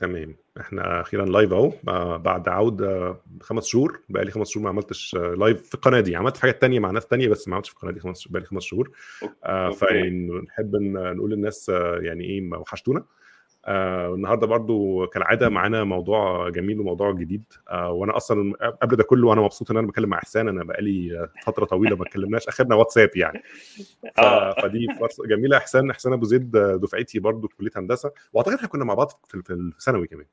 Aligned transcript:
تمام. 0.00 0.36
إحنا 0.60 1.00
أخيرا 1.00 1.26
live 1.26 1.52
اهو 1.52 1.72
بعد 2.18 2.48
عوده 2.48 3.16
خمس 3.40 3.66
شهور. 3.66 4.00
بقى 4.08 4.24
لي 4.24 4.30
خمس 4.30 4.50
شهور 4.50 4.64
ما 4.64 4.70
عملتش 4.70 5.14
لايف 5.14 5.68
في 5.68 5.74
القناة 5.74 6.00
دي. 6.00 6.16
عملت 6.16 6.36
حاجات 6.36 6.60
تانية 6.60 6.80
مع 6.80 6.90
ناس 6.90 7.06
تانية 7.06 7.28
بس 7.28 7.48
ما 7.48 7.54
عملتش 7.54 7.68
في 7.70 7.76
القناة 7.76 7.92
دي 7.92 8.00
خمس 8.00 8.28
بقى 8.28 8.40
لي 8.40 8.46
خمس 8.46 8.62
شهور. 8.62 8.90
آه 9.44 9.70
فنحب 9.70 10.76
نقول 10.76 11.30
للناس 11.30 11.68
يعني 12.00 12.24
إيه 12.24 12.50
وحشتونا. 12.52 13.04
آه 13.64 14.14
النهارده 14.14 14.46
برضو 14.46 15.06
كالعادة 15.06 15.48
معانا 15.48 15.84
موضوع 15.84 16.48
جميل 16.48 16.80
وموضوع 16.80 17.12
جديد. 17.12 17.44
آه 17.68 17.90
وأنا 17.92 18.16
أصلا 18.16 18.54
قبل 18.82 18.96
ده 18.96 19.04
كله 19.04 19.28
وأنا 19.28 19.40
مبسوط 19.40 19.70
إن 19.70 19.76
أنا 19.76 19.86
بتكلم 19.86 20.08
مع 20.08 20.18
إحسان 20.18 20.48
أنا 20.48 20.64
بقالي 20.64 21.28
فترة 21.42 21.64
طويلة 21.64 21.96
ما 21.96 22.02
اتكلمناش 22.02 22.48
اخرنا 22.48 22.74
واتساب 22.74 23.10
يعني. 23.16 23.42
ف... 24.16 24.20
فدي 24.62 24.86
فرصة 25.00 25.26
جميلة. 25.26 25.56
إحسان 25.56 25.90
إحسان 25.90 26.12
أبو 26.12 26.24
زيد 26.24 26.50
دفعتي 26.56 27.18
برضو 27.20 27.48
في 27.48 27.56
كلية 27.56 27.70
هندسة. 27.76 28.12
وأعتقد 28.32 28.54
إحنا 28.54 28.68
كنا 28.68 28.84
مع 28.84 28.94
بعض 28.94 29.12
في 29.28 29.50
الثانوي 29.50 30.06
كمان. 30.06 30.26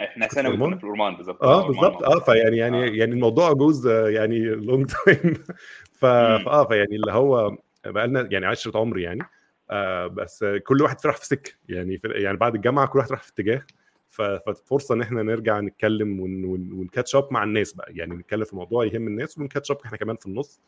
إحنا 0.00 0.26
ثانوي 0.26 0.56
كنا 0.56 0.76
في 0.76 0.84
الورمان 0.84 1.16
بالظبط. 1.16 1.42
آه 1.42 1.66
بالظبط. 1.66 2.02
آه 2.02 2.20
فيعني 2.20 2.56
يعني 2.56 2.84
آه. 2.84 2.90
يعني 2.90 3.12
الموضوع 3.12 3.52
goes 3.52 3.86
يعني 3.88 4.38
long 4.44 4.86
time. 5.04 5.34
فآه 6.00 6.64
فيعني 6.64 6.96
اللي 6.96 7.12
هو 7.12 7.56
بقى 7.86 8.06
لنا 8.06 8.28
يعني 8.30 8.46
عشرة 8.46 8.78
عمر 8.78 8.98
يعني. 8.98 9.22
آه 9.70 10.06
بس 10.06 10.44
كل 10.66 10.82
واحد 10.82 10.96
راح 11.04 11.16
في 11.16 11.26
سكة. 11.26 11.52
يعني 11.68 11.98
في 11.98 12.08
يعني 12.08 12.36
بعد 12.36 12.54
الجامعة 12.54 12.86
كل 12.86 12.98
واحد 12.98 13.10
راح 13.10 13.22
في 13.22 13.30
اتجاه. 13.32 13.62
ففرصة 14.10 14.94
إن 14.94 15.00
إحنا 15.02 15.22
نرجع 15.22 15.60
نتكلم 15.60 16.20
ون 16.20 16.44
ون 16.72 16.85
catch 16.85 17.16
up 17.16 17.28
مع 17.30 17.44
الناس 17.44 17.72
بقى. 17.72 17.92
يعني 17.94 18.14
نتكلم 18.14 18.44
في 18.44 18.56
موضوع 18.56 18.84
يهم 18.84 19.06
الناس 19.06 19.38
ون 19.38 19.47
catch 19.47 19.70
up 19.70 19.78
إحنا 19.84 19.98
كمان 19.98 20.16
في 20.16 20.26
النص. 20.26 20.60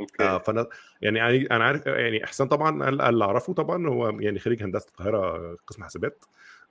okay. 0.00 0.22
آه 0.24 0.38
فأنا 0.38 0.66
يعني 1.02 1.46
أنا 1.50 1.64
عارف 1.64 1.86
يعني 1.86 2.24
إحسان 2.24 2.48
طبعا 2.48 2.88
اللي 3.08 3.24
أعرفه 3.24 3.52
طبعا 3.52 3.86
هو 3.88 4.08
يعني 4.20 4.38
خريج 4.38 4.62
هندسة 4.62 4.88
القاهرة 4.88 5.56
قسم 5.66 5.82
حاسبات. 5.82 6.24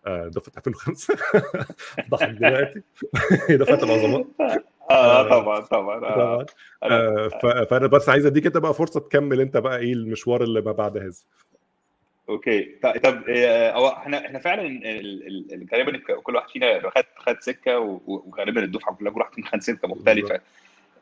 دفعه 0.08 0.54
2005 0.58 1.16
ضحك 2.12 2.30
دلوقتي. 2.30 2.82
دفعه 3.64 3.84
العظماء. 3.84 4.26
آه 4.92 5.30
طبعا 5.30 5.60
طبعا. 5.60 6.00
طبعا. 6.00 6.46
آه 6.84 7.28
فأنا 7.64 7.88
بس 7.88 8.10
عايز 8.10 8.26
أديك 8.26 8.46
أنت 8.46 8.58
بقى 8.58 8.74
فرصة 8.74 9.00
تكمل 9.00 9.42
أنت 9.42 9.58
بقى 9.58 9.78
إيه 9.78 9.94
المشوار 9.94 10.44
اللي 10.44 10.62
ما 10.62 10.72
بعد 10.72 10.98
هذا 10.98 11.12
أوكي. 12.30 12.76
طب 12.84 13.24
هو 13.76 13.88
إحنا 13.88 14.26
إحنا 14.26 14.40
فعلا 14.40 14.82
غالبا 15.74 15.98
كل 16.24 16.36
واحد 16.36 16.50
فينا 16.50 16.90
خد 16.90 17.04
خد 17.16 17.40
سكة 17.42 17.80
وغالبا 17.80 18.64
الدفعة 18.64 18.96
كلها 18.96 19.12
كل 19.12 19.20
واحد 19.20 19.44
خد 19.44 19.62
سكة 19.62 19.88
مختلفة. 19.88 20.42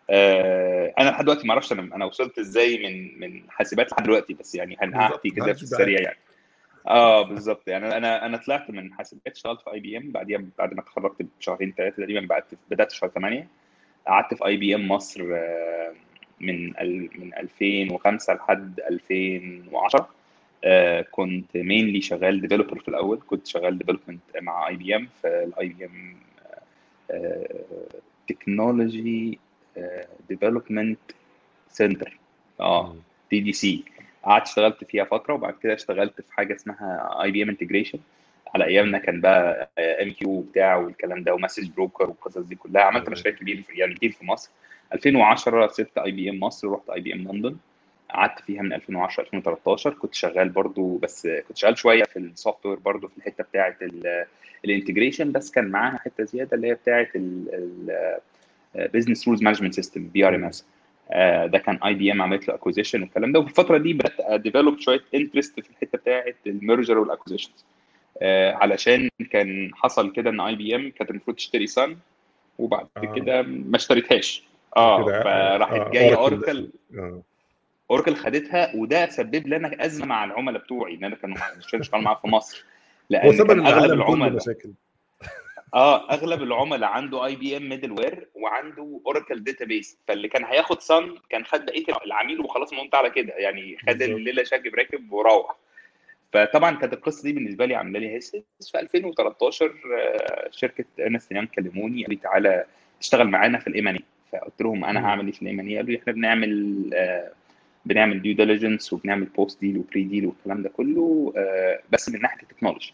آه 0.09 0.93
أنا 0.99 1.09
لحد 1.09 1.23
دلوقتي 1.23 1.47
ما 1.47 1.53
أعرفش 1.53 1.71
أنا 1.71 1.95
أنا 1.95 2.05
وصلت 2.05 2.39
إزاي 2.39 2.77
من 2.77 3.19
من 3.19 3.41
حاسبات 3.49 3.91
لحد 3.91 4.03
دلوقتي 4.03 4.33
بس 4.33 4.55
يعني 4.55 4.77
هنحكي 4.81 5.29
كده 5.29 5.53
في 5.53 5.63
السريع 5.63 6.01
يعني. 6.01 6.17
آه 6.87 7.21
بالظبط. 7.21 7.67
يعني 7.67 7.97
أنا 7.97 8.25
أنا 8.25 8.37
طلعت 8.37 8.69
من 8.69 8.93
حاسبات 8.93 9.35
اشتغلت 9.35 9.61
في 9.61 9.73
IBM 9.73 10.11
بعديها 10.11 10.43
بعد 10.57 10.73
ما 10.73 10.81
اتخرجت 10.81 11.25
بشهرين 11.39 11.73
ثلاثة 11.77 11.95
تقريبا 11.95 12.19
بدات 12.21 12.45
بدأت 12.71 12.91
في 12.91 12.97
شهر 12.97 13.09
8 13.09 13.47
قعدت 14.07 14.33
في 14.33 14.45
IBM 14.45 14.87
مصر 14.87 15.23
من 16.39 16.65
من 17.19 17.33
2005 17.37 18.33
لحد 18.33 18.79
2010 18.89 19.99
آه 19.99 20.18
كنت 21.11 21.57
mainly 21.57 22.01
شغال 22.01 22.41
developer 22.41 22.79
في 22.79 22.87
الأول. 22.87 23.19
كنت 23.27 23.47
شغال 23.47 23.77
development 23.77 24.21
مع 24.41 24.67
IBM 24.67 25.07
في 25.21 25.27
ال 25.43 25.67
IBM 25.67 26.15
Technology 28.27 29.39
Development 30.29 30.99
Center 31.69 32.17
آه 32.59 32.95
TDC 33.29 33.83
قعدت 34.23 34.47
اشتغلت 34.47 34.83
فيها 34.83 35.03
فترة 35.03 35.33
وبعد 35.33 35.53
كده 35.63 35.73
اشتغلت 35.73 36.21
في 36.21 36.33
حاجة 36.33 36.55
اسمها 36.55 37.19
IBM 37.23 37.49
integration 37.49 37.99
على 38.55 38.65
أيامنا 38.65 38.97
كان 38.97 39.21
بقى 39.21 39.69
MQ 39.79 40.41
بتاع 40.41 40.75
والكلام 40.75 41.23
ده 41.23 41.33
و 41.33 41.38
Message 41.38 41.69
Broker 41.69 42.09
والقصص 42.09 42.37
دي 42.41 42.55
كلها. 42.55 42.81
عملت 42.81 43.09
مشاريع 43.09 43.39
كبيرة 43.39 43.63
يعني 43.73 43.93
كتير 43.95 44.11
في 44.11 44.25
مصر. 44.25 44.49
2010 44.93 45.67
سبت 45.67 45.97
IBM 45.97 46.39
مصر 46.39 46.67
ورحت 46.67 46.89
IBM 46.89 47.19
لندن 47.19 47.55
قعدت 48.09 48.39
فيها 48.39 48.61
من 48.61 48.73
2010 48.73 49.23
2013 49.23 49.93
كنت 49.93 50.13
شغال 50.13 50.49
برضو 50.49 50.97
بس 50.97 51.27
كنت 51.47 51.57
شغال 51.57 51.77
شوية 51.77 52.03
في 52.03 52.19
ال 52.19 52.65
software 52.65 52.79
برضو 52.79 53.07
في 53.07 53.17
الحتة 53.17 53.43
بتاعه 53.43 53.75
ال 54.65 54.71
integration 54.71 55.31
بس 55.31 55.51
كان 55.51 55.67
معاها 55.67 55.97
حتة 55.97 56.23
زيادة 56.23 56.57
اللي 56.57 56.67
هي 56.67 56.73
بتاعه 56.73 57.07
ال 58.75 58.81
business 58.81 59.27
rules 59.27 59.43
management 59.43 59.73
system 59.73 60.07
BRMS 60.07 60.65
ده 61.45 61.57
كان 61.65 61.79
IBM 61.85 62.21
عملت 62.21 62.47
له 62.47 62.53
acquisition 62.53 63.01
والكلام 63.01 63.31
ده 63.31 63.39
وفي 63.39 63.49
الفترة 63.49 63.77
دي 63.77 63.93
بدات 63.93 64.19
أ 64.19 64.27
develop 64.27 64.79
شوية 64.79 65.01
interest 65.15 65.59
في 65.59 65.69
الحتة 65.69 65.97
بتاعه 65.97 66.33
ال 66.47 66.54
merger 66.54 66.97
وال 66.97 67.07
acquisitions 67.07 67.65
علشان 68.53 69.09
كان 69.31 69.71
حصل 69.75 70.11
كده 70.11 70.29
إن 70.29 70.39
IBM 70.39 70.91
كانت 70.91 71.11
المفروض 71.11 71.35
تشتري 71.37 71.67
Sun 71.67 71.97
وبعد 72.59 72.87
آه. 72.97 73.13
كده 73.15 73.41
ما 73.41 73.75
اشتريتهاش 73.75 74.43
آه 74.77 75.05
فراحت 75.05 75.73
آه. 75.73 75.89
جاية 75.91 76.15
Oracle 76.15 76.69
آه. 76.97 77.21
Oracle 77.91 78.15
خدتها 78.15 78.75
وده 78.75 79.09
سبب 79.09 79.47
لنا 79.47 79.85
ازمه 79.85 80.05
مع 80.05 80.23
العملاء 80.25 80.61
بتوعي 80.63 80.95
إن 80.95 81.03
أنا 81.03 81.15
كانوا 81.15 81.37
مش 81.57 81.87
شغال 81.87 82.03
معاهم 82.03 82.17
في 82.21 82.27
مصر. 82.27 82.65
لأن 83.09 83.37
كان 83.47 83.65
أغلب 83.67 83.91
العملاء 83.93 84.33
مشاكل. 84.33 84.71
آه 85.73 86.11
أغلب 86.13 86.41
العملاء 86.43 86.89
عنده 86.89 87.25
IBM 87.25 87.69
middleware 87.69 88.27
وعنده 88.35 89.01
Oracle 89.05 89.43
database 89.43 89.97
فاللي 90.07 90.27
كان 90.27 90.45
هياخد 90.45 90.81
Sun 90.81 91.15
كان 91.29 91.45
خد 91.45 91.65
بقية 91.65 91.83
العميل 92.05 92.39
وخلاص 92.41 92.71
الموضوع 92.71 92.99
على 92.99 93.09
كده 93.09 93.33
يعني 93.33 93.77
خد 93.89 94.01
الليلة 94.01 94.43
شاكب 94.43 94.75
راكب 94.75 95.11
وروح. 95.11 95.55
فطبعا 96.33 96.75
كانت 96.75 96.93
القصة 96.93 97.23
دي 97.23 97.33
بالنسبة 97.33 97.65
لي 97.65 97.75
عاملة 97.75 97.99
لي 97.99 98.09
هيس 98.15 98.31
في 98.71 98.79
2013 98.79 99.73
شركة 100.51 100.85
Ernst & 100.99 101.31
Young 101.31 101.47
كلموني 101.47 102.01
قالوا 102.03 102.15
لي 102.15 102.15
تعالى 102.15 102.65
تشتغل 103.01 103.27
معانا 103.27 103.59
في 103.59 103.67
ال 103.67 103.76
M&A 103.76 104.03
فقلت 104.31 104.61
لهم 104.61 104.85
أنا 104.85 105.05
هعمل 105.05 105.25
إيه 105.25 105.31
في 105.31 105.41
ال 105.41 105.50
M&A 105.50 105.75
قالوا 105.75 105.89
لي 105.91 105.97
إحنا 105.97 106.13
بنعمل 106.13 106.89
آه 106.93 107.31
بنعمل 107.85 108.21
due 108.21 108.35
diligence 108.35 108.93
وبنعمل 108.93 109.25
post-deal 109.25 109.61
و 109.61 109.77
pre-deal 109.77 110.25
والكلام 110.25 110.63
ده 110.63 110.69
كله 110.69 111.33
آه 111.37 111.79
بس 111.91 112.09
من 112.09 112.21
ناحية 112.21 112.41
ال 112.43 112.48
technology 112.48 112.93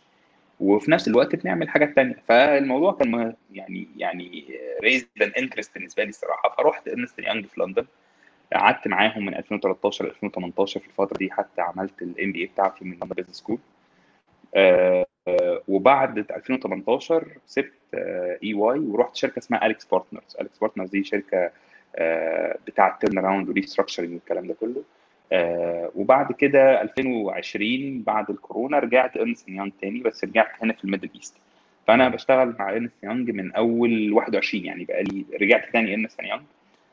وفي 0.60 0.92
نفس 0.92 1.08
الوقت 1.08 1.36
بنعمل 1.36 1.70
حاجات 1.70 1.96
تانية. 1.96 2.16
فالموضوع 2.28 2.92
كان 2.94 3.34
يعني 3.54 3.88
يعني 3.98 4.46
raise 4.84 5.08
an 5.22 5.32
interest 5.38 5.74
بالنسبة 5.74 6.04
لي 6.04 6.10
الصراحة. 6.10 6.56
فرحت 6.58 6.88
Ernst & 6.88 7.20
Young 7.20 7.46
في 7.46 7.62
لندن. 7.62 7.86
قعدت 8.54 8.88
معاهم 8.88 9.26
من 9.26 9.36
2013 9.36 10.06
ل 10.06 10.08
2018 10.08 10.80
في 10.80 10.88
الفترة 10.88 11.18
دي. 11.18 11.32
حتى 11.32 11.62
عملت 11.62 12.02
ال 12.02 12.32
MBA 12.32 12.46
بتاعتي 12.46 12.86
من 12.86 12.92
London 12.94 13.08
Business 13.08 13.36
School 13.36 13.58
آه 14.56 15.06
وبعد 15.68 16.18
2018 16.18 17.28
سبت 17.46 17.72
EY 18.44 18.80
ورحت 18.80 19.16
شركة 19.16 19.40
اسمها 19.40 19.66
AlixPartners 19.66 20.36
AlixPartners 20.42 20.90
دي 20.90 21.04
شركة 21.04 21.52
آه 21.96 22.58
بتاعه 22.68 23.00
turnaround 23.00 23.18
و 23.18 23.50
restructuring 23.50 24.14
والكلام 24.14 24.48
ده 24.48 24.54
كله. 24.54 24.84
آه 25.32 25.92
وبعد 25.96 26.32
كده 26.32 26.82
2020 26.82 28.02
بعد 28.04 28.30
الكورونا 28.30 28.80
رجعت 28.80 29.18
Ernst & 29.18 29.50
Young 29.50 29.72
تاني 29.82 30.00
بس 30.00 30.24
رجعت 30.24 30.52
هنا 30.64 30.74
في 30.74 30.84
ال 30.84 30.88
Middle 30.88 31.10
East. 31.16 31.36
فأنا 31.88 32.10
بشتغل 32.10 32.56
مع 32.60 32.70
Ernst & 32.70 33.04
Young 33.04 33.32
من 33.32 33.52
أول 33.52 34.14
21 34.14 34.66
يعني 34.66 34.86
بقى 34.86 35.04
لي 35.04 35.26
رجعت 35.42 35.64
تاني 35.74 35.94
Ernst & 35.94 36.20
Young 36.24 36.42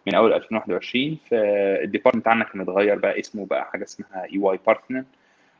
من 0.07 0.15
أول 0.15 0.33
2021 0.33 1.19
فال 1.31 1.46
department 1.46 2.23
بتاعنا 2.23 2.45
كان 2.45 2.61
اتغير 2.61 2.95
بقى 2.99 3.21
اسمه 3.21 3.47
بقى 3.47 3.65
حاجة 3.65 3.85
اسمها 3.85 4.25
EY-Parthenon 4.33 5.05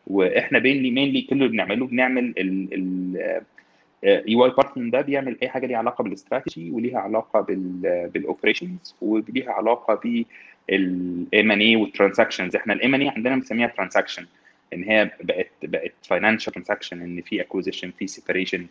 وإحنا 0.07 0.59
mainly 0.59 0.91
mainly 0.91 1.23
كل 1.23 1.37
اللي 1.37 1.49
بنعمله 1.49 1.87
بنعمل 1.87 2.35
ال 2.39 2.69
EY-Parthenon 4.05 4.91
ده 4.91 5.01
بيعمل 5.01 5.37
أي 5.43 5.49
حاجة 5.49 5.67
ليها 5.67 5.79
علاقة 5.79 6.03
بالاستراتيجي 6.05 6.71
وليها 6.71 6.99
علاقة 6.99 7.41
بال 8.15 8.28
operations 8.28 8.95
وليها 9.03 9.53
علاقة 9.53 9.95
بال 9.95 11.51
M&A 11.51 11.61
وال 11.61 11.77
transactions 11.77 12.57
إحنا 12.57 12.73
ال 12.73 12.95
M&A 12.95 13.09
عندنا 13.09 13.35
بنسميها 13.37 13.67
transaction 13.67 14.27
إن 14.73 14.85
هي 14.85 15.11
بقت 15.23 15.51
بقت 15.63 15.93
financial 16.03 16.53
transaction 16.53 17.03
إن 17.03 17.21
في 17.21 17.41
acquisition 17.41 17.91
في 17.91 18.07
separation 18.07 18.67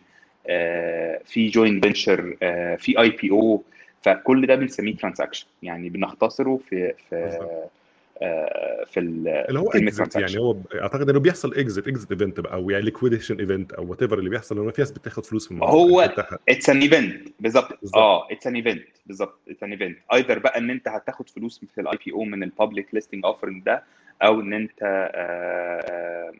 في 1.24 1.48
joint 1.48 1.84
venture 1.84 2.36
في 2.78 2.94
IPO 2.98 3.62
فكل 4.02 4.46
ده 4.46 4.54
بنسميه 4.54 4.96
transaction 4.96 5.46
يعني 5.62 5.88
بنختصره 5.88 6.56
في 6.68 6.92
في 7.10 7.16
آه 7.16 7.68
في 8.86 9.00
اللي 9.00 9.58
هو 9.58 9.70
exit 9.70 10.16
يعني 10.16 10.38
هو 10.38 10.56
أعتقد 10.74 11.10
إنه 11.10 11.20
بيحصل 11.20 11.54
exit 11.54 11.88
exit 11.88 12.10
event 12.12 12.40
بقى 12.40 12.52
أو 12.54 12.70
يعني 12.70 12.84
liquidation 12.84 13.40
event 13.40 13.72
أو 13.72 13.86
whatever 13.90 14.18
اللي 14.18 14.30
بيحصل 14.30 14.58
إنه 14.58 14.70
في 14.70 14.80
ناس 14.82 14.90
بتاخد 14.92 15.26
فلوس 15.26 15.50
الموضوع 15.50 15.74
هو 15.74 16.00
it's 16.48 16.70
an 16.70 16.80
event 16.80 17.28
بالظبط. 17.40 17.94
آه 17.96 18.32
it's 18.32 18.46
an 18.46 18.54
event 18.54 18.84
بالظبط 19.06 19.38
it's 19.48 19.62
an 19.62 19.70
event 19.72 19.98
either 20.12 20.38
بقى 20.38 20.58
إن 20.58 20.70
أنت 20.70 20.88
هتاخد 20.88 21.28
فلوس 21.28 21.64
في 21.74 21.80
ال 21.80 21.98
IPO 22.06 22.24
من 22.24 22.42
ال 22.42 22.49
public 22.49 22.94
listing 22.94 23.24
offering 23.24 23.62
ده 23.64 23.82
أو 24.22 24.40
إن 24.40 24.52
أنت 24.52 25.08
آه 25.14 26.32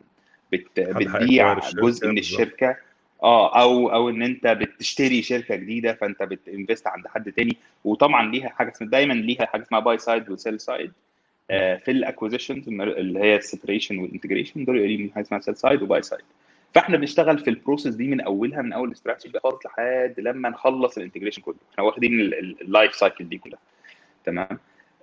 بت 0.51 0.79
بتبيع 0.79 1.59
جزء 1.59 2.07
من 2.07 2.17
الشركة. 2.17 2.75
آه 3.23 3.61
أو 3.61 3.93
أو 3.93 4.09
إن 4.09 4.21
أنت 4.23 4.47
بتشتري 4.47 5.21
شركة 5.21 5.55
جديدة 5.55 5.93
فأنت 5.93 6.23
بت 6.23 6.39
invest 6.39 6.87
عند 6.87 7.07
حد 7.07 7.31
تاني. 7.31 7.57
وطبعا 7.83 8.31
ليها 8.31 8.49
حاجة 8.49 8.71
اسمها 8.71 8.89
دايما 8.89 9.13
ليها 9.13 9.45
حاجة 9.45 9.61
اسمها 9.61 9.79
buy 9.79 9.97
side 9.97 10.29
و 10.29 10.35
sell 10.35 10.59
side 10.59 10.91
آه 10.91 10.93
في 11.49 11.91
ال 11.91 11.97
acquisitions 11.97 12.67
اللي 12.69 13.19
هي 13.19 13.35
ال 13.35 13.41
separation 13.41 13.97
وال 13.99 14.09
integration 14.09 14.65
دول 14.65 14.87
ليهم 14.87 15.11
حاجة 15.15 15.23
اسمها 15.23 15.39
sell 15.39 15.55
side 15.57 15.81
و 15.81 15.86
buy 15.86 16.01
side 16.01 16.21
فإحنا 16.75 16.97
بنشتغل 16.97 17.39
في 17.39 17.49
ال 17.49 17.55
process 17.55 17.95
دي 17.95 18.07
من 18.07 18.21
أولها 18.21 18.61
من 18.61 18.73
أول 18.73 18.87
الاستراتيجي 18.87 19.39
خالص 19.39 19.65
لحد 19.65 20.13
لما 20.17 20.49
نخلص 20.49 20.97
ال 20.97 21.01
integration 21.01 21.41
كله. 21.41 21.55
إحنا 21.73 21.83
واخدين 21.83 22.19
ال 22.61 22.68
life 22.68 22.95
cycle 22.95 23.29
دي 23.29 23.37
كلها. 23.37 23.59
تمام؟ 24.25 24.59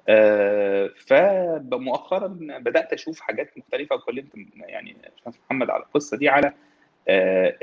آه 0.09 0.91
فمؤخرا 1.07 2.27
بدأت 2.61 2.93
أشوف 2.93 3.21
حاجات 3.21 3.59
مختلفة 3.59 3.97
وكلمت 3.97 4.27
يعني 4.59 4.97
محمد 5.27 5.71
على 5.71 5.83
القصة 5.83 6.17
دي 6.17 6.29
على 6.29 6.53
آه 7.09 7.57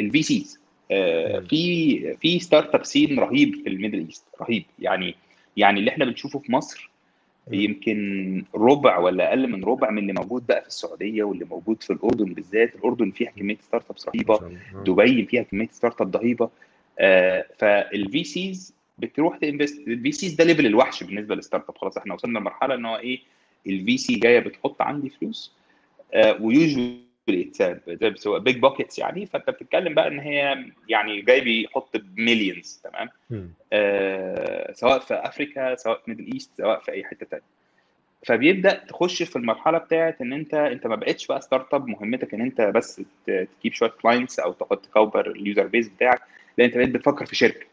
ال 0.00 0.22
VCs 0.22 0.60
آه 0.90 1.38
في 1.40 2.16
في 2.16 2.38
startup 2.40 2.84
scene 2.84 3.18
رهيب 3.18 3.54
في 3.54 3.68
ال 3.68 3.72
Middle 3.72 3.98
East 4.06 4.24
رهيب. 4.40 4.64
يعني 4.78 5.14
يعني 5.56 5.80
اللي 5.80 5.90
إحنا 5.90 6.04
بنشوفه 6.04 6.38
في 6.38 6.52
مصر 6.52 6.90
يمكن 7.52 8.44
ربع 8.54 8.98
ولا 8.98 9.28
أقل 9.28 9.48
من 9.48 9.64
ربع 9.64 9.90
من 9.90 9.98
اللي 9.98 10.12
موجود 10.12 10.46
بقى 10.46 10.60
في 10.62 10.68
السعودية 10.68 11.22
واللي 11.24 11.44
موجود 11.44 11.82
في 11.82 11.92
الأردن 11.92 12.24
بالذات. 12.34 12.74
الأردن 12.74 13.10
فيها 13.10 13.30
كمية 13.30 13.56
startups 13.60 14.08
رهيبة. 14.08 14.38
دبي 14.84 15.24
فيها 15.24 15.42
كمية 15.42 15.68
startup 15.72 16.16
رهيبه 16.16 16.50
آه 16.98 17.46
فال 17.58 18.24
VCs 18.24 18.74
بتروح 18.98 19.36
ت 19.38 19.43
invest. 19.43 19.78
ال 19.88 20.12
VCs 20.12 20.34
ده 20.34 20.44
level 20.44 20.66
الوحش 20.66 21.02
بالنسبة 21.04 21.34
لل 21.34 21.68
startup 21.68 21.78
خلاص 21.78 21.96
إحنا 21.96 22.14
وصلنا 22.14 22.38
لمرحلة 22.38 22.74
إن 22.74 22.84
هو 22.84 22.96
إيه 22.96 23.20
ال 23.66 23.98
VC 23.98 24.14
جاية 24.14 24.40
بتحط 24.40 24.82
عندي 24.82 25.08
فلوس. 25.10 25.52
آه 26.14 26.42
و 26.42 26.50
usually 26.50 27.03
so 28.14 28.38
big 28.38 28.58
pockets 28.58 28.98
يعني. 28.98 29.26
فأنت 29.26 29.50
بتتكلم 29.50 29.94
بقى 29.94 30.08
إن 30.08 30.18
هي 30.20 30.64
يعني 30.88 31.22
جاي 31.22 31.40
بيحط 31.40 31.96
ب 31.96 32.05
millions 32.05 32.80
تمام؟ 32.84 33.08
آه 33.72 34.72
سواء 34.72 34.98
في 34.98 35.14
أفريكا 35.14 35.74
سواء 35.74 35.98
في 36.04 36.10
Middle 36.10 36.32
East 36.32 36.50
سواء 36.58 36.80
في 36.80 36.92
أي 36.92 37.04
حتة 37.04 37.26
ثانية 37.26 37.44
فبيبدأ 38.26 38.84
تخش 38.88 39.22
في 39.22 39.36
المرحلة 39.36 39.78
بتاعت 39.78 40.20
إن 40.20 40.32
أنت 40.32 40.54
أنت 40.54 40.86
ما 40.86 40.96
بقتش 40.96 41.26
بقى 41.26 41.40
startup 41.40 41.86
مهمتك 41.86 42.34
إن 42.34 42.40
أنت 42.40 42.60
بس 42.60 43.02
تجيب 43.26 43.72
شوية 43.72 43.90
clients 43.90 44.38
أو 44.38 44.52
تحط 44.52 44.84
تكبر 44.84 45.30
ال 45.30 45.37
user 45.37 45.66
base 45.66 45.88
بتاعك. 45.88 46.20
لا 46.58 46.64
أنت 46.64 46.76
بقيت 46.76 46.88
بتفكر 46.90 47.26
في 47.26 47.36
شركة. 47.36 47.66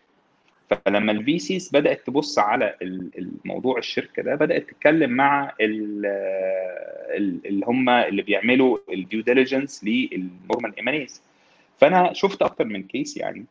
فلما 0.86 1.12
ال 1.12 1.40
VCs 1.40 1.70
بدأت 1.74 2.08
تبص 2.08 2.40
على 2.40 2.76
الموضوع 2.82 3.78
الشركة 3.78 4.24
ده 4.24 4.36
بدأت 4.36 4.70
تتكلم 4.70 5.12
مع 5.12 5.54
اللي 5.62 7.66
هم 7.66 7.90
اللي 7.90 8.22
بيعملوا 8.22 8.78
ال 8.94 9.01
due 9.01 9.22
diligence 9.22 9.84
لل 9.84 10.07
normal 10.07 10.76
M&As 10.78 11.22
فأنا 11.78 12.14
شفت 12.14 12.42
أكتر 12.42 12.66
من 12.66 12.84
case 12.84 13.18
يعني 13.18 13.46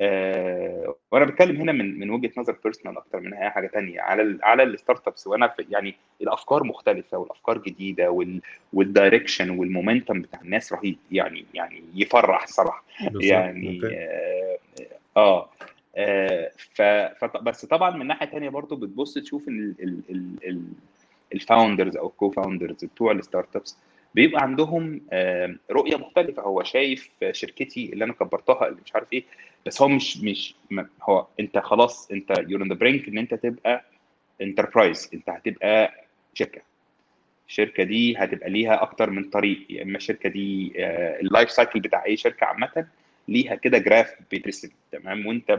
آه 0.00 0.94
وأنا 1.12 1.24
بتكلم 1.24 1.56
هنا 1.56 1.72
من 1.72 1.98
من 1.98 2.10
وجهة 2.10 2.30
نظر 2.36 2.56
personal 2.64 2.96
أكتر 2.96 3.20
من 3.20 3.34
أي 3.34 3.50
حاجة 3.50 3.66
تانية. 3.66 4.00
على 4.00 4.22
ال 4.22 4.38
على 4.42 4.62
ال 4.62 5.08
startups 5.08 5.26
وأنا 5.26 5.54
يعني 5.70 5.94
الأفكار 6.22 6.64
مختلفة 6.64 7.18
والأفكار 7.18 7.58
جديدة 7.58 8.10
وال 8.10 8.40
وال 8.72 8.86
direction 8.86 9.50
وال 9.50 9.64
momentum 9.64 10.22
بتاع 10.22 10.40
الناس 10.40 10.72
رهيب. 10.72 10.96
يعني 11.12 11.44
يعني 11.54 11.82
يفرح 11.94 12.42
الصراحه 12.42 12.84
يعني 13.20 13.80
آه, 13.84 14.58
آه 15.16 15.48
ف 15.58 15.77
بس 17.42 17.64
طبعا 17.64 17.90
من 17.96 18.06
ناحية 18.06 18.26
ثانية 18.26 18.48
برضو 18.48 18.76
بتبص 18.76 19.14
تشوف 19.14 19.48
ان 19.48 19.74
ال 21.34 21.41
founders 21.41 21.96
أو 21.96 22.06
ال 22.06 22.30
co-founders 22.30 22.84
بتوع 22.84 23.12
ال 23.12 23.56
startups 23.56 23.76
بيبقى 24.14 24.42
عندهم 24.42 25.00
رؤية 25.70 25.96
مختلفة. 25.96 26.42
هو 26.42 26.62
شايف 26.62 27.10
شركتي 27.32 27.92
اللي 27.92 28.04
أنا 28.04 28.12
كبرتها 28.12 28.68
اللي 28.68 28.78
مش 28.84 28.94
عارف 28.94 29.12
إيه 29.12 29.24
بس 29.66 29.82
هو 29.82 29.88
مش 29.88 30.16
مش 30.20 30.54
هو 31.02 31.26
أنت 31.40 31.58
خلاص 31.58 32.10
أنت 32.10 32.34
you're 32.48 32.68
at 32.68 32.70
the 32.70 32.74
brink 32.74 33.08
إن 33.08 33.18
أنت 33.18 33.34
تبقى 33.34 33.84
enterprise 34.42 35.10
أنت 35.14 35.30
هتبقى 35.30 36.04
شركة. 36.34 36.60
الشركة 37.48 37.82
دي 37.84 38.16
هتبقى 38.16 38.50
ليها 38.50 38.82
أكتر 38.82 39.10
من 39.10 39.24
طريق. 39.30 39.66
يا 39.70 39.82
إما 39.82 39.96
الشركة 39.96 40.28
دي 40.28 40.72
ال 41.20 41.26
life 41.26 41.50
cycle 41.50 41.80
بتاع 41.80 42.04
أي 42.04 42.16
شركة 42.16 42.44
عامة 42.46 42.86
ليها 43.28 43.54
كده 43.54 43.78
graph 43.78 44.14
بيترسم 44.30 44.68
تمام؟ 44.92 45.26
وانت 45.26 45.50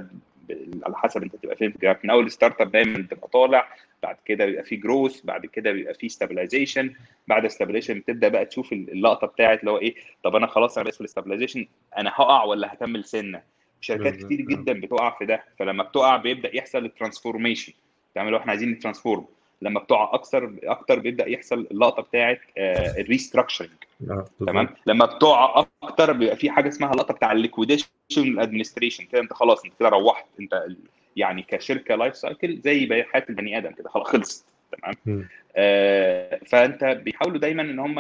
على 0.86 0.96
حسب 0.98 1.24
انت 1.24 1.36
تبقى 1.36 1.56
فين 1.56 1.70
في 1.70 1.76
ال 1.76 1.79
graph. 1.79 1.98
من 2.04 2.10
أول 2.10 2.32
start 2.32 2.62
up 2.62 2.72
دايما 2.72 2.98
بتبقى 2.98 3.28
طالع 3.28 3.68
بعد 4.04 4.18
كده 4.26 4.46
بيبقى 4.46 4.64
في 4.64 4.76
growth 4.76 5.22
بعد 5.26 5.46
كده 5.46 5.72
بيبقى 5.72 5.94
في 5.94 6.10
stabilization 6.10 6.94
بعد 7.28 7.48
stabilization 7.48 8.00
بتبدأ 8.00 8.28
بقى 8.28 8.46
تشوف 8.46 8.74
اللقطة 8.74 9.28
بتاعت 9.28 9.60
اللي 9.60 9.72
هو 9.72 9.78
إيه 9.78 9.96
طب 10.24 10.36
أنا 10.36 10.48
خلاص 10.48 10.78
أنا 10.78 10.88
بس 10.90 10.96
في 10.96 11.02
ال 11.02 11.06
stabilization 11.06 11.68
أنا 11.98 12.10
هقع 12.10 12.44
ولا 12.44 12.74
هكمل 12.74 13.06
سنة؟ 13.06 13.42
شركات 13.82 14.16
كتير 14.16 14.42
جدا 14.42 14.74
بتقع 14.74 15.18
في 15.18 15.26
ده 15.26 15.44
فلما 15.60 15.84
بتقع 15.84 16.18
بيبدأ 16.18 16.56
يحصل 16.56 16.86
ال 16.86 16.91
transformation 16.91 17.74
تمام؟ 18.16 18.30
لو 18.30 18.38
إحنا 18.38 18.52
عايزين 18.52 18.70
ن 18.72 18.76
transform. 18.76 19.26
لما 19.62 19.80
بتقع 19.80 20.14
أكتر 20.14 20.54
أكتر 20.64 21.00
بيبدأ 21.00 21.28
يحصل 21.30 21.68
اللقطة 21.72 22.02
بتاعت 22.04 22.42
ال 23.00 23.05
restructuring 23.05 23.70
تمام؟ 24.48 24.70
لما 24.86 25.06
بتقع 25.06 25.66
أكتر 25.84 26.14
بيبقى 26.14 26.36
في 26.36 26.50
حاجة 26.50 26.68
اسمها 26.68 26.92
اللقطه 26.92 27.14
بتاع 27.14 27.32
ال 27.32 27.36
liquidation 27.36 27.86
administration 28.40 29.06
كده 29.06 29.22
أنت 29.22 29.34
خلاص 29.34 29.66
أنت 29.66 29.74
كده 29.80 29.90
روحت 29.90 30.26
أنت 30.40 30.66
يعني 31.16 31.42
كشركة 31.42 31.96
life 31.96 32.16
cycle 32.16 32.58
زي 32.62 33.04
حياه 33.04 33.26
البني 33.30 33.58
آدم 33.58 33.72
كده 33.72 33.90
خلاص 33.90 34.08
خلصت. 34.08 34.46
تمام؟ 34.72 35.28
آه 35.56 36.40
فأنت 36.46 36.84
بيحاولوا 36.84 37.38
دايما 37.40 37.62
إن 37.62 37.80
هم 37.80 38.00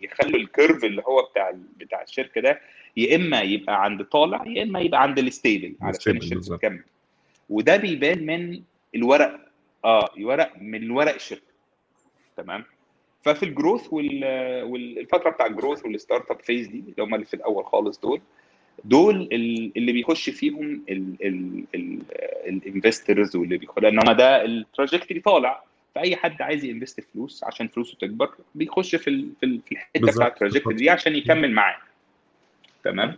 يخلوا 0.00 0.40
ال 0.40 0.47
curve 0.47 0.84
اللي 0.84 1.02
هو 1.06 1.22
بتاع 1.30 1.54
بتاع 1.76 2.02
الشركة 2.02 2.40
ده 2.40 2.60
يا 2.96 3.16
إما 3.16 3.40
يبقى 3.40 3.84
عند 3.84 4.04
طالع 4.04 4.44
يا 4.46 4.62
إما 4.62 4.80
يبقى 4.80 5.02
عند 5.02 5.18
ال 5.18 5.26
stable 5.26 5.74
علشان 5.80 6.16
الشركة 6.16 6.56
تكمل. 6.56 6.82
وده 7.50 7.76
بيبان 7.76 8.26
من 8.26 8.62
الورق 8.94 9.40
آه 9.84 10.10
الورق 10.16 10.52
من 10.60 10.82
الورق 10.82 11.14
الشركة. 11.14 11.42
تمام؟ 12.36 12.64
ففي 13.22 13.42
ال 13.42 13.49
growth 13.49 13.92
والفترة 13.92 15.30
بتاع 15.30 15.46
ال 15.46 15.51
growth 15.51 15.84
وال 15.84 15.97
start 15.97 16.30
up 16.30 16.40
phase 16.40 16.66
دي 16.66 16.78
اللي 16.78 16.94
هم 17.02 17.14
اللي 17.14 17.26
في 17.26 17.34
الأول 17.34 17.64
خالص 17.66 17.98
دول 17.98 18.20
دول 18.84 19.28
اللي 19.76 19.92
بيخش 19.92 20.30
فيهم 20.30 20.82
ال 22.46 22.55
investors 22.55 23.36
واللي 23.36 23.56
بيخش 23.56 23.78
لأن 23.82 24.16
ده 24.16 24.44
ال 24.44 24.51
trajectory 24.51 25.20
طالع 25.20 25.62
فأي 25.94 26.16
حد 26.16 26.42
عايز 26.42 26.64
ي 26.64 26.69
invest 26.69 27.00
فلوس 27.00 27.44
عشان 27.44 27.68
فلوسه 27.68 27.96
تكبر 28.00 28.34
بيخش 28.54 28.96
في 28.96 29.28
في 29.40 29.62
الحتة 29.72 30.00
بتاع 30.12 30.26
ال 30.26 30.31
trajectory 30.31 30.76
دي 30.76 30.90
عشان 30.90 31.16
يكمل 31.16 31.52
معاه. 31.52 31.76
تمام؟ 32.84 33.16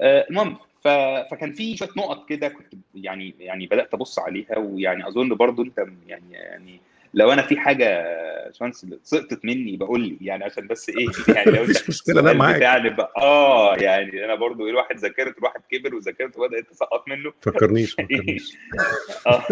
آه 0.00 0.26
المهم 0.30 0.56
فكان 0.84 1.52
في 1.52 1.76
شوية 1.76 1.88
نقط 1.96 2.28
كده 2.28 2.48
كنت 2.48 2.74
يعني 2.94 3.34
يعني 3.40 3.66
بدأت 3.66 3.94
أبص 3.94 4.18
عليها 4.18 4.58
ويعني 4.58 5.08
أظن 5.08 5.28
برضو 5.28 5.62
أنت 5.62 5.86
يعني 6.06 6.32
يعني 6.32 6.80
لو 7.16 7.32
أنا 7.32 7.42
في 7.42 7.56
حاجة 7.56 8.04
شانس 8.52 8.86
سقطت 9.02 9.44
مني 9.44 9.76
بقول 9.76 10.00
لي 10.00 10.18
يعني 10.20 10.44
عشان 10.44 10.66
بس 10.66 10.88
إيه؟ 10.88 11.06
يعني 11.36 11.50
لو 11.50 11.64
مش 11.64 11.88
مشكلة 11.88 12.20
أنا 12.20 12.32
معاك. 12.32 12.62
يعني 12.62 12.96
آه 13.16 13.76
يعني 13.76 14.24
أنا 14.24 14.34
برضو 14.34 14.68
الواحد 14.68 14.96
ذاكرت 14.96 15.38
الواحد 15.38 15.60
كبر 15.70 15.94
وذاكرته 15.94 16.48
بدات 16.48 16.70
تسقط 16.70 17.08
منه. 17.08 17.32
فكرنيش 17.40 17.92
فكرنيش. 17.98 18.56
آه 19.26 19.42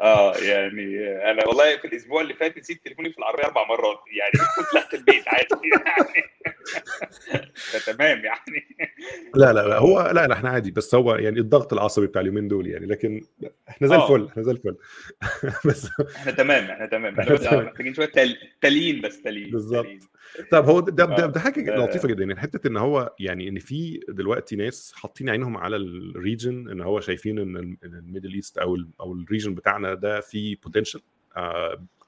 آه 0.00 0.36
يعني 0.36 0.98
أنا 1.30 1.46
والله 1.46 1.76
في 1.76 1.84
الأسبوع 1.84 2.20
اللي 2.20 2.34
فات 2.34 2.58
نسيت 2.58 2.84
تليفوني 2.84 3.12
في 3.12 3.18
العربية 3.18 3.44
أربع 3.44 3.68
مرات 3.68 3.98
يعني 4.12 4.46
طلعت 4.72 4.94
البيت 4.94 5.28
عادي. 5.28 5.48
يعني 5.72 6.32
تمام 7.86 8.24
يعني. 8.24 8.66
لا 9.34 9.52
لا 9.52 9.68
لا 9.68 9.78
هو 9.78 10.10
لا 10.14 10.26
لا 10.26 10.34
إحنا 10.34 10.50
عادي 10.50 10.70
بس 10.70 10.94
هو 10.94 11.14
يعني 11.14 11.40
الضغط 11.40 11.72
العصبي 11.72 12.06
بتاع 12.06 12.20
اليومين 12.20 12.48
دول 12.48 12.66
يعني 12.66 12.86
لكن 12.86 13.20
إحنا 13.68 13.88
زي 13.88 13.96
الفل 13.96 14.26
إحنا 14.30 14.42
زي 14.42 14.52
الفل. 14.52 14.76
بس 15.64 15.88
إحنا 16.16 16.32
تمام 16.32 16.70
إحنا 16.72 16.86
تمام. 16.86 17.20
إحنا 17.20 17.34
بس 17.34 17.42
محتاجين 17.52 17.94
شوية 17.94 18.12
تليين 18.60 19.00
بس 19.00 19.22
تليين 19.22 19.50
بالظبط. 19.50 19.86
طب 20.50 20.64
هو 20.64 20.80
ده 20.80 21.04
ده, 21.04 21.26
ده 21.26 21.40
حاجة 21.40 21.76
لطيفة 21.76 22.08
جدا. 22.08 22.24
يعني 22.24 22.40
حتة 22.40 22.68
إن 22.68 22.76
هو 22.76 23.14
يعني 23.18 23.48
إن 23.48 23.58
في 23.58 24.00
دلوقتي 24.08 24.56
ناس 24.56 24.92
حاطين 24.96 25.30
عينهم 25.30 25.56
على 25.56 25.76
ال 25.76 25.89
region 25.89 26.68
إن 26.68 26.80
هو 26.80 27.00
شايفين 27.00 27.38
إن 27.38 27.76
ال 27.84 27.91
Middle 27.91 28.34
East 28.34 28.58
أو 28.58 28.74
ال 28.74 28.88
أو 29.00 29.12
ال 29.12 29.18
region 29.18 29.54
بتاعنا 29.54 29.94
ده 29.94 30.20
فيه 30.20 30.56
potential 30.62 31.00
آه 31.00 31.11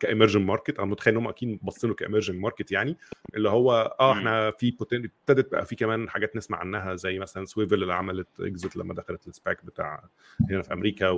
ك 0.01 0.06
emerging 0.06 0.43
market. 0.43 0.79
أنا 0.79 0.87
متخيل 0.87 1.15
إن 1.15 1.21
هم 1.21 1.29
أكيد 1.29 1.59
باصين 1.63 1.91
له 1.91 1.97
ك 1.97 2.01
emerging 2.01 2.37
market 2.37 2.73
يعني 2.73 2.97
اللي 3.35 3.49
هو 3.49 3.97
آه 4.01 4.13
إحنا 4.13 4.51
في 4.51 4.77
ابتدت 4.93 5.53
بقى 5.53 5.67
في 5.67 5.77
كمان 5.77 6.09
حاجات 6.09 6.37
نسمع 6.37 6.59
عنها 6.59 6.95
زي 6.95 7.19
مثلا 7.19 7.45
سويفل 7.45 7.83
اللي 7.83 7.95
عملت 7.95 8.29
exit 8.41 8.77
لما 8.77 8.95
دخلت 8.95 9.29
ال 9.29 9.36
SPAC 9.36 9.65
بتاع 9.65 10.05
هنا 10.51 10.63
في 10.63 10.73
أمريكا. 10.73 11.09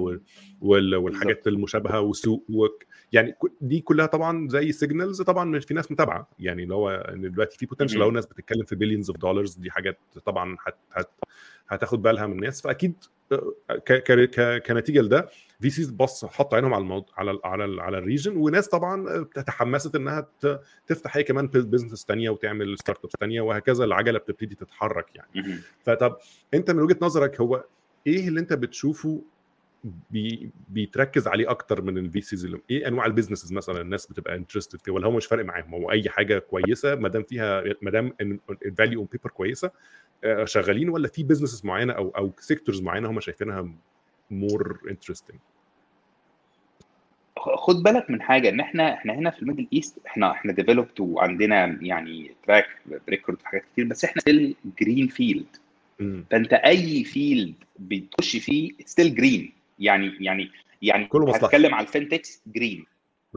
والحاجات 0.61 1.47
المشابهة 1.47 2.01
وسوق 2.01 2.45
و... 2.49 2.67
يعني 3.13 3.35
دي 3.61 3.81
كلها 3.81 4.07
طبعا 4.07 4.49
زي 4.49 4.73
signals 4.73 5.23
طبعا 5.23 5.59
في 5.61 5.75
ناس 5.75 5.93
متابعة. 5.93 6.29
يعني 6.39 6.63
اللي 6.63 6.75
هو 6.75 6.91
إن 6.91 7.31
دلوقتي 7.33 7.59
في 7.59 7.67
potential 7.67 7.99
لو 8.01 8.09
الناس 8.09 8.27
بتتكلم 8.27 8.65
في 8.65 8.77
billions 8.77 9.11
of 9.11 9.19
dollars 9.19 9.55
دي 9.55 9.71
حاجات 9.71 9.99
طبعا 10.25 10.57
هت... 10.67 10.77
هت... 10.93 11.11
هتاخد 11.69 12.03
بالها 12.03 12.27
من 12.27 12.33
الناس 12.33 12.63
فأكيد 12.63 12.95
ك... 13.69 13.93
ك... 13.93 14.63
كنتيجة 14.67 15.01
لده 15.01 15.29
VCs 15.61 15.91
بص 15.91 16.25
حط 16.25 16.55
عينهم 16.55 16.75
على 16.75 16.83
الموضوع 16.83 17.15
على 17.17 17.31
ال 17.31 17.41
على 17.45 17.65
ال 17.65 17.81
على 17.81 17.99
ال 17.99 18.04
region 18.04 18.37
وناس 18.37 18.69
طبعا 18.69 19.25
تحمست 19.25 19.95
إنها 19.95 20.29
تفتح 20.87 21.17
هي 21.17 21.23
كمان 21.23 21.47
business 21.47 22.07
ثانية 22.09 22.31
وتعمل 22.31 22.79
startups 22.79 23.13
ثانية 23.21 23.41
وهكذا 23.41 23.85
العجلة 23.85 24.19
بتبتدي 24.19 24.55
تتحرك 24.55 25.07
يعني. 25.15 25.59
فطب 25.85 26.17
أنت 26.55 26.71
من 26.71 26.83
وجهة 26.83 26.99
نظرك 27.03 27.41
هو 27.41 27.65
إيه 28.07 28.29
اللي 28.29 28.41
أنت 28.41 28.53
بتشوفه 28.53 29.23
بي 30.11 30.51
بيتركز 30.69 31.29
عليه 31.29 31.51
أكتر 31.51 31.83
من 31.83 31.99
ال 31.99 32.21
VCs 32.21 32.57
إيه 32.71 32.89
أنواع 32.89 33.07
ال 33.07 33.11
businesses 33.11 33.53
مثلا 33.53 33.81
الناس 33.81 34.07
بتبقى 34.07 34.37
interested 34.37 34.81
فيه؟ 34.81 34.93
ولا 34.93 35.07
هو 35.07 35.11
مش 35.11 35.27
فارق 35.27 35.45
معاهم؟ 35.45 35.75
هو 35.75 35.91
أي 35.91 36.09
حاجة 36.09 36.39
كويسة 36.39 36.95
ما 36.95 37.09
دام 37.09 37.23
فيها 37.23 37.65
ما 37.83 37.91
دام 37.91 38.13
ال 38.67 38.72
value 38.72 39.01
on 39.01 39.09
paper 39.13 39.31
كويسة 39.31 39.71
آه، 40.25 40.45
شغالين 40.45 40.89
ولا 40.89 41.09
في 41.09 41.23
businesses 41.23 41.67
معينة 41.67 41.93
أو 41.93 42.09
أو 42.09 42.33
sectors 42.39 42.83
معينة 42.83 43.11
هم 43.11 43.21
شايفينها 43.21 43.75
more 44.31 44.81
interesting 44.91 45.39
خد 47.39 47.83
بالك 47.83 48.11
من 48.11 48.23
حاجة 48.23 48.49
إن 48.49 48.61
إحنا 48.61 48.95
إحنا 48.95 49.15
هنا 49.15 49.31
في 49.31 49.43
ال 49.43 49.46
Middle 49.46 49.67
East 49.73 49.99
إحنا 50.07 50.33
إحنا 50.33 50.53
developed 50.53 51.01
وعندنا 51.01 51.79
يعني 51.83 52.31
track 52.47 52.67
record 53.09 53.39
في 53.39 53.47
حاجات 53.49 53.65
كتير 53.73 53.85
بس 53.85 54.05
إحنا 54.05 54.21
still 54.21 54.55
green 54.81 55.07
field 55.09 55.47
فأنت 56.31 56.53
أي 56.53 57.05
field 57.05 57.55
بتخش 57.79 58.37
فيه 58.37 58.73
still 58.85 59.15
green 59.15 59.53
يعني 59.79 60.13
يعني 60.21 60.51
يعني 60.83 61.07
كله 61.07 61.27
مصلحة. 61.27 61.47
هتتكلم 61.47 61.75
على 61.75 61.87
ال 61.87 61.93
fintechs 61.93 62.43
green 62.47 62.87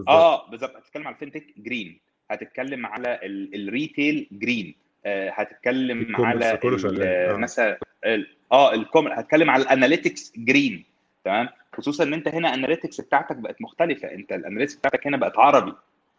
آه 0.07 0.49
بالظبط. 0.49 0.75
هتتكلم 0.75 1.07
على 1.07 1.13
ال 1.13 1.17
fintech 1.17 1.45
green 1.57 1.99
هتتكلم 2.31 2.85
على 2.85 3.19
ال 3.23 3.38
retail 3.38 4.27
green 4.31 4.75
آه 5.05 5.29
هتتكلم 5.29 6.15
على 6.15 6.59
آه. 6.63 7.35
مثلا 7.35 7.79
آه 8.51 8.73
ال 8.73 8.82
com 8.82 9.07
هتكلم 9.07 9.49
على 9.49 9.63
ال 9.63 9.70
analytics 9.70 10.33
green 10.37 10.83
تمام؟ 11.23 11.49
خصوصا 11.73 12.03
إن 12.03 12.13
أنت 12.13 12.27
هنا 12.27 12.49
ال 12.49 12.54
analytics 12.54 13.01
بتاعتك 13.01 13.35
بقت 13.35 13.61
مختلفة. 13.61 14.11
أنت 14.11 14.31
ال 14.31 14.36
analytics 14.36 14.75
بتاعتك 14.75 15.07
هنا 15.07 15.17
بقت 15.17 15.37
عربي. 15.39 15.73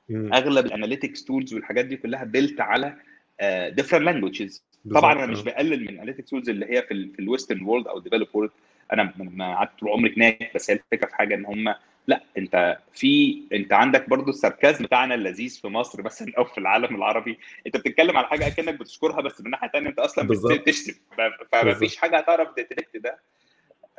مم. 0.08 0.34
أغلب 0.34 0.66
ال 0.66 0.72
analytics 0.72 1.24
tools 1.24 1.54
والحاجات 1.54 1.84
دي 1.84 1.96
كلها 1.96 2.24
built 2.24 2.60
على 2.60 2.94
different 3.68 4.02
languages 4.02 4.62
بالظبط، 4.84 5.02
طبعا 5.02 5.12
أنا 5.12 5.26
مش 5.26 5.38
آه. 5.38 5.42
بقلل 5.42 5.80
من 5.80 5.88
ال 5.88 5.93
analytics 5.93 6.30
tools 6.30 6.50
اللي 6.50 6.66
هي 6.66 6.82
في 6.82 6.94
ال 6.94 7.10
في 7.14 7.18
ال 7.18 7.24
western 7.24 7.62
world 7.62 7.86
أو 7.86 7.98
ال 7.98 8.01
developed 8.01 8.28
world 8.34 8.50
أنا 8.92 9.12
ما 9.18 9.54
قعدت 9.54 9.70
طول 9.80 9.88
عمري 9.88 10.14
هناك 10.16 10.50
بس 10.54 10.70
هي 10.70 10.76
الفكرة 10.76 11.08
في 11.08 11.14
حاجة 11.14 11.34
إن 11.34 11.46
هم 11.46 11.74
لا 12.06 12.22
انت 12.38 12.78
في 12.94 13.42
انت 13.52 13.72
عندك 13.72 14.08
برضو 14.08 14.30
ال 14.30 14.37
sarcasm 14.37 14.84
بتاعنا 14.84 15.14
اللذيذ 15.14 15.60
في 15.60 15.68
مصر 15.68 16.02
مثلا 16.02 16.32
أو 16.38 16.44
في 16.44 16.58
العالم 16.58 16.94
العربي. 16.96 17.38
انت 17.66 17.76
بتتكلم 17.76 18.16
على 18.16 18.26
حاجة 18.26 18.46
أكنك 18.46 18.74
بتشكرها 18.74 19.20
بس 19.20 19.40
من 19.40 19.50
ناحية 19.50 19.68
ثانية 19.68 19.88
انت 19.88 19.98
أصلا. 19.98 20.28
بتشتم. 20.28 20.92
فما 21.52 21.74
فيش 21.74 21.96
حاجة 21.96 22.18
هتعرف 22.18 22.48
ت 22.54 22.60
detect 22.60 22.96
ده 22.96 23.18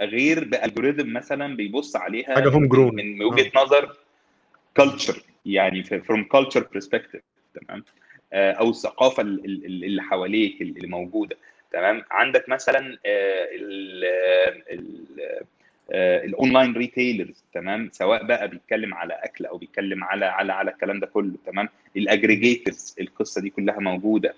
غير 0.01 0.43
ب 0.43 0.50
algorithm 0.50 1.13
مثلا 1.13 1.55
بيبص 1.55 1.96
عليها 1.96 2.36
حاجة 2.36 2.50
home 2.50 2.70
grown. 2.74 2.93
من 2.93 3.24
وجهة 3.24 3.51
نظر 3.55 3.98
culture 4.77 5.24
يعني 5.46 5.84
from 5.84 6.24
culture 6.24 6.67
perspective 6.74 7.22
تمام؟ 7.53 7.84
آه، 8.34 8.51
أو 8.51 8.70
الثقافة 8.70 9.24
ال- 9.24 9.46
ال- 9.46 9.84
اللي 9.84 10.01
حواليك 10.01 10.62
اللي 10.62 10.88
موجودة 10.88 11.38
تمام؟ 11.72 12.03
عندك 12.12 12.50
مثلا 12.50 12.98
ال 15.91 16.03
online 16.03 16.74
retailers 16.74 17.43
تمام؟ 17.53 17.89
سواء 17.93 18.24
بقى 18.25 18.48
بيتكلم 18.48 18.93
على 18.93 19.13
أكل 19.13 19.45
أو 19.45 19.57
بيتكلم 19.57 20.03
على 20.03 20.25
على 20.25 20.53
على 20.53 20.71
الكلام 20.71 21.00
ده 21.00 21.07
كله 21.07 21.33
تمام؟ 21.45 21.69
ال 21.98 22.06
aggregators 22.06 22.96
القصة 23.01 23.41
دي 23.41 23.50
كلها 23.50 23.79
موجودة. 23.79 24.33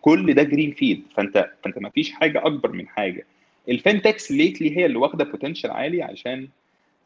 كل 0.00 0.34
ده 0.34 0.42
green 0.42 0.72
field 0.72 1.02
فأنت 1.16 1.50
فأنت 1.64 1.78
ما 1.78 1.90
فيش 1.90 2.12
حاجة 2.12 2.46
أكبر 2.46 2.72
من 2.72 2.88
حاجة. 2.88 3.24
ال 3.68 3.75
fintechs 3.75 4.32
lately 4.32 4.76
هي 4.76 4.86
اللي 4.86 4.98
واخدة 4.98 5.24
potential 5.24 5.70
عالي 5.70 6.02
عشان 6.02 6.48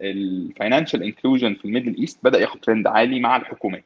ال 0.00 0.11
financial 0.11 1.02
inclusion 1.02 1.54
في 1.54 1.64
ال 1.64 1.69
Middle 1.69 1.96
East 1.98 2.18
بدأ 2.24 2.38
ياخد 2.40 2.60
ترند 2.60 2.86
عالي 2.86 3.20
مع 3.20 3.36
الحكومات. 3.36 3.84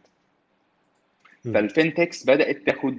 مم. 1.44 1.52
فال 1.52 1.67
fintechs 1.67 2.26
بدأت 2.26 2.56
تاخد 2.66 2.98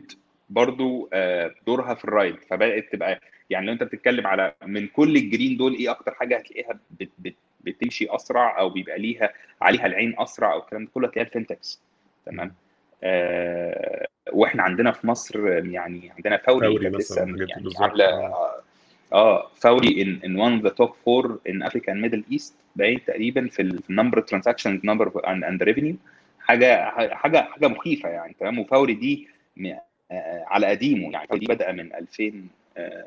برضو 0.49 1.09
آه، 1.13 1.55
دورها 1.67 1.93
في 1.93 2.05
ال 2.05 2.11
ride 2.11 2.35
فبدأت 2.49 2.91
تبقى 2.91 3.19
يعني 3.49 3.65
لو 3.67 3.73
انت 3.73 3.83
بتتكلم 3.83 4.27
على 4.27 4.53
من 4.65 4.87
كل 4.87 5.15
ال 5.15 5.22
green 5.22 5.57
دول 5.57 5.73
إيه 5.73 5.91
أكتر 5.91 6.13
حاجة 6.13 6.37
هتلاقيها 6.37 6.79
بت 6.99 7.09
بت 7.19 7.35
بتمشي 7.61 8.07
أسرع 8.09 8.59
أو 8.59 8.69
بيبقى 8.69 8.99
ليها 8.99 9.33
عليها 9.61 9.85
العين 9.85 10.15
أسرع 10.17 10.53
أو 10.53 10.59
الكلام 10.59 10.85
ده 10.85 10.91
كله؟ 10.93 11.07
هتلاقيها 11.07 11.27
ال 11.27 11.33
fintechs 11.33 11.81
تمام؟ 12.25 12.53
آه 13.03 14.07
وإحنا 14.33 14.63
عندنا 14.63 14.91
في 14.91 15.07
مصر 15.07 15.47
يعني 15.49 16.11
عندنا 16.15 16.37
فوري 16.37 16.67
فوري 16.67 16.89
لسه 16.89 17.21
يعني. 17.21 17.47
عاملة 17.79 18.05
آه. 18.05 18.61
آه، 19.13 19.47
فوري 19.55 20.19
in 20.23 20.29
one 20.29 20.61
of 20.61 20.69
the 20.69 20.73
top 20.75 20.89
four 20.91 21.25
in 21.49 21.67
Africa 21.67 21.91
and 21.91 22.05
Middle 22.05 22.33
East 22.37 22.53
باين 22.75 23.03
تقريبا 23.05 23.47
في 23.47 23.61
ال 23.61 23.79
number 23.91 24.17
of 24.17 24.23
transactions 24.23 24.79
number 24.89 25.05
of- 25.09 25.25
and, 25.25 25.43
and 25.43 25.67
revenue. 25.69 25.95
حاجة 26.39 26.89
حاجة 27.15 27.41
حاجة 27.41 27.67
مخيفة 27.67 28.09
يعني 28.09 28.35
تمام؟ 28.39 28.59
وفوري 28.59 28.93
دي 28.93 29.27
آه، 30.11 30.43
على 30.47 30.67
قديمه 30.67 31.11
يعني 31.11 31.27
دي 31.39 31.45
بدأ 31.45 31.71
من 31.71 31.93
2000 31.95 32.47
آه، 32.77 32.81
آه، 32.81 33.05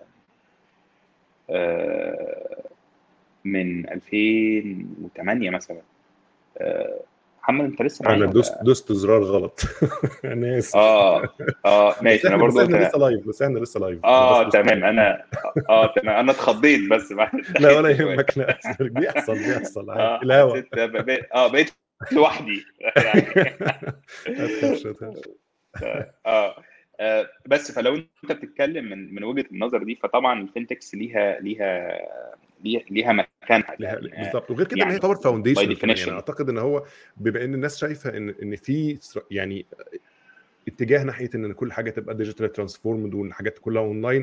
من 3.44 3.88
2008 3.90 5.50
مثلا. 5.50 5.80
آه، 6.58 7.00
محمد 7.42 7.64
أنت 7.64 7.82
لسه 7.82 8.02
معايا 8.04 8.16
أنا 8.18 8.26
دوست 8.26 8.54
دوست 8.62 8.92
زرار 8.92 9.22
غلط. 9.22 9.60
أنا 10.24 10.58
آسف. 10.58 10.76
آه 10.76 11.28
آه 11.66 11.94
ماشي 12.02 12.28
أنا 12.28 12.36
برضو 12.36 12.60
إحنا 12.62 12.76
لسه 12.76 12.98
live 12.98 13.28
بس 13.28 13.42
إحنا 13.42 13.58
لسه 13.58 13.80
live 13.80 14.04
آه 14.04 14.48
تمام 14.50 14.84
أنا 14.84 15.24
آه 15.68 15.86
تمام. 15.86 16.16
أنا 16.16 16.32
اتخضيت 16.32 16.90
بس. 16.90 17.12
لا 17.60 17.76
ولا 17.76 17.88
يهمك 17.90 18.38
لا 18.38 18.58
بيحصل 18.80 19.34
بيحصل 19.34 19.90
عادي. 19.90 20.24
الهوا. 20.24 20.62
آه 21.34 21.46
بقيت 21.48 21.70
لوحدي. 22.12 22.64
يعني. 22.96 23.54
آه 25.82 26.12
آه، 26.26 26.54
بس 27.46 27.72
فلو 27.72 27.94
انت 27.94 28.32
بتتكلم 28.32 28.84
من 28.84 29.14
من 29.14 29.24
وجهة 29.24 29.44
النظر 29.52 29.82
دي 29.82 29.94
فطبعا 29.94 30.42
ال 30.42 30.48
fintechs 30.48 30.94
ليها 30.94 31.40
ليها 31.40 31.98
ليها, 32.90 33.12
مكانها 33.12 33.76
يعني 33.80 34.08
بالظبط. 34.24 34.50
وغير 34.50 34.66
كده 34.66 34.74
ان 34.76 34.80
يعني 34.80 34.92
هي 34.94 34.98
تعتبر 34.98 35.16
foundation. 35.16 35.70
يعني 35.82 36.10
أعتقد 36.10 36.48
إن 36.48 36.58
هو 36.58 36.84
بما 37.16 37.44
إن 37.44 37.54
الناس 37.54 37.78
شايفة 37.78 38.16
إن 38.16 38.34
إن 38.42 38.56
في 38.56 38.98
يعني 39.30 39.66
اتجاه 40.68 41.04
ناحية 41.04 41.30
إن 41.34 41.52
كل 41.52 41.72
حاجة 41.72 41.90
تبقى 41.90 42.14
digital 42.16 42.52
transformed 42.52 43.14
وإن 43.14 43.28
الحاجات 43.28 43.58
كلها 43.58 43.82
اونلاين 43.82 44.22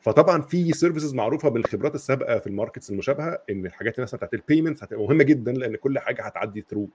فطبعا 0.00 0.40
في 0.42 0.72
services 0.72 1.14
معروفة 1.14 1.48
بالخبرات 1.48 1.94
السابقة 1.94 2.38
في 2.38 2.46
ال 2.46 2.51
markets 2.51 2.90
المشابهة 2.90 3.42
إن 3.50 3.66
الحاجات 3.66 4.00
مثلا 4.00 4.16
بتاعت 4.16 4.34
ال 4.34 4.39
payments 4.39 4.82
هتبقى 4.82 5.02
مهمة 5.02 5.24
جدا 5.24 5.52
لأن 5.52 5.76
كل 5.76 5.98
حاجة 5.98 6.22
هتعدي 6.22 6.64
through 6.70 6.88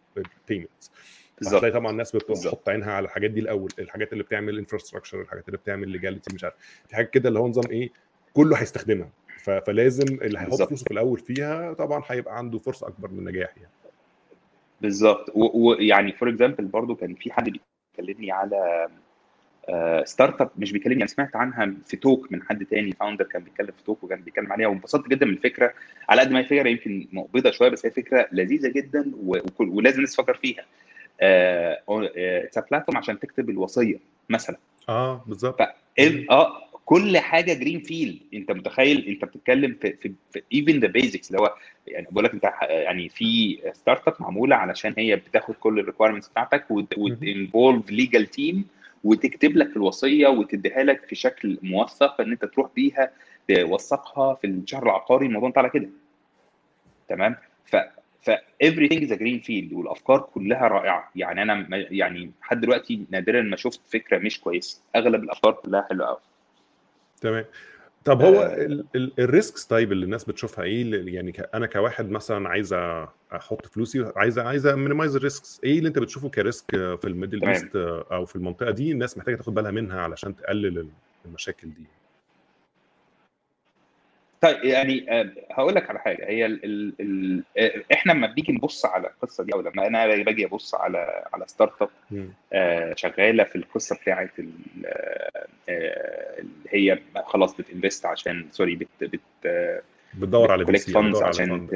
payments 0.47 0.91
بالظبط. 1.37 1.55
هتلاقي 1.55 1.73
طبعا 1.73 1.91
الناس. 1.91 2.15
بتحط 2.15 2.69
عينها 2.69 2.91
على 2.93 3.05
الحاجات 3.05 3.31
دي 3.31 3.39
الأول 3.39 3.71
الحاجات 3.79 4.13
اللي 4.13 4.23
بتعمل 4.23 4.57
infrastructure 4.57 5.21
الحاجات 5.21 5.47
اللي 5.47 5.57
بتعمل 5.57 5.89
legality 5.89 6.35
مش 6.35 6.43
عارف. 6.43 6.55
في 6.87 6.95
حاجات 6.95 7.09
كده 7.09 7.29
اللي 7.29 7.39
هو 7.39 7.47
نظام 7.47 7.71
إيه 7.71 7.89
كله 8.33 8.57
هيستخدمها. 8.57 9.09
فلازم 9.67 10.05
اللي 10.21 10.39
هيحط. 10.39 10.61
فلوسه 10.61 10.85
في 10.85 10.91
الأول 10.91 11.19
فيها 11.19 11.73
طبعا 11.73 12.03
هيبقى 12.07 12.37
عنده 12.37 12.59
فرصة 12.59 12.87
أكبر 12.87 13.11
من 13.11 13.19
النجاح 13.19 13.49
يعني. 13.57 13.69
بالظبط. 14.81 15.31
ويعني 15.35 16.11
for 16.11 16.29
example 16.29 16.65
برضو 16.65 16.95
كان 16.95 17.15
في 17.15 17.31
حد 17.31 17.49
بيكلمني 17.97 18.31
على 18.31 18.87
startup 20.05 20.49
مش 20.57 20.71
بيكلمني 20.71 20.99
أنا 20.99 21.07
سمعت 21.07 21.35
عنها 21.35 21.73
في 21.85 21.97
talk 21.97 22.31
من 22.31 22.43
حد 22.43 22.65
تاني 22.65 22.91
founder 22.91 23.25
كان 23.25 23.43
بيتكلم 23.43 23.71
في 23.77 23.83
talk 23.85 24.03
وكان 24.03 24.21
بيتكلم 24.21 24.53
عليها 24.53 24.67
وانبسطت 24.67 25.07
جدا 25.09 25.25
من 25.25 25.33
الفكرة. 25.33 25.73
على 26.09 26.21
قد 26.21 26.31
ما 26.31 26.39
هي 26.39 26.43
فكرة 26.43 26.69
يمكن 26.69 27.07
مقبضة 27.11 27.51
شوية 27.51 27.69
بس 27.69 27.85
هي 27.85 27.91
فكرة 27.91 28.27
لذيذة 28.31 28.67
جدا 28.67 29.11
ولازم 29.59 29.97
الناس 29.97 30.13
تفكر 30.15 30.33
فيها. 30.33 30.65
it's 31.21 32.59
platform 32.59 32.97
عشان 32.97 33.19
تكتب 33.19 33.49
الوصية 33.49 33.97
مثلا. 34.29 34.57
آه 34.89 35.23
بالظبط. 35.27 35.61
ال- 35.99 36.31
آه 36.31 36.63
كل 36.85 37.17
حاجة 37.17 37.53
green 37.53 37.79
field 37.81 38.19
أنت 38.33 38.51
متخيل؟ 38.51 39.07
أنت 39.07 39.25
بتتكلم 39.25 39.77
في 39.81 39.93
في, 39.93 40.13
في 40.33 40.41
even 40.53 40.79
the 40.79 40.87
basics 40.87 41.27
اللي 41.31 41.41
هو 41.41 41.53
يعني 41.87 42.07
بقول 42.11 42.23
لك 42.25 42.33
أنت 42.33 42.43
يعني 42.61 43.09
في 43.09 43.59
startup 43.73 44.13
معمولة 44.19 44.55
علشان 44.55 44.93
هي 44.97 45.15
بتاخد 45.15 45.55
كل 45.55 45.79
ال 45.79 45.83
requirements 45.83 46.27
بتاعتك 46.27 46.65
وت 46.97 47.18
involve 47.18 47.89
legal 47.91 48.25
team 48.25 48.65
وتكتب 49.03 49.57
لك 49.57 49.75
الوصية 49.75 50.27
وتديها 50.27 50.83
لك 50.83 51.05
في 51.05 51.15
شكل 51.15 51.57
موثق 51.61 52.21
إن 52.21 52.31
أنت 52.31 52.45
تروح 52.45 52.69
بيها 52.75 53.11
توثقها 53.47 54.33
في 54.35 54.47
الشهر 54.47 54.83
العقاري. 54.83 55.25
الموضوع 55.25 55.47
انت 55.49 55.57
على 55.57 55.69
كده. 55.69 55.89
تمام؟ 57.07 57.35
ف 57.65 57.75
ف 58.23 58.31
everything 58.63 59.01
is 59.07 59.11
a 59.11 59.17
green 59.17 59.41
field 59.47 59.73
والأفكار 59.73 60.19
كلها 60.33 60.67
رائعة. 60.67 61.11
يعني 61.15 61.41
أنا 61.41 61.67
يعني 61.71 62.31
لحد 62.41 62.61
دلوقتي 62.61 63.05
نادرا 63.11 63.41
ما 63.41 63.55
شفت 63.55 63.81
فكرة 63.87 64.17
مش 64.17 64.39
كويسة. 64.39 64.81
أغلب 64.95 65.23
الأفكار 65.23 65.51
كلها 65.51 65.85
حلوة 65.89 66.07
قوي 66.07 66.19
تمام. 67.21 67.45
طب 68.05 68.21
هو 68.21 68.39
آه. 68.39 68.83
ال 68.95 69.07
risks 69.07 69.65
طيب 69.65 69.91
اللي 69.91 70.05
الناس 70.05 70.23
بتشوفها 70.25 70.63
إيه 70.65 71.13
يعني 71.15 71.33
أنا 71.53 71.65
كواحد 71.67 72.09
مثلا 72.09 72.49
عايز 72.49 72.73
أحط 73.33 73.65
فلوسي 73.65 74.11
عايز 74.15 74.39
عايز 74.39 74.67
minimize 74.67 75.15
ال 75.15 75.23
risks 75.23 75.61
إيه 75.63 75.77
اللي 75.77 75.87
أنت 75.87 75.99
بتشوفه 75.99 76.29
ك 76.29 76.38
risk 76.38 76.71
في 76.71 77.05
ال 77.07 77.12
Middle. 77.12 77.45
East 77.45 77.75
أو 78.11 78.25
في 78.25 78.35
المنطقة 78.35 78.71
دي 78.71 78.91
الناس 78.91 79.17
محتاجة 79.17 79.35
تاخد 79.35 79.53
بالها 79.53 79.71
منها 79.71 80.01
علشان 80.01 80.35
تقلل 80.35 80.87
المشاكل 81.25 81.67
دي؟ 81.67 81.85
طيب 84.43 84.63
يعني 84.63 85.05
آه، 85.19 85.29
هقول 85.51 85.75
لك 85.75 85.89
على 85.89 85.99
حاجة. 85.99 86.29
هي 86.29 86.45
ال 86.45 86.65
ال 86.65 86.93
ال 86.99 87.43
آه، 87.57 87.81
إحنا 87.93 88.11
لما 88.13 88.27
بنيجي 88.27 88.53
نبص 88.53 88.85
على 88.85 89.07
القصة 89.07 89.43
دي 89.43 89.53
أو 89.53 89.61
لما 89.61 89.87
أنا 89.87 90.07
باجي 90.07 90.45
أبص 90.45 90.75
على 90.75 91.23
على 91.33 91.43
startup. 91.47 91.89
آه، 92.53 92.93
شغالة 92.97 93.43
في 93.43 93.55
القصة 93.55 93.97
آه، 94.85 95.47
آه، 95.69 96.39
اللي 96.39 96.69
هي 96.69 96.99
خلاص 97.25 97.57
بت 97.57 97.69
invest 97.69 98.05
عشان 98.05 98.45
sorry 98.51 98.75
بت 98.75 98.87
بت 99.01 99.19
بتدور 100.13 100.51
على 100.51 100.65
collect 100.65 100.89
VC، 100.89 100.93
funds 100.93 101.17
بتدور 101.17 101.27
عشان. 101.29 101.67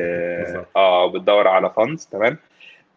آه 0.75 1.03
وبتدور 1.05 1.47
على 1.47 1.69
funds 1.69 2.05
تمام؟ 2.05 2.37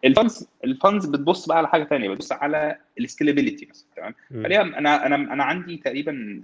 ال 0.05 0.12
funds 0.12 0.47
ال 0.63 0.70
funds 0.70 1.05
بتبص 1.05 1.47
بقى 1.47 1.57
على 1.57 1.67
حاجة 1.67 1.83
ثانية 1.83 2.09
بتبص 2.09 2.31
على 2.31 2.75
ال 2.99 3.05
scalability 3.05 3.67
مثلا 3.69 3.85
تمام؟ 3.95 4.75
أنا 4.75 5.05
أنا 5.07 5.15
أنا 5.15 5.43
عندي 5.43 5.77
تقريبا 5.77 6.41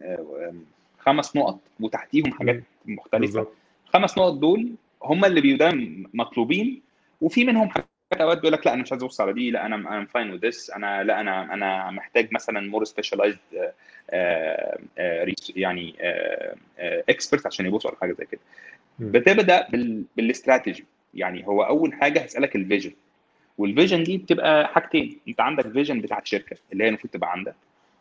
خمس 1.07 1.35
نقط 1.35 1.59
وتحتيهم 1.79 2.31
حاجات 2.33 2.63
مختلفة. 2.85 3.17
بالظبط. 3.19 3.53
خمس 3.93 4.17
نقط 4.17 4.33
دول 4.33 4.71
هم 5.03 5.25
اللي 5.25 5.41
بيبقوا 5.41 5.71
مطلوبين 6.13 6.81
وفي 7.21 7.45
منهم 7.45 7.69
حاجات 7.69 7.87
أوقات 8.21 8.37
بيقول 8.37 8.53
لك 8.53 8.65
لا 8.67 8.73
أنا 8.73 8.81
مش 8.81 8.91
عايز 8.91 9.03
أبص 9.03 9.21
على 9.21 9.33
دي 9.33 9.51
لا 9.51 9.65
أنا 9.65 9.75
أنا 9.75 10.05
fine 10.05 10.31
with 10.31 10.47
this 10.47 10.69
أنا 10.71 11.03
لا 11.03 11.21
أنا 11.21 11.53
أنا 11.53 11.91
محتاج 11.91 12.27
مثلا 12.33 12.69
more 12.69 12.83
specialized 12.83 13.37
يعني 15.55 15.95
expert 17.09 17.45
عشان 17.47 17.65
يبصوا 17.65 17.91
على 17.91 17.99
حاجة 18.01 18.11
زي 18.13 18.25
كده. 18.25 18.41
بتبدأ 18.99 19.67
بال- 19.69 20.03
بالاستراتيجي 20.17 20.85
يعني 21.13 21.47
هو 21.47 21.61
أول 21.63 21.93
حاجة 21.93 22.19
هسألك 22.19 22.55
ال 22.55 22.60
vision 22.60 22.91
وال 23.57 23.69
vision 23.69 24.03
دي 24.03 24.17
بتبقى 24.17 24.67
حاجتين. 24.67 25.19
أنت 25.27 25.41
عندك 25.41 25.67
vision 25.71 26.01
بتاعت 26.01 26.23
الشركة 26.23 26.57
اللي 26.73 26.83
هي 26.83 26.87
المفروض 26.89 27.13
تبقى 27.13 27.31
عندك 27.31 27.55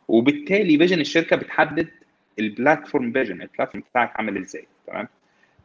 وبالتالي 0.09 0.79
vision 0.79 1.01
الشركة 1.01 1.37
بتحدد 1.37 1.89
ال 2.39 2.47
platform 2.47 3.13
vision 3.13 3.43
ال 3.43 3.48
platform 3.48 3.85
بتاعك 3.91 4.13
عامل 4.17 4.37
إزاي؟ 4.39 4.67
تمام؟ 4.87 5.09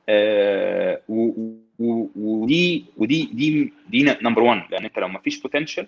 آه 0.09 1.01
ودي 1.09 2.85
ودي 2.97 3.29
دي 3.33 3.73
دي 3.89 4.15
number 4.21 4.41
1 4.43 4.71
لأن 4.71 4.83
أنت 4.83 4.99
لو 4.99 5.07
ما 5.07 5.19
فيش 5.19 5.41
potential 5.41 5.87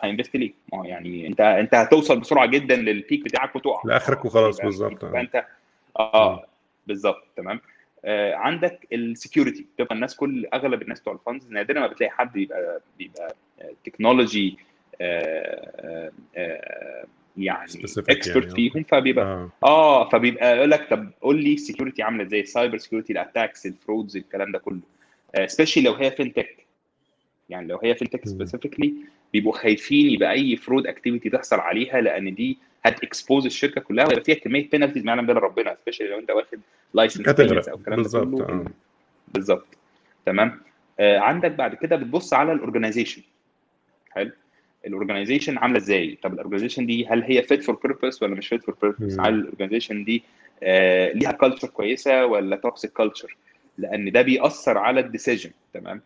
ه 0.00 0.05
invest 0.05 0.36
ليه؟ 0.36 0.52
ما 0.72 0.78
هو 0.78 0.84
يعني 0.84 1.26
أنت 1.26 1.40
أنت 1.40 1.74
هتوصل 1.74 2.20
بسرعة 2.20 2.46
جدا 2.46 2.76
لل 2.76 2.92
peak 2.92 3.24
بتاعك 3.24 3.56
وتقع. 3.56 3.82
لآخرك 3.84 4.24
وخلاص 4.24 4.60
يبقى- 4.60 4.64
بالظبط. 4.64 5.04
يبقى 5.04 5.20
انت 5.20 5.44
آه 5.98 6.46
بالظبط. 6.86 7.24
تمام؟ 7.36 7.60
آه 8.04 8.34
عندك 8.34 8.86
ال 8.92 9.00
security 9.00 9.66
بتبقى 9.76 9.94
الناس 9.94 10.16
كل 10.16 10.46
أغلب 10.54 10.82
الناس 10.82 11.00
بتوع 11.00 11.12
ال 11.12 11.19
funds 11.19 11.52
نادرا 11.52 11.80
ما 11.80 11.86
بتلاقي 11.86 12.10
حد 12.10 12.32
بيبقى 12.32 12.80
بيبقى 12.98 13.34
technology 13.84 14.58
يعني 17.36 17.64
expert 18.08 18.26
يعني. 18.26 18.50
فيهم 18.70 18.82
فبيبقى 18.82 19.24
آه 19.24 19.50
آه 19.64 20.08
فبيبقى 20.08 20.56
يقول 20.56 20.70
لك 20.70 20.88
طب 20.90 21.10
قول 21.20 21.42
لي 21.44 21.54
ال 21.54 21.59
security 21.59 22.02
عاملة 22.02 22.24
إزاي 22.24 22.40
ال 22.40 22.46
cyber 22.46 22.78
security 22.78 23.12
ال 23.12 23.19
attacks 23.19 23.66
ال 23.66 23.73
frauds 23.73 24.16
الكلام 24.16 24.52
ده 24.52 24.58
كله 24.58 24.80
especially 25.46 25.84
لو 25.84 25.92
هي 25.94 26.10
fintech 26.10 26.66
يعني 27.48 27.66
لو 27.68 27.78
هي 27.84 27.94
fintech. 27.94 28.28
specifically 28.28 28.94
بيبقوا 29.32 29.52
خايفين 29.52 30.06
يبقى 30.10 30.32
أي 30.32 30.56
fraud 30.56 30.86
activity 30.86 31.30
تحصل 31.30 31.60
عليها 31.60 32.00
لأن 32.00 32.34
دي 32.34 32.58
هت 32.84 33.00
expose 33.00 33.46
الشركة 33.46 33.80
كلها 33.80 34.06
ويبقى 34.06 34.24
فيها 34.24 34.34
كمية 34.34 34.70
penalties 34.70 35.04
ما 35.04 35.12
يعلم 35.12 35.26
بها 35.26 35.34
ربنا 35.34 35.76
especially 35.82 36.08
لو 36.08 36.18
أنت 36.18 36.30
واخد 36.30 36.58
license. 36.94 37.28
أو 37.28 37.76
الكلام 37.76 38.02
ده 38.02 38.20
كله 38.20 38.44
آه. 38.48 38.64
بالظبط 39.34 39.66
تمام 40.26 40.60
آه 41.00 41.18
عندك 41.18 41.50
بعد 41.50 41.74
كده 41.74 41.96
بتبص 41.96 42.34
على 42.34 42.52
ال 42.52 42.57
organization 42.57 43.22
حلو 44.10 44.32
ال 44.86 44.91
organization 44.91 45.58
عاملة 45.58 45.78
إزاي؟ 45.78 46.18
طب 46.22 46.32
ال 46.32 46.36
organization 46.36 46.86
دي 46.86 47.06
هل 47.06 47.22
هي 47.22 47.42
fit 47.42 47.62
for 47.62 47.74
purpose 47.82 48.22
ولا 48.22 48.34
مش 48.34 48.48
fit 48.48 48.62
for 48.64 48.76
purpose 48.82 49.18
مم. 49.20 49.26
هل 49.26 49.34
ال 49.34 49.39
organization 49.39 50.04
دي 50.04 50.22
آه 50.62 51.12
ليها 51.12 51.32
culture 51.32 51.68
كويسة 51.68 52.26
ولا 52.26 52.56
toxic 52.56 52.92
culture 52.92 53.36
لأن 53.78 54.12
ده 54.12 54.22
بيأثر 54.22 54.78
على 54.78 55.00
ال 55.00 55.06
decision 55.06 55.50
تمام؟ 55.74 56.00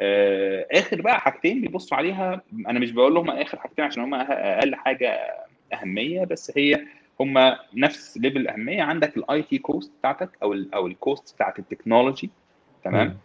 آه 0.00 0.66
آخر 0.72 1.02
بقى 1.02 1.20
حاجتين 1.20 1.60
بيبصوا 1.60 1.96
عليها 1.96 2.42
أنا 2.68 2.78
مش 2.78 2.90
بقول 2.92 3.14
لهم 3.14 3.30
آخر 3.30 3.58
حاجتين 3.58 3.84
عشان 3.84 4.02
هم 4.02 4.14
أقل 4.14 4.74
حاجة 4.74 5.18
أهمية 5.72 6.24
بس 6.24 6.52
هي 6.56 6.80
هم 7.20 7.56
نفس 7.74 8.18
level 8.18 8.36
الأهمية. 8.36 8.82
عندك 8.82 9.16
ال 9.16 9.42
IT 9.42 9.58
cost 9.58 9.92
بتاعتك 9.98 10.28
أو 10.42 10.52
ال 10.52 10.74
أو 10.74 10.86
ال 10.86 10.96
cost 10.96 11.34
بتاعت 11.34 11.58
ال 11.58 11.64
technology 11.64 12.30
تمام. 12.84 13.18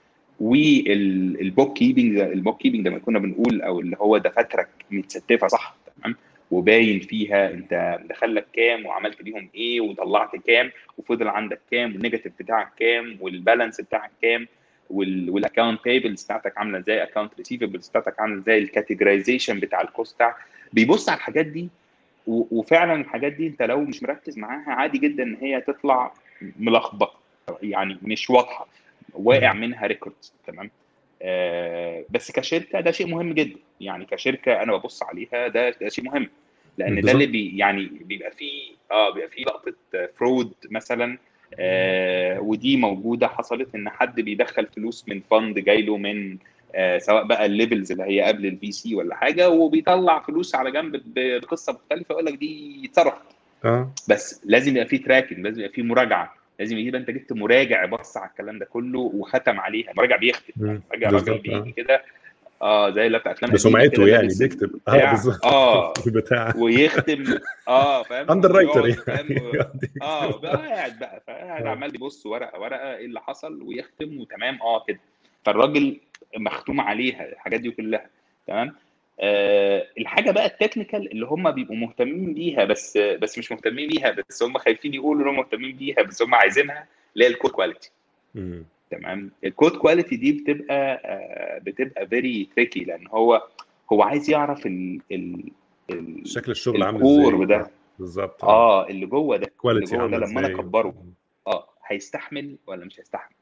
وال 0.44 1.78
bookkeeping 1.78 2.18
ال 2.18 2.62
bookkeeping 2.62 2.88
لما 2.88 3.00
كنا 3.00 3.20
بنقول 3.20 3.62
أو 3.62 3.80
اللي 3.80 3.98
هو 4.00 4.18
دفاترك 4.18 4.68
متستفة 4.92 5.48
صح؟ 5.48 5.76
تمام؟ 6.02 6.16
وباين 6.52 7.00
فيها 7.00 7.52
أنت 7.52 8.00
دخل 8.10 8.36
لك 8.36 8.46
كام 8.54 8.86
وعملت 8.86 9.22
بيهم 9.22 9.50
إيه 9.56 9.82
وطلعت 9.82 10.36
كام 10.48 10.72
وفضل 10.98 11.28
عندك 11.28 11.60
كام 11.72 11.94
وال 11.94 12.02
negative 12.02 12.34
بتاعك 12.40 12.68
كام 12.80 13.18
وال 13.22 13.35
balance 13.35 13.82
بتاعك 13.82 14.12
كام 14.22 14.48
وال 14.90 15.10
account 15.10 15.80
payables 15.86 16.24
بتاعتك 16.24 16.58
عاملة 16.58 16.78
إزاي 16.80 17.04
account 17.04 17.32
receivables 17.38 17.88
بتاعتك 17.88 18.20
عاملة 18.20 18.42
إزاي 18.42 18.58
ال 18.58 18.65
categorization 18.65 19.60
بتاع 19.60 19.82
ال 19.82 19.89
cost 19.89 20.16
بتاعك. 20.16 20.36
بيبص 20.74 21.10
على 21.10 21.18
الحاجات 21.18 21.46
دي 21.46 21.70
وفعلا 22.28 23.02
الحاجات 23.02 23.34
دي 23.34 23.48
أنت 23.48 23.62
لو 23.62 23.82
مش 23.82 24.04
مركز 24.04 24.38
معاها 24.38 24.70
عادي 24.72 24.98
جدا 24.98 25.24
إن 25.24 25.38
هي 25.42 25.62
تطلع 25.62 26.14
ملخبطة 26.60 27.20
يعني 27.62 27.98
مش 28.02 28.30
واضحة. 28.30 28.68
واقع 29.14 29.54
منها 29.54 29.88
records 29.88 30.34
تمام؟ 30.48 30.72
آه 31.22 32.04
بس 32.10 32.32
كشركة 32.32 32.80
ده 32.80 32.92
شيء 32.92 33.08
مهم 33.08 33.34
جدا. 33.34 33.60
يعني 33.82 34.06
كشركة 34.06 34.64
أنا 34.64 34.76
ببص 34.78 35.04
عليها 35.04 35.48
ده 35.48 35.70
ده 35.70 35.90
شيء 35.90 36.06
مهم. 36.06 36.30
لأن 36.78 37.02
ده 37.02 37.12
اللي 37.12 37.26
بي 37.26 37.58
يعني 37.58 37.86
بيبقى 37.86 38.32
فيه 38.32 38.62
آه 38.92 39.14
بيبقى 39.14 39.30
فيه 39.30 39.44
لقطة 39.46 39.74
fraud 40.18 40.54
مثلا 40.72 41.18
آه 41.60 42.40
ودي 42.40 42.78
موجودة 42.78 43.28
حصلت 43.28 43.76
إن 43.76 43.90
حد 43.90 44.22
بيدخل 44.22 44.68
فلوس 44.68 45.06
من 45.08 45.22
fund 45.32 45.60
جاي 45.60 45.82
له 45.82 45.98
من 45.98 46.38
آه 46.76 46.98
سواء 46.98 47.24
بقى 47.24 47.46
ال 47.46 47.52
levels 47.52 47.92
اللي 47.92 48.04
هي 48.04 48.22
قبل 48.22 48.46
ال 48.46 48.72
VC 48.72 48.96
ولا 48.96 49.16
حاجة 49.16 49.50
وبيطلع 49.50 50.20
فلوس 50.20 50.56
على 50.56 50.72
جنب 50.72 51.02
بقصة 51.06 51.74
مختلفة 51.74 52.14
يقول 52.14 52.26
لك 52.26 52.34
دي 52.34 52.82
اتصرفت. 52.86 53.22
آه. 53.66 53.92
بس 54.10 54.42
لازم 54.46 54.72
يبقى 54.72 54.86
فيه 54.86 55.04
tracking 55.04 55.40
لازم 55.40 55.60
يبقى 55.62 55.74
فيه 55.74 55.84
مراجعة. 55.84 56.36
لازم 56.60 56.78
يبقى 56.78 57.00
انت 57.02 57.10
جبت 57.10 57.34
مراجع 57.34 57.86
بص 57.86 58.18
على 58.18 58.30
الكلام 58.30 58.60
ده 58.60 58.66
كله 58.66 59.00
وختم 59.00 59.60
عليها. 59.60 59.94
مراجع 59.98 60.16
بيختم. 60.16 60.82
مراجع 60.92 61.10
راجل 61.10 61.38
بيجي 61.38 61.56
آه. 61.56 61.74
كده 61.78 62.04
آه 62.62 62.90
زي 62.90 63.08
اللي 63.08 63.20
بتاع 63.20 63.32
افلام 63.32 63.52
بسمعته 63.52 64.08
يعني 64.08 64.28
بيكتب. 64.40 64.72
آه 64.88 64.92
بتاع. 64.96 65.12
بالظبط. 65.12 65.46
آه. 65.46 65.94
البتاع 66.08 66.54
ويختم 66.58 67.24
آه 67.68 68.04
فاهم؟ 68.04 68.30
underwriter؟ 68.32 68.88
يعني. 69.08 69.42
آه 70.02 70.40
بقى 70.40 70.58
قاعد 70.58 71.00
بقى 71.00 71.24
فقاعد 71.28 71.66
آه. 71.66 71.70
عمال 71.70 71.96
يبص 71.96 72.26
ورقة 72.26 72.60
ورقة 72.60 72.96
إيه 72.96 73.06
اللي 73.06 73.20
حصل 73.22 73.62
ويختم 73.62 74.18
وتمام 74.20 74.60
آه 74.62 74.84
كده. 74.88 75.00
فالراجل 75.46 76.00
مختوم 76.38 76.82
عليها 76.82 77.30
الحاجات 77.32 77.60
دي 77.62 77.72
كلها 77.72 78.06
تمام؟ 78.48 78.76
آه 79.20 79.88
الحاجة 79.98 80.32
بقى 80.32 80.46
ال 80.46 80.52
technical 80.52 81.12
اللي 81.12 81.26
هم 81.26 81.52
بيبقوا 81.52 81.76
مهتمين 81.76 82.34
بيها 82.34 82.66
بس 82.66 82.98
بس 82.98 83.38
مش 83.38 83.52
مهتمين 83.52 83.90
بيها 83.90 84.12
بس 84.30 84.44
هم 84.44 84.58
خايفين 84.58 84.94
يقولوا 84.94 85.24
انهم 85.24 85.36
مهتمين 85.36 85.76
بيها 85.76 86.02
بس 86.04 86.22
هم 86.22 86.36
عايزينها 86.36 86.88
اللي 87.14 87.26
هي 87.26 87.30
ال 87.30 87.34
code 87.34 87.52
quality. 87.52 87.92
تمام؟ 88.92 89.32
ال 89.44 89.49
code 89.49 89.72
quality 89.78 90.16
دي 90.16 90.32
بتبقى 90.32 91.02
آه 91.06 91.58
بتبقى 91.60 92.08
very 92.08 92.50
tricky 92.56 92.80
لأن 92.84 93.08
هو 93.08 93.48
هو 93.92 94.04
عايز 94.04 94.30
يعرف 94.30 94.66
ال 94.66 95.00
ال 95.12 95.44
ال 95.90 96.28
شكل 96.28 96.52
الشغل 96.52 96.84
عامل 96.84 97.02
إزاي. 97.04 97.46
ده. 97.46 97.72
بالظبط. 98.00 98.44
آه 98.46 98.88
اللي 98.88 99.06
جوه 99.06 99.38
ده 99.38 99.48
اللي 99.66 99.86
جوه 99.86 100.08
ده 100.08 100.18
لما 100.18 100.40
أنا 100.40 100.48
أكبره 100.48 100.96
آه 101.48 101.68
هيستحمل 101.88 102.56
ولا 102.68 102.86
مش 102.86 103.00
هيستحمل؟ 103.00 103.36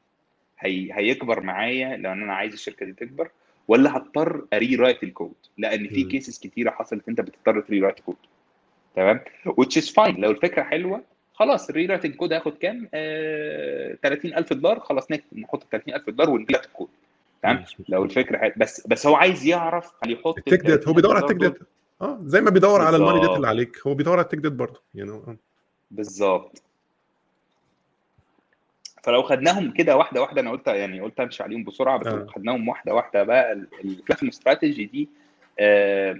هي... 0.58 0.88
هيكبر 0.92 1.40
معايا 1.40 1.96
لأن 1.96 2.22
أنا 2.22 2.34
عايز 2.34 2.52
الشركة 2.52 2.86
دي 2.86 2.92
تكبر 2.92 3.30
ولا 3.68 3.96
هضطر 3.96 4.44
ا 4.52 4.76
rewrite 4.76 5.02
ال 5.02 5.08
code 5.08 5.34
لأن 5.58 5.88
في. 5.88 6.04
cases 6.04 6.38
كتيرة 6.38 6.70
حصلت 6.70 7.08
أنت 7.08 7.20
بتضطر 7.20 7.60
ت 7.60 7.80
rewrite 7.80 8.00
code 8.00 8.16
تمام؟ 8.96 9.20
Which 9.48 9.82
is 9.82 9.88
fine. 9.88 10.18
لو 10.18 10.30
الفكرة 10.30 10.62
حلوة 10.62 11.02
خلاص 11.34 11.68
ال 11.70 11.86
rewrite 11.86 12.04
ال 12.04 12.10
code 12.10 12.32
هياخد 12.32 12.58
كام؟ 12.58 12.88
آه... 12.94 13.98
30000 14.02 14.52
دولار. 14.52 14.80
خلاص 14.80 15.06
نحط 15.34 15.64
30000 15.72 16.10
دولار 16.10 16.30
ونجيب 16.30 16.56
الكود 16.56 16.88
تمام؟ 17.42 17.64
لو 17.88 18.04
الفكرة 18.04 18.38
حلوة. 18.38 18.54
بس 18.56 18.86
بس 18.86 19.06
هو 19.06 19.14
عايز 19.14 19.46
يعرف 19.46 19.92
هل 20.04 20.12
يحط 20.12 20.38
ال 20.38 20.44
tech 20.44 20.66
debt 20.66 20.88
هو 20.88 20.94
بيدور 20.94 21.16
على 21.16 21.24
ال 21.24 21.26
tech 21.26 21.36
debt 21.36 21.58
آه 22.02 22.18
زي 22.24 22.40
ما 22.40 22.50
بيدور 22.50 22.80
على 22.80 22.96
ال 22.96 23.00
money 23.00 23.20
debt. 23.20 23.30
اللي 23.30 23.48
عليك. 23.48 23.76
هو 23.86 23.94
بيدور 23.94 24.12
على 24.14 24.24
ال 24.24 24.27
tech 24.27 24.38
debt 24.38 24.52
برضه 24.52 24.82
يعني. 24.94 25.38
بالظبط. 25.90 26.62
فلو 29.02 29.22
خدناهم 29.22 29.70
كده 29.70 29.96
واحدة 29.96 30.20
واحدة 30.20 30.40
أنا 30.40 30.50
قلت 30.50 30.66
يعني 30.66 31.00
قلت 31.00 31.20
أمشي 31.20 31.42
عليهم 31.42 31.64
بسرعة 31.64 31.98
بس 31.98 32.06
آه. 32.06 32.16
لو 32.16 32.26
خدناهم 32.26 32.68
واحدة 32.68 32.94
واحدة 32.94 33.22
بقى. 33.22 33.52
ال 33.84 33.89
platform 33.89 34.28
strategy 34.28 34.84
دي 34.92 35.08
آه، 35.58 36.16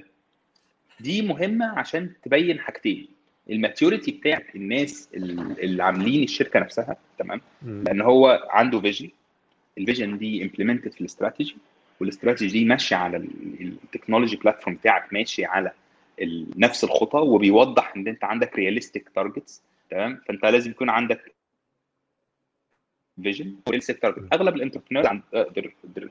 دي 1.00 1.22
مهمة 1.22 1.78
عشان 1.78 2.10
تبين 2.24 2.60
حاجتين. 2.60 3.08
ال 3.50 3.57
maturity 3.57 4.10
بتاعت 4.10 4.46
الناس 4.56 5.08
ال- 5.14 5.60
اللي 5.64 5.82
عاملين 5.84 6.22
الشركة 6.22 6.60
نفسها 6.60 6.96
تمام. 7.18 7.40
لأن 7.62 8.00
هو 8.00 8.48
عنده 8.50 8.80
vision 8.80 9.10
ال 9.78 9.84
vision 9.84 10.18
دي 10.18 10.42
implemented 10.42 10.92
في 10.92 11.00
ال 11.00 11.07
strategy 11.07 11.56
وال 12.00 12.12
strategy 12.12 12.58
دي 12.58 12.64
ماشية 12.64 12.96
على 12.96 13.16
ال 13.60 13.67
technology 13.67 14.36
platform 14.36 14.76
بتاعك 14.76 15.12
ماشي 15.12 15.44
على 15.44 15.72
نفس 16.56 16.84
الخطى 16.84 17.18
وبيوضح 17.18 17.92
إن 17.96 18.08
أنت 18.08 18.24
عندك 18.24 18.56
realistic 18.56 19.08
targets 19.14 19.62
تمام؟ 19.90 20.20
فأنت 20.28 20.44
لازم 20.44 20.70
يكون 20.70 20.90
عندك 20.90 21.32
vision 23.22 23.54
و 23.66 23.70
realistic 23.70 23.98
target 23.98 24.34
أغلب 24.34 24.56
ال 24.56 24.60
entrepreneurs 24.60 25.06
عند 25.06 25.22
they're 25.34 26.08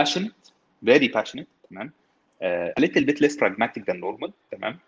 passionate 0.00 0.50
very 0.86 1.08
passionate 1.18 1.46
تمام؟ 1.70 1.92
آه، 2.42 2.74
a 2.80 2.82
little 2.82 3.04
bit 3.04 3.16
less 3.20 3.36
pragmatic 3.36 3.82
than 3.90 3.96
normal 3.96 4.30
تمام؟ 4.50 4.78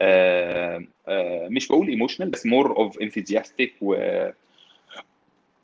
آه، 0.00 0.84
آه، 1.08 1.48
مش 1.50 1.68
بقول 1.68 1.98
emotional 1.98 2.24
بس 2.24 2.46
more 2.46 2.68
of 2.76 3.02
enthusiastic 3.02 3.70
و 3.80 3.96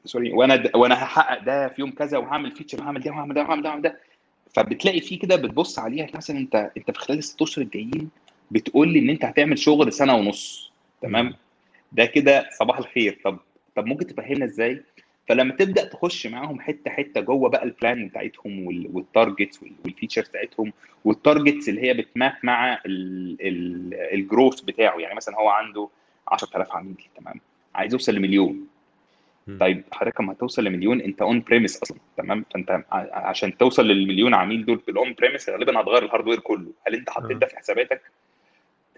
sorry 0.04 0.32
وأنا 0.32 0.56
د... 0.56 0.70
وأنا 0.76 0.94
هحقق 1.04 1.44
ده 1.44 1.68
في 1.68 1.80
يوم 1.80 1.90
كذا 1.90 2.18
وهعمل 2.18 2.50
feature 2.50 2.80
وهعمل 2.80 3.00
ده 3.00 3.10
وهعمل 3.10 3.34
ده 3.34 3.40
وهعمل 3.42 3.62
ده 3.62 3.68
وهعمل 3.68 3.82
ده. 3.82 4.00
فبتلاقي 4.54 5.00
فيه 5.00 5.18
كده 5.18 5.36
بتبص 5.36 5.78
عليها 5.78 6.06
مثلا 6.14 6.38
انت 6.38 6.70
أنت 6.76 6.90
في 6.90 6.98
خلال 6.98 7.18
الست 7.18 7.42
أشهر 7.42 7.64
الجايين 7.64 8.10
بتقول 8.50 8.88
لي 8.92 8.98
إن 8.98 9.10
أنت 9.10 9.24
هتعمل 9.24 9.58
شغل 9.58 9.92
سنة 9.92 10.14
ونص 10.14 10.72
تمام؟ 11.02 11.34
ده 11.92 12.04
كده 12.04 12.48
صباح 12.58 12.78
الخير. 12.78 13.20
طب 13.24 13.38
طب 13.76 13.86
ممكن 13.86 14.06
تفهمنا 14.06 14.44
إزاي 14.44 14.82
فلما 15.28 15.54
تبدأ 15.54 15.84
تخش 15.84 16.26
معاهم 16.26 16.60
حتة 16.60 16.90
حتة 16.90 17.20
جوه 17.20 17.48
بقى 17.48 17.64
ال 17.64 17.73
plan 17.73 18.08
بتاعتهم 18.08 18.66
وال 18.66 18.88
targets 18.88 19.62
وال 19.62 19.76
features 19.76 20.28
بتاعتهم 20.28 20.72
وال 21.04 21.19
targets 21.19 21.68
اللي 21.68 21.82
هي 21.82 21.94
بتمات 21.94 22.44
مع 22.44 22.80
ال 22.86 23.11
growth 23.11 24.60
بتاعه. 24.60 24.98
يعني 24.98 25.14
مثلا 25.14 25.36
هو 25.36 25.48
عنده 25.48 25.88
10000 26.28 26.72
عميل 26.72 26.94
تمام؟ 27.16 27.40
عايز 27.74 27.92
يوصل 27.92 28.14
لمليون. 28.14 28.66
طيب 29.60 29.82
حضرتك 29.92 30.20
لما 30.20 30.34
توصل 30.34 30.64
لمليون 30.64 31.00
أنت 31.00 31.22
on-premise 31.22 31.82
أصلا 31.82 31.98
تمام؟ 32.16 32.44
فأنت 32.54 32.84
عشان 33.12 33.56
توصل 33.56 33.86
للمليون 33.88 34.34
عميل 34.34 34.64
دول 34.64 34.76
بال 34.86 35.14
on-premise 35.14 35.48
غالبا 35.48 35.80
هتغير 35.80 36.04
ال 36.04 36.08
hardware 36.08 36.40
كله. 36.40 36.70
هل 36.86 36.94
أنت 36.94 37.10
حطيت 37.10 37.36
ده 37.36 37.46
في 37.46 37.56
حساباتك؟ 37.56 38.02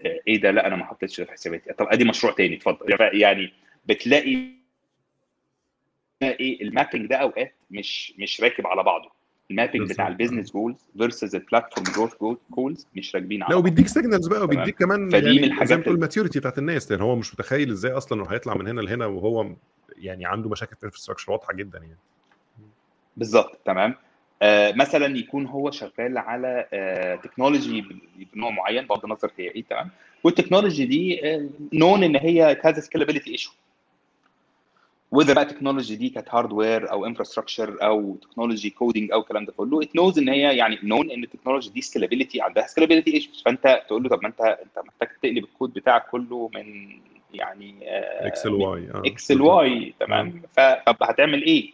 إيه 0.05 0.41
ده؟ 0.41 0.51
لا 0.51 0.67
أنا 0.67 0.75
ما 0.75 0.85
حطيتش 0.85 1.19
ده 1.19 1.25
في 1.25 1.31
حساباتي. 1.31 1.73
طب 1.73 1.87
أدي 1.89 2.05
مشروع 2.05 2.33
تاني 2.33 2.55
اتفضل. 2.55 2.97
يعني 3.13 3.53
بتلاقي 3.85 4.64
إيه 6.31 6.61
ال 6.61 6.66
mapping 6.66 7.05
ده 7.05 7.15
أوقات 7.15 7.53
مش 7.71 8.13
مش 8.19 8.41
راكب 8.41 8.67
على 8.67 8.83
بعضه. 8.83 9.09
ال 9.51 9.56
mapping 9.56 9.89
بتاع 9.89 10.07
ال 10.07 10.12
business 10.12 10.51
goals 10.51 10.75
versus 10.97 11.35
ال 11.35 11.41
platform 11.41 11.85
growth 11.95 12.37
goals 12.51 12.87
مش 12.95 13.15
راكبين 13.15 13.43
على 13.43 13.51
لا 13.53 13.59
وبيديك 13.59 13.87
signals 13.87 14.27
بقى 14.27 14.43
وبيديك 14.43 14.77
كمان 14.77 15.09
فدي 15.09 15.25
يعني 15.25 15.37
من 15.39 15.43
الحاجات 15.43 15.67
زي 15.69 15.75
ما 15.75 15.81
تقول 15.83 15.95
ال 15.95 16.00
maturity 16.00 16.39
بتاعت 16.39 16.57
الناس 16.57 16.91
لأن 16.91 17.01
هو 17.01 17.15
مش 17.15 17.33
متخيل 17.33 17.71
إزاي 17.71 17.91
أصلا 17.91 18.21
انه 18.21 18.31
هيطلع 18.31 18.55
من 18.55 18.67
هنا 18.67 18.81
لهنا 18.81 19.05
وهو 19.05 19.49
يعني 19.97 20.25
عنده 20.25 20.49
مشاكل 20.49 20.75
في 20.75 20.85
infrastructure 20.85 21.31
واضحة 21.31 21.53
جدا 21.53 21.79
يعني. 21.79 21.97
بالظبط. 23.17 23.59
تمام. 23.65 23.95
آه 24.41 24.71
مثلا 24.71 25.17
يكون 25.17 25.45
هو 25.45 25.71
شغال 25.71 26.17
على 26.17 26.67
آه 26.73 27.15
technology 27.15 27.85
بنوع 28.33 28.49
معين 28.49 28.87
بغض 28.87 29.03
النظر 29.05 29.31
هي 29.37 29.47
إيه 29.47 29.63
تمام. 29.69 29.89
وال 30.23 30.33
technology 30.33 30.85
دي 30.85 31.33
آه 31.35 31.49
known 31.73 32.03
إن 32.03 32.15
هي 32.15 32.55
كذا 32.55 32.79
scalability 32.79 33.31
issue 33.31 33.51
وإذا 35.15 35.33
بقى 35.33 35.43
ال 35.43 35.48
technology 35.48 35.95
دي 35.95 36.09
كانت 36.09 36.27
hardware 36.29 36.91
أو 36.91 37.05
infrastructure 37.05 37.77
أو 37.83 38.15
technology 38.21 38.69
coding 38.69 39.11
أو 39.11 39.19
الكلام 39.19 39.45
ده 39.45 39.53
كله 39.57 39.81
ات 39.83 39.95
نوز 39.95 40.19
إن 40.19 40.29
هي 40.29 40.57
يعني 40.57 40.79
known 40.83 41.11
إن 41.11 41.23
ال 41.23 41.27
technology 41.27 41.69
دي 41.69 41.81
scalability 41.81 42.41
عندها 42.41 42.67
scalability 42.67 43.13
issues 43.13 43.41
فأنت 43.45 43.81
تقول 43.87 44.03
له 44.03 44.09
طب 44.09 44.19
ما 44.21 44.27
أنت 44.27 44.41
أنت 44.41 44.85
محتاج 44.85 45.07
تقلب 45.23 45.43
الكود 45.43 45.73
بتاعك 45.73 46.09
كله 46.09 46.49
من 46.55 46.89
يعني 47.33 47.75
إكسل 48.27 48.53
Y 48.53 48.87
إكسل 49.05 49.41
واي 49.41 49.93
تمام؟ 49.99 50.41
فطب 50.57 50.95
هتعمل 51.03 51.43
إيه؟ 51.43 51.71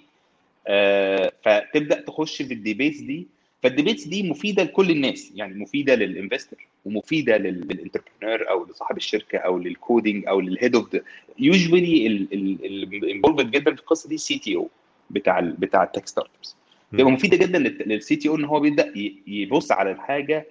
آه 0.68 1.32
فتبدأ 1.44 2.02
تخش 2.02 2.42
في 2.42 2.54
ال 2.54 2.59
debates 2.60 3.00
دي 3.00 3.28
فال 3.64 3.73
debates 3.73 4.08
دي 4.08 4.24
مفيدة 4.30 4.64
لكل 4.64 4.92
الناس 4.92 5.32
يعني 5.36 5.54
مفيدة 5.60 5.96
لل 5.96 6.09
investor 6.09 6.60
ومفيدة 6.86 7.38
لل 7.38 7.54
entrepreneur 7.54 8.50
أو 8.50 8.66
لصاحب 8.66 8.98
الشركة 8.98 9.38
أو 9.38 9.58
لل 9.58 9.75
coding 9.75 10.28
أو 10.28 10.42
لل 10.42 10.53
head 10.53 10.76
of 10.76 10.98
usually 11.40 12.08
ال 12.08 12.24
involved 12.24 13.52
جدا 13.52 13.76
في 13.76 13.82
القصة 13.82 14.10
دي 14.10 14.16
ال 14.16 14.40
CTO 14.40 14.70
بتاع 15.10 15.40
ال 15.40 15.52
بتاع 15.52 15.84
ال 15.84 16.08
tech 16.08 16.30
startups 16.40 16.56
تبقى 16.92 17.12
مفيدة 17.12 17.38
جدا 17.38 17.60
لل 17.60 18.16
CTO 18.16 18.36
إن 18.36 18.46
هو 18.46 18.60
بيبدأ 18.60 18.94
يبص 19.28 19.72
على 19.72 19.92
الحاجة 19.92 20.48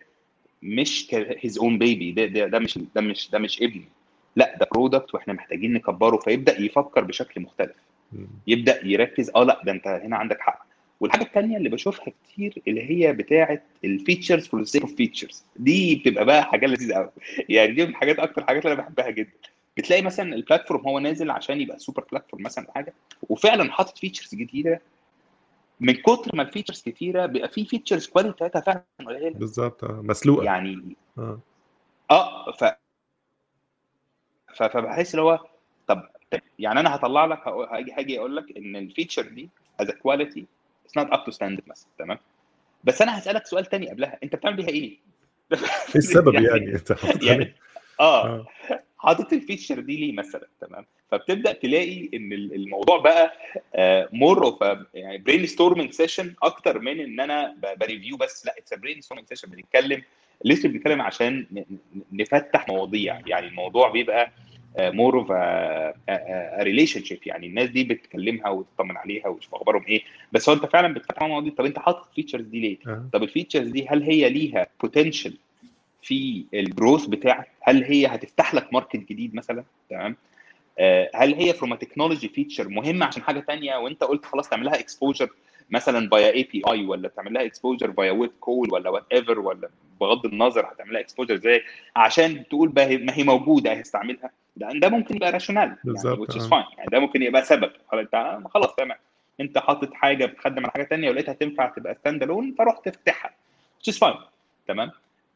مش 0.62 1.06
his 1.14 1.58
own 1.58 1.78
baby 1.78 2.12
ده, 2.12 2.26
ده 2.26 2.46
ده 2.46 2.58
مش 2.58 2.78
ده 2.94 3.00
مش 3.00 3.30
ده 3.30 3.38
مش 3.38 3.62
ابني. 3.62 3.84
لا 4.36 4.56
ده 4.60 4.66
product 4.72 5.14
وإحنا 5.14 5.32
محتاجين 5.34 5.72
نكبره 5.72 6.16
فيبدأ 6.16 6.60
يفكر 6.60 7.04
بشكل 7.04 7.40
مختلف. 7.40 7.76
يبدأ 8.46 8.86
يركز 8.86 9.30
آه 9.36 9.44
لا 9.44 9.62
ده 9.64 9.72
أنت 9.72 9.86
هنا 9.86 10.16
عندك 10.16 10.40
حق. 10.40 10.66
والحاجة 11.00 11.22
الثانية 11.22 11.56
اللي 11.56 11.68
بشوفها 11.68 12.12
كتير 12.24 12.62
اللي 12.68 12.90
هي 12.90 13.12
بتاعة 13.12 13.62
ال 13.84 13.91
features 13.91 14.46
for 14.48 14.64
sake 14.64 14.82
of 14.82 14.94
features 14.94 15.44
دي 15.56 15.94
بتبقى 15.96 16.24
بقى 16.24 16.44
حاجة 16.44 16.66
لذيذة 16.66 16.94
قوي 16.94 17.10
يعني 17.48 17.72
دي 17.72 17.84
من 17.84 17.90
الحاجات 17.90 18.18
أكتر 18.18 18.44
حاجات 18.44 18.64
اللي 18.66 18.74
أنا 18.74 18.82
بحبها 18.82 19.10
جدا. 19.10 19.30
بتلاقي 19.76 20.02
مثلا 20.02 20.34
ال 20.34 20.39
platform 20.39 20.80
هو 20.88 20.98
نازل 20.98 21.30
عشان 21.30 21.60
يبقى 21.60 21.78
super 21.78 22.04
platform 22.12 22.42
مثلا 22.42 22.66
حاجة 22.74 22.92
وفعلا 23.28 23.72
حاطط 23.72 23.98
features 23.98 24.34
جديدة. 24.34 24.80
من 25.80 25.92
كتر 25.94 26.36
ما 26.36 26.42
ال 26.42 26.47
features 26.47 26.82
كتيرة 26.82 27.26
بيبقى 27.26 27.48
في 27.48 27.64
features 27.64 28.06
quality 28.06 28.32
بتاعتها 28.34 28.60
فعلا 28.60 28.84
قليلة. 29.06 29.30
بالظبط. 29.30 29.84
مسلوقة. 29.84 30.44
يعني 30.44 30.96
آه. 31.18 31.38
آه 32.10 32.52
ف 32.52 32.64
فبحس 34.56 35.14
اللي 35.14 35.22
هو 35.22 35.40
طب 35.86 36.02
يعني 36.58 36.80
أنا 36.80 36.94
هطلع 36.94 37.24
لك 37.24 37.48
هاجي 37.48 37.92
هاجي 37.92 38.18
أقول 38.18 38.36
لك 38.36 38.56
إن 38.56 38.76
ال 38.76 38.82
feature 38.82 39.22
دي 39.22 39.48
as 39.80 39.90
quality 39.90 40.46
it's 40.90 40.98
not 40.98 41.12
up 41.12 41.24
to 41.24 41.30
standard 41.30 41.68
مثلا 41.68 41.88
تمام؟ 41.98 42.18
بس 42.84 43.02
أنا 43.02 43.18
هسألك 43.18 43.46
سؤال 43.46 43.64
تاني 43.66 43.90
قبلها. 43.90 44.18
أنت 44.22 44.36
بتعمل 44.36 44.56
بيها 44.56 44.68
إيه؟ 44.68 44.98
إيه 45.52 45.58
السبب 45.96 46.34
يعني, 46.34 46.46
يعني؟ 46.46 46.74
أنت 46.74 46.94
يعني 47.22 47.54
آه. 48.00 48.46
حاطط 48.98 49.32
ال 49.32 49.38
feature 49.38 49.80
دي 49.80 49.96
ليه 49.96 50.12
مثلا؟ 50.12 50.46
تمام؟ 50.60 50.86
فبتبدأ 51.10 51.52
تلاقي 51.52 52.08
إن 52.14 52.32
الموضوع 52.32 52.98
بقى 52.98 53.32
more 54.12 54.44
of 54.44 54.78
يعني 54.94 55.18
brainstorming 55.18 55.92
session 55.92 56.34
أكتر 56.42 56.78
من 56.78 57.00
إن 57.00 57.20
أنا 57.20 57.56
ب 57.80 57.85
review 57.85 58.16
بس. 58.16 58.46
لا 58.46 58.54
it's 58.58 58.74
brainstorming 58.74 59.26
session 59.28 59.48
بنتكلم 59.50 60.02
لسه 60.44 60.68
بنتكلم 60.68 61.02
عشان 61.02 61.46
نفتح 62.12 62.68
مواضيع. 62.68 63.20
يعني 63.26 63.46
الموضوع 63.46 63.88
بيبقى 63.88 64.32
more 64.78 65.18
of 65.18 65.30
relationship 66.62 67.18
يعني 67.26 67.46
الناس 67.46 67.68
دي 67.70 67.84
بتكلمها 67.84 68.48
وتطمن 68.48 68.96
عليها 68.96 69.28
وتشوف 69.28 69.54
أخبارهم 69.54 69.84
إيه 69.88 70.02
بس 70.32 70.48
هو 70.48 70.54
أنت 70.54 70.66
فعلا 70.66 70.94
بتفتح 70.94 71.22
مواضيع 71.22 71.52
طب 71.58 71.64
أنت 71.64 71.78
حاطط 71.78 72.08
ال 72.08 72.12
features 72.12 72.44
دي 72.44 72.60
ليه؟ 72.60 72.78
أه. 72.86 73.04
طب 73.12 73.22
ال 73.22 73.27
features 73.27 73.68
دي 73.68 73.86
هل 73.88 74.02
هي 74.02 74.30
ليها 74.30 74.66
potential 74.80 75.36
في 76.02 76.44
ال 76.54 76.62
growth 76.62 77.06
بتاعك؟ 77.06 77.48
هل 77.62 77.84
هي 77.84 78.06
هتفتح 78.06 78.54
لك 78.54 78.72
market 78.72 78.96
جديد 78.96 79.34
مثلا؟ 79.34 79.64
تمام؟ 79.90 80.16
هل 81.14 81.34
هي 81.34 81.52
from 81.52 81.74
technology 81.74 82.28
feature 82.28 82.68
مهمة 82.68 83.06
عشان 83.06 83.22
حاجة 83.22 83.40
ثانية 83.40 83.76
وأنت 83.76 84.04
قلت 84.04 84.24
خلاص 84.24 84.48
تعمل 84.48 84.66
لها 84.66 84.78
exposure 84.80 85.28
مثلا 85.70 86.08
via 86.08 86.30
API 86.34 86.84
ولا 86.86 87.08
تعمل 87.08 87.32
لها 87.32 87.44
exposure 87.44 87.92
via 87.92 88.10
web 88.10 88.30
call 88.40 88.72
ولا 88.72 88.90
whatever 88.90 89.38
ولا 89.40 89.68
بغض 90.00 90.26
النظر 90.26 90.66
هتعمل 90.66 90.92
لها 90.92 91.00
exposure 91.00 91.34
إزاي 91.34 91.62
عشان 91.96 92.48
تقول 92.48 92.72
ما 92.76 93.14
هي 93.14 93.22
موجودة 93.24 93.72
هستعملها 93.72 94.30
ده 94.56 94.68
ده 94.72 94.88
ممكن 94.88 95.16
يبقى 95.16 95.32
rationale 95.32 95.76
يعني 95.84 96.26
which 96.26 96.30
is 96.30 96.42
fine. 96.48 96.78
يعني 96.78 96.90
ده 96.92 96.98
ممكن 96.98 97.22
يبقى 97.22 97.42
سبب. 97.42 97.70
انت 97.94 98.38
خلاص 98.54 98.74
تمام. 98.74 98.96
انت 99.40 99.58
حاطط 99.58 99.94
حاجة 99.94 100.26
بتخدم 100.26 100.62
على 100.62 100.72
حاجة 100.72 100.84
ثانية 100.84 101.10
ولقيتها 101.10 101.32
تنفع 101.34 101.68
تبقى 101.68 101.94
stand-alone 101.94 102.54
فرحت 102.58 102.88
تفتحها 102.88 103.30
which 103.82 103.92
is 103.94 103.96
fine. 103.98 104.18
تمام؟ 104.68 104.90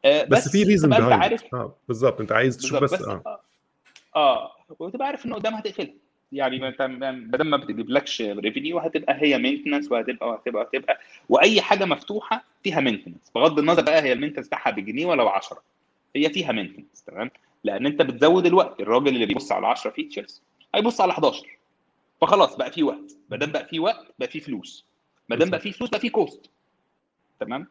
آه 0.05 0.23
بس, 0.23 0.29
بس 0.45 0.51
في 0.51 0.63
reason 0.63 0.93
انت 0.93 1.11
عارف 1.11 1.55
آه 1.55 1.75
بالظبط. 1.87 2.21
انت 2.21 2.31
عايز 2.31 2.57
تشوف 2.57 2.83
بس, 2.83 2.93
بس 2.93 3.01
آه. 3.01 3.39
آه 4.15 4.51
وتبقى 4.79 5.07
عارف 5.07 5.25
إن 5.25 5.33
قدامها 5.33 5.59
هتقفلها. 5.59 5.93
يعني 6.35 6.71
بدل 7.11 7.43
ما 7.49 7.57
بتجيبلكش 7.57 8.21
revenue 8.21 8.79
هتبقى 8.79 9.21
هي 9.21 9.37
maintenance 9.37 9.91
وهتبقى 9.91 10.27
وهتبقى 10.29 10.61
وهتبقى 10.63 10.99
وأي 11.29 11.61
حاجة 11.61 11.85
مفتوحة 11.85 12.43
فيها 12.63 12.79
maintenance 12.79 13.31
بغض 13.35 13.59
النظر 13.59 13.81
بقى 13.83 14.01
هي 14.01 14.13
ال 14.13 14.16
maintenance 14.16 14.47
بتاعها 14.47 14.71
بجنيه 14.71 15.05
ولا 15.05 15.23
ب 15.23 15.27
10 15.27 15.63
هي 16.15 16.29
فيها 16.29 16.51
maintenance 16.51 17.03
تمام؟ 17.07 17.31
لأن 17.63 17.85
أنت 17.85 18.01
بتزود 18.01 18.45
الوقت. 18.45 18.79
الراجل 18.81 19.07
اللي 19.07 19.25
بيبص 19.25 19.51
على 19.51 19.67
10 19.67 19.91
features 19.91 20.41
هيبص 20.75 21.01
على 21.01 21.11
11 21.11 21.57
فخلاص 22.21 22.55
بقى 22.55 22.71
في 22.71 22.83
وقت. 22.83 23.17
ما 23.29 23.37
دام 23.37 23.51
بقى 23.51 23.65
في 23.65 23.79
وقت 23.79 24.05
بقى 24.19 24.27
في 24.27 24.39
فلوس. 24.39 24.85
ما 25.29 25.35
دام 25.35 25.49
بقى 25.49 25.59
في 25.59 25.71
فلوس 25.71 25.89
بقى 25.89 25.99
في 25.99 26.09
cost 26.09 26.49
تمام؟ 27.39 27.67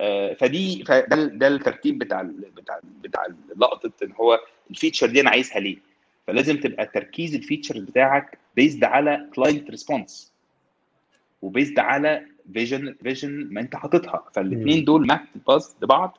آه 0.00 0.34
فدي 0.34 0.84
فده 0.84 1.24
ده 1.24 1.48
الترتيب 1.48 1.98
بتاع 1.98 2.22
بتاع 2.56 2.80
بتاع 3.02 3.26
لقطة 3.56 3.92
إن 4.02 4.12
هو 4.12 4.40
ال 4.70 4.75
feature 4.75 5.06
دي 5.06 5.20
أنا 5.20 5.30
عايزها 5.30 5.58
ليه؟ 5.60 5.89
فلازم 6.26 6.56
تبقى 6.60 6.86
تركيز 6.86 7.34
ال 7.34 7.40
feature 7.40 7.80
بتاعك 7.80 8.38
بيزد 8.56 8.84
على 8.84 9.28
client 9.34 9.70
response 9.70 10.32
وبيزد 11.42 11.78
على 11.78 12.26
vision 12.52 12.94
vision 13.02 13.48
ما 13.50 13.60
انت 13.60 13.76
حاططها. 13.76 14.24
فالاثنين 14.34 14.84
دول 14.84 15.06
must 15.06 15.22
pass 15.46 15.76
لبعض 15.82 16.18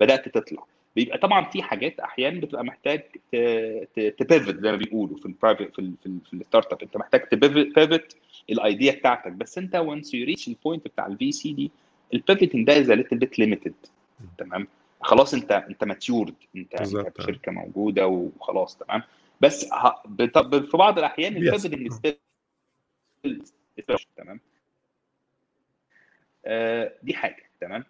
بدأت 0.00 0.28
تطلع. 0.28 0.64
بيبقى 0.96 1.18
طبعا 1.18 1.44
في 1.44 1.62
حاجات 1.62 2.00
أحيانا 2.00 2.40
بتبقى 2.40 2.64
محتاج 2.64 3.02
ت 4.18 4.25
pivot 4.25 4.60
زي 4.60 4.70
ما 4.70 4.76
بيقولوا 4.76 5.16
في 5.18 5.26
ال 5.26 5.32
private 5.32 5.74
في 5.76 5.92
في 6.00 6.32
ال 6.34 6.72
startup 6.72 6.82
انت 6.82 6.96
محتاج 6.96 7.28
ت 7.28 7.43
pivot 7.43 8.16
ال 8.50 8.58
idea 8.58 8.92
بتاعتك. 8.92 9.32
بس 9.32 9.58
انت 9.58 9.76
once 9.76 10.14
you 10.14 10.24
reach 10.26 10.48
ال 10.48 10.54
point 10.54 10.84
بتاع 10.84 11.06
ال 11.06 11.32
VC 11.32 11.52
دي 11.52 11.70
ال 12.14 12.20
pivoting 12.20 12.66
ده 12.66 12.78
is 12.78 12.90
little 12.90 13.18
bit 13.18 13.38
limited 13.38 13.74
تمام؟ 14.38 14.66
خلاص 15.00 15.34
انت 15.34 15.52
انت 15.52 15.84
matured 15.84 16.34
انت, 16.56 16.74
انت 16.74 17.20
شركه 17.20 17.52
موجودة 17.52 18.06
وخلاص. 18.06 18.76
تمام؟ 18.76 19.02
بس 19.40 19.72
ه... 19.72 20.02
في 20.60 20.76
بعض 20.76 20.98
الأحيان 20.98 21.36
ال 21.36 21.42
pivoting 21.42 21.92
تمام. 24.16 24.40
آه 26.46 26.92
دي 27.02 27.14
حاجة. 27.14 27.50
تمام. 27.60 27.84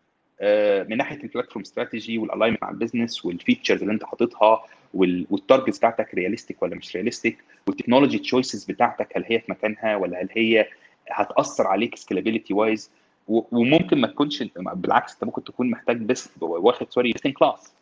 من 0.91 0.97
ناحية 0.97 1.23
ال 1.23 1.27
platform 1.27 1.63
strategy 1.63 2.19
وال 2.19 2.27
alignment 2.27 2.63
مع 2.63 2.71
ال 2.71 2.77
business 2.77 3.25
وال 3.25 3.36
features 3.36 3.81
اللي 3.83 3.93
انت 3.95 4.05
حاططها 4.05 4.67
وال 4.95 5.13
targets 5.13 5.79
بتاعتك 5.79 6.15
realistic 6.15 6.63
ولا 6.63 6.77
مش 6.77 6.97
realistic 6.97 7.39
وال 7.67 7.75
technology 7.75 8.19
choices 8.19 8.65
بتاعتك 8.65 9.17
هل 9.17 9.25
هي 9.29 9.41
في 9.41 9.51
مكانها 9.53 9.97
ولا 9.97 10.23
هل 10.23 10.29
هي 10.33 10.69
هتأثر 11.11 11.67
عليك 11.67 11.97
scalability 11.97 12.55
wise 12.55 12.91
وممكن 13.29 14.01
ما 14.01 14.07
تكونش 14.07 14.43
بالعكس 14.57 15.13
انت 15.13 15.25
ممكن 15.25 15.45
تكون 15.45 15.71
محتاج 15.71 15.97
بس 15.97 16.29
واخد 16.41 16.91
sorry 16.93 17.13
best 17.13 17.26
in 17.26 17.33
class 17.35 17.73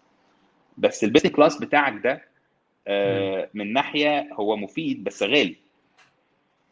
بس 0.79 1.05
ال 1.05 1.09
best 1.09 1.25
in 1.25 1.33
class 1.33 1.59
بتاعك 1.59 2.03
ده 2.05 2.11
آه 2.13 2.28
من 3.55 3.73
ناحية 3.73 4.29
هو 4.33 4.57
مفيد 4.57 5.05
بس 5.05 5.23
غالي. 5.23 5.57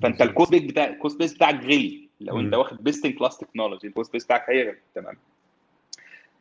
فأنت 0.03 0.23
ال 0.23 0.28
cost 0.28 0.51
base 0.51 0.63
بتاع 0.63 0.85
ال 0.85 0.91
cost 0.91 1.19
base 1.19 1.35
بتاعك 1.35 1.55
غالي. 1.55 2.09
لو 2.21 2.41
أنت 2.41 2.55
واخد 2.55 2.85
best 2.85 3.05
in 3.05 3.15
class 3.15 3.39
technology 3.39 3.87
ال 3.87 3.92
cost 3.92 4.13
base 4.13 4.25
بتاعك 4.25 4.51
هيغلى. 4.51 4.77
تمام. 4.95 5.17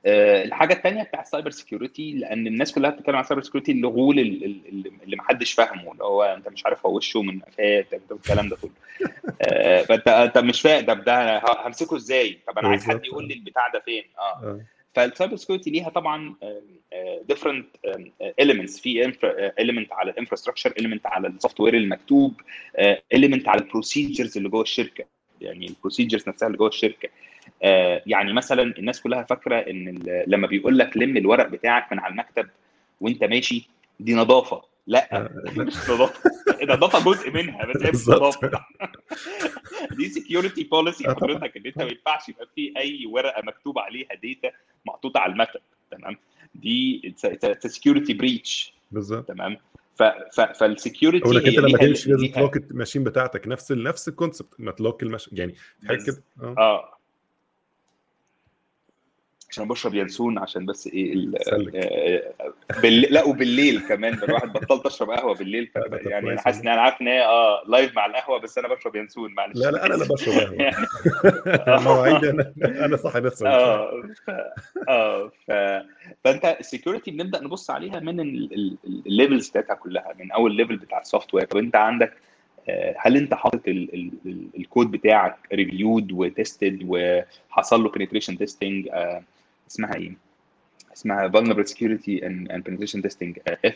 أه 0.06 0.44
الحاجة 0.44 0.74
الثانية 0.74 1.04
بتاع 1.04 1.22
ال 1.22 1.26
cyber 1.26 1.50
security 1.50 2.12
لأن 2.12 2.48
الناس 2.48 2.72
كلها 2.72 2.90
بتتكلم 2.90 3.16
عن 3.16 3.22
ال 3.22 3.25
cyber 3.25 3.44
security 3.44 3.72
اللي, 3.72 4.92
اللي 5.04 5.16
محدش 5.16 5.54
فاهمه 5.54 5.92
اللي 5.92 6.04
هو 6.04 6.24
أنت 6.24 6.50
مش 6.50 6.66
عارف 6.66 6.86
هو 6.86 6.96
وشه 6.96 7.22
من 7.22 7.40
قفاه 7.40 7.86
الكلام 8.12 8.50
ده 8.50 8.58
كله. 8.62 8.72
أه 9.42 9.82
فانت 9.82 10.08
أنت 10.08 10.38
مش 10.38 10.62
فاهم 10.62 10.86
ده 10.86 10.94
ده 10.94 11.42
همسكه 11.66 11.96
إزاي؟ 11.96 12.40
طب 12.48 12.60
أنا 12.60 12.68
عايز 12.68 12.86
حد 12.86 13.06
يقول 13.06 13.28
لي 13.28 13.34
البتاع 13.34 13.68
ده 13.68 13.80
فين؟ 13.80 14.04
آه. 14.20 14.62
فال 14.96 15.07
cyber 15.07 15.36
security 15.36 15.70
ليها 15.70 15.90
طبعا 15.90 16.36
different 17.28 17.68
elements 18.40 18.80
في 18.80 19.14
element 19.60 19.94
على 19.94 20.12
ال 20.12 20.16
infrastructure 20.16 20.74
element 20.80 21.08
على 21.08 21.28
ال 21.28 21.60
software 21.60 21.74
المكتوب 21.74 22.42
element 23.14 23.48
على 23.48 23.62
ال 23.62 23.68
procedures 23.68 24.38
اللي 24.38 24.50
جوه 24.50 24.62
الشركة. 24.62 25.06
يعني 25.42 25.68
ال 25.68 25.73
procedures 25.73 26.30
نفسها 26.30 26.48
اللي 26.48 26.58
جوه 26.58 26.68
الشركة. 26.68 27.10
آه 27.64 28.02
يعني 28.06 28.34
مثلا 28.34 28.62
الناس 28.78 29.02
كلها 29.02 29.24
فاكرة 29.24 29.56
إن 29.56 30.04
لما 30.28 30.48
بيقول 30.48 30.78
لك 30.78 30.98
لم 30.98 31.18
الورق 31.18 31.48
بتاعك 31.48 31.92
من 31.92 32.00
على 32.00 32.12
المكتب 32.12 32.48
وأنت 33.02 33.24
ماشي 33.24 33.70
دي 34.00 34.14
نظافة. 34.14 34.62
لا 34.88 35.30
مش 35.58 35.76
نظافة. 35.90 36.30
النظافة 36.64 37.12
جزء 37.12 37.32
منها 37.32 37.66
بس 37.66 37.82
هي 37.84 37.92
مش 37.92 38.08
نظافة. 38.08 38.66
دي 39.92 40.10
security 40.10 40.64
policy 40.64 41.04
حضرتك 41.10 41.58
ان 41.58 41.66
إنت 41.66 41.78
ما 41.78 41.84
ينفعش 41.84 42.30
يبقى 42.30 42.48
في 42.56 42.74
أي 42.78 43.06
ورقة 43.06 43.42
مكتوب 43.46 43.80
عليها 43.80 44.10
data 44.24 44.52
محطوطة 44.86 45.20
على 45.20 45.34
المكتب 45.34 45.60
تمام؟ 45.92 46.18
دي 46.56 47.14
security 47.60 48.14
breach 48.14 48.74
بالظبط. 48.92 49.28
تمام؟ 49.28 49.58
فال 50.60 50.73
security 50.73 51.28
هو 51.28 51.32
أنت 51.32 51.48
لما 51.48 51.78
تمشي 51.78 52.10
لازم 52.12 52.28
ت 52.28 52.34
lock 52.34 52.58
ال 52.58 52.63
machine 52.63 53.04
بتاعتك 53.04 53.48
نفس 53.48 53.72
نفس 53.72 54.08
ال 54.08 54.13
concept 54.13 54.54
ما 54.60 54.72
ت 54.72 54.78
lock 54.78 55.04
ال 55.04 55.08
machine 55.08 55.38
يعني 55.38 55.56
حاجة 55.88 56.04
كده 56.06 56.24
آه. 56.42 56.95
عشان 59.50 59.68
بشرب 59.68 59.96
ينسون 59.96 60.38
عشان 60.38 60.66
بس 60.66 60.88
إيه 60.88 61.32
آه 61.50 62.54
بالليل 62.82 63.14
لا 63.14 63.24
وبالليل 63.24 63.80
كمان 63.90 64.14
الواحد 64.24 64.54
بطلت 64.54 64.86
اشرب 64.86 65.10
قهوة 65.10 65.36
بالليل 65.36 65.72
يعني 66.06 66.32
أنا 66.32 66.42
حاسس 66.42 66.62
إن 66.62 66.68
أنا 66.68 66.82
عارف 66.82 67.02
إن 67.02 67.08
هي 67.08 67.26
آه 67.26 67.64
live 67.68 67.96
مع 67.96 68.06
القهوة 68.06 68.40
بس 68.40 68.58
أنا 68.58 68.68
بشرب 68.68 68.96
ينسون 68.96 69.34
معلش. 69.34 69.58
لا 69.58 69.72
لا 69.72 69.86
أنا 69.86 69.94
اللي 69.94 70.06
بشرب 70.06 70.34
قهوة. 70.34 71.82
مواعيد 71.88 72.26
أنا 72.26 72.54
أنا 72.86 72.98
صاحي 72.98 73.22
بس. 73.22 73.44
آه 73.44 74.04
آه 74.90 75.32
ف... 75.48 75.52
فأنت 76.24 76.58
ال 76.60 76.65
security 76.65 77.12
بنبدأ 77.12 77.44
نبص 77.44 77.70
عليها 77.70 78.00
من 78.00 78.20
ال 78.20 78.38
levels 78.38 79.50
بتاعتها 79.50 79.74
كلها 79.74 80.14
من 80.20 80.32
أول 80.32 80.56
level 80.56 80.78
بتاع 80.78 81.00
ال 81.00 81.34
software 81.34 81.46
طب 81.46 81.58
أنت 81.58 81.76
عندك 81.76 82.14
هل 82.98 83.18
أنت 83.18 83.34
حاطط 83.34 83.62
الكود 84.58 84.92
بتاعك 84.92 85.36
reviewed 85.54 86.12
و 86.12 86.21
tested 86.21 86.80
وحصل 86.88 87.84
له 87.84 87.92
testing 88.46 88.94
آه 88.94 89.24
اسمها 89.72 89.96
إيه؟ 89.96 90.18
اسمها 90.94 91.28
vulnerable 91.30 91.68
security 91.68 92.22
and, 92.22 92.52
and 92.52 92.62
penetration 92.68 93.02
testing 93.02 93.40
اف 93.66 93.76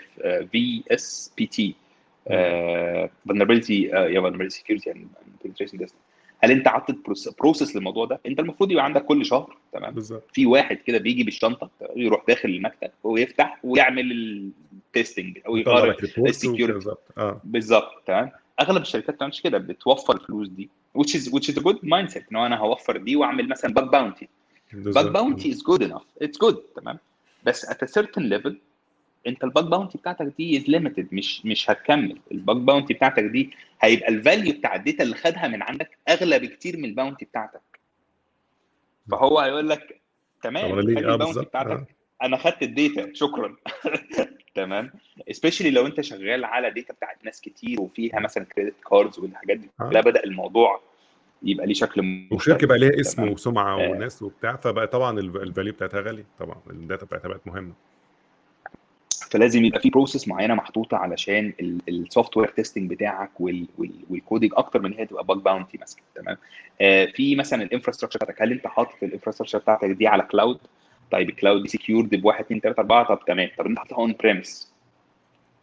VSPT 0.52 1.76
vulnerability 3.30 3.70
يا 3.72 4.22
uh, 4.22 4.24
vulnerability 4.24 4.54
security 4.56 4.90
and 4.94 4.98
penetration 5.44 5.80
testing 5.80 6.00
هل 6.44 6.52
انت 6.52 6.68
حاطط 6.68 6.96
process 7.40 7.76
للموضوع 7.76 8.06
ده؟ 8.06 8.20
انت 8.26 8.40
المفروض 8.40 8.72
يبقى 8.72 8.86
عندك 8.86 9.06
كل 9.06 9.26
شهر 9.26 9.58
تمام؟ 9.74 9.94
بالظبط 9.94 10.24
في 10.34 10.46
واحد 10.46 10.76
كده 10.78 10.98
بيجي 10.98 11.24
بالشنطة 11.24 11.70
يروح 11.96 12.24
داخل 12.28 12.50
المكتب 12.50 12.92
ويفتح 13.04 13.60
ويعمل 13.64 14.12
ال 14.12 14.28
testing 14.28 15.40
أو 15.48 15.58
يغير 15.58 15.98
ال 16.18 16.26
security 16.26 16.90
آه 17.18 17.42
بالظبط 17.44 18.04
تمام؟ 18.06 18.32
أغلب 18.62 18.82
الشركات 18.82 19.10
ما 19.10 19.16
بتعملش 19.16 19.42
كده 19.42 19.58
بتوفر 19.58 20.16
الفلوس 20.16 20.48
دي 20.48 20.70
which 20.98 21.10
is 21.12 21.30
which 21.32 21.50
is 21.54 21.58
a 21.58 21.64
good 21.64 21.78
mindset 21.84 22.24
إن 22.32 22.38
أنا 22.38 22.58
هوفر 22.58 22.98
دي 22.98 23.16
وأعمل 23.16 23.50
مثلا 23.50 23.74
bug 23.74 23.92
bounty 23.92 24.30
bug 24.74 25.06
bounty 25.06 25.50
is 25.50 25.64
good 25.64 25.84
enough 25.84 26.02
it's 26.22 26.38
good 26.40 26.64
تمام. 26.76 26.98
بس 27.46 27.66
at 27.66 27.78
a 27.88 27.88
certain 27.88 28.24
level 28.34 28.54
انت 29.28 29.44
ال 29.44 29.49
bug 29.49 29.64
bounty 29.66 29.98
بتاعتك 29.98 30.34
دي 30.38 30.58
is 30.58 30.70
limited 30.70 31.08
مش 31.12 31.46
مش 31.46 31.70
هتكمل. 31.70 32.20
ال 32.32 32.38
bug 32.38 32.58
bounty 32.58 32.94
بتاعتك 32.94 33.24
دي 33.24 33.50
هيبقى 33.82 34.10
ال 34.10 34.17
value 34.17 34.54
بتاع 34.54 34.76
ال 34.76 34.81
data 34.81 35.04
اللي 35.04 35.16
خدها 35.16 35.48
من 35.48 35.62
عندك 35.64 35.98
أغلى 36.10 36.40
بكتير 36.40 36.78
من 36.78 36.86
ال 36.86 36.91
bounty 36.91 37.26
بتاعتك. 37.26 37.62
فهو 39.12 39.40
هيقول 39.40 39.70
لك 39.70 40.02
تمام 40.44 40.80
ال 40.80 40.88
bounty 40.88 41.40
بتاعتك. 41.40 41.86
أنا 42.22 42.38
خدت 42.38 42.64
ال 42.64 42.74
data 42.74 43.14
شكرا. 43.14 43.56
تمام. 44.56 44.92
especially 45.32 45.70
لو 45.72 45.86
أنت 45.86 46.02
شغال 46.02 46.46
على 46.46 46.72
data 46.72 46.94
بتاعت 46.94 47.26
ناس 47.26 47.42
كتير 47.42 47.82
وفيها 47.82 48.20
مثلا 48.20 48.44
credit 48.44 48.76
cards 48.90 49.20
والحاجات 49.20 49.58
دي. 49.58 49.70
لا 49.80 50.02
بدأ 50.02 50.24
الموضوع 50.24 50.82
يبقى 51.44 51.66
ليه 51.68 51.74
شكل 51.74 52.28
وشركه 52.32 52.68
بقى 52.68 52.78
ليها 52.80 53.00
اسم 53.00 53.30
وسمعة 53.30 53.80
آه. 53.86 53.90
وناس 53.90 54.22
وبتاع 54.22 54.56
فبقى 54.56 54.88
طبعا 54.88 55.20
ال 55.20 55.29
value 55.29 55.74
بتاعتها 55.74 56.02
غالي. 56.02 56.24
طبعا 56.40 56.58
ال 56.70 56.77
data 56.77 57.06
بتاعتها 57.06 57.28
بقت 57.28 57.48
مهمة. 57.48 57.74
فلازم 59.32 59.66
يبقى 59.66 59.80
في 59.80 59.90
process 59.90 60.28
معينة 60.28 60.54
محطوطة 60.56 60.98
علشان 60.98 61.54
ال 61.90 62.38
software 62.38 62.48
testing 62.48 62.90
بتاعك 62.90 63.32
وال 64.10 64.20
coding 64.20 64.52
أكتر 64.58 64.82
من 64.82 64.94
هي 64.94 65.06
تبقى 65.06 65.24
bug 65.24 65.38
bounty 65.38 65.78
مثلا. 65.82 66.02
تمام؟ 66.16 66.38
آه 66.82 67.06
في 67.06 67.36
مثلا 67.36 67.64
ال 67.64 67.67
infrastructure 67.67 68.20
بتاعتك 68.20 68.42
هل 68.42 68.52
أنت 68.52 68.68
حاطط 68.68 69.04
ال 69.04 69.07
infrastructure 69.07 69.58
بتاعتك 69.58 69.90
دي 69.90 70.08
على 70.08 70.24
cloud 70.24 70.60
طيب 71.12 71.30
ال 71.30 71.35
cloud 71.35 71.62
دي 71.62 71.68
secured 71.68 72.16
ب 72.16 72.26
1 72.26 72.44
2 72.46 72.62
3 72.62 72.80
4 72.80 73.04
طب 73.08 73.20
تمام. 73.28 73.50
طب 73.58 73.66
أنت 73.66 73.80
حاططها 73.80 73.98
on 73.98 74.16
premise 74.20 74.74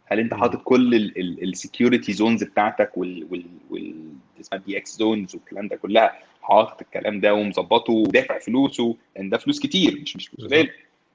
هل 0.09 0.19
انت 0.19 0.33
حاطط 0.33 0.61
كل 0.63 0.95
ال 1.43 1.51
security 1.51 2.13
zones 2.13 2.43
بتاعتك 2.43 2.97
وال 2.97 3.27
وال 3.31 3.45
وال 3.69 3.93
اسمها 4.41 4.61
DX 4.61 4.97
zones 4.97 5.35
والكلام 5.35 5.67
ده 5.67 5.75
كلها 5.75 6.19
حاطط 6.41 6.81
الكلام 6.81 7.19
ده 7.19 7.33
ومظبطه 7.33 7.93
ودافع 7.93 8.39
فلوسه 8.39 8.95
لأن 9.15 9.29
ده 9.29 9.37
فلوس 9.37 9.59
كتير 9.59 9.99
مش 10.01 10.15
مش 10.15 10.27
فلوس 10.27 10.51
قليل. 10.51 10.71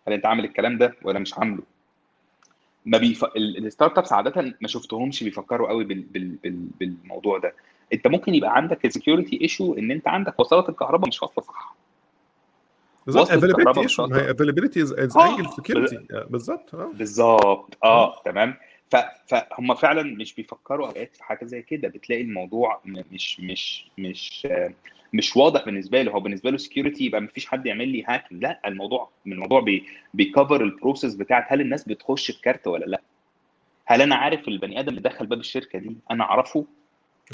هل 0.09 0.13
انت 0.13 0.27
عامل 0.27 0.45
الكلام 0.45 0.79
ده 0.79 0.95
ولا 1.03 1.19
مش 1.19 1.35
عامله؟ 1.39 1.63
ما 2.87 2.99
بيف... 2.99 3.25
ال 3.37 3.99
startups 3.99 4.13
عادة 4.13 4.55
ما 4.61 4.69
شفتهمش 4.69 5.25
بيفكروا 5.25 5.69
قوي 5.69 5.85
بال... 5.85 6.01
بال... 6.01 6.29
بال... 6.29 6.67
بالموضوع 6.81 7.39
ده. 7.39 7.55
انت 7.93 8.07
ممكن 8.07 8.35
يبقى 8.35 8.57
عندك 8.57 8.85
ال 8.85 8.91
security 8.91 9.41
issue 9.43 9.75
إن 9.75 9.91
انت 9.91 10.09
عندك 10.09 10.41
وصلات 10.41 10.69
الكهرباء 10.69 11.09
مش 11.09 11.23
واصله 11.23 11.45
صح. 11.45 11.75
بالظبط 13.07 13.31
availability 13.31 13.81
issue 13.81 14.07
ما 14.07 14.17
هي 14.17 14.31
availability 14.31 14.83
is 14.83 15.17
angle 15.17 15.51
security 15.57 15.99
بالظبط 16.31 16.75
آه. 16.75 16.93
بالظبط 16.95 17.79
آه 17.85 18.23
تمام. 18.25 18.55
فهم 19.27 19.75
فعلا 19.75 20.03
مش 20.03 20.35
بيفكروا 20.35 20.87
أوقات 20.87 21.17
في 21.17 21.25
حاجة 21.25 21.45
زي 21.45 21.63
كده. 21.63 21.89
بتلاقي 21.89 22.23
الموضوع 22.23 22.81
مش 22.85 23.41
مش 23.41 23.87
مش 23.99 24.49
مش 25.13 25.37
واضح 25.37 25.65
بالنسبة 25.65 26.03
له. 26.03 26.13
هو 26.13 26.21
بالنسبة 26.21 26.51
له 26.51 26.57
security 26.57 27.05
يبقى 27.05 27.21
مفيش 27.21 27.47
حد 27.47 27.67
يعمل 27.67 27.89
لي 27.89 28.05
hacking 28.09 28.43
لا 28.43 28.61
الموضوع 28.67 29.11
من 29.27 29.33
الموضوع 29.33 29.61
بي 29.61 29.85
بي 30.15 30.28
cover 30.28 30.63
ال 30.65 30.71
process 30.71 31.15
بتاعت 31.15 31.45
هل 31.49 31.61
الناس 31.61 31.89
بتخش 31.89 32.31
ب 32.31 32.38
card 32.38 32.67
ولا 32.67 32.85
لا. 32.85 33.01
هل 33.87 34.03
أنا 34.03 34.15
عارف 34.15 34.49
البني 34.49 34.81
آدم 34.81 34.89
اللي 34.89 35.01
دخل 35.01 35.27
باب 35.27 35.41
الشركة 35.41 35.79
دي 35.79 35.97
أنا 36.11 36.25
أعرفه؟ 36.25 36.65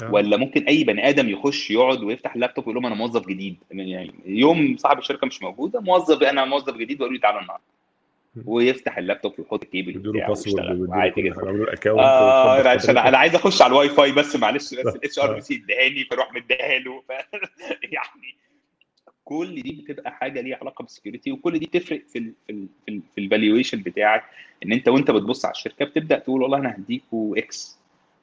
آه. 0.03 0.11
ولا 0.13 0.37
ممكن 0.37 0.63
أي 0.63 0.83
بني 0.83 1.09
آدم 1.09 1.29
يخش 1.29 1.71
يقعد 1.71 2.03
ويفتح 2.03 2.35
اللابتوب 2.35 2.67
ويقول 2.67 2.75
لهم 2.83 2.85
أنا 2.85 2.95
موظف 2.95 3.27
جديد؟ 3.27 3.57
يعني 3.71 4.13
يوم 4.25 4.77
صاحب 4.77 4.97
الشركة 4.99 5.27
مش 5.27 5.41
موجودة 5.41 5.79
موظف 5.81 6.23
أنا 6.23 6.45
موظف 6.45 6.73
جديد 6.77 7.01
ويقول 7.01 7.13
لي 7.13 7.19
تعالى 7.19 7.39
النهارده. 7.39 7.63
ويفتح 8.45 8.97
اللابتوب 8.97 9.33
ويحط 9.39 9.63
الكيبل 9.63 9.93
بتاعه 10.11 10.29
ويشتغل. 10.47 10.89
وعادي 10.89 11.21
جدا. 11.21 11.35
آه 12.03 12.67
عشان 12.69 12.97
أنا 12.97 13.17
عايز 13.17 13.35
أخش 13.35 13.61
على 13.61 13.71
الواي 13.71 13.89
فاي 13.89 14.11
بس 14.11 14.35
معلش 14.35 14.73
بس 14.73 14.85
ال 14.95 15.19
HR 15.19 15.33
بي 15.33 15.41
سي 15.41 15.55
اداني 15.65 16.03
فاروح 16.05 16.33
مديها 16.33 16.79
له. 16.79 17.03
يعني 17.95 18.35
كل 19.23 19.61
دي 19.61 19.85
بتبقى 19.89 20.11
حاجة 20.11 20.41
ليها 20.41 20.57
علاقة 20.61 20.83
بال 20.83 20.93
security 20.93 21.31
وكل 21.31 21.59
دي 21.59 21.65
بتفرق 21.65 22.01
في 22.07 22.19
ال 22.19 22.33
في 22.47 22.51
ال 22.51 22.67
في, 22.85 22.91
ال 22.91 23.01
في 23.15 23.21
ال 23.21 23.27
valuation 23.27 23.81
بتاعك. 23.81 24.23
إن 24.65 24.71
أنت 24.71 24.87
وأنت 24.87 25.11
بتبص 25.11 25.45
على 25.45 25.51
الشركة 25.51 25.85
بتبدأ 25.85 26.19
تقول 26.19 26.41
والله 26.41 26.57
أنا 26.57 26.75
هديكوا 26.75 27.37
X 27.37 27.79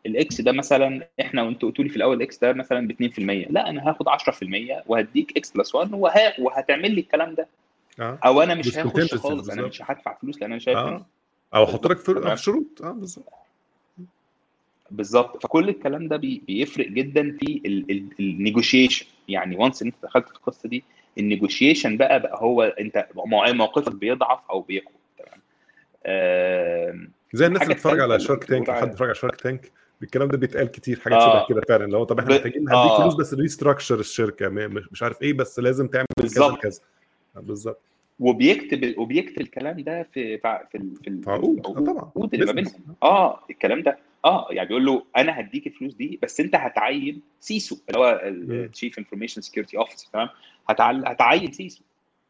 ال 0.06 0.23
X 0.23 0.40
ده 0.40 0.52
مثلا 0.52 1.08
إحنا 1.20 1.42
وانتوا 1.42 1.68
قلتوا 1.68 1.84
لي 1.84 1.90
في 1.90 1.96
الأول 1.96 2.22
X 2.22 2.38
ده 2.38 2.52
مثلا 2.52 2.88
ب 2.88 2.92
2% 2.92 3.18
لا 3.50 3.70
أنا 3.70 3.88
هاخد 3.88 4.08
10% 4.08 4.82
وهديك 4.86 5.36
X 5.36 5.50
plus 5.50 5.74
1 5.74 5.92
وه... 5.94 6.12
وهتعمل 6.38 6.94
لي 6.94 7.00
الكلام 7.00 7.34
ده. 7.34 7.48
آه. 8.00 8.18
أو 8.24 8.42
أنا 8.42 8.54
مش 8.54 8.78
هاخش 8.78 9.14
خالص 9.14 9.48
أنا 9.50 9.62
مش 9.62 9.82
هدفع 9.82 10.18
فلوس 10.18 10.40
لأن 10.40 10.50
أنا 10.50 10.58
شايف 10.60 10.78
آه. 10.78 11.06
أو 11.54 11.64
أحط 11.64 11.86
لك 11.86 11.98
في 11.98 12.32
شروط 12.36 12.82
آه 12.82 12.90
بالظبط 12.92 13.32
بالظبط 14.90 15.42
فكل 15.42 15.68
الكلام 15.68 16.08
ده 16.08 16.16
بي... 16.16 16.42
بيفرق 16.46 16.88
جدا 16.88 17.36
في 17.40 17.60
ال 18.20 18.28
negotiation 18.28 19.06
يعني 19.28 19.56
once 19.56 19.82
أنت 19.82 19.94
دخلت 20.02 20.28
في 20.28 20.34
القصة 20.34 20.68
دي 20.68 20.84
النيجوشيشن 21.18 21.96
بقى 21.96 22.20
بقى 22.20 22.38
هو 22.42 22.62
أنت 22.62 23.08
موقفك 23.16 23.94
بيضعف 23.94 24.38
أو 24.50 24.60
بيقوى 24.60 24.94
تمام 25.18 25.40
آم، 26.06 27.10
زي 27.32 27.46
الناس 27.46 27.62
اللي 27.62 27.74
بتتفرج 27.74 28.00
على 28.00 28.20
شارك 28.20 28.44
تانك 28.44 28.70
حد. 28.70 28.88
بيتفرج 28.88 29.08
على 29.08 29.14
Shark 29.14 29.40
Tank 29.40 29.72
الكلام 30.02 30.28
ده 30.28 30.38
بيتقال 30.38 30.70
كتير 30.70 31.00
حاجات 31.00 31.18
آه. 31.22 31.38
شبه 31.46 31.48
كده 31.54 31.60
فعلا 31.68 31.84
اللي 31.84 31.96
هو 31.96 32.04
طب 32.04 32.18
إحنا 32.18 32.34
محتاجين 32.34 32.62
هديك 32.68 32.72
آه. 32.72 33.00
فلوس 33.02 33.14
بس 33.14 33.34
restructure 33.34 34.00
الشركة 34.00 34.48
مش 34.48 34.88
مش 34.92 35.02
عارف 35.02 35.22
إيه 35.22 35.32
بس 35.32 35.58
لازم 35.60 35.88
تعمل 35.88 36.06
كذا 36.16 36.22
بالظبط. 36.26 36.58
كذا 36.62 36.80
بالظبط. 37.40 37.80
وبيكتب 38.20 38.98
وبيكتب 38.98 39.40
الكلام 39.40 39.80
ده 39.80 40.02
في 40.02 40.38
في 40.38 40.60
في 40.72 40.78
ال- 40.78 40.96
في 40.96 41.08
ال- 41.10 41.22
في 41.22 41.30
عقود. 41.30 41.58
آه 41.66 41.70
طبعا. 41.72 41.92
العقود 41.92 42.34
اللي 42.34 42.46
ما. 42.46 42.52
بينهم. 42.52 42.72
آه 43.02 43.40
الكلام 43.50 43.82
ده. 43.82 43.98
آه 44.24 44.46
يعني 44.50 44.68
بيقول 44.68 44.86
له 44.86 45.02
أنا 45.16 45.40
هديك 45.40 45.66
الفلوس 45.66 45.94
دي 45.94 46.18
بس 46.22 46.40
أنت 46.40 46.54
هتعين 46.56 47.22
CISO 47.40 47.76
اللي 47.88 47.98
هو. 47.98 48.20
ال 48.24 48.37
chief 48.37 48.98
information 48.98 49.40
security 49.40 49.76
officer 49.78 50.08
تمام؟ 50.12 50.28
هتعين 50.68 51.52
CISO. 51.52 51.82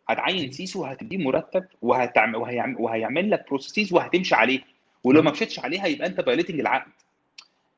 هتعين 0.09 0.53
CISO 0.53 0.85
هتديه 0.85 1.17
مرتب 1.19 1.65
وهتعمل 1.83 2.37
وهيعمل, 2.37 2.77
وهيعمل 2.79 3.31
لك 3.31 3.45
processes 3.49 3.93
وهتمشي 3.93 4.35
عليها. 4.35 4.65
ولو 5.05 5.23
ما 5.23 5.31
مشيتش 5.31 5.59
عليها 5.59 5.87
يبقى 5.87 6.07
أنت 6.07 6.21
violating 6.21 6.61
العقد. 6.61 6.93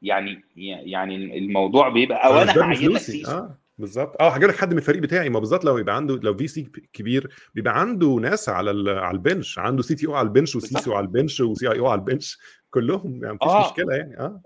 يعني 0.03 0.41
يعني 0.57 1.39
الموضوع 1.39 1.89
بيبقى 1.89 2.27
أو 2.27 2.43
أنا 2.43 2.63
هعين 2.63 2.91
لك 2.91 2.99
CISO. 3.01 3.31
آه. 3.33 3.55
بالظبط 3.79 4.23
آه 4.23 4.29
هجيب 4.29 4.49
لك 4.49 4.57
حد 4.57 4.73
من 4.73 4.79
الفريق 4.79 5.03
بتاعي. 5.03 5.29
ما 5.29 5.39
بالظبط 5.39 5.65
لو 5.65 5.79
يبقى 5.79 5.97
عنده 5.97 6.17
لو 6.17 6.37
VC 6.37 6.63
كبير 6.93 7.35
بيبقى 7.55 7.81
عنده 7.81 8.07
ناس 8.09 8.49
على 8.49 8.91
على 8.91 9.15
ال 9.15 9.22
bench 9.22 9.59
عنده 9.59 9.83
CTO 9.83 10.15
على 10.15 10.29
ال 10.29 10.33
bench 10.33 10.57
و 10.57 10.81
C. 10.81 10.87
C 10.87 10.91
على 10.91 11.01
ال 11.07 11.41
bench 11.41 11.71
و 11.73 11.79
CIO 11.79 11.87
على 11.87 11.99
ال 11.99 12.05
bench 12.05 12.39
كلهم 12.75 13.25
يعني 13.25 13.35
مفيش 13.35 13.49
آه. 13.49 13.71
مشكلة 13.71 13.95
يعني. 13.97 14.19
آه. 14.21 14.41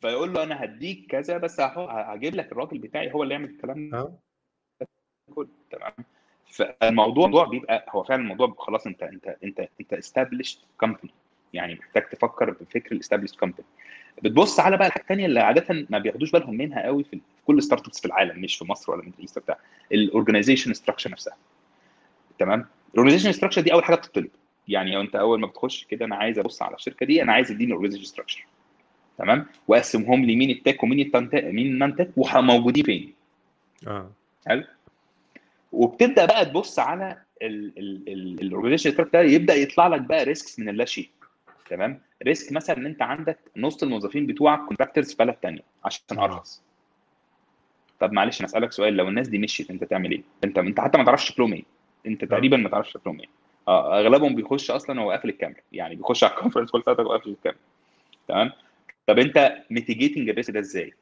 فيقول 0.00 0.32
له 0.32 0.42
أنا 0.42 0.64
هديك 0.64 1.06
كذا 1.10 1.38
بس 1.38 1.60
هجيب 1.60 2.34
لك 2.34 2.52
الراجل 2.52 2.78
بتاعي 2.78 3.12
هو 3.12 3.22
اللي 3.22 3.34
يعمل 3.34 3.48
الكلام 3.48 3.90
ده. 3.90 3.98
آه. 3.98 4.18
كله 5.34 5.48
تمام. 5.70 5.92
فالموضوع 6.50 7.24
الموضوع 7.26 7.44
بيبقى 7.44 7.86
هو 7.90 8.02
فعلا 8.04 8.22
الموضوع 8.22 8.54
خلاص 8.58 8.86
أنت 8.86 9.02
أنت 9.02 9.36
أنت 9.44 9.68
أنت 9.80 9.92
established 9.92 10.58
company 10.80 11.10
يعني 11.54 11.74
محتاج 11.74 12.08
تفكر 12.08 12.50
بفكر 12.50 12.92
ال 12.92 12.96
established 12.96 13.36
company 13.36 13.64
بتبص 14.22 14.60
على 14.60 14.76
بقى 14.76 14.86
الحاجة 14.86 15.02
الثانية 15.02 15.26
اللي 15.26 15.40
عادة 15.40 15.86
ما 15.90 15.98
بياخدوش 15.98 16.30
بالهم 16.30 16.54
منها 16.56 16.82
قوي 16.82 17.04
في 17.04 17.20
كل 17.46 17.62
startups 17.62 18.00
في 18.00 18.06
العالم 18.06 18.40
مش 18.40 18.56
في 18.56 18.64
مصر 18.64 18.92
ولا 18.92 19.02
Middle 19.02 19.14
East 19.20 19.38
بتاع 19.38 19.58
ال 19.92 19.98
organization 19.98 20.72
structure 20.74 21.10
نفسها. 21.10 21.36
تمام؟ 22.38 22.66
ال 22.92 22.95
organization 22.95 23.32
structure 23.32 23.60
دي 23.60 23.72
أول 23.72 23.84
حاجة 23.84 23.96
بتطلب. 23.96 24.28
يعني 24.68 25.00
أنت 25.00 25.16
أول 25.16 25.40
ما 25.40 25.46
بتخش 25.46 25.84
كده 25.84 26.04
أنا 26.04 26.16
عايز 26.16 26.38
أبص 26.38 26.62
على 26.62 26.74
الشركة 26.76 27.06
دي 27.06 27.22
أنا 27.22 27.32
عايز 27.32 27.50
اديني 27.50 27.72
organization 27.72 28.04
structure 28.04 28.46
تمام؟ 29.18 29.46
وأقسمهم 29.68 30.24
لي 30.24 30.36
مين 30.36 30.50
ال 30.50 30.56
tech 30.56 30.82
ومين 30.82 31.00
التنتك 31.06 31.44
مين 31.44 31.66
ال 31.66 31.96
non-tech 31.96 32.10
وموجودين 32.16 32.84
فين. 32.84 33.12
آه. 33.86 34.10
حلو؟ 34.46 34.64
وبتبدأ 35.72 36.24
بقى 36.24 36.44
تبص 36.44 36.78
على 36.78 37.16
ال 37.42 37.53
organization 37.53 38.90
structure 38.90 39.12
ده 39.12 39.20
يبدأ 39.22 39.54
يطلع 39.54 39.86
لك 39.86 40.00
بقى 40.00 40.24
risks 40.24 40.58
من 40.58 40.68
اللا 40.68 40.84
شيء 40.84 41.08
تمام؟ 41.70 42.00
risk 42.22 42.52
مثلا 42.52 42.76
إن 42.76 42.86
أنت 42.86 43.02
عندك 43.02 43.38
نص 43.56 43.82
الموظفين 43.82 44.26
بتوعك 44.26 44.60
contractors 44.66 45.10
في 45.10 45.16
بلد 45.24 45.36
ثانية 45.42 45.62
عشان 45.84 46.18
آه. 46.18 46.24
أرخص. 46.24 46.62
طب 48.00 48.12
معلش 48.12 48.40
أنا 48.40 48.48
اسالك 48.48 48.72
سؤال. 48.72 48.96
لو 48.96 49.08
الناس 49.08 49.28
دي 49.28 49.38
مشيت 49.38 49.70
أنت 49.70 49.84
تعمل 49.84 50.10
إيه؟ 50.10 50.22
أنت 50.44 50.58
أنت 50.58 50.80
حتى 50.80 50.98
ما 50.98 51.04
تعرفش 51.04 51.28
شكلهم 51.28 51.52
إيه 51.52 51.64
أنت 52.06 52.24
تقريبا 52.24 52.56
ما 52.56 52.68
تعرفش 52.68 52.92
شكلهم 52.92 53.20
إيه 53.20 53.26
آه 53.68 54.00
أغلبهم 54.00 54.34
بيخش 54.34 54.70
أصلا 54.70 55.00
هو 55.00 55.10
قافل 55.10 55.28
الكاميرا. 55.28 55.60
يعني 55.72 55.94
بيخش 55.96 56.24
على 56.24 56.32
ال 56.32 56.36
conference 56.36 56.70
call 56.70 56.80
بتاعتك 56.80 57.00
وقافل 57.00 57.30
الكاميرا. 57.30 57.60
تمام؟ 58.28 58.52
طب 59.06 59.18
أنت 59.18 59.56
mitigating 59.70 60.28
ال 60.28 60.33
risk 60.33 60.54
ده 60.54 60.60
إزاي؟ 60.60 60.94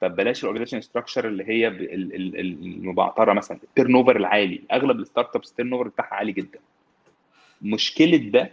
طب 0.00 0.16
بلاش 0.16 0.40
ال 0.40 0.43
organization 0.43 0.80
structure 0.80 1.28
اللي 1.28 1.44
هي 1.48 1.68
المبعتره 1.68 3.32
مثلا 3.32 3.58
ال 3.62 3.94
turnover 3.94 4.16
العالي. 4.16 4.60
أغلب 4.72 4.98
ال 5.00 5.36
startups 5.36 5.50
ال 5.50 5.72
turnover 5.72 5.88
بتاعها 5.88 6.14
عالي 6.14 6.32
جدا. 6.32 6.58
مشكلة 7.62 8.16
ده 8.16 8.50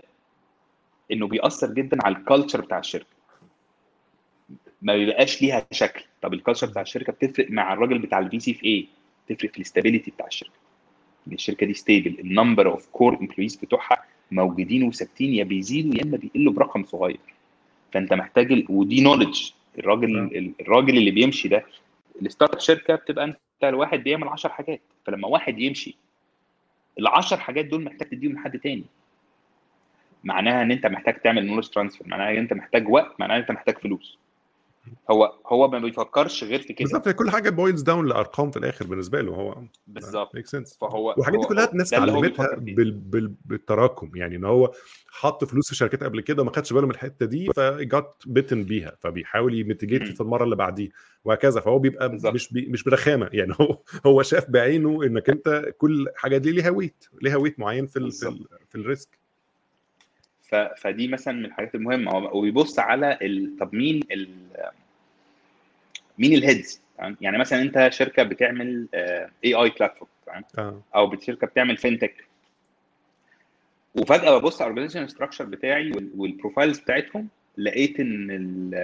إنه 1.11 1.27
بيأثر 1.27 1.73
جدا 1.73 1.97
على 2.05 2.15
ال 2.17 2.23
culture 2.23 2.61
بتاع 2.61 2.79
الشركة. 2.79 3.05
ما 4.81 4.95
بيبقاش 4.95 5.41
ليها 5.41 5.67
شكل. 5.71 6.03
طب 6.21 6.33
ال 6.33 6.38
culture 6.38 6.67
بتاع 6.67 6.81
الشركة 6.81 7.13
بتفرق 7.13 7.47
مع 7.51 7.73
الراجل 7.73 7.99
بتاع 7.99 8.19
ال 8.19 8.39
VC 8.39 8.53
في 8.53 8.65
إيه 8.65 8.85
تفرق 9.29 9.51
في 9.51 9.57
ال 9.57 9.63
stability 9.63 10.11
بتاع 10.11 10.27
الشركة. 10.27 10.51
إن 11.27 11.33
الشركة 11.33 11.65
دي 11.65 11.73
stable 11.73 12.19
ال 12.19 12.26
number 12.26 12.67
of 12.71 12.87
core 12.87 13.17
employees 13.19 13.55
بتوعها 13.55 14.03
موجودين 14.31 14.83
وثابتين 14.83 15.33
يا 15.33 15.43
بيزيدوا 15.43 15.95
يا 15.95 16.03
إما 16.03 16.17
بيقلوا 16.17 16.53
برقم 16.53 16.83
صغير. 16.85 17.19
فأنت 17.93 18.13
محتاج 18.13 18.51
ال... 18.51 18.65
ودي 18.69 19.01
knowledge 19.01 19.51
الراجل. 19.79 20.17
ال- 20.17 20.51
الراجل 20.61 20.97
اللي 20.97 21.11
بيمشي 21.11 21.47
ده 21.47 21.65
ال 22.21 22.53
startup 22.53 22.59
شركة 22.59 22.95
بتبقى 22.95 23.25
أنت 23.25 23.37
الواحد 23.63 23.99
بيعمل 24.03 24.27
10 24.27 24.49
حاجات 24.49 24.81
فلما 25.05 25.27
واحد 25.27 25.59
يمشي 25.59 25.95
ال 26.99 27.07
10 27.07 27.37
حاجات 27.37 27.65
دول 27.65 27.83
محتاج 27.83 28.09
تديهم 28.09 28.33
لحد 28.33 28.59
تاني. 28.59 28.83
معناها 30.23 30.61
إن 30.63 30.71
أنت 30.71 30.85
محتاج 30.85 31.21
تعمل 31.21 31.45
knowledge 31.45 31.67
transfer 31.69 32.07
معناها 32.07 32.31
إن 32.31 32.37
أنت 32.37 32.53
محتاج 32.53 32.89
وقت 32.89 33.19
معناها 33.19 33.35
إن 33.35 33.41
أنت 33.41 33.51
محتاج 33.51 33.77
فلوس 33.77 34.17
هو 35.11 35.33
هو 35.47 35.67
ما 35.67 35.79
بيفكرش 35.79 36.43
غير 36.43 36.59
في 36.59 36.73
كده 36.73 36.85
بالظبط 36.85 37.09
كل 37.09 37.29
حاجة 37.29 37.49
boils 37.49 37.81
down 37.81 38.07
لأرقام 38.07 38.51
في 38.51 38.57
الآخر 38.57 38.87
بالنسبة 38.87 39.21
له 39.21 39.31
هو 39.31 39.63
بالظبط 39.87 40.35
make 40.35 40.47
sense 40.47 40.77
فهو 40.81 41.13
والحاجات 41.17 41.39
دي 41.39 41.45
كلها 41.45 41.71
الناس 41.71 41.93
اتعلمتها. 41.93 42.55
بال... 42.57 42.91
بال... 42.91 43.33
بالتراكم 43.45 44.11
يعني 44.15 44.35
إن 44.35 44.45
هو 44.45 44.71
حط 45.11 45.43
فلوس 45.43 45.69
في 45.69 45.75
شركات 45.75 46.03
قبل 46.03 46.21
كده 46.21 46.41
وما 46.41 46.51
خدش 46.51 46.73
باله 46.73 46.85
من 46.87 46.93
الحتة 46.93 47.25
دي 47.25 47.47
فجت 47.55 48.13
bitten 48.25 48.63
بيها 48.63 48.95
فبيحاول 48.99 49.59
ي 49.59 49.64
mitigate. 49.64 50.03
في 50.03 50.21
المرة 50.21 50.43
اللي 50.43 50.55
بعديه 50.55 50.89
وهكذا 51.25 51.61
فهو 51.61 51.79
بيبقى 51.79 52.09
بالظبط. 52.09 52.33
مش 52.33 52.53
بي... 52.53 52.65
مش 52.65 52.83
برخامة 52.83 53.29
يعني 53.33 53.53
هو 53.61 53.77
هو 54.05 54.23
شاف 54.23 54.49
بعينه 54.49 55.03
إنك 55.03 55.29
أنت 55.29 55.73
كل 55.77 56.07
حاجة 56.15 56.37
دي 56.37 56.51
ليها 56.51 56.69
weight 56.69 57.05
ليها 57.21 57.35
weight 57.35 57.59
معين 57.59 57.85
في 57.85 57.99
ال... 57.99 58.11
في, 58.11 58.27
ال... 58.27 58.45
في 58.69 58.75
ال 58.75 58.83
risk. 58.83 59.20
فدي 60.77 61.07
مثلا 61.07 61.33
من 61.33 61.45
الحاجات 61.45 61.75
المهمة. 61.75 62.15
وبيبص 62.15 62.79
على 62.79 63.17
ال... 63.21 63.57
طب 63.59 63.75
مين 63.75 64.03
ال... 64.11 64.27
مين 66.17 66.33
ال 66.33 66.40
heads؟ 66.40 66.81
يعني 67.21 67.37
مثلا 67.37 67.61
أنت 67.61 67.89
شركة 67.91 68.23
بتعمل 68.23 68.87
AI 68.93 69.53
platform 69.53 70.09
تمام؟ 70.25 70.43
آه. 70.57 70.81
أو 70.95 71.19
شركة 71.19 71.47
بتعمل 71.47 71.77
fintech 71.77 72.25
وفجأة 73.95 74.37
ببص 74.37 74.61
على 74.61 74.67
ال 74.71 74.74
organization 74.74 75.07
structure 75.07 75.45
بتاعي 75.45 75.91
وال- 75.91 76.11
وال 76.17 76.30
profiles 76.30 76.79
بتاعتهم 76.79 77.27
لقيت 77.57 77.99
إن 77.99 78.31
ال 78.31 78.75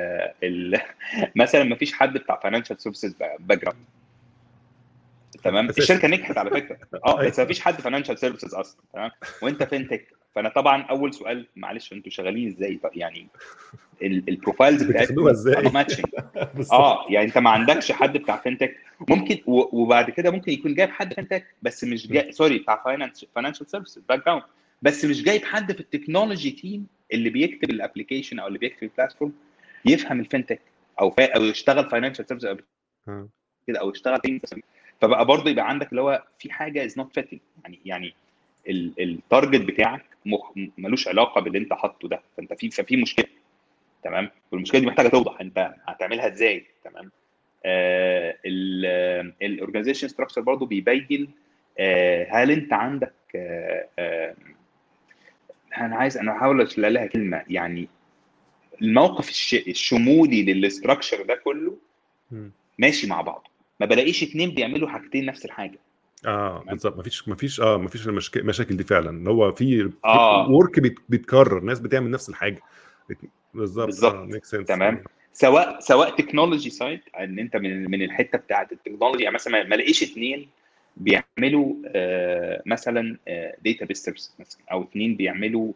ال 0.44 0.82
مثلا 1.44 1.64
ما 1.64 1.76
فيش 1.76 1.94
حد 1.94 2.14
بتاع 2.14 2.40
financial 2.40 2.82
services 2.82 3.16
background 3.40 3.78
تمام. 5.44 5.70
الشركة 5.70 6.08
نجحت 6.08 6.38
على 6.38 6.50
فكرة. 6.50 6.78
آه 7.06 7.10
أيوة. 7.20 7.30
بس 7.32 7.40
ما 7.40 7.46
فيش 7.46 7.60
حد 7.62 7.82
financial 7.82 8.18
services 8.20 8.54
أصلا 8.54 8.82
تمام؟ 8.94 9.12
وأنت 9.42 9.64
fintech 9.64 10.17
فانا 10.38 10.50
طبعا 10.50 10.82
أول 10.82 11.14
سؤال 11.14 11.46
معلش 11.56 11.94
أنتوا 11.94 12.12
شغالين 12.12 12.48
إزاي؟ 12.48 12.80
يعني 12.96 13.28
ال- 14.02 14.30
ال 14.30 14.36
profiles 14.36 14.84
بتاخدوها 14.84 15.32
إزاي؟ 15.32 15.64
matching. 15.64 16.06
آه 16.74 17.06
يعني 17.10 17.28
أنت 17.28 17.38
ما 17.38 17.50
عندكش 17.50 17.92
حد 17.92 18.18
بتاع 18.18 18.38
fintech 18.38 18.78
ممكن 19.10 19.38
وبعد 19.48 20.10
كده 20.10 20.32
ممكن 20.32 20.52
يكون 20.52 20.74
جايب 20.76 20.90
حد 20.90 21.14
fintech 21.14 21.46
بس 21.62 21.84
مش 21.84 22.08
جاي 22.08 22.32
sorry 22.32 22.58
بتاع 22.58 22.84
finance 22.84 23.26
financial 23.36 23.70
services 23.70 24.02
background 24.10 24.44
بس 24.82 25.06
مش 25.06 25.24
جايب 25.24 25.46
حد 25.46 25.72
في 25.72 25.80
ال 25.80 25.86
technology 25.86 26.52
team 26.52 26.88
اللي 27.14 27.30
بيكتب 27.30 27.70
ال 27.70 27.75
application 27.75 28.40
أو 28.40 28.48
اللي 28.48 28.60
بيكتب 28.60 28.84
ال 28.84 28.89
platform 28.89 29.34
يفهم 29.86 30.20
ال 30.20 30.25
fintech 30.25 30.62
أو 31.02 31.10
فا 31.12 31.36
أو 31.36 31.44
يشتغل 31.44 31.90
financial 31.90 32.26
services 32.28 32.58
آه. 33.08 33.28
كده 33.68 33.80
أو 33.80 33.90
يشتغل 33.90 34.40
فبقى 35.02 35.26
برضه 35.26 35.50
يبقى 35.50 35.70
عندك 35.70 35.90
اللي 35.90 36.02
هو 36.02 36.24
في 36.40 36.52
حاجة 36.52 36.86
is 36.86 36.98
not 36.98 37.14
fitting 37.14 37.40
يعني 37.64 37.80
يعني 37.86 38.14
ال 38.70 38.83
target 38.83 39.62
بتاعك 39.62 40.06
مخ... 40.26 40.52
ملوش 40.78 41.08
علاقة 41.08 41.42
باللي 41.42 41.58
انت 41.58 41.74
حاطه 41.74 42.08
ده. 42.08 42.22
فانت 42.38 42.54
في 42.54 42.70
ففي 42.70 42.98
مشكلة. 42.98 43.26
تمام؟ 44.04 44.30
والمشكلة 44.52 44.82
دي 44.82 44.88
محتاجة 44.88 45.08
توضح 45.08 45.42
انت 45.42 45.74
هتعملها 45.88 46.28
إزاي. 46.28 46.66
تمام؟ 46.84 47.12
آه 47.66 48.36
ال 49.42 49.47
organization 49.47 50.08
structure 50.08 50.42
برضه 50.42 50.66
بيبين 50.66 51.30
آه 51.80 52.28
هل 52.32 52.52
انت 52.52 52.74
عندك 52.74 53.14
آه 53.36 53.88
آه 54.00 54.36
أنا 55.78 55.96
عايز 55.96 56.18
أنا 56.18 56.32
هحاول 56.38 56.62
الاقي 56.62 56.94
لها 56.94 57.06
كلمة. 57.06 57.44
يعني 57.50 57.88
الموقف 58.82 59.30
الش... 59.30 59.54
الشمولي 59.54 60.44
لل 60.44 60.58
structure 60.58 61.24
ده 61.24 61.36
كله. 61.36 61.78
ماشي 62.80 63.08
مع 63.08 63.22
بعضه. 63.22 63.44
ما 63.80 63.86
بلاقيش 63.86 64.24
اتنين 64.24 64.52
بيعملوا 64.52 64.90
حاجتين 64.90 65.26
نفس 65.26 65.46
الحاجة. 65.46 65.80
آه 66.26 66.64
بالظبط 66.70 66.98
مفيش 67.00 67.28
مفيش 67.30 67.62
آه 67.62 67.78
مفيش 67.78 68.08
المشاكل 68.08 68.78
دي 68.78 68.84
فعلا 68.84 69.10
إن 69.10 69.28
هو 69.28 69.52
في 69.52 69.92
آه. 70.06 70.50
work 70.50 70.80
بيتكرر 71.10 71.60
ناس 71.60 71.80
بتعمل 71.80 72.12
نفس 72.12 72.30
الحاجة 72.30 72.62
بالظبط 73.54 73.86
بالظبط. 73.86 74.14
آه 74.14 74.26
ميك 74.26 74.46
سنس 74.46 74.68
تمام. 74.68 75.04
سواء 75.34 75.80
سواء 75.80 76.16
technology 76.16 76.70
side 76.70 77.00
إن 77.20 77.40
أنت 77.40 77.56
من 77.56 77.92
من 77.92 78.02
الحتة 78.02 78.38
بتاعت 78.38 78.72
ال 78.72 78.76
technology 78.76 79.24
يعني 79.24 79.36
مثلا 79.36 79.64
ما 79.64 79.76
الاقيش 79.76 80.04
اثنين 80.04 80.50
بيعملوا 80.98 81.76
آه 81.88 82.62
مثلا 82.66 83.18
database 83.66 83.98
service 84.04 84.34
مثلا 84.40 84.62
أو 84.72 84.84
اثنين 84.84 85.16
بيعملوا 85.16 85.74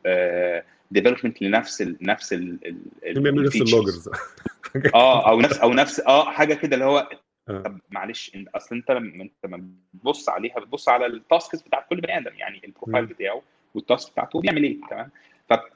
development 0.92 1.42
لنفس 1.42 1.82
ال 1.82 1.98
نفس 2.02 2.34
ال 2.34 2.58
بيعملوا 3.04 3.44
نفس. 3.44 3.56
ال 3.62 3.68
loggers 3.68 4.10
آه 4.96 5.30
أو 5.30 5.42
نفس 5.42 5.58
أو 5.58 5.74
نفس 5.74 6.00
آه 6.00 6.32
حاجة 6.32 6.54
كده 6.54 6.74
اللي 6.76 6.86
هو 6.86 6.98
آه. 6.98 7.31
طب 7.48 7.80
معلش 7.90 8.32
أصل 8.56 8.76
أنت 8.76 8.92
لما 8.92 9.24
أنت 9.24 9.34
لما 9.46 9.64
بتبص 9.94 10.30
عليها 10.30 10.60
بتبص 10.60 10.90
على 10.90 11.06
ال 11.06 11.15
tasks 11.15 11.62
بتاعت 11.62 11.86
كل 11.90 12.02
بني 12.02 12.18
آدم 12.18 12.36
يعني 12.36 12.62
ال 12.66 12.70
profile. 12.70 13.06
بتاعه 13.06 13.42
وال 13.76 13.88
task 13.88 14.12
بتاعته 14.12 14.42
بيعمل 14.42 14.64
إيه 14.64 14.78
تمام؟ 14.90 15.10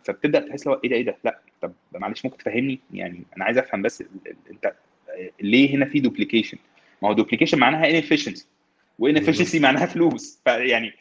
فبتبدأ 0.03 0.39
تحس 0.39 0.67
لو 0.67 0.73
إيه 0.83 0.89
ده 0.89 0.95
إيه 0.95 1.05
ده؟ 1.05 1.17
لأ 1.23 1.39
طب 1.61 1.73
معلش 1.93 2.25
ممكن 2.25 2.37
تفهمني؟ 2.37 2.79
يعني 2.93 3.23
أنا 3.37 3.45
عايز 3.45 3.57
أفهم 3.57 3.81
بس 3.81 4.03
أنت 4.51 4.65
آه، 5.09 5.31
ليه 5.41 5.75
هنا 5.75 5.85
في 5.85 5.99
duplication 5.99 6.57
ما 7.01 7.09
هو 7.09 7.13
duplication 7.13 7.59
معناها 7.59 8.01
inefficiency 8.01 8.43
و 8.99 9.04
inefficiency 9.04 9.59
معناها 9.59 9.85
فلوس. 9.85 10.41
فيعني 10.43 10.93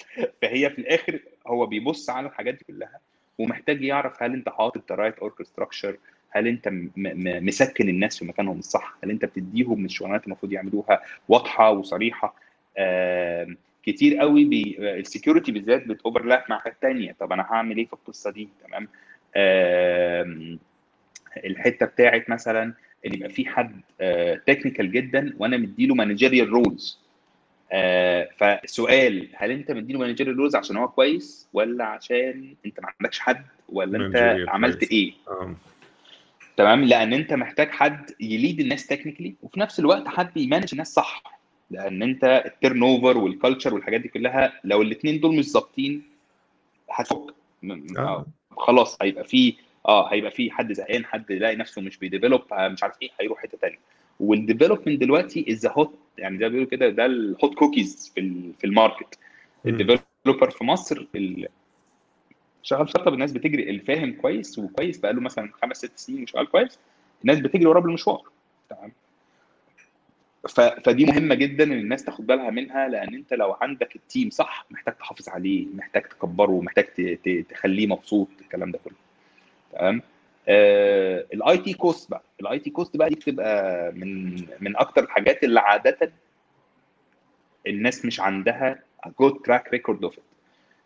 فهي 0.42 0.70
في 0.70 0.78
الآخر 0.78 1.20
هو 1.46 1.66
بيبص 1.66 2.10
على 2.10 2.26
الحاجات 2.28 2.54
دي 2.54 2.64
كلها 2.64 3.00
ومحتاج 3.38 3.82
يعرف 3.84 4.22
هل 4.22 4.32
أنت 4.32 4.48
حاطط 4.48 4.92
ال 4.92 4.96
right 4.96 5.18
org 5.18 5.42
structure 5.42 5.96
هل 6.36 6.46
انت 6.46 6.68
م- 6.68 6.90
م- 6.96 7.46
مسكن 7.46 7.88
الناس 7.88 8.18
في 8.18 8.24
مكانهم 8.24 8.58
الصح؟ 8.58 8.96
هل 9.04 9.10
انت 9.10 9.24
بتديهم 9.24 9.84
الشغلانات 9.84 10.26
المفروض 10.26 10.52
يعملوها 10.52 11.00
واضحة 11.28 11.70
وصريحة؟ 11.70 12.34
كتير 13.86 14.16
قوي 14.18 14.44
بي 14.44 14.76
ال 14.80 14.88
security 14.88 15.52
بالذات 15.52 15.86
بت 15.86 15.99
overlap 15.99 16.44
مع 16.50 16.58
حاجات 16.58 16.76
تانية. 16.82 17.16
طب 17.20 17.32
أنا 17.32 17.42
هعمل 17.42 17.76
إيه 17.76 17.86
في 17.86 17.92
القصة 17.92 18.30
دي؟ 18.30 18.48
تمام؟ 18.66 18.88
الحتة 21.44 21.86
بتاعت 21.86 22.30
مثلا 22.30 22.62
إن 23.06 23.14
يبقى 23.14 23.28
في 23.30 23.46
حد 23.46 23.80
technical 24.46 24.92
جدا 24.92 25.34
وأنا 25.38 25.56
مديله 25.56 25.94
managerial 25.94 26.48
roles 26.48 26.98
فالسؤال 28.36 29.28
هل 29.34 29.50
أنت 29.50 29.70
مديله 29.72 29.98
managerial 29.98 30.36
roles 30.36 30.56
عشان 30.56 30.76
هو 30.76 30.88
كويس 30.88 31.48
ولا 31.52 31.84
عشان 31.84 32.54
أنت 32.66 32.80
ما 32.80 32.88
عندكش 33.00 33.18
حد 33.18 33.44
ولا 33.68 34.06
أنت 34.06 34.16
عملت 34.48 34.78
كويس. 34.78 34.92
إيه؟ 34.92 35.12
آه. 35.28 35.54
تمام 36.56 36.84
لأن 36.84 37.12
أنت 37.12 37.32
محتاج 37.32 37.70
حد 37.70 38.10
ي 38.20 38.28
lead 38.28 38.60
الناس 38.60 38.86
technically 38.86 39.34
وفي 39.42 39.60
نفس 39.60 39.80
الوقت 39.80 40.08
حد 40.08 40.36
ي 40.36 40.41
manage 40.41 40.68
الناس 40.72 40.92
صح 40.94 41.22
لأن 41.70 42.02
أنت 42.02 42.42
ال 42.46 42.50
turnover 42.50 42.82
وال 42.82 43.18
culture 43.18 43.74
والحاجات 43.74 44.00
دي 44.00 44.08
كلها 44.08 44.60
لو 44.64 44.82
الاثنين 44.82 45.20
دول 45.20 45.36
مش 45.36 45.44
ظابطين 45.50 46.02
هتفك 46.90 47.34
آه. 47.64 47.98
آه. 47.98 48.26
خلاص 48.56 48.98
هيبقى 49.02 49.24
في 49.24 49.54
آه 49.88 50.12
هيبقى 50.12 50.30
في 50.30 50.50
حد 50.50 50.72
زهقان 50.72 51.04
حد 51.04 51.30
يلاقي 51.30 51.56
نفسه 51.56 51.82
مش 51.82 51.96
بي 51.98 52.07
develop 52.07 52.40
مش 52.52 52.82
عارف 52.82 52.94
إيه 53.02 53.10
هيروح 53.20 53.38
حتة 53.42 53.58
ثانية 53.58 53.78
وال 54.20 54.32
development 54.32 55.00
دلوقتي 55.00 55.44
is 55.52 55.66
hot 55.66 55.94
يعني 56.18 56.38
زي 56.38 56.44
ما 56.44 56.48
بيقولوا 56.48 56.70
كده 56.70 56.88
ده 56.88 57.06
ال 57.06 57.18
hot 57.18 57.54
cookies 57.54 58.12
في 58.14 58.52
في 58.58 58.66
ال 58.66 58.73
market. 58.73 59.18
ال 59.66 59.75
developer 59.75 60.50
في 60.50 60.64
مصر 60.64 61.06
ال- 61.14 61.48
شغال 62.64 62.88
startup 62.88 63.14
الناس 63.14 63.32
بتجري 63.32 63.70
الفاهم 63.70 64.12
كويس 64.12 64.58
وكويس 64.58 64.98
بقى 64.98 65.12
له 65.12 65.20
مثلا 65.20 65.50
خمس 65.62 65.76
ست 65.76 65.98
سنين 65.98 66.22
وشغال 66.22 66.50
كويس 66.50 66.78
الناس 67.22 67.38
بتجري 67.38 67.66
وراه 67.66 67.80
بالمشوار 67.80 68.22
تمام. 68.70 68.92
فدي 70.84 71.04
مهمة 71.04 71.34
جدا 71.34 71.64
إن 71.64 71.72
الناس 71.72 72.04
تاخد 72.04 72.26
بالها 72.26 72.50
منها 72.50 72.88
لأن 72.88 73.14
أنت 73.14 73.34
لو 73.34 73.52
عندك 73.60 73.96
ال 73.96 74.03
team 74.03 74.30
صح 74.30 74.66
محتاج 74.70 74.94
تحافظ 74.96 75.28
عليه 75.28 75.66
محتاج 75.74 76.02
تكبره 76.02 76.60
محتاج. 76.60 76.84
تخليه 77.48 77.86
مبسوط 77.86 78.28
الكلام 78.40 78.70
ده 78.70 78.78
كله 78.84 78.94
تمام 79.72 80.02
ال 81.34 81.58
IT 81.58 81.74
cost 81.74 82.10
بقى 82.10 82.22
ال 82.40 82.58
IT 82.58 82.70
cost 82.70 82.96
بقى 82.96 83.08
دي 83.08 83.14
بتبقى 83.14 83.92
من 83.92 84.34
من 84.60 84.76
أكتر 84.76 85.04
الحاجات 85.04 85.44
اللي 85.44 85.60
عادة 85.60 86.12
الناس 87.66 88.04
مش 88.04 88.20
عندها 88.20 88.82
good 89.20 89.42
track 89.44 89.68
record 89.72 90.04
of 90.04 90.18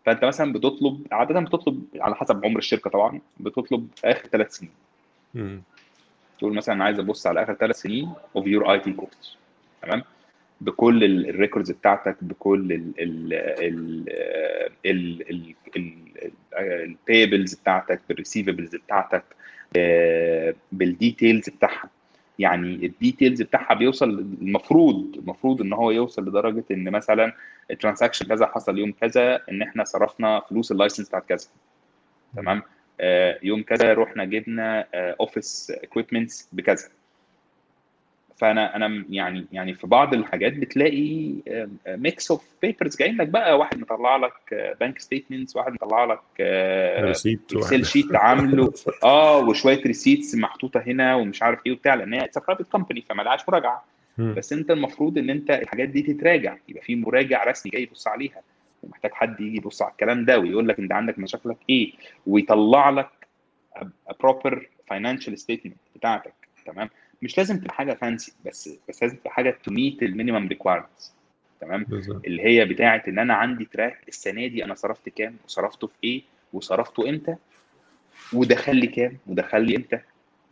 فأنت 0.05 0.25
مثلا 0.25 0.53
بتطلب 0.53 1.07
عاده 1.11 1.39
بتطلب 1.39 1.83
على 1.99 2.15
حسب 2.15 2.45
عمر 2.45 2.57
الشركة 2.59 2.89
طبعا 2.89 3.21
بتطلب 3.39 3.87
آخر 4.05 4.27
ثلاث 4.27 4.51
سنين. 4.55 4.71
مم. 5.33 5.61
تقول 6.39 6.53
مثلا 6.53 6.83
عايز 6.83 6.99
أبص 6.99 7.27
على 7.27 7.43
آخر 7.43 7.53
ثلاث 7.53 7.75
سنين 7.81 8.11
of 8.35 8.47
your 8.47 8.71
IT 8.73 8.93
costs 8.93 9.37
تمام؟ 9.81 10.03
بكل 10.61 11.03
ال 11.29 11.34
records 11.34 11.71
بتاعتك 11.71 12.17
بكل 12.21 12.71
ال 12.73 12.91
ال 12.99 13.33
ال 14.85 15.55
ال 15.75 15.95
ال 16.57 16.68
payables 16.68 17.53
بتاعتك 17.55 18.01
بال 18.09 18.19
receivables 18.19 18.75
بتاعتك 18.75 19.23
ب- 19.75 20.51
بال 20.71 20.88
details 20.88 21.49
بتاعها. 21.49 21.89
يعني 22.39 22.85
ال 22.85 22.92
details 22.92 23.41
بتاعها 23.41 23.73
بيوصل 23.73 24.09
المفروض 24.41 25.15
المفروض 25.15 25.61
إن 25.61 25.73
هو 25.73 25.91
يوصل 25.91 26.27
لدرجة 26.27 26.63
إن 26.71 26.91
مثلا 26.91 27.33
ال 27.71 27.76
transaction 27.76 28.25
كذا 28.25 28.45
حصل 28.45 28.77
يوم 28.77 28.91
كذا 29.01 29.41
إن 29.51 29.61
إحنا 29.61 29.83
صرفنا 29.83 30.39
فلوس 30.49 30.71
ال 30.71 30.76
license 30.76 31.07
بتاعت 31.07 31.25
كذا. 31.29 31.47
تمام؟ 32.35 32.61
آه، 33.01 33.39
يوم 33.43 33.63
كذا 33.63 33.93
رحنا 33.93 34.25
جبنا 34.25 34.87
office 34.93 35.71
equipments 35.83 36.49
بكذا. 36.53 36.89
فانا 38.39 38.75
أنا 38.75 39.05
يعني 39.09 39.45
يعني 39.51 39.73
في 39.73 39.87
بعض 39.87 40.13
الحاجات 40.13 40.53
بتلاقي 40.53 41.33
mix 41.87 42.31
of 42.31 42.43
papers 42.61 42.97
جايين 42.97 43.17
لك 43.17 43.27
بقى 43.27 43.57
واحد 43.57 43.79
مطلع 43.79 44.15
لك 44.15 44.33
bank 44.79 44.99
statements 44.99 45.55
واحد 45.55 45.71
مطلع 45.73 46.05
لك 46.05 46.19
receipt 47.05 47.53
Excel 47.55 47.85
sheet 47.85 48.15
عامله. 48.15 48.73
آه 49.03 49.37
وشوية 49.37 49.81
receipts 49.85 50.35
محطوطة 50.35 50.79
هنا 50.79 51.15
ومش 51.15 51.43
عارف 51.43 51.59
إيه 51.65 51.71
وبتاع 51.71 51.93
لأن 51.93 52.13
هي 52.13 52.23
it's 52.25 52.37
private 52.37 52.71
company 52.71 53.01
فما 53.01 53.23
لهاش 53.23 53.39
مراجعة. 53.49 53.85
بس 54.17 54.53
أنت 54.53 54.71
المفروض 54.71 55.17
إن 55.17 55.29
أنت 55.29 55.51
الحاجات 55.51 55.89
دي 55.89 56.01
تتراجع. 56.01 56.57
يبقى 56.67 56.83
في 56.83 56.95
مراجع 56.95 57.43
رسمي 57.43 57.71
جاي 57.71 57.83
يبص 57.83 58.07
عليها. 58.07 58.41
ومحتاج 58.83 59.11
حد 59.11 59.41
يجي 59.41 59.57
يبص 59.57 59.81
على 59.81 59.91
الكلام 59.91 60.25
ده 60.25 60.39
ويقول 60.39 60.67
لك 60.67 60.79
أنت 60.79 60.91
عندك 60.91 61.19
مشاكلك 61.19 61.57
إيه 61.69 61.91
ويطلع 62.27 62.89
لك 62.89 63.09
proper 64.19 64.69
financial 64.87 65.39
statement 65.39 65.77
بتاعتك. 65.95 66.33
تمام؟ 66.65 66.89
مش 67.21 67.37
لازم 67.37 67.59
تبقى 67.59 67.73
حاجة 67.73 67.93
fancy 67.93 68.33
بس 68.45 68.69
بس 68.89 69.03
لازم 69.03 69.15
تبقى 69.17 69.31
حاجة 69.31 69.57
to 69.63 69.71
meet 69.71 70.03
ال 70.03 70.09
minimum 70.09 70.47
requirements 70.47 71.13
تمام؟ 71.61 71.83
بالظبط. 71.83 72.25
اللي 72.25 72.43
هي 72.43 72.65
بتاعه 72.65 73.03
إن 73.07 73.19
أنا 73.19 73.33
عندي 73.33 73.65
track 73.65 73.97
السنة 74.07 74.47
دي 74.47 74.65
أنا 74.65 74.75
صرفت 74.75 75.09
كام 75.09 75.35
وصرفته 75.45 75.87
في 75.87 75.93
إيه 76.03 76.21
وصرفته 76.53 77.09
إمتى 77.09 77.35
ودخل 78.33 78.75
لي 78.75 78.87
كام 78.87 79.17
ودخل 79.27 79.61
لي 79.61 79.75
إمتى. 79.75 79.99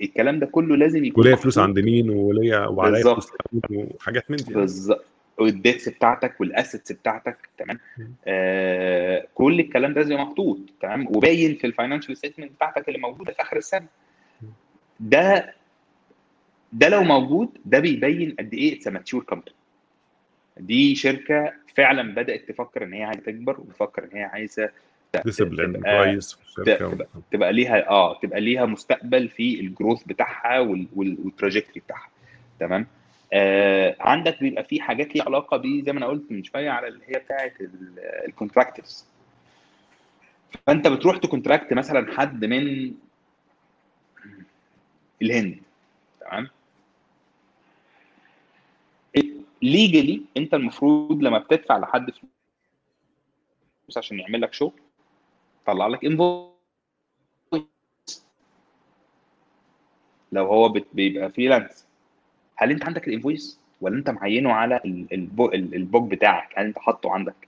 الكلام 0.01 0.39
ده 0.39 0.45
كله 0.45 0.75
لازم 0.77 1.05
يكون 1.05 1.23
وليا 1.25 1.35
فلوس 1.35 1.57
عند 1.57 1.79
مين 1.79 2.09
وليا 2.09 2.59
وعليا. 2.59 3.03
فلوس 3.03 3.31
وحاجات 3.71 4.31
من 4.31 4.37
دي. 4.37 4.53
بالظبط. 4.53 5.05
وال 5.37 5.52
debts 5.52 5.89
بتاعتك 5.89 6.41
وال 6.41 6.54
assets 6.54 6.91
بتاعتك 6.91 7.37
تمام. 7.57 7.79
آه 8.27 9.27
كل 9.35 9.59
الكلام 9.59 9.93
ده 9.93 10.01
زي 10.01 10.15
محطوط 10.15 10.59
تمام؟ 10.81 11.07
وباين 11.07 11.55
في 11.55 11.67
ال 11.67 11.72
financial 11.72 12.17
statement 12.17 12.51
بتاعتك 12.51 12.87
اللي 12.87 12.99
موجودة 12.99 13.33
في 13.33 13.41
آخر 13.41 13.57
السنة. 13.57 13.85
ده 14.99 15.53
ده 16.73 16.89
لو 16.89 17.03
موجود 17.03 17.49
ده 17.65 17.79
بيبين 17.79 18.35
قد 18.39 18.53
إيه 18.53 18.75
it's 18.75 18.87
mature 18.87 19.23
company 19.23 19.51
دي 20.57 20.95
شركة 20.95 21.53
فعلا 21.75 22.15
بدأت 22.15 22.47
تفكر 22.51 22.83
إن 22.83 22.93
هي 22.93 23.03
عايزة 23.03 23.21
تكبر 23.21 23.59
وتفكر 23.61 24.03
إن 24.03 24.09
هي 24.17 24.23
عايزة 24.23 24.69
discipline 25.25 25.81
كويس 25.81 26.37
تبقى, 26.55 27.07
تبقى 27.31 27.53
ليها 27.53 27.89
آه 27.89 28.19
تبقى 28.19 28.41
ليها 28.41 28.65
مستقبل 28.65 29.29
في 29.29 29.59
ال 29.59 29.66
growth 29.66 30.03
بتاعها 30.03 30.59
وال- 30.59 30.87
وال- 30.95 31.17
وال 31.25 31.34
trajectory 31.34 31.79
بتاعها. 31.79 32.09
تمام؟ 32.59 32.87
آه 33.33 33.95
عندك 33.99 34.39
بيبقى 34.39 34.63
في 34.63 34.81
حاجات 34.81 35.15
ليها 35.15 35.25
علاقة 35.25 35.57
بيه 35.57 35.83
زي 35.83 35.91
ما 35.91 35.97
أنا 35.99 36.05
قلت 36.07 36.31
من 36.31 36.43
شوية 36.43 36.69
على 36.69 36.87
اللي 36.87 37.03
هي 37.07 37.19
بتاعه 37.19 37.51
ال 38.27 38.34
contractors 38.34 39.05
فأنت 40.67 40.87
بتروح 40.87 41.17
ت 41.17 41.24
contract 41.24 41.73
مثلا 41.73 42.17
حد 42.19 42.45
من 42.45 42.93
الهند. 45.21 45.57
تمام؟ 46.21 46.47
legally 49.61 50.21
انت 50.37 50.53
المفروض 50.53 51.23
لما 51.23 51.37
بتدفع 51.37 51.77
لحد 51.77 52.11
فلوس 52.11 53.97
عشان 53.97 54.19
يعمل 54.19 54.41
لك 54.41 54.53
شغل 54.53 54.71
طلع 55.65 55.87
لك 55.87 56.05
invoice 56.05 56.47
لو 60.31 60.45
هو 60.45 60.69
بيبقى 60.93 61.29
freelance 61.31 61.85
هل 62.55 62.71
انت 62.71 62.85
عندك 62.85 63.07
ال 63.07 63.14
invoice 63.14 63.59
ولا 63.81 63.95
انت 63.95 64.09
معينه 64.09 64.51
على 64.53 64.81
ال- 64.85 65.07
البو- 65.13 65.53
ال- 65.53 65.75
ال 65.75 65.83
book 65.83 66.11
بتاعك؟ 66.11 66.49
هل 66.59 66.65
انت 66.65 66.79
حاطه 66.79 67.11
عندك؟ 67.11 67.47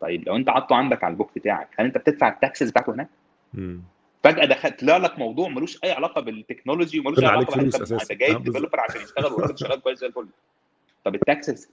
طيب 0.00 0.28
لو 0.28 0.36
انت 0.36 0.50
حاطه 0.50 0.76
عندك 0.76 1.04
على 1.04 1.12
ال 1.12 1.16
book 1.16 1.30
بتاعك 1.36 1.68
هل 1.78 1.86
انت 1.86 1.98
بتدفع 1.98 2.28
ال 2.28 2.35
taxes 2.35 2.70
بتاعته 2.70 2.92
هناك. 2.94 3.08
فجأة 4.24 4.44
دخلت 4.44 4.80
طلع 4.80 4.96
لك 4.96 5.18
موضوع 5.18 5.48
ملوش 5.48 5.84
أي 5.84 5.92
علاقة 5.92 6.20
بال 6.20 6.33
technology 6.33 7.00
وملوش 7.00 7.18
أي 7.18 7.26
علاقة 7.26 7.68
أساساً. 7.68 7.94
انت 8.02 8.12
جايب 8.12 8.36
آه،. 8.36 8.38
developer 8.38 8.80
عشان 8.80 9.00
يشتغل 9.00 9.32
والراجل 9.32 9.58
شغال 9.58 9.80
كويس 9.80 9.98
زي 9.98 10.06
الفل. 10.06 10.28
طب 11.08 11.14
ال 11.14 11.22
taxes؟ 11.22 11.68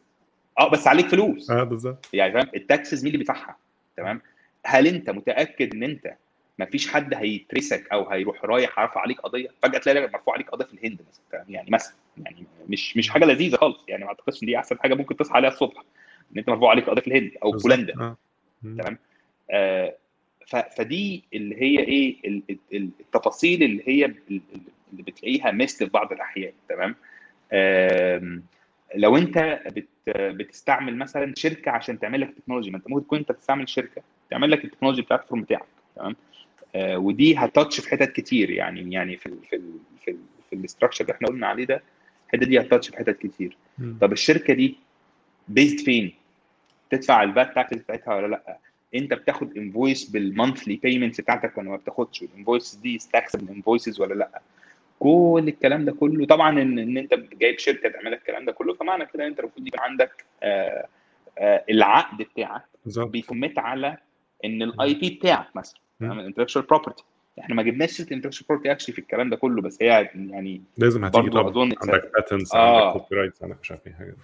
آه 0.59 0.69
بس 0.71 0.87
عليك 0.87 1.07
فلوس. 1.07 1.51
آه 1.51 1.63
بالظبط. 1.63 2.09
يعني 2.13 2.33
فاهم؟ 2.33 2.47
ال 2.55 2.63
taxes 2.63 3.03
مين 3.03 3.07
اللي 3.13 3.17
بيدفعها؟ 3.17 3.57
تمام؟ 3.97 4.21
هل 4.65 4.87
انت 4.87 5.09
متأكد 5.09 5.73
ان 5.75 5.83
انت 5.83 6.13
ما 6.59 6.65
فيش 6.65 6.87
حد 6.87 7.13
هيت 7.13 7.45
risk 7.45 7.87
أو 7.91 8.09
هيروح 8.09 8.45
رايح 8.45 8.79
رافع 8.79 9.01
عليك 9.01 9.21
قضية؟ 9.21 9.47
فجأة 9.63 9.79
تلاقي 9.79 10.07
مرفوع 10.13 10.33
عليك 10.33 10.49
قضية 10.49 10.65
في 10.65 10.73
الهند 10.73 10.99
مثلا؟ 11.11 11.45
يعني 11.49 11.71
مثلا 11.71 11.93
يعني 12.17 12.43
مش 12.69 12.97
مش 12.97 13.09
حاجة 13.09 13.25
لذيذة 13.25 13.55
خالص. 13.55 13.79
يعني 13.87 14.03
ما 14.03 14.09
اعتقدش 14.09 14.43
إن 14.43 14.47
دي 14.47 14.57
أحسن 14.57 14.79
حاجة 14.79 14.93
ممكن 14.93 15.17
تصحى 15.17 15.35
عليها 15.35 15.49
الصبح 15.49 15.77
إن 16.31 16.37
أنت 16.37 16.49
مرفوع 16.49 16.69
عليك 16.69 16.89
قضية 16.89 17.01
في 17.01 17.07
الهند 17.07 17.31
أو. 17.43 17.51
بولندا. 17.51 17.93
آه. 18.01 18.17
تمام؟ 18.63 18.97
آه 19.51 19.95
فدي 20.77 21.23
اللي 21.33 21.55
هي 21.61 21.79
إيه 21.79 22.17
ال- 22.25 22.41
ال- 22.73 22.89
التفاصيل 22.99 23.63
اللي 23.63 23.83
هي 23.87 24.05
ال- 24.05 24.15
ال- 24.31 24.41
اللي 24.91 25.03
بتلاقيها 25.03 25.51
مثل 25.51 25.77
في 25.85 25.91
بعض 25.91 26.11
الأحيان 26.11 26.51
تمام؟ 26.69 26.95
آم، 27.53 28.43
لو 28.95 29.17
انت 29.17 29.59
بت 29.75 29.87
بتستعمل 30.09 30.97
مثلا 30.97 31.33
شركة 31.37 31.71
عشان 31.71 31.99
تعمل 31.99 32.21
لك 32.21 32.33
technology 32.37 32.71
ما 32.71 32.77
انت 32.77 32.89
ممكن 32.89 33.05
تكون 33.05 33.19
انت 33.19 33.31
تستعمل 33.31 33.69
شركة 33.69 34.01
تعمل 34.31 34.51
لك 34.51 34.65
ال 34.65 34.68
technology 34.68 35.01
platform 35.01 35.41
بتاعك 35.41 35.65
تمام 35.95 36.15
آه 36.75 36.97
ودي 36.97 37.35
هت 37.35 37.48
touch 37.48 37.79
في 37.79 37.89
حتت 37.89 38.11
كتير 38.11 38.49
يعني 38.49 38.93
يعني 38.93 39.17
في 39.17 39.25
ال 39.25 39.37
في 39.49 39.55
ال 39.55 39.71
في 40.05 40.11
ال 40.11 40.17
في 40.49 40.55
ال 40.55 40.60
structure 40.60 41.01
اللي 41.05 41.13
إحنا 41.13 41.27
قلنا 41.27 41.47
عليه 41.47 41.65
ده 41.65 41.81
الحتة 42.25 42.45
دي 42.45 42.59
ه 42.59 42.64
touch 42.64 42.89
في 42.89 42.97
حتت 42.97 43.17
كتير 43.27 43.57
مم. 43.77 43.97
طب 44.01 44.11
الشركة 44.11 44.53
دي 44.53 44.75
based 45.47 45.79
فين؟ 45.79 46.13
تدفع 46.89 47.23
ال 47.23 47.31
VAT 47.31 47.55
tax 47.55 47.77
بتاعتها 47.77 48.15
ولا 48.15 48.27
لأ؟ 48.27 48.57
انت 48.95 49.13
بتاخد 49.13 49.57
invoice 49.57 50.09
بال 50.09 50.24
monthly 50.24 50.75
payments 50.75 51.21
بتاعتك 51.21 51.57
ولا 51.57 51.69
ما 51.69 51.75
بتاخدش؟ 51.75 52.21
ال 52.23 52.30
invoice 52.30 52.75
دي 52.75 52.99
taxable 52.99 53.49
invoices 53.49 54.01
ولا 54.01 54.13
لأ؟ 54.13 54.41
كل 54.99 55.43
الكلام 55.47 55.85
ده 55.85 55.91
كله. 55.91 56.25
طبعا 56.25 56.61
ان, 56.61 56.79
إن 56.79 56.97
أنت 56.97 57.13
جايب 57.13 57.59
شركة 57.59 57.89
تعمل 57.89 58.11
لك 58.11 58.17
الكلام 58.19 58.45
ده 58.45 58.51
كله 58.51 58.73
فمعنى 58.73 59.05
كده 59.05 59.27
أنت 59.27 59.39
المفروض 59.39 59.67
يكون 59.67 59.79
عندك 59.79 60.25
آه 60.43 60.87
آه 61.37 61.63
العقد 61.69 62.17
بتاعك 62.17 62.61
بالظبط. 62.85 63.07
بيكمت 63.09 63.59
على 63.59 63.97
إن 64.45 64.61
ال 64.61 64.93
IP 64.93 65.09
بتاعك 65.09 65.55
مثلا 65.55 65.79
ال 66.01 66.06
intellectual 66.06 66.65
property 66.65 67.03
إحنا 67.39 67.55
ما 67.55 67.63
جبناش 67.63 67.89
سيره 67.91 68.07
ال 68.07 68.10
intellectual 68.10 68.47
property 68.47 68.71
actually 68.71 68.93
في 68.95 68.99
الكلام 69.01 69.29
ده 69.29 69.35
كله 69.35 69.61
بس 69.61 69.77
هي 69.81 70.09
يعني 70.15 70.61
لازم 70.77 71.05
هتيجي 71.05 71.29
طبعا. 71.29 71.49
أظن 71.49 71.73
عندك 71.81 72.11
patents 72.13 72.55
آه. 72.55 72.87
عندك 72.89 73.01
copyrights 73.01 73.43
عندك 73.43 73.57
مش 73.61 73.71
عارف 73.71 73.87
إيه 73.87 73.93
حاجة. 73.93 74.15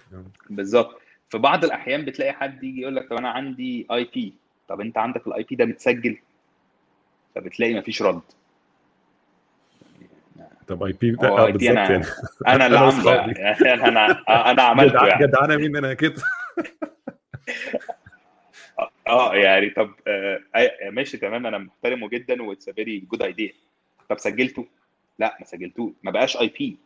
بالظبط. 0.50 1.00
في 1.28 1.38
بعض 1.38 1.64
الأحيان 1.64 2.04
بتلاقي 2.04 2.32
حد 2.32 2.64
يجي 2.64 2.80
يقول 2.80 2.96
لك 2.96 3.08
طب 3.10 3.16
أنا 3.16 3.28
عندي 3.30 3.86
IP 3.92 4.34
طب 4.68 4.80
أنت 4.80 4.98
عندك 4.98 5.26
ال 5.26 5.42
IP 5.42 5.56
ده 5.56 5.64
متسجل؟ 5.64 6.16
فبتلاقي 7.34 7.74
مفيش 7.74 8.02
رد. 8.02 8.20
طب 10.72 11.12
IP 11.16 11.18
IP 11.18 11.20
بالظبط 11.20 11.58
أنا- 11.58 11.62
يعني. 11.64 12.04
أنا 12.48 12.66
اللي 12.66 12.78
عامله. 12.86 13.14
يعني 13.38 13.74
أنا 13.88 14.24
أنا 14.50 14.62
عملته 14.62 15.06
يعني. 15.06 15.26
جدعانه 15.26 15.56
مين 15.56 15.76
أنا 15.76 15.94
كده 15.94 16.22
آه 19.08 19.34
يعني 19.34 19.70
طب 19.70 19.94
آه 20.06 20.40
ماشي 20.90 21.16
تمام. 21.18 21.46
أنا 21.46 21.58
محترمه 21.58 22.08
جدا 22.08 22.42
واتس 22.42 22.70
فيري 22.70 22.98
جود 23.00 23.22
ايديا 23.22 23.52
طب 24.08 24.18
سجلته؟ 24.18 24.66
لا 25.18 25.36
ما 25.40 25.46
سجلتوش. 25.46 25.92
ما 26.02 26.10
بقاش 26.10 26.36
اي 26.36 26.48
بي 26.48 26.78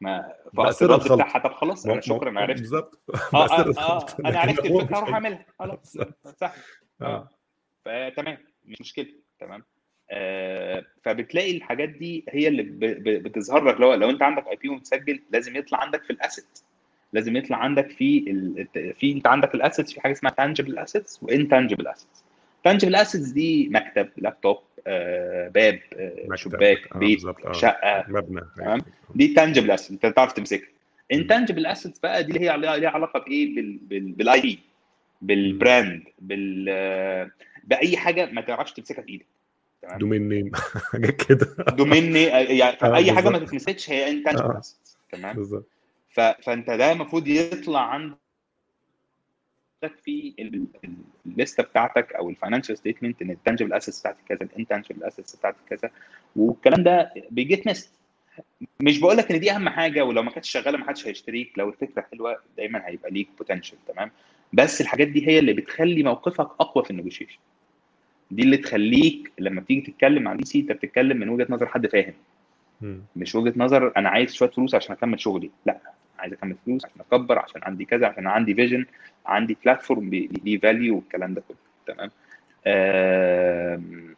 ما 0.00 0.32
بقى 0.52 0.66
فاصل 0.66 0.78
سر 0.78 0.84
الرد 0.86 1.00
الخلط. 1.00 1.20
بتاعها. 1.20 1.38
طب 1.38 1.52
خلاص 1.52 1.86
أنا 1.86 2.00
شكرا 2.00 2.40
عرفت. 2.40 2.60
بالظبط. 2.60 3.00
آه 3.34 3.36
آه, 3.36 3.58
آه 3.58 3.66
الخلط. 3.66 4.20
أنا 4.26 4.38
عرفت 4.40 4.64
الفكرة 4.64 4.96
هي- 5.08 5.12
أعملها. 5.12 5.44
خلاص. 5.58 5.92
سهل 5.92 6.52
آه. 7.02 7.06
آه. 7.06 7.28
فتمام. 7.84 8.38
مش 8.66 8.80
مشكلة. 8.80 9.06
تمام. 9.40 9.60
آه 9.60 9.64
فبتلاقي 11.02 11.56
الحاجات 11.56 11.88
دي 11.88 12.24
هي 12.28 12.48
اللي 12.48 12.62
بتظهر 13.18 13.64
لك 13.64 13.80
لو 13.80 13.94
لو 13.94 14.10
انت 14.10 14.22
عندك 14.22 14.46
اي 14.48 14.56
بي 14.56 14.68
متسجل 14.68 15.20
لازم 15.30 15.56
يطلع 15.56 15.80
عندك 15.80 16.02
في 16.02 16.10
الاسيت 16.10 16.58
لازم 17.12 17.36
يطلع 17.36 17.56
عندك 17.56 17.90
في 17.90 18.18
ال... 18.30 18.66
في 19.00 19.12
انت 19.12 19.26
عندك 19.26 19.54
ال 19.54 19.59
assets 19.59 19.92
في 19.92 20.00
حاجة 20.00 20.12
اسمها 20.12 20.32
tangible 20.32 20.78
assets 20.78 21.18
و 21.22 21.28
intangible 21.28 21.86
assets 21.86 22.24
tangible 22.64 22.94
assets 22.94 23.28
دي 23.28 23.68
مكتب 23.68 24.08
لابتوب 24.16 24.58
آه 24.86 25.48
باب 25.48 25.80
آه. 25.96 26.34
شباك 26.34 26.88
آه، 26.94 26.98
بيت 26.98 27.24
آه. 27.24 27.52
شقة 27.52 28.04
مبنى 28.08 28.40
تمام. 28.56 28.80
دي 29.14 29.28
tangible 29.28 29.70
assets 29.70 29.90
انت 30.04 30.16
تعرف 30.16 30.32
تمسكها. 30.32 30.68
intangible 31.12 31.66
assets 31.66 31.98
بقى 31.98 32.24
دي 32.24 32.32
اللي 32.32 32.50
هي 32.50 32.56
ليها 32.80 32.90
علاقة 32.90 33.20
بإيه 33.20 33.54
بال 33.54 33.78
بال 33.78 34.12
بال 34.12 34.40
IP 34.40 34.58
بال 35.22 35.45
brand 35.45 36.02
بال 36.18 37.30
بأي 37.64 37.96
حاجة 37.96 38.26
ما 38.32 38.40
تعرفش 38.40 38.72
تمسكها 38.72 39.02
في 39.02 39.08
إيدك 39.08 39.26
تمام؟ 39.82 39.98
domain 39.98 40.28
name. 40.28 40.50
حاجات 40.92 41.16
كده. 41.28 41.46
domain 41.70 42.16
يعني 42.16 42.62
آه، 42.82 42.96
اي 42.96 43.12
حاجة 43.12 43.28
ما. 43.28 43.38
تتمسكش 43.38 43.90
هي 43.90 44.10
intangible 44.10 44.44
آه. 44.44 44.62
تمام؟ 45.12 45.36
بالظبط. 45.36 45.66
ف... 46.10 46.20
فأنت 46.20 46.70
ده 46.70 46.92
المفروض 46.92 47.26
يطلع 47.28 47.80
عندك 47.80 48.18
في 50.04 50.34
ال- 50.38 50.54
ال- 50.84 50.94
الليستة 51.26 51.62
بتاعتك 51.62 52.12
أو 52.12 52.30
ال 52.30 52.35
financial 52.35 52.78
statement 52.78 53.22
إن 53.22 53.30
ال 53.30 53.35
tangible 53.35 53.72
assets 53.72 54.00
بتاعتك 54.00 54.18
كذا 54.28 54.42
ال 54.42 54.48
intangible 54.48 55.04
assets 55.04 55.36
بتاعتك 55.36 55.56
كذا 55.70 55.90
والكلام 56.36 56.82
ده 56.82 57.12
بيجيت 57.30 57.66
ميست 57.66 57.90
مش 58.80 59.00
بقول 59.00 59.16
لك 59.16 59.30
إن 59.32 59.40
دي 59.40 59.50
أهم 59.52 59.68
حاجة 59.68 60.04
ولو 60.04 60.22
ما 60.22 60.30
كانتش 60.30 60.50
شغالة 60.50 60.78
ما 60.78 60.86
حدش 60.86 61.06
هيشتريك. 61.06 61.58
لو 61.58 61.68
الفكرة 61.68 62.02
حلوة 62.12 62.36
دايما 62.56 62.82
هيبقى 62.88 63.10
ليك 63.10 63.28
potential 63.38 63.78
تمام؟ 63.88 64.10
بس 64.52 64.80
الحاجات 64.80 65.08
دي 65.08 65.28
هي 65.28 65.38
اللي 65.38 65.52
بتخلي 65.52 66.02
موقفك 66.02 66.48
أقوى 66.60 66.84
في 66.84 66.90
النيجوشيشن 66.90 67.38
دي 68.32 68.42
اللي 68.42 68.56
تخليك 68.56 69.32
لما 69.38 69.60
بتيجي 69.60 69.80
تتكلم 69.80 70.28
عن 70.28 70.36
VC 70.36 70.60
انت 70.60 70.72
بتتكلم 70.72 71.16
من 71.16 71.28
وجهة 71.28 71.46
نظر 71.50 71.66
حد 71.66 71.86
فاهم. 71.86 72.14
مش 73.16 73.34
وجهة 73.34 73.52
نظر 73.56 73.92
أنا 73.96 74.08
عايز 74.08 74.34
شوية 74.34 74.50
فلوس 74.50 74.74
عشان 74.74 74.92
أكمل 74.92 75.20
شغلي. 75.20 75.50
لا 75.66 75.78
عايز 76.18 76.32
أكمل 76.32 76.56
فلوس 76.66 76.84
عشان 76.84 77.00
أكبر 77.12 77.38
عشان 77.38 77.60
عندي 77.64 77.84
كذا 77.84 78.06
عشان 78.06 78.26
عندي 78.26 78.54
vision 78.54 78.86
عندي 79.26 79.56
platform 79.64 80.10
ليه 80.44 80.58
value 80.58 80.96
والكلام 80.96 81.34
ده 81.34 81.42
كله. 81.48 81.56
تمام؟ 81.86 82.10
آم، 82.66 84.14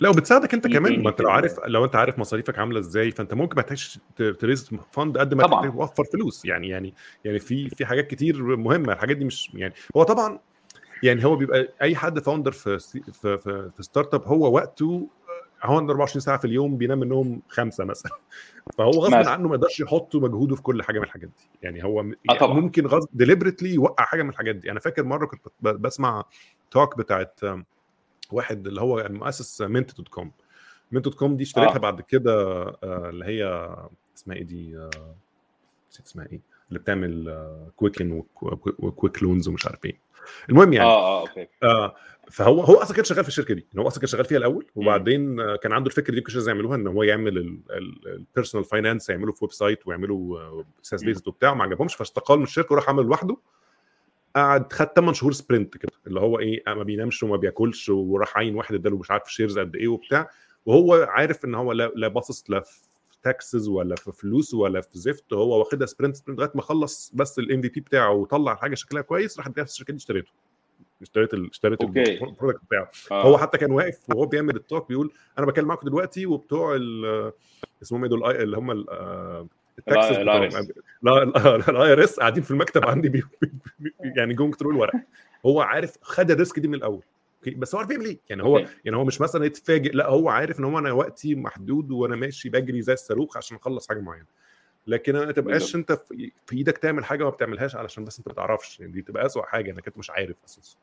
لا 0.00 0.08
وبتساعدك 0.08 0.54
أنت 0.54 0.66
كمان. 0.66 1.02
ما 1.02 1.10
أنت 1.10 1.20
لو 1.20 1.30
عارف 1.30 1.58
لو 1.66 1.84
أنت 1.84 1.96
عارف 1.96 2.18
مصاريفك 2.18 2.58
عاملة 2.58 2.78
إزاي 2.78 3.10
فأنت 3.10 3.34
ممكن 3.34 3.56
ما 3.56 3.62
تحتاجش 3.62 3.98
ت 4.16 4.25
raise 4.25 4.70
fund 4.92 5.18
قد 5.18 5.34
ما. 5.34 5.42
توفر 5.42 6.04
فلوس. 6.04 6.44
يعني 6.44 6.68
يعني 6.68 6.94
يعني 7.24 7.38
في 7.38 7.68
في 7.68 7.86
حاجات 7.86 8.06
كتير 8.06 8.42
مهمة. 8.56 8.92
الحاجات 8.92 9.16
دي 9.16 9.24
مش 9.24 9.50
يعني 9.54 9.74
هو 9.96 10.02
طبعا 10.02 10.38
يعني 11.02 11.24
هو 11.24 11.36
بيبقى 11.36 11.68
أي 11.82 11.96
حد 11.96 12.18
founder 12.18 12.52
في 12.52 12.78
في 12.78 13.02
في, 13.38 13.70
في 13.76 13.82
startup 13.82 14.22
هو 14.24 14.54
وقته 14.54 15.08
هو 15.62 15.76
عنده 15.76 15.90
24 15.92 16.20
ساعة 16.20 16.38
في 16.38 16.44
اليوم 16.44 16.76
بينام 16.76 16.98
منهم 17.00 17.42
خمسة 17.48 17.84
مثلا 17.84 18.12
فهو 18.78 18.90
غصب. 18.90 19.14
عنه 19.14 19.48
ما 19.48 19.54
يقدرش 19.54 19.80
يحط 19.80 20.16
مجهوده 20.16 20.56
في 20.56 20.62
كل 20.62 20.82
حاجة 20.82 20.98
من 20.98 21.04
الحاجات 21.04 21.28
دي 21.28 21.48
يعني 21.62 21.84
هو 21.84 22.02
م- 22.02 22.12
آه 22.30 22.34
يعني. 22.34 22.54
ممكن 22.54 22.86
غصب 22.86 23.08
deliberately 23.12 23.74
يوقع 23.74 24.04
حاجة 24.04 24.22
من 24.22 24.30
الحاجات 24.30 24.56
دي 24.56 24.70
أنا 24.70 24.80
فاكر 24.80 25.04
مرة 25.04 25.26
كنت 25.26 25.40
بسمع 25.62 26.24
talk 26.70 26.98
بتاعت 26.98 27.40
um, 27.44 27.62
واحد 28.32 28.66
اللي 28.66 28.80
هو 28.80 29.00
المؤسس 29.00 29.62
Mint 29.62 29.96
dot 29.96 30.08
com 30.08 30.30
Mint 30.92 31.04
dot 31.04 31.14
com 31.14 31.36
دي 31.36 31.42
اشتريتها 31.44 31.74
آه. 31.76 31.78
بعد 31.78 32.00
كده 32.00 32.32
آه، 32.84 33.08
اللي 33.10 33.24
هي 33.24 33.68
اسمها 34.16 34.36
إيه 34.36 34.44
دي 34.44 34.78
آه، 34.78 34.90
نسيت 35.90 36.06
اسمها 36.06 36.26
إيه 36.32 36.40
اللي 36.72 36.78
بتعمل 36.78 37.46
Quicken 37.76 38.22
و 38.78 38.84
Quicken 38.84 39.22
Loans 39.22 39.48
ومش 39.48 39.66
عارف 39.66 39.84
إيه. 39.84 39.98
المهم 40.48 40.72
يعني 40.72 40.88
آه 40.88 41.18
آه 41.18 41.20
okay. 41.20 41.48
آه 41.62 41.94
فهو 42.30 42.60
هو 42.60 42.74
أصلا 42.74 42.96
كان 42.96 43.04
شغال 43.04 43.22
في 43.24 43.28
الشركة 43.28 43.54
دي. 43.54 43.66
يعني 43.72 43.84
هو 43.84 43.88
أصلا 43.88 44.00
كان 44.00 44.08
شغال 44.08 44.24
فيها 44.24 44.38
الأول 44.38 44.66
وبعدين 44.74 45.40
آه، 45.40 45.56
كان 45.56 45.72
عنده 45.72 45.90
الفكرة 45.90 46.14
دي 46.14 46.20
كل 46.20 46.32
شوية 46.32 46.46
يعملوها 46.46 46.76
إن 46.76 46.86
هو 46.86 47.02
يعمل 47.02 47.58
ال 48.06 48.12
personal 48.12 48.64
finance 48.64 49.10
يعمله 49.10 49.32
في 49.32 49.44
website 49.44 49.86
ويعملوا 49.86 50.62
SaaS 50.82 51.04
based 51.04 51.28
وبتاع 51.28 51.52
وما 51.52 51.64
عجبهمش 51.64 51.94
فاستقال 51.94 52.38
من 52.38 52.44
الشركة 52.44 52.72
وراح 52.72 52.88
عمل 52.88 53.04
لوحده. 53.04 53.36
قعد 54.36 54.72
خد 54.72 54.86
8 54.86 55.12
شهور 55.12 55.32
sprint 55.32 55.76
كده 55.76 55.92
اللي 56.06 56.20
هو 56.20 56.38
إيه 56.38 56.62
ما 56.66 56.82
بينامش 56.82 57.22
وما 57.22 57.36
بياكلش 57.36 57.88
وراح 57.88 58.36
عين 58.38 58.54
واحد 58.54 58.74
اداله 58.74 58.98
مش 58.98 59.10
عارف 59.10 59.32
shares 59.32 59.58
قد 59.58 59.76
إيه 59.76 59.88
وبتاع. 59.88 60.30
وهو 60.66 61.06
عارف 61.08 61.44
إن 61.44 61.54
هو 61.54 61.72
لا, 61.72 62.08
باصص 62.08 62.50
لا 62.50 62.62
taxes 63.22 63.68
ولا 63.68 63.94
في 63.96 64.12
فلوس 64.12 64.54
ولا 64.54 64.80
في 64.80 64.98
زفت 64.98 65.32
هو 65.32 65.58
واخدها 65.58 65.86
sprint 65.86 66.16
sprint 66.16 66.38
لغاية 66.40 66.52
ما 66.54 66.62
خلص 66.62 67.10
بس 67.14 67.38
ال 67.38 67.62
MVP 67.62 67.80
بتاعه 67.80 68.10
وطلع 68.12 68.54
حاجة 68.54 68.74
شكلها 68.74 69.02
كويس 69.02 69.38
راح 69.38 69.46
اديها 69.46 69.64
في 69.64 69.70
الشركة 69.70 69.90
دي 69.92 69.96
اشتريته 69.96 70.30
اشتريت 71.02 71.34
ال... 71.34 71.50
اشتريت. 71.50 71.82
ال 71.82 71.92
product 71.92 72.60
بتاعه 72.64 72.90
آه. 73.12 73.22
هو 73.22 73.38
حتى 73.38 73.58
كان 73.58 73.70
واقف 73.72 74.10
وهو 74.10 74.26
بيعمل 74.26 74.56
ال 74.56 74.62
talk 74.62 74.88
بيقول 74.88 75.12
أنا 75.38 75.46
بكلم 75.46 75.68
معاكم 75.68 75.86
دلوقتي 75.88 76.26
وبتوع 76.26 76.74
ال- 76.76 77.32
اسمهم 77.82 78.02
إيه 78.04 78.10
دول 78.10 78.24
ال- 78.30 78.42
اللي 78.42 78.56
هم 78.56 78.70
ال- 78.70 78.90
آه، 78.90 79.46
ال 79.78 79.84
taxes 79.84 80.16
ال 80.16 80.22
بتوع- 80.24 80.48
IRS. 80.60 80.66
لا 81.02 81.22
ال 81.70 81.92
IRS 81.92 82.20
قاعدين 82.20 82.42
في 82.42 82.50
المكتب 82.50 82.84
عندي 82.88 83.08
بي 83.08 83.22
بي 83.42 83.50
بي 83.78 83.92
يعني 84.16 84.34
going 84.34 84.54
through 84.54 84.70
الورق 84.70 84.92
هو 85.46 85.60
عارف 85.60 85.96
خد 86.02 86.30
ال 86.30 86.36
risk 86.36 86.58
دي 86.58 86.68
من 86.68 86.74
الأول 86.74 87.02
okay 87.46 87.50
بس 87.50 87.74
هو 87.74 87.80
عارف 87.80 87.90
يعمل 87.90 88.04
إيه؟ 88.04 88.18
يعني 88.30 88.42
هو 88.42 88.58
okay. 88.58 88.70
يعني 88.84 88.96
هو 88.96 89.04
مش 89.04 89.20
مثلا 89.20 89.44
يتفاجئ 89.44 89.92
لا 89.92 90.08
هو 90.08 90.28
عارف 90.28 90.60
إن 90.60 90.64
هو 90.64 90.78
أنا 90.78 90.92
وقتي 90.92 91.34
محدود 91.34 91.90
وأنا 91.90 92.16
ماشي 92.16 92.48
بجري 92.48 92.82
زي 92.82 92.92
الصاروخ 92.92 93.36
عشان 93.36 93.56
أخلص 93.56 93.88
حاجة 93.88 94.00
معينة. 94.00 94.26
لكن 94.86 95.12
ما 95.12 95.32
تبقاش 95.32 95.76
أنت 95.76 95.92
في 96.46 96.56
إيدك 96.56 96.78
تعمل 96.78 97.04
حاجة 97.04 97.24
ما 97.24 97.30
بتعملهاش 97.30 97.76
علشان 97.76 98.04
بس 98.04 98.18
أنت 98.18 98.28
ما 98.28 98.34
تعرفش 98.34 98.80
يعني 98.80 98.92
دي 98.92 99.02
تبقى 99.02 99.26
اسوء 99.26 99.42
حاجة 99.42 99.70
إنك 99.70 99.86
أنت 99.86 99.98
مش 99.98 100.10
عارف 100.10 100.36
أساسا. 100.44 100.76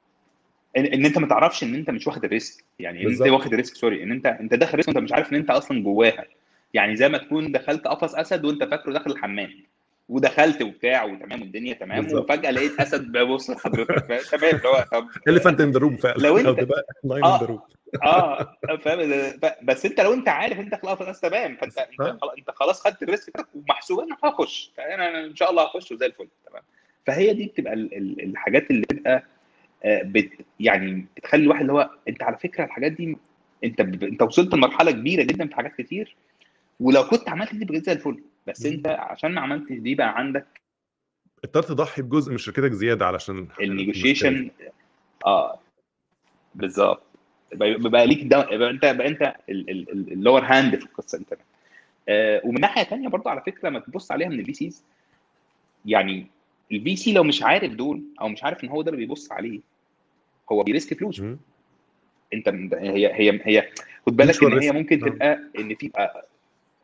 ان, 0.77 0.85
إن 0.85 1.05
أنت 1.05 1.17
ما 1.17 1.27
تعرفش 1.27 1.63
إن 1.63 1.75
أنت 1.75 1.89
مش 1.89 2.07
واخد 2.07 2.25
ال 2.25 2.32
risk. 2.32 2.63
يعني 2.79 3.05
إن 3.05 3.11
أنت. 3.11 3.21
واخد 3.21 3.51
ال 3.51 3.56
risk 3.56 3.75
sorry 3.75 4.03
إن 4.03 4.11
أنت 4.11 4.25
أنت 4.25 4.53
داخل 4.53 4.75
risk 4.75 4.87
وأنت 4.87 4.99
مش 4.99 5.13
عارف 5.13 5.31
إن 5.31 5.37
أنت 5.37 5.49
أصلا 5.49 5.83
جواها. 5.83 6.25
يعني 6.73 6.95
زي 6.95 7.09
ما 7.09 7.17
تكون 7.17 7.51
دخلت 7.51 7.87
قفص 7.87 8.15
أسد 8.15 8.45
وأنت 8.45 8.63
فاكره 8.63 8.93
داخل 8.93 9.11
الحمام. 9.11 9.49
ودخلت 10.09 10.61
وبتاع 10.61 11.03
وتمام 11.03 11.41
والدنيا 11.41 11.73
تمام 11.73 12.01
بالظبط. 12.01 12.31
وفجأة 12.31 12.51
لقيت 12.51 12.79
أسد 12.79 13.11
بيبص 13.11 13.49
لحضرتك؟ 13.49 14.05
تمام 14.31 14.55
اللي 14.55 14.67
هو 14.67 14.85
طب 14.91 15.07
elephant 15.27 15.61
in 15.61 15.71
the 15.71 15.79
room 15.79 15.97
فعلا 15.97 16.17
لو 16.17 16.39
أنت- 16.39 16.45
أو 16.45 16.53
ده 16.53 16.83
lion 17.03 17.23
آه. 17.23 17.35
in 17.35 17.39
the 17.41 17.45
room 17.45 17.59
آه 18.03 18.55
فاهم 18.83 19.33
بس 19.63 19.85
أنت 19.85 20.01
لو 20.01 20.13
أنت 20.13 20.29
عارف 20.29 20.59
أنت 20.59 20.75
خلاص 20.75 21.19
تمام 21.21 21.55
فأنت 21.55 21.77
أنت. 21.77 22.19
خلاص 22.55 22.85
أنت 22.87 22.93
خدت 22.95 23.03
ال 23.03 23.09
risk 23.09 23.29
بتاعك 23.29 23.47
ومحسوب 23.55 23.99
أنا 23.99 24.17
هخش 24.23 24.71
أنا 24.79 25.09
أنا 25.09 25.25
إن 25.25 25.35
شاء 25.35 25.51
الله 25.51 25.63
هخش 25.63 25.91
وزي 25.91 26.05
الفل 26.05 26.27
تمام 26.49 26.61
فهي 27.07 27.33
دي 27.33 27.45
بتبقى 27.45 27.73
ال- 27.73 27.97
ال- 27.97 28.23
الحاجات 28.23 28.71
اللي 28.71 28.81
بتبقى 28.81 29.23
آه، 29.83 30.01
بت 30.03 30.29
يعني 30.59 31.05
بتخلي 31.17 31.43
الواحد 31.43 31.61
اللي 31.61 31.73
هو 31.73 31.89
أنت 32.07 32.23
على 32.23 32.37
فكرة 32.37 32.63
الحاجات 32.65 32.91
دي 32.91 33.17
أنت. 33.63 33.79
أنت 33.79 34.21
وصلت 34.21 34.53
لمرحلة 34.53 34.91
كبيرة 34.91 35.23
جدا 35.23 35.47
في 35.47 35.55
حاجات 35.55 35.75
كتير 35.81 36.15
ولو 36.79 37.03
كنت 37.03 37.29
عملت 37.29 37.55
دي 37.55 37.65
بجد 37.65 37.83
زي 37.83 37.91
الفل 37.91 38.19
بس 38.47 38.65
انت 38.65 38.87
عشان 38.87 39.31
ما 39.33 39.41
عملتش 39.41 39.71
دي 39.71 39.95
بقى 39.95 40.17
عندك 40.17 40.61
اضطرت 41.43 41.67
تضحي 41.69 42.01
بجزء 42.01 42.31
من 42.31 42.37
شركتك 42.37 42.71
زيادة 42.71 43.05
علشان 43.05 43.47
النيجوشيشن 43.61 44.51
آه 45.25 45.59
بالظبط. 46.55 47.01
بقى 47.53 48.07
ليك 48.07 48.23
ده 48.23 48.57
بقى 48.57 48.69
انت 48.69 48.85
بقى 48.85 49.07
انت 49.07 49.35
ال 49.49 49.65
lower 49.65 50.43
hand 50.43 50.75
في 50.75 50.85
القصة 50.85 51.17
انت. 51.17 51.37
آه 52.09 52.41
ومن 52.43 52.61
ناحية 52.61 52.83
ثانية 52.83 53.07
برضه 53.07 53.29
على 53.29 53.41
فكرة 53.41 53.69
لما 53.69 53.79
تبص 53.79 54.11
عليها 54.11 54.29
من 54.29 54.39
ال 54.39 54.53
VCs 54.53 54.83
يعني 55.85 56.27
ال 56.71 56.95
VC 56.95 57.13
لو 57.13 57.23
مش 57.23 57.43
عارف 57.43 57.73
دول 57.73 58.03
أو 58.21 58.29
مش 58.29 58.43
عارف 58.43 58.63
إن 58.63 58.69
هو 58.69 58.81
ده 58.81 58.91
اللي 58.91 59.05
بيبص 59.05 59.31
عليه 59.31 59.59
هو 60.51 60.63
بي 60.63 60.75
risk 60.75 60.97
فلوسه 60.99 61.37
انت 62.33 62.47
هي 62.73 63.13
هي 63.13 63.39
هي 63.43 63.69
خد 64.05 64.15
بالك 64.15 64.43
إن 64.43 64.59
هي 64.59 64.71
ممكن 64.71 64.99
تبقى 64.99 65.39
إن 65.59 65.75
في 65.75 65.91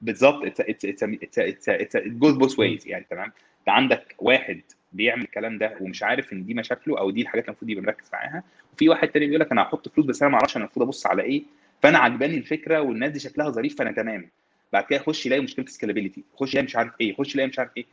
بالظبط. 0.06 0.46
it's 0.46 0.62
it's 0.62 1.04
it's 1.40 1.70
it's 1.70 1.98
goes 1.98 2.34
both 2.36 2.60
ways 2.60 2.88
يعني 2.88 3.06
تمام؟ 3.10 3.32
انت 3.60 3.70
عندك 3.70 4.16
واحد 4.20 4.62
بيعمل 4.94 5.22
الكلام 5.22 5.58
ده 5.58 5.78
ومش 5.82 6.04
عارف 6.04 6.34
إن 6.34 6.46
دي 6.46 6.54
مشاكله 6.54 7.00
أو 7.00 7.12
دي 7.12 7.22
الحاجات 7.22 7.44
اللي 7.44 7.52
المفروض 7.52 7.70
يبقى 7.72 7.84
مركز 7.84 8.10
معاها 8.14 8.44
وفي 8.74 8.90
واحد 8.90 9.08
تاني 9.08 9.26
بيقول 9.26 9.42
لك 9.42 9.52
أنا 9.52 9.62
هحط 9.62 9.90
فلوس 9.90 10.06
بس 10.06 10.22
أنا 10.22 10.32
ما 10.32 10.38
أعرفش 10.38 10.58
أنا 10.58 10.66
المفروض 10.66 10.86
أبص 10.86 11.08
على 11.08 11.22
إيه 11.24 11.44
فأنا 11.84 11.98
عجباني 11.98 12.38
الفكرة 12.38 12.82
والناس 12.82 13.12
دي 13.12 13.20
شكلها 13.20 13.50
ظريف 13.50 13.78
فأنا 13.78 13.92
تمام. 13.92 14.30
بعد 14.74 14.84
كده 14.84 15.00
يخش 15.00 15.26
يلاقي 15.26 15.42
مشكلة 15.42 15.66
scalability 15.66 16.24
يخش 16.36 16.54
يلاقي 16.54 16.66
مش 16.66 16.76
عارف 16.76 16.92
إيه 17.02 17.10
يخش 17.10 17.36
يلاقي 17.36 17.48
مش 17.48 17.60
عارف 17.60 17.72
إيه. 17.78 17.86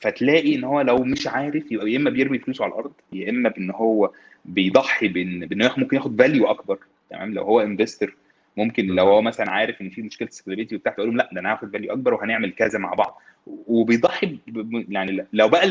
فتلاقي 0.00 0.54
إن 0.54 0.64
هو 0.64 0.80
لو 0.80 0.98
مش 0.98 1.26
عارف 1.26 1.72
يبقى 1.72 1.92
يا 1.92 1.96
إما 1.98 2.10
بيرمي 2.10 2.38
فلوسه 2.38 2.64
على 2.64 2.72
الأرض 2.72 2.92
يا 3.12 3.30
إما 3.30 3.48
بإن 3.48 3.70
هو 3.70 4.10
بيضحي 4.44 5.08
بإن 5.08 5.46
بإن 5.46 5.70
ممكن 5.76 5.96
ياخد 5.96 6.18
value 6.18 6.46
أكبر 6.46 6.78
تمام؟ 7.10 7.34
لو 7.34 7.42
هو 7.42 7.60
investor 7.60 8.14
ممكن 8.56 8.86
لو 8.86 9.06
هو 9.06 9.22
مثلا 9.22 9.50
عارف 9.50 9.80
إن 9.80 9.90
في 9.90 10.02
مشكلة 10.02 10.28
scalability 10.30 10.76
وبتاع 10.76 10.92
تقول 10.92 11.06
لهم 11.08 11.16
لا 11.16 11.30
ده 11.32 11.40
أنا 11.40 11.52
هاخد 11.52 11.72
value 11.72 11.92
أكبر 11.92 12.14
وهنعمل 12.14 12.52
كذا 12.52 12.78
مع 12.78 12.94
بعض. 12.94 13.22
وبيضحي 13.46 14.38
يعني 14.88 15.26
لو 15.32 15.48
بقى 15.48 15.64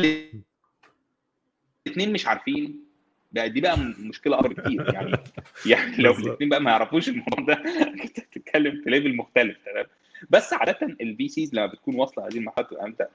الاثنين 1.86 2.12
مش 2.12 2.26
عارفين 2.26 2.84
بقى 3.32 3.48
دي 3.50 3.60
بقى 3.60 3.78
مشكلة 3.98 4.38
أكبر 4.40 4.52
كتير. 4.52 4.94
يعني 4.94 5.12
يعني 5.66 5.96
لو 5.96 6.12
الاثنين 6.12 6.48
بقى 6.48 6.60
ما 6.62 6.70
يعرفوش 6.70 7.08
الموضوع 7.08 7.44
ده 7.46 7.62
أنت 8.04 8.20
بتتكلم 8.20 8.82
في 8.84 8.90
level 8.90 9.16
مختلف 9.16 9.56
تمام؟ 9.64 9.86
بس 10.30 10.52
عادة 10.52 10.78
ال 11.00 11.28
VCs 11.28 11.54
لما 11.54 11.66
بتكون 11.66 11.94
واصلة 11.94 12.26
هذه 12.26 12.36
المرحلة 12.36 12.86
أنت 12.86 13.08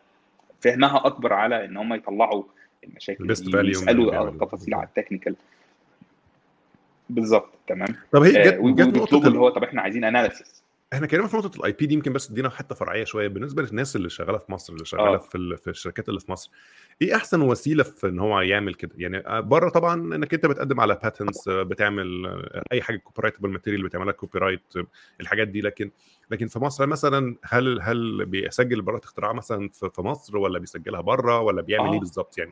فهمها 0.61 1.05
أكبر 1.05 1.33
على 1.33 1.65
إن 1.65 1.77
هم 1.77 1.93
يطلعوا 1.93 2.43
المشاكل 2.83 3.27
دي 3.27 3.69
يسألوا 3.69 4.45
تفاصيل 4.45 4.73
على 4.73 4.87
ال 4.87 4.92
technical 4.92 5.35
بالظبط 7.11 7.49
تمام. 7.67 7.87
طب 8.11 8.21
هي 8.23 8.31
جت, 8.31 8.53
آه 8.53 8.71
جت 8.71 8.97
نقطة 8.97 9.27
اللي 9.27 9.39
هو 9.39 9.49
طب 9.49 9.63
إحنا 9.63 9.81
عايزين 9.81 10.03
analysis 10.03 10.63
إحنا 10.93 11.07
كلمنا 11.07 11.27
في 11.27 11.37
نقطة 11.37 11.57
ال 11.57 11.71
IP 11.71 11.85
دي 11.85 11.93
يمكن 11.93 12.13
بس 12.13 12.27
تدينا 12.27 12.49
حتة 12.49 12.75
فرعية 12.75 13.03
شوية 13.03 13.27
بالنسبة 13.27 13.63
للناس 13.63 13.95
اللي 13.95 14.09
شغالة 14.09 14.37
في 14.37 14.51
مصر 14.51 14.73
اللي 14.73 14.85
شغالة 14.85 15.13
آه. 15.13 15.17
في 15.17 15.57
في 15.57 15.69
الشركات 15.69 16.09
اللي 16.09 16.19
في 16.19 16.31
مصر. 16.31 16.51
إيه 17.01 17.15
أحسن 17.15 17.41
وسيلة 17.41 17.83
في 17.83 18.07
إن 18.07 18.19
هو 18.19 18.41
يعمل 18.41 18.73
كده؟ 18.73 18.91
يعني 18.97 19.41
بره 19.41 19.69
طبعا 19.69 20.15
إنك 20.15 20.33
أنت 20.33 20.45
بتقدم 20.45 20.79
على 20.79 20.99
patents 21.03 21.49
بتعمل 21.49 22.05
أي 22.71 22.81
حاجة 22.81 22.97
copyrightable 22.97 23.49
material 23.49 23.83
بتعملها 23.83 24.13
copyright 24.13 24.73
الحاجات 25.21 25.47
دي. 25.47 25.61
لكن 25.61 25.91
لكن 26.31 26.47
في 26.47 26.59
مصر 26.59 26.85
مثلا 26.85 27.35
هل 27.43 27.81
هل 27.81 28.25
بيسجل 28.25 28.81
براءة 28.81 29.03
اختراع 29.03 29.33
مثلا 29.33 29.69
في 29.69 30.01
مصر 30.01 30.37
ولا 30.37 30.59
بيسجلها 30.59 31.01
بره 31.01 31.39
ولا 31.39 31.61
بيعمل 31.61 31.87
آه. 31.87 31.93
إيه 31.93 31.99
بالظبط 31.99 32.37
يعني؟ 32.37 32.51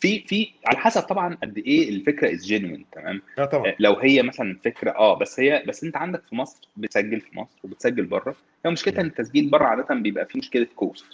في 0.00 0.20
في 0.20 0.50
على 0.66 0.78
حسب 0.78 1.00
طبعا 1.02 1.34
قد 1.42 1.58
إيه 1.58 1.88
الفكرة 1.88 2.32
is 2.32 2.46
genuine 2.46 2.84
تمام؟ 2.92 3.22
آه 3.38 3.44
طبعا. 3.44 3.72
لو 3.78 3.94
هي 3.94 4.22
مثلا 4.22 4.56
فكرة 4.64 4.90
آه 4.90 5.18
بس 5.18 5.40
هي 5.40 5.62
بس 5.66 5.84
أنت 5.84 5.96
عندك 5.96 6.22
في 6.28 6.34
مصر 6.34 6.68
بتسجل 6.76 7.20
في 7.20 7.36
مصر 7.38 7.58
وبتسجل 7.64 8.04
بره 8.04 8.36
هي 8.66 8.70
مشكلتها 8.70 9.00
إن 9.00 9.06
التسجيل 9.06 9.48
بره 9.50 9.64
عادة 9.64 9.94
بيبقى 9.94 10.26
فيه 10.26 10.38
مشكلة 10.38 10.66
cost 10.76 11.06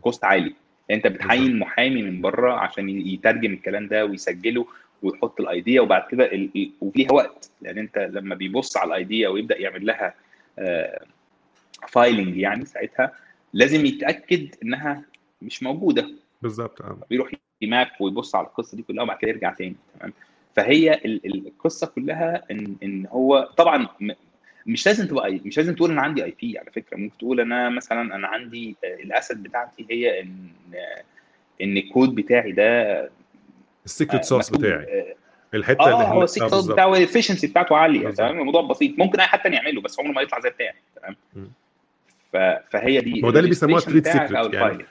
cost 0.00 0.24
عالي. 0.24 0.54
أنت 0.90 1.06
بتعين 1.06 1.58
محامي 1.58 2.02
من 2.02 2.20
بره 2.20 2.52
عشان 2.52 2.88
يترجم 2.88 3.52
الكلام 3.52 3.88
ده 3.88 4.04
ويسجله 4.06 4.66
ويحط 5.02 5.40
ال 5.40 5.48
idea 5.48 5.80
وبعد 5.80 6.02
كده 6.10 6.24
ال... 6.32 6.70
وفيها 6.80 7.12
وقت. 7.12 7.50
لأن 7.62 7.78
أنت 7.78 7.98
لما 7.98 8.34
بيبص 8.34 8.76
على 8.76 8.88
ال 8.88 8.96
idea 8.96 9.28
ويبدأ 9.28 9.58
يعمل 9.58 9.86
لها 9.86 10.14
آه 10.58 11.04
filing 11.88 12.36
يعني 12.36 12.64
ساعتها 12.64 13.12
لازم 13.52 13.86
يتأكد 13.86 14.48
إنها 14.62 15.02
مش 15.42 15.62
موجودة. 15.62 16.10
بالظبط 16.42 16.82
آه. 16.82 16.98
بيروح 17.10 17.30
map 17.66 17.88
ويبص 18.00 18.34
على 18.34 18.46
القصة 18.46 18.76
دي 18.76 18.82
كلها 18.82 19.02
وبعد 19.04 19.18
كده 19.18 19.30
يرجع 19.30 19.52
تاني 19.52 19.76
تمام؟ 20.00 20.12
فهي 20.56 21.00
القصة 21.04 21.86
كلها 21.86 22.42
ان 22.50 22.76
إن 22.82 23.06
هو 23.06 23.50
طبعا 23.56 23.88
مش 24.66 24.86
لازم 24.86 25.06
تبقى 25.06 25.40
مش 25.44 25.56
لازم 25.56 25.74
تقول 25.74 25.90
أنا 25.90 26.02
عندي 26.02 26.24
IP 26.24 26.58
على 26.58 26.70
فكرة 26.70 26.96
ممكن 26.96 27.18
تقول 27.18 27.40
أنا 27.40 27.68
مثلا 27.68 28.14
أنا 28.16 28.28
عندي 28.28 28.76
ال 28.84 28.94
asset 28.94 29.42
بتاعتي 29.42 29.86
هي 29.90 30.20
ان 30.20 30.48
إن 31.62 31.76
الكود 31.76 32.14
بتاعي 32.14 32.52
ده 32.52 33.10
ال 33.84 33.90
secret 33.90 34.24
sauce 34.24 34.50
بتاعي. 34.50 35.14
الحتة 35.54 35.80
آه 35.80 35.94
اللي 36.02 36.14
هو 36.14 36.22
ال 36.22 36.26
secret 36.26 36.50
sauce 36.52 36.66
بتاعه 36.66 36.96
ال 36.96 37.01
efficiency 37.01 37.46
بتاعته 37.46 37.76
عالية 37.76 38.10
تمام؟ 38.10 38.40
الموضوع 38.40 38.62
بسيط 38.62 38.98
ممكن 38.98 39.20
أي 39.20 39.26
حد 39.26 39.38
تاني 39.38 39.56
يعمله 39.56 39.80
بس 39.80 40.00
عمره 40.00 40.12
ما 40.12 40.20
يطلع 40.22 40.40
زي 40.40 40.50
بتاعي 40.50 40.74
تمام؟ 40.96 41.16
فهي 42.70 43.00
دي 43.00 43.22
هو 43.24 43.30
ده 43.30 43.38
اللي 43.38 43.48
بيسموها 43.48 43.80
trade 43.80 44.08
secret 44.08 44.54
يعني 44.54 44.84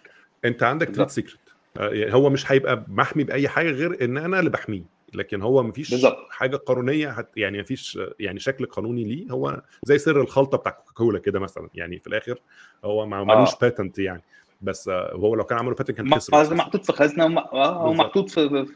أنت 0.46 0.64
عندك 0.64 0.96
trade 0.96 1.10
secret 1.10 1.38
يعني 1.80 2.14
هو 2.14 2.30
مش 2.30 2.52
هيبقى 2.52 2.84
محمي 2.88 3.24
بأي 3.24 3.48
حاجة 3.48 3.70
غير 3.72 4.04
إن 4.06 4.18
أنا 4.18 4.40
اللي 4.40 4.50
بحميه. 4.50 4.84
لكن 5.14 5.42
هو 5.42 5.64
مفيش 5.64 5.90
بالزبط. 5.92 6.18
حاجة 6.30 6.56
قانونية 6.56 7.10
هت 7.10 7.30
يعني 7.38 7.62
مفيش 7.62 8.00
يعني 8.20 8.40
شكل 8.40 8.66
قانوني 8.66 9.04
ليه. 9.04 9.32
هو 9.32 9.62
زي 9.84 9.98
سر 9.98 10.22
الخلطة 10.22 10.58
بتاع 10.58 10.72
كوكاكولا 10.72 11.20
كده 11.20 11.40
مثلا. 11.40 11.70
يعني 11.74 12.00
في 12.00 12.08
الآخر 12.08 12.40
هو 12.86 13.06
ملوش 13.06 13.54
آه. 13.54 13.58
باتنت 13.62 14.00
يعني. 14.00 14.22
بس 14.62 14.90
هو 14.90 15.36
لو 15.36 15.44
كان 15.44 15.58
عمله 15.58 15.76
باتنت 15.76 15.98
كان 15.98 16.16
خسر. 16.16 16.56
محطوط 16.56 16.86
في 16.86 16.92
خزنة 16.94 17.26
وم... 17.26 17.38
آه 17.38 17.86
ومحطوط 17.86 18.30
في 18.30 18.66
في 18.66 18.74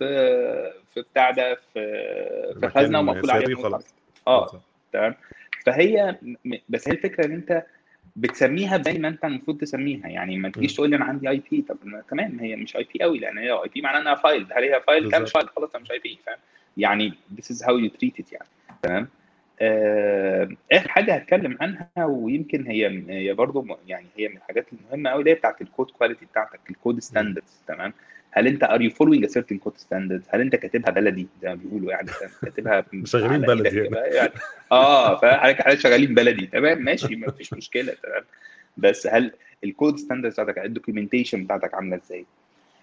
في 0.94 1.02
بتاع 1.02 1.32
ده 1.32 1.56
في 1.74 1.80
في 2.60 2.70
خزنة 2.70 3.00
ومقفول 3.00 3.32
عليه 3.32 3.56
آه 4.28 4.62
تمام. 4.94 5.16
فهي 5.66 6.16
بس 6.70 6.88
هي 6.88 6.94
الفكرة 6.94 7.26
إن 7.26 7.32
أنت 7.32 7.66
بتسميها 8.18 8.78
زي 8.78 8.94
ما 8.94 9.08
انت 9.08 9.26
المفروض 9.26 9.58
تسميها. 9.58 10.08
يعني 10.08 10.38
ما 10.38 10.50
تجيش 10.50 10.76
تقول 10.76 10.90
لي 10.90 10.96
أنا 10.96 11.06
عندي 11.06 11.30
اي 11.30 11.42
بي 11.52 11.62
طب 11.62 11.78
تمام 12.10 12.40
هي 12.40 12.56
مش 12.56 12.76
IP 12.76 13.00
قوي 13.02 13.20
لأن 13.20 13.38
هي 13.38 13.52
IP 13.52 13.82
معناها 13.82 14.02
إنها 14.02 14.16
filed 14.16 14.48
هل 14.54 14.64
هي 14.64 14.82
filed 14.88 15.12
كان 15.12 15.26
filed 15.26 15.50
خلاص 15.50 15.76
مش 15.76 15.92
IP 15.92 16.20
فاهم؟ 16.26 16.38
يعني 16.78 17.14
this 17.36 17.46
is 17.46 17.60
how 17.62 17.72
you 17.72 17.90
treat 17.90 18.24
it 18.24 18.34
يعني. 18.34 18.48
تمام؟ 18.82 19.08
آه 19.62 20.50
آخر 20.72 20.90
حاجة 20.90 21.16
هتكلم 21.16 21.58
عنها 21.62 22.06
ويمكن 22.06 22.68
هي 22.68 23.04
هي 23.10 23.34
برضه 23.34 23.78
يعني 23.88 24.06
هي 24.18 24.28
من 24.28 24.38
الحاجات 24.38 24.66
المهمة 24.74 25.10
قوي 25.10 25.20
اللي 25.20 25.32
هي 25.32 25.36
بتاعت 25.36 25.62
ال 25.62 25.68
code 25.68 25.92
quality 25.92 26.26
بتاعتك 26.26 26.60
ال 26.70 26.76
code 26.76 27.00
standards 27.00 27.62
تمام؟ 27.68 27.94
هل 28.38 28.48
انت 28.48 28.64
are 28.64 28.82
you 28.82 28.90
following 28.90 29.24
a 29.24 29.28
certain 29.28 29.58
code 29.58 29.78
standards 29.78 30.24
هل 30.30 30.42
انت 30.42 30.56
كاتبها 30.56 30.92
بلدي 30.92 31.28
زي 31.42 31.50
ما 31.50 31.56
بيقولوا 31.56 31.92
يعني 31.92 32.10
كاتبها 32.42 32.86
شغالين 33.04 33.42
بلدي 33.42 33.78
يعني. 34.16 34.32
آه 34.72 35.18
فحضرتك 35.20 35.80
شغالين 35.80 36.14
بلدي. 36.14 36.48
تمام 36.48 36.82
ماشي 36.82 37.16
ما 37.16 37.32
فيش 37.32 37.54
مشكلة 37.54 37.94
تمام. 38.04 38.24
بس 38.78 39.08
هل 39.08 39.32
ال 39.64 39.71
code 39.71 39.98
standards 39.98 40.34
بتاعتك 40.34 40.58
ال 40.58 40.64
documentation 40.64 41.44
بتاعتك 41.44 41.74
عاملة 41.74 41.96
إزاي؟ 41.96 42.26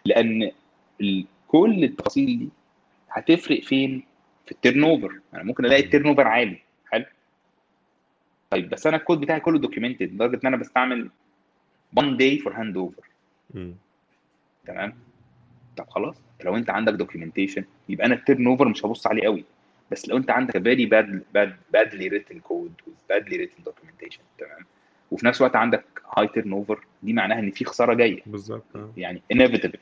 لأن 0.04 0.50
كل 1.48 1.84
التفاصيل 1.84 2.38
دي 2.38 2.48
هتفرق 3.10 3.60
فين؟ 3.60 4.04
في 4.46 4.52
ال 4.52 4.84
turnover 4.84 5.10
أنا 5.10 5.20
يعني 5.32 5.44
ممكن 5.44 5.64
ألاقي 5.64 5.82
ال 5.82 6.06
turnover 6.06 6.26
عالي. 6.26 6.58
حلو؟ 6.90 7.04
طيب 8.50 8.70
بس 8.70 8.86
أنا 8.86 8.96
الكود 8.96 9.20
بتاعي 9.20 9.40
كله 9.40 9.58
documented 9.58 10.12
لدرجة 10.12 10.34
إن 10.34 10.46
أنا 10.46 10.56
بستعمل 10.56 11.10
1 11.96 12.16
day 12.16 12.38
for 12.38 12.52
handover 12.52 13.02
تمام؟ 14.66 14.94
طب 15.76 15.88
خلاص 15.88 16.16
لو 16.44 16.56
انت 16.56 16.70
عندك 16.70 16.92
documentation 16.92 17.64
يبقى 17.88 18.06
أنا 18.06 18.14
ال 18.14 18.46
turnover 18.46 18.68
مش 18.68 18.84
هبص 18.86 19.06
عليه 19.06 19.22
قوي. 19.24 19.44
بس 19.90 20.08
لو 20.08 20.16
انت 20.16 20.30
عندك 20.30 20.62
very 20.62 20.86
bad 20.86 21.22
bad 21.34 21.56
badly 21.72 22.08
written 22.08 22.38
code 22.40 22.72
badly 23.08 23.36
written 23.36 23.62
documentation 23.64 24.20
تمام؟ 24.38 24.58
وفي 25.10 25.26
نفس 25.26 25.40
الوقت 25.40 25.56
عندك 25.56 25.84
high 26.16 26.28
turnover 26.28 26.84
دي 27.02 27.12
معناها 27.12 27.38
إن 27.38 27.50
في 27.50 27.64
خسارة 27.64 27.94
جاية. 27.94 28.22
بالظبط 28.26 28.64
يعني 28.96 29.22
inevitable 29.32 29.78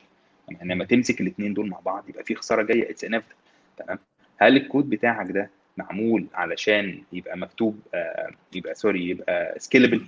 يعني 0.49 0.73
لما 0.73 0.85
تمسك 0.85 1.21
الاثنين 1.21 1.53
دول 1.53 1.69
مع 1.69 1.79
بعض 1.79 2.09
يبقى 2.09 2.23
في 2.23 2.35
خسارة 2.35 2.61
جاية 2.63 2.89
it's 2.91 3.03
inevitable 3.03 3.35
تمام؟ 3.77 3.99
هل 4.37 4.57
الكود 4.57 4.89
بتاعك 4.89 5.31
ده 5.31 5.49
معمول 5.77 6.25
علشان 6.33 7.03
يبقى 7.13 7.37
مكتوب 7.37 7.79
آه 7.93 8.31
يبقى 8.55 8.75
سوري 8.75 9.09
يبقى 9.09 9.59
scalable 9.59 10.05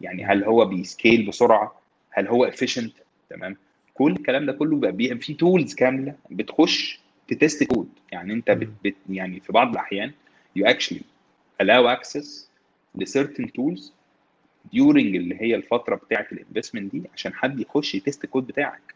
يعني 0.00 0.24
هل 0.24 0.44
هو 0.44 0.64
بي 0.64 0.82
scale 0.82 1.26
بسرعة؟ 1.26 1.80
هل 2.10 2.28
هو 2.28 2.44
efficient 2.44 2.92
تمام؟ 3.30 3.56
كل 3.98 4.12
الكلام 4.12 4.46
ده 4.46 4.52
كله 4.52 4.76
بقى 4.76 5.18
في 5.18 5.34
tools 5.34 5.74
كاملة 5.74 6.14
بتخش 6.30 7.00
ت 7.28 7.35
test 7.35 7.64
code 7.64 7.88
يعني 8.12 8.32
انت 8.32 8.50
بت 8.50 8.68
بت 8.84 8.94
يعني 9.10 9.40
في 9.40 9.52
بعض 9.52 9.70
الأحيان 9.70 10.12
you 10.58 10.62
actually 10.62 11.02
allow 11.62 11.96
access 11.98 12.26
ل 13.00 13.06
certain 13.06 13.46
tools 13.46 13.80
during 14.76 14.96
اللي 15.16 15.40
هي 15.40 15.54
الفترة 15.54 15.94
بتاعة 15.96 16.26
ال 16.32 16.38
investment 16.38 16.92
دي 16.92 17.02
عشان 17.14 17.34
حد 17.34 17.60
يخش 17.60 17.94
ي 17.94 18.00
test 18.00 18.24
ال 18.24 18.28
code 18.28 18.46
بتاعك. 18.46 18.94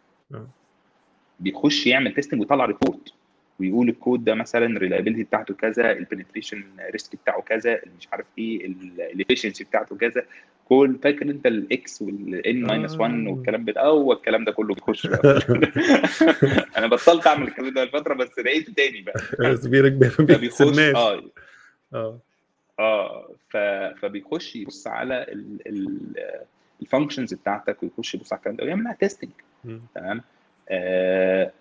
بيخش 1.41 1.87
يعمل 1.87 2.15
testing 2.15 2.41
ويطلع 2.41 2.65
report 2.65 3.13
ويقول 3.61 3.89
الكود 3.89 4.25
ده 4.25 4.35
مثلا 4.35 4.67
ال 4.67 4.72
reliability 4.72 5.23
بتاعته 5.23 5.55
كذا 5.55 5.93
ال 5.93 5.99
penetration 5.99 6.65
risk 6.93 7.17
بتاعه 7.17 7.43
كذا 7.43 7.81
مش 7.99 8.09
عارف 8.13 8.27
إيه 8.39 8.67
ال 8.67 8.76
efficiency 8.76 9.65
بتاعته 9.65 9.97
كذا. 9.97 10.23
كل 10.69 10.99
فاكر 11.03 11.23
أنت 11.23 11.47
ال 11.47 11.75
X 11.75 12.03
وال 12.03 12.43
N 12.43 12.63
minus 12.63 12.97
1 12.97 13.15
آه. 13.15 13.31
والكلام 13.31 13.65
ده؟ 13.65 13.83
هو 13.83 14.13
الكلام 14.13 14.45
ده 14.45 14.53
كله 14.53 14.75
بيخش. 14.75 15.07
أنا 16.77 16.87
بطلت 16.87 17.27
أعمل 17.27 17.49
الكلام 17.49 17.75
ده 17.75 17.83
الفترة 17.83 18.15
بس 18.15 18.39
لقيته 18.39 18.73
تاني 18.73 19.03
بقى. 19.03 19.21
بيتسناش 20.37 20.97
آه. 20.97 21.23
آه. 21.95 22.19
آه 22.79 23.31
ف... 23.49 23.57
فبيخش 24.01 24.57
يبص 24.57 24.87
على 24.87 25.27
ال 26.83 26.88
functions 26.88 27.35
بتاعتك 27.35 27.83
ويخش 27.83 28.15
يبص 28.15 28.33
على 28.33 28.39
الكلام 28.39 28.57
ده 28.57 28.65
ويعمل 28.65 28.85
لها 28.85 28.97
testing. 29.01 29.31
تمام؟ 29.95 30.21
آه 30.69 31.53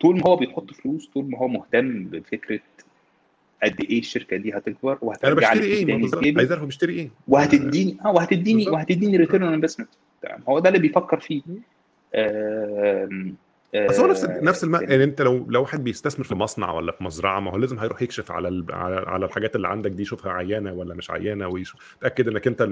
طول 0.00 0.16
ما 0.16 0.26
هو 0.26 0.36
بيحط 0.36 0.70
فلوس 0.72 1.06
طول 1.14 1.30
ما 1.30 1.38
هو 1.38 1.48
مهتم 1.48 2.04
بفكرة 2.04 2.60
قد 3.62 3.80
إيه 3.80 3.98
الشركة 3.98 4.36
دي 4.36 4.52
هتكبر 4.56 4.92
أنا 4.92 4.98
وهترجع 5.02 5.52
بشتري 5.54 5.84
لي 5.84 5.92
إيه؟ 6.24 6.36
عايز 6.38 6.52
اعرف 6.52 6.64
بشتري 6.64 6.92
إيه؟ 6.94 7.10
وهتديني 7.28 7.96
آه 8.04 8.10
وهتديني. 8.12 8.68
وهتديني 8.68 9.16
return 9.16 9.42
on 9.42 9.54
investment 9.54 9.88
تمام. 10.22 10.40
هو 10.48 10.58
ده 10.58 10.68
اللي 10.68 10.78
بيفكر 10.80 11.20
فيه. 11.20 11.42
آم، 12.14 13.34
بس 13.76 14.00
هو 14.00 14.06
نفس 14.06 14.24
آه، 14.24 14.40
نفس 14.44 14.64
الم... 14.64 14.74
يعني- 14.74 14.90
يعني 14.90 15.04
انت 15.04 15.22
لو 15.22 15.46
لو 15.48 15.60
واحد 15.62 15.84
بيستثمر 15.84 16.24
في 16.24 16.34
مصنع 16.34 16.72
ولا 16.72 16.92
في 16.92 17.04
مزرعة 17.04 17.40
ما 17.40 17.50
هو 17.50 17.56
لازم 17.56 17.78
هيروح 17.78 18.02
يكشف 18.02 18.30
على 18.30 18.48
ال... 18.48 18.66
على 18.70 18.96
على 18.96 19.24
الحاجات 19.26 19.56
اللي 19.56 19.68
عندك 19.68 19.90
دي 19.90 20.02
يشوفها 20.02 20.32
عيانة 20.32 20.72
ولا 20.72 20.94
مش 20.94 21.10
عيانة 21.10 21.48
ويتاكد 21.48 22.28
انك 22.28 22.46
انت 22.46 22.62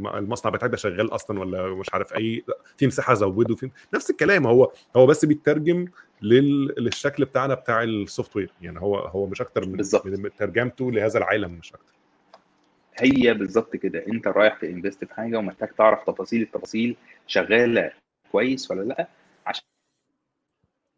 المصنع 0.00 0.50
بتاعك 0.52 0.70
ده 0.70 0.76
شغال 0.76 1.14
أصلا 1.14 1.40
ولا 1.40 1.66
مش 1.74 1.86
عارف 1.94 2.14
أي 2.14 2.44
في 2.76 2.86
مساحة 2.86 3.14
زوده 3.14 3.54
في 3.56 3.70
نفس 3.94 4.10
الكلام 4.10 4.46
هو 4.46 4.72
هو 4.96 5.06
بس 5.06 5.24
بيترجم 5.24 5.86
لل... 6.22 6.74
للشكل 6.78 7.24
بتاعنا 7.24 7.54
بتاع 7.54 7.82
ال 7.82 8.36
software 8.36 8.50
يعني 8.62 8.80
هو 8.80 8.96
هو 8.98 9.26
مش 9.26 9.40
أكتر 9.40 9.66
من 9.66 9.72
بالظبط. 9.72 10.06
من 10.06 10.30
ترجمته 10.38 10.92
لهذا 10.92 11.18
العالم 11.18 11.52
مش 11.52 11.72
أكتر. 11.74 11.92
هي 13.00 13.34
بالظبط 13.34 13.76
كده. 13.76 14.04
انت 14.08 14.28
رايح 14.28 14.54
ت 14.60 14.66
invest 14.66 15.04
في 15.04 15.14
حاجة 15.14 15.36
ومحتاج 15.38 15.68
تعرف 15.68 16.04
تفاصيل 16.06 16.42
التفاصيل 16.42 16.96
شغالة 17.26 17.90
كويس 18.32 18.70
ولا 18.70 18.82
لأ؟ 18.82 19.08
عشان 19.46 19.64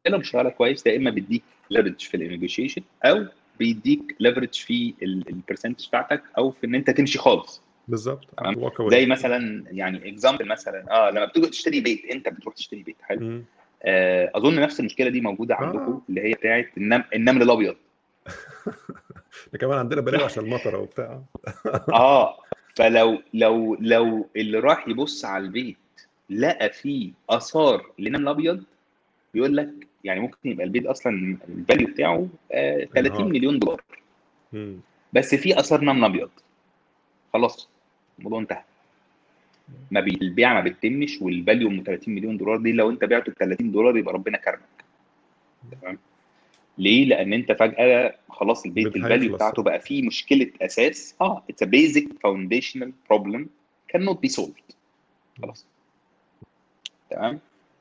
لو 0.08 0.18
مش 0.18 0.30
شغاله 0.30 0.50
كويس 0.50 0.82
ده 0.82 0.96
إما 0.96 1.10
بيديك 1.10 1.42
leverage 1.70 2.00
في 2.00 2.14
ال 2.16 2.22
negotiation 2.22 2.82
أو 3.04 3.26
بيديك 3.58 4.16
leverage 4.20 4.54
في 4.54 4.94
ال 5.02 5.10
percentage 5.10 5.88
بتاعتك 5.88 6.22
أو 6.38 6.50
في 6.50 6.66
إن 6.66 6.74
أنت 6.74 6.90
تمشي 6.90 7.18
خالص 7.18 7.62
بالظبط. 7.88 8.26
زي 8.90 9.06
مثلا 9.06 9.64
يعني 9.70 10.08
example 10.08 10.48
مثلا 10.48 10.90
آه 10.90 11.10
لما 11.10 11.24
بتيجي 11.24 11.46
تشتري 11.46 11.80
بيت 11.80 12.04
أنت 12.04 12.28
بتروح 12.28 12.54
تشتري 12.54 12.82
بيت 12.82 12.96
حلو. 13.02 13.42
آه 13.82 14.30
أظن 14.34 14.60
نفس 14.60 14.80
المشكلة 14.80 15.08
دي 15.10 15.20
موجودة 15.20 15.54
عندكم 15.54 15.92
آه. 15.92 16.02
اللي 16.08 16.20
هي 16.20 16.32
بتاعت 16.34 16.68
النم... 16.76 17.04
النمل 17.14 17.42
الأبيض 17.42 17.76
ده 19.52 19.58
كمان 19.58 19.78
عندنا 19.78 20.00
بلاوي 20.00 20.24
عشان 20.24 20.44
المطره 20.44 20.78
وبتاع 20.78 21.22
آه 21.92 22.38
فلو 22.74 23.22
لو 23.34 23.74
لو 23.80 24.28
اللي 24.36 24.58
راح 24.58 24.88
يبص 24.88 25.24
على 25.24 25.44
البيت 25.44 25.76
لقى 26.30 26.70
فيه 26.70 27.12
آثار 27.30 27.90
للنمل 27.98 28.22
الابيض 28.22 28.64
بيقول 29.34 29.56
لك 29.56 29.89
يعني 30.04 30.20
ممكن 30.20 30.36
يبقى 30.44 30.66
البيت 30.66 30.86
أصلا 30.86 31.38
ال 31.48 31.55
value 31.55 31.86
بتاعه 31.88 32.28
آه 32.52 32.84
30 32.84 33.06
انهار. 33.16 33.28
مليون 33.32 33.58
دولار. 33.58 33.82
مم. 34.52 34.80
بس 35.12 35.34
في 35.34 35.60
آثار 35.60 35.80
نمل 35.80 36.04
أبيض. 36.04 36.30
خلاص 37.32 37.68
الموضوع 38.18 38.40
انتهى. 38.40 38.62
ما 39.90 40.00
بي... 40.00 40.18
البيع 40.22 40.54
ما 40.54 40.60
بتتمش 40.60 41.22
وال 41.22 41.35
value 41.35 41.68
ام 41.68 41.82
30 41.86 42.14
مليون 42.14 42.36
دولار 42.36 42.56
دي 42.56 42.72
لو 42.72 42.90
انت 42.90 43.04
بعته 43.04 43.32
ب 43.32 43.34
30 43.34 43.72
دولار 43.72 43.96
يبقى 43.96 44.14
ربنا 44.14 44.38
كرمك. 44.38 44.84
تمام؟ 45.82 45.98
ليه؟ 46.78 47.04
لأن 47.04 47.32
انت 47.32 47.52
فجأة 47.52 48.14
خلاص 48.28 48.64
البيت 48.64 48.96
ال 48.96 49.02
value. 49.02 49.34
بتاعته 49.34 49.62
بقى 49.62 49.80
فيه 49.80 50.02
مشكلة 50.06 50.50
أساس. 50.62 51.14
آه 51.20 51.42
اتس 51.50 51.62
ا 51.62 51.66
بيزك 51.66 52.06
فاونديشنال 52.22 52.92
بروبلم 53.08 53.48
كان 53.88 54.02
نوت 54.04 54.20
بي 54.20 54.28
سولفد 54.28 54.62
خلاص. 55.42 55.66
تمام؟ 57.10 57.38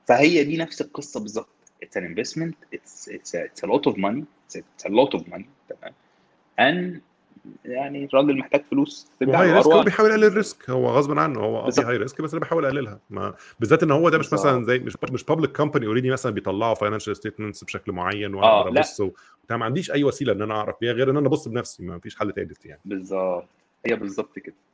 فهي 0.07 0.43
دي 0.43 0.57
نفس 0.57 0.81
القصة 0.81 1.19
بالظبط. 1.19 1.49
it's 1.83 1.97
an 1.97 2.05
investment 2.05 2.55
it's 2.73 3.09
it's 3.09 3.35
it's 3.35 3.63
a 3.63 3.67
lot 3.67 3.87
of 3.87 3.97
money 3.97 4.25
it's 4.45 4.85
a 4.85 4.89
lot 4.89 5.15
of 5.15 5.29
money 5.29 5.45
تمام 5.69 5.93
ان 6.59 7.01
يعني 7.65 8.05
الراجل 8.05 8.37
محتاج 8.37 8.61
فلوس 8.71 9.11
ترجع 9.19 9.31
و 9.31 9.34
high 9.34 9.47
له 9.47 9.55
risk 9.57 9.71
هو. 9.71 9.83
بيحاول 9.83 10.09
يقلل 10.09 10.23
ال 10.23 10.32
risk 10.32 10.69
هو 10.69 10.87
غصب 10.89 11.19
عنه 11.19 11.39
هو 11.39 11.63
بالظبط. 11.65 11.85
high 11.85 11.97
risk 11.97 12.21
بس 12.21 12.31
أنا 12.33 12.41
بحاول 12.41 12.65
أقللها 12.65 12.99
ما 13.09 13.33
بالذات 13.59 13.83
إن 13.83 13.91
هو 13.91 14.09
ده 14.09 14.17
مش 14.17 14.33
مثلا. 14.33 14.63
زي 14.65 14.79
مش 14.79 14.97
مش 15.11 15.23
public 15.23 15.57
company 15.57 15.85
already 15.85 16.09
مثلا 16.11 16.31
بيطلعوا 16.31 16.73
financial 16.75 17.15
statements 17.15 17.63
بشكل 17.63 17.91
معين 17.91 18.33
آه، 18.33 18.37
واقدر 18.37 18.69
لا. 18.71 18.79
ابص 18.79 18.99
وبتاع 18.99 19.57
ما 19.57 19.65
عنديش 19.65 19.91
أي 19.91 20.03
وسيلة 20.03 20.33
إن 20.33 20.41
أنا 20.41 20.53
أعرف 20.53 20.75
بيها 20.81 20.93
غير 20.93 21.09
إن 21.11 21.17
أنا 21.17 21.27
أبص 21.27 21.47
بنفسي 21.47 21.83
ما 21.83 21.99
فيش 21.99 22.15
حل 22.15 22.31
تالت 22.31 22.65
يعني 22.65 22.81
بالظبط 22.85 23.47
هي 23.85 23.95
بالظبط 23.95 24.39
كده 24.39 24.55
آه، 24.55 24.68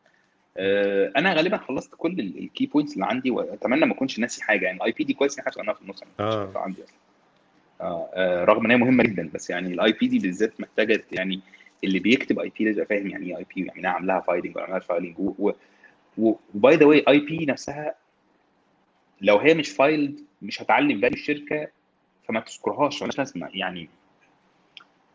أنا 0.58 1.34
غالبا 1.34 1.58
خلصت 1.58 1.96
كل 1.98 2.20
ال 2.20 2.31
key 2.31 2.66
points 2.66 2.94
اللي 2.94 3.06
عندي 3.06 3.32
وأتمنى 3.32 3.86
ما 3.86 3.94
أكونش 3.94 4.20
ناسي 4.20 4.44
حاجة. 4.44 4.66
يعني 4.66 4.78
ال 4.78 4.92
IP 4.92 5.04
دي 5.04 5.14
كويس 5.14 5.34
ان 5.34 5.40
إحنا 5.40 5.52
سالناها 5.52 5.76
في 5.76 5.82
النص 5.82 6.04
آه. 6.20 6.52
عندي 6.56 6.84
أصلا. 6.84 6.96
آه، 7.82 8.10
آه، 8.14 8.46
رغم 8.46 8.66
إن 8.66 8.72
هي 8.72 8.78
مهمة 8.78 9.04
جدا 9.04 9.30
بس 9.34 9.50
يعني 9.50 9.74
ال 9.74 9.92
IP 9.92 10.08
دي 10.08 10.20
بالذات 10.20 10.62
محتاجة 10.62 11.04
يعني 11.12 11.40
اللي 11.84 12.00
بيكتب 12.00 12.40
IP 12.40 12.66
لازم 12.66 12.82
يبقى 12.82 12.98
فاهم 12.98 13.08
يعني 13.08 13.26
إيه 13.26 13.38
IP 13.38 13.66
يعني 13.66 13.80
أنا 13.80 13.90
عاملاها 13.90 14.20
filing 14.20 14.56
ولا 14.56 14.64
عاملاها 14.64 14.80
filing 14.80 15.16
و 16.18 16.76
by 16.76 16.86
the 16.86 17.04
way 17.08 17.20
IP 17.20 17.46
نفسها 17.46 17.96
لو 19.22 19.38
هي 19.38 19.54
مش 19.54 19.70
filed 19.70 20.20
مش 20.42 20.62
هتعلي 20.62 20.96
في 20.96 21.02
value 21.02 21.14
الشركة 21.14 21.68
فما 22.28 22.40
تذكرهاش 22.40 23.02
مالهاش 23.02 23.18
لازمة. 23.18 23.50
يعني 23.54 23.90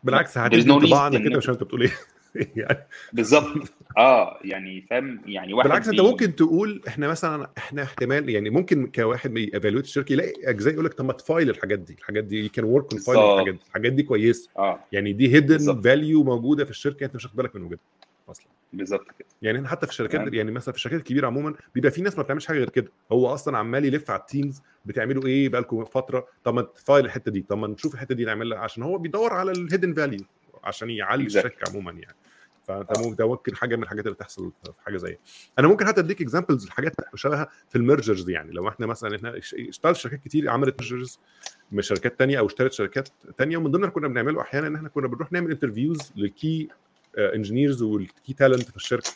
بالعكس 0.03 0.37
هتدي 0.37 0.71
انطباع 0.73 1.07
إنك 1.07 1.25
أنت 1.25 1.37
مش 1.37 1.49
أنت 1.49 1.63
بتقول 1.63 1.81
إيه. 1.81 1.91
يعني. 2.55 2.87
بالظبط. 3.13 3.71
آه 3.97 4.39
يعني 4.43 4.81
فاهم 4.89 5.21
يعني 5.25 5.53
واحد 5.53 5.67
بالعكس 5.69 5.87
انت 5.87 6.01
ممكن 6.01 6.35
تقول 6.35 6.81
إحنا 6.87 7.07
مثلا 7.07 7.49
إحنا 7.57 7.83
احتمال 7.83 8.29
يعني 8.29 8.49
ممكن 8.49 8.87
كواحد 8.95 9.33
بي 9.33 9.43
evaluate 9.43 9.85
الشركة 9.85 10.13
يلاقي 10.13 10.33
أجزاء 10.49 10.73
يقول 10.73 10.85
لك 10.85 10.93
طب 10.93 11.05
ما 11.05 11.13
ت 11.13 11.20
file 11.20 11.49
الحاجات 11.49 11.79
دي 11.79 11.93
الحاجات 11.99 12.23
دي 12.23 12.49
can 12.49 12.65
work 12.65 12.93
on 12.93 13.01
file. 13.01 13.19
الحاجات 13.19 13.53
دي 13.53 13.59
الحاجات 13.67 13.93
دي 13.93 14.03
كويسة. 14.03 14.49
آه. 14.57 14.79
يعني 14.91 15.13
دي 15.13 15.33
hidden. 15.35 15.81
value 15.81 16.23
موجودة 16.23 16.65
في 16.65 16.71
الشركة 16.71 17.05
أنت 17.05 17.15
مش 17.15 17.25
واخد 17.25 17.35
بالك 17.35 17.55
من 17.55 17.61
وجودها 17.61 17.83
أصلا. 18.29 18.47
بالظبط 18.73 19.05
كده. 19.19 19.27
يعني 19.41 19.57
إحنا 19.57 19.69
حتى 19.69 19.85
في 19.85 19.91
الشركات 19.91 20.21
تمام. 20.21 20.33
يعني 20.33 20.51
مثلا 20.51 20.71
في 20.71 20.77
الشركات 20.77 20.99
الكبيرة 20.99 21.27
عموما 21.27 21.53
بيبقى 21.75 21.91
في 21.91 22.01
ناس 22.01 22.17
ما 22.17 22.23
بتعملش 22.23 22.45
حاجة 22.47 22.57
غير 22.57 22.69
كده. 22.69 22.91
هو 23.11 23.27
أصلا 23.33 23.57
عمال 23.57 23.85
يلف 23.85 24.11
على 24.11 24.19
ال 24.19 24.26
teams 24.26 24.61
بتعملوا 24.85 25.25
إيه 25.25 25.49
بقالكم 25.49 25.85
فترة؟ 25.85 26.27
طب 26.43 26.53
ما 26.53 26.61
ت 26.61 26.70
file 26.70 27.05
الحتة 27.05 27.31
دي 27.31 27.45
طب 27.49 27.57
ما 27.57 27.67
نشوف 27.67 27.93
الحتة 27.93 28.15
دي 28.15 28.25
نعملها 28.25 28.57
عشان 28.59 28.83
هو 28.83 28.97
بيدور 28.97 29.33
على 29.33 29.51
ال 29.51 29.57
hidden 29.57 29.93
value 29.93 30.19
عشان 30.63 30.89
يعلي 30.89 31.23
Exactly. 31.23 31.35
الشركة 31.35 31.69
عموما 31.71 31.91
يعني. 31.91 32.15
فانت 32.77 32.99
ممكن 32.99 33.15
ده 33.15 33.27
ممكن 33.27 33.55
حاجة 33.55 33.75
من 33.75 33.83
الحاجات 33.83 34.05
اللي 34.05 34.15
تحصل 34.17 34.51
في 34.63 34.71
حاجة 34.85 34.97
زي 34.97 35.17
أنا 35.59 35.67
ممكن 35.67 35.85
حتى 35.87 36.01
أديك 36.01 36.21
examples 36.21 36.69
حاجات 36.69 36.93
شبهها 37.15 37.49
في 37.69 37.75
ال 37.77 37.84
mergers 37.84 38.29
يعني. 38.29 38.51
لو 38.51 38.67
إحنا 38.69 38.85
مثلا 38.87 39.15
إحنا 39.15 39.37
اش- 39.37 39.55
اشتغلت 39.59 39.97
شركات 39.97 40.19
كتير 40.19 40.49
عملت 40.49 40.81
mergers 40.81 41.19
من 41.71 41.81
شركات 41.81 42.19
تانية 42.19 42.39
أو 42.39 42.45
اشترت 42.45 42.71
شركات 42.73 43.09
تانية 43.37 43.57
ومن 43.57 43.71
ضمن 43.71 43.83
اللي 43.83 43.93
كنا 43.93 44.07
بنعمله 44.07 44.41
أحيانا 44.41 44.67
إن 44.67 44.75
إحنا 44.75 44.89
كنا 44.89 45.07
بنروح 45.07 45.31
نعمل 45.31 45.51
interviews 45.51 46.11
لل 46.15 46.36
key 46.36 46.67
engineers 47.17 47.81
وال 47.81 48.02
key 48.02 48.33
talent 48.33 48.69
في 48.69 48.75
الشركة 48.75 49.11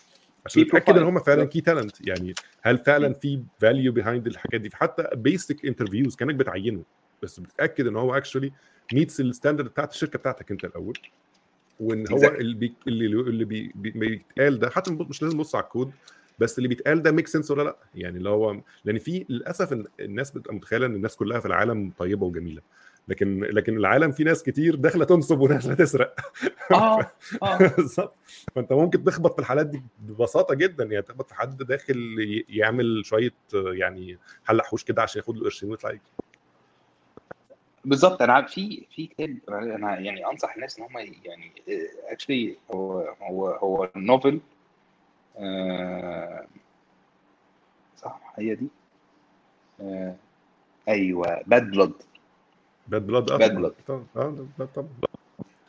عشان 0.45 0.61
نتأكد 0.61 0.97
إن. 0.97 1.03
هم 1.03 1.19
فعلا 1.19 1.45
key 1.45 1.61
talent 1.61 2.07
يعني. 2.07 2.33
هل 2.61 2.77
فعلا 2.77 3.13
في 3.13 3.43
value 3.59 3.91
behind 3.91 4.27
الحاجات 4.27 4.61
دي؟ 4.61 4.69
حتى 4.73 5.07
basic 5.13 5.65
interviews 5.65 6.15
كأنك 6.15 6.35
بتعينه 6.35 6.83
بس 7.23 7.39
بتتأكد 7.39 7.87
إن 7.87 7.95
هو 7.95 8.17
actually 8.17 8.51
meets 8.93 9.19
ال 9.21 9.26
standard 9.26 9.67
بتاعت 9.67 9.91
الشركة 9.91 10.19
بتاعتك 10.19 10.51
أنت 10.51 10.65
الأول. 10.65 10.97
وإن 11.79 12.05
هو 12.11 12.19
Exactly. 12.19 12.25
اللي 12.39 12.55
بي 12.55 12.73
اللي 12.87 13.45
بي 13.45 13.71
بي 13.75 13.91
بيتقال 13.91 14.59
ده 14.59 14.69
حتى 14.69 14.91
مش 14.91 15.21
لازم 15.21 15.37
تبص 15.37 15.55
على 15.55 15.63
الكود 15.63 15.91
بس 16.39 16.57
اللي 16.57 16.69
بيتقال 16.69 17.01
ده 17.01 17.11
make 17.11 17.27
sense 17.27 17.51
ولا 17.51 17.63
لأ؟ 17.63 17.75
يعني 17.95 18.17
اللي 18.17 18.29
هو 18.29 18.61
لأن 18.85 18.99
في 18.99 19.25
للأسف 19.29 19.83
الناس 19.99 20.31
بتبقى 20.31 20.55
متخيلة 20.55 20.85
إن 20.85 20.95
الناس 20.95 21.15
كلها 21.15 21.39
في 21.39 21.45
العالم 21.45 21.91
طيبة 21.97 22.25
وجميلة 22.25 22.61
لكن 23.07 23.39
لكن 23.43 23.77
العالم 23.77 24.11
في 24.11 24.23
ناس 24.23 24.43
كتير 24.43 24.75
داخلة 24.75 25.05
تنصب 25.05 25.39
وناس 25.39 25.63
تسرق. 25.67 26.15
آه 26.71 27.11
آه. 27.43 27.57
بالظبط. 27.77 28.15
فأنت 28.55 28.73
ممكن 28.73 29.03
تخبط 29.03 29.33
في 29.33 29.39
الحالات 29.39 29.67
دي 29.67 29.83
ببساطة 29.99 30.55
جدا 30.55 30.83
يعني 30.83 31.01
تخبط 31.01 31.27
في 31.27 31.35
حد 31.35 31.57
داخل 31.57 32.15
يعمل 32.49 33.01
شوية 33.05 33.33
يعني 33.53 34.17
حلق 34.45 34.63
حوش 34.65 34.83
كده 34.83 35.01
عشان 35.01 35.19
ياخد 35.21 35.37
له 35.37 35.43
قرشين 35.43 35.69
ويطلع 35.71 35.89
يجري. 35.89 36.01
بالظبط 37.85 38.21
أنا 38.21 38.41
في 38.41 38.85
في 38.95 39.07
كتاب 39.07 39.37
أنا 39.49 39.99
يعني 39.99 40.25
أنصح 40.25 40.55
الناس 40.55 40.79
إن 40.79 40.83
هم 40.85 40.97
يعني 41.25 41.51
اكشلي 42.09 42.57
هو 42.73 43.13
هو 43.21 43.47
هو 43.49 43.89
نوفل 43.95 44.39
آه 45.37 46.45
صح 47.97 48.19
هي 48.35 48.55
دي 48.55 48.67
آه 49.81 50.15
أيوه 50.87 51.41
Bad 51.47 51.71
Blood 51.71 51.91
Bad 52.87 53.07
Blood 53.07 53.31
آه. 53.31 53.37
Blood. 53.37 53.73
طبعاً. 53.87 54.05
آه 54.15 54.65
طبعا 54.75 54.87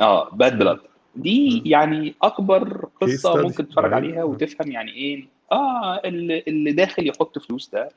آه 0.00 0.30
Bad 0.30 0.58
Blood 0.58 0.80
دي. 1.16 1.62
يعني 1.66 2.14
أكبر 2.22 2.88
قصة. 3.00 3.42
ممكن 3.42 3.68
تتفرج. 3.68 3.92
عليها 3.92 4.24
وتفهم 4.24 4.70
يعني 4.72 4.92
إيه 4.92 5.26
آه 5.52 5.96
اللي, 6.04 6.44
اللي 6.48 6.72
داخل 6.72 7.08
يحط 7.08 7.38
فلوس 7.38 7.68
ده 7.70 7.88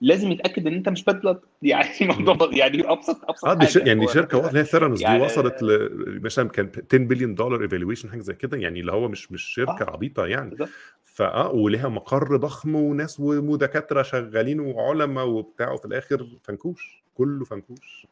لازم 0.00 0.32
يتأكد 0.32 0.66
إن 0.66 0.74
أنت 0.74 0.88
مش 0.88 1.04
Bad 1.04 1.20
Blood 1.20 1.40
يعني 1.62 1.88
الموضوع 2.00 2.50
يعني 2.52 2.90
ابسط 2.92 3.24
أبسط 3.30 3.44
آه. 3.44 3.58
حاجة. 3.58 3.88
يعني 3.88 4.08
شركة 4.08 4.36
واحدة 4.38 4.50
اللي 4.50 4.60
هي 4.60 4.64
ثيرانوس 4.64 5.00
يعني- 5.00 5.18
دي 5.18 5.24
وصلت 5.24 5.62
ل... 5.62 6.20
مثلا 6.24 6.48
كان 6.48 6.70
10 6.92 6.98
بليون 6.98 7.34
دولار 7.34 7.62
evaluation 7.62 8.10
حاجة 8.10 8.20
زي 8.20 8.34
كده 8.34 8.56
يعني 8.56 8.80
اللي 8.80 8.92
هو 8.92 9.08
مش 9.08 9.32
مش 9.32 9.42
شركة 9.42 9.82
آه. 9.88 9.90
عبيطة 9.90 10.26
يعني 10.26 10.50
بالظبط. 10.50 10.68
فآه 11.04 11.50
وليها 11.52 11.88
مقر 11.88 12.36
ضخم 12.36 12.74
وناس 12.74 13.20
ودكاترة 13.20 14.02
شغالين 14.02 14.60
وعلماء 14.60 15.26
وبتاع 15.26 15.72
وفي 15.72 15.84
الآخر 15.84 16.26
فنكوش 16.42 17.02
كله 17.14 17.44
فنكوش 17.44 18.06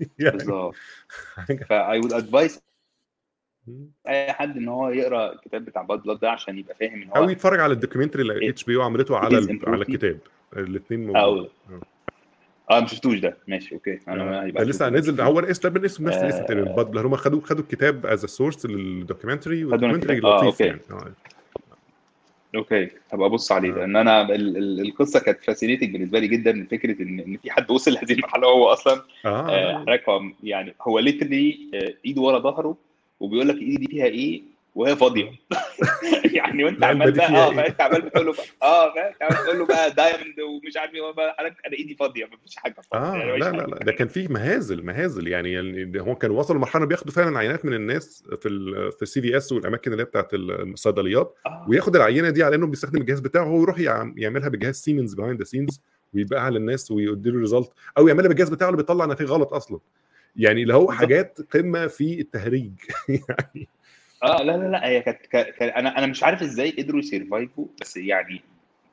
يعني 0.18 0.36
بالظبط 0.36 0.74
ف 1.68 1.98
I 1.98 2.00
would 2.00 2.12
advise 2.12 2.60
أي 4.08 4.32
حد 4.32 4.56
إن 4.56 4.68
هو 4.68 4.88
يقرأ 4.88 5.32
الكتاب 5.32 5.64
بتاع 5.64 5.82
Bad 5.82 6.02
Blood 6.02 6.20
ده 6.20 6.30
عشان 6.30 6.58
يبقى 6.58 6.74
فاهم 6.74 7.02
إن 7.02 7.10
أو 7.10 7.22
هو 7.22 7.28
يتفرج 7.28 7.60
على 7.60 7.72
ال 7.72 7.76
documentary 7.76 8.22
اللي 8.22 8.48
HBO 8.48 8.82
عملته 8.82 9.16
على. 9.16 9.58
على. 9.66 9.82
الكتاب 9.82 10.18
الاثنين 10.56 11.06
موجودين 11.06 11.50
آه 12.70 12.80
ما 12.80 12.86
شفتوش 12.86 13.18
ده 13.18 13.36
ماشي 13.48 13.74
okay 13.74 13.98
أنا 14.08 14.42
هيبقى 14.44 14.64
لسه 14.64 14.84
أشوفه. 14.86 14.98
نزل 14.98 15.20
هو 15.20 15.38
الاسم 15.38 15.68
ده 15.68 15.78
من 15.80 15.84
اسم 15.84 16.08
نفس 16.08 16.16
الاسم 16.16 16.38
آه. 16.42 16.46
تقريبا 16.46 16.72
Bad 16.72 16.90
Blood 16.90 17.04
هم 17.06 17.16
خدوا 17.16 17.40
خدوا 17.40 17.62
الكتاب 17.62 18.06
as 18.06 18.24
source 18.26 18.66
لل 18.66 18.81
documentary 18.81 19.64
وال 19.64 19.72
documentary. 19.72 20.20
آه، 20.24 20.44
لطيف. 20.44 20.60
يعني 20.60 20.80
آه. 20.90 21.12
okay 22.54 22.88
هبقى 23.12 23.26
أبص 23.26 23.52
عليه 23.52 23.72
آه. 23.72 23.76
لأن 23.76 23.96
أنا 23.96 24.22
ال- 24.22 24.56
ال- 24.56 24.80
القصة 24.80 25.20
كانت 25.20 25.38
fascinating 25.44 25.92
بالنسبة 25.92 26.18
لي 26.18 26.28
جدا 26.28 26.66
فكرة 26.70 27.02
ان 27.02 27.20
إن 27.20 27.36
في 27.36 27.50
حد 27.50 27.70
وصل 27.70 27.92
لهذه 27.92 28.12
المرحلة 28.12 28.48
وهو 28.48 28.66
أصلا 28.66 29.02
آه، 29.26 29.84
هو 30.08 30.20
يعني 30.42 30.74
هو 30.82 30.98
literally 30.98 31.70
ايده 32.06 32.22
ورا 32.22 32.38
ظهره 32.38 32.76
وبيقول 33.20 33.48
لك 33.48 33.54
إيدي 33.56 33.76
دي 33.76 33.86
فيها 33.86 34.04
إيه 34.06 34.42
وهي 34.74 34.96
فاضية 34.96 35.30
يعني 36.36 36.64
وانت 36.64 36.84
عمال 36.84 37.12
بقى 37.12 37.26
آه؟ 37.28 37.54
فانت 37.54 37.80
عمال 37.80 38.02
بتقول 38.02 38.26
له 38.26 38.34
آه 38.62 38.94
فاهم 38.94 39.06
أنت 39.06 39.22
عمال 39.22 39.42
بتقول 39.42 39.58
له 39.58 39.66
بقى 39.66 39.90
diamond 39.90 40.40
ومش 40.40 40.76
عارف 40.76 40.94
إيه 40.94 41.12
بقى 41.12 41.34
حضرتك 41.38 41.56
أنا 41.66 41.76
ايدي 41.76 41.94
فاضية 41.94 42.24
مفيش 42.24 42.56
حاجة 42.56 42.74
آه 42.94 43.16
يعني 43.16 43.38
لا 43.38 43.50
لا. 43.50 43.56
لا 43.62 43.78
ده 43.78 43.92
كان 43.92 44.08
فيه 44.08 44.28
مهازل 44.28 44.84
مهازل 44.84 45.28
يعني, 45.28 45.52
يعني 45.52 46.00
هو 46.00 46.14
كان 46.14 46.30
وصل 46.30 46.56
لمرحلة 46.56 46.86
بياخدوا 46.86 47.12
فعلا 47.12 47.38
عينات 47.38 47.64
من 47.64 47.74
الناس 47.74 48.24
في 48.40 48.48
ال 48.48 48.92
في 48.92 49.02
ال 49.02 49.20
CVS 49.22 49.52
والأماكن 49.52 49.92
اللي 49.92 50.02
هي 50.02 50.06
بتاعت 50.06 50.28
الصيدليات 50.34 51.36
آه. 51.46 51.66
وياخد 51.68 51.96
العينة 51.96 52.30
دي 52.30 52.42
على 52.42 52.56
إنه 52.56 52.66
بيستخدم 52.66 53.00
الجهاز 53.00 53.20
بتاعه 53.20 53.44
هو 53.44 53.62
يروح 53.62 53.78
يعم- 53.78 54.14
يعملها 54.18 54.48
بجهاز 54.48 54.74
سيمنز 54.76 55.14
behind 55.14 55.38
the 55.38 55.44
scenes 55.44 55.80
ويبيعها 56.14 56.50
للناس 56.50 56.90
ويديله 56.90 57.40
result 57.40 57.70
أو 57.98 58.08
يعملها 58.08 58.28
بالجهاز 58.28 58.48
بتاعه 58.48 58.68
اللي 58.68 58.76
بيطلع 58.76 59.06
نتائج 59.06 59.30
غلط 59.30 59.52
أصلا 59.52 59.78
يعني 60.36 60.62
اللي 60.62 60.74
هو. 60.74 60.90
حاجات 60.92 61.38
قمة 61.54 61.86
في 61.86 62.20
التهريج 62.20 62.72
يعني 63.08 63.68
آه 64.24 64.42
لا 64.42 64.52
لا 64.56 64.68
لا 64.68 64.86
هي 64.88 65.00
كانت 65.02 65.26
كانت- 65.26 65.48
كانت- 65.50 65.72
أنا 65.76 65.98
أنا 65.98 66.06
مش 66.06 66.22
عارف 66.24 66.42
إزاي 66.42 66.70
قدروا 66.70 67.00
ي 67.00 67.07
survive 67.07 67.59
وا 67.59 67.66
بس 67.80 67.96
يعني 67.96 68.40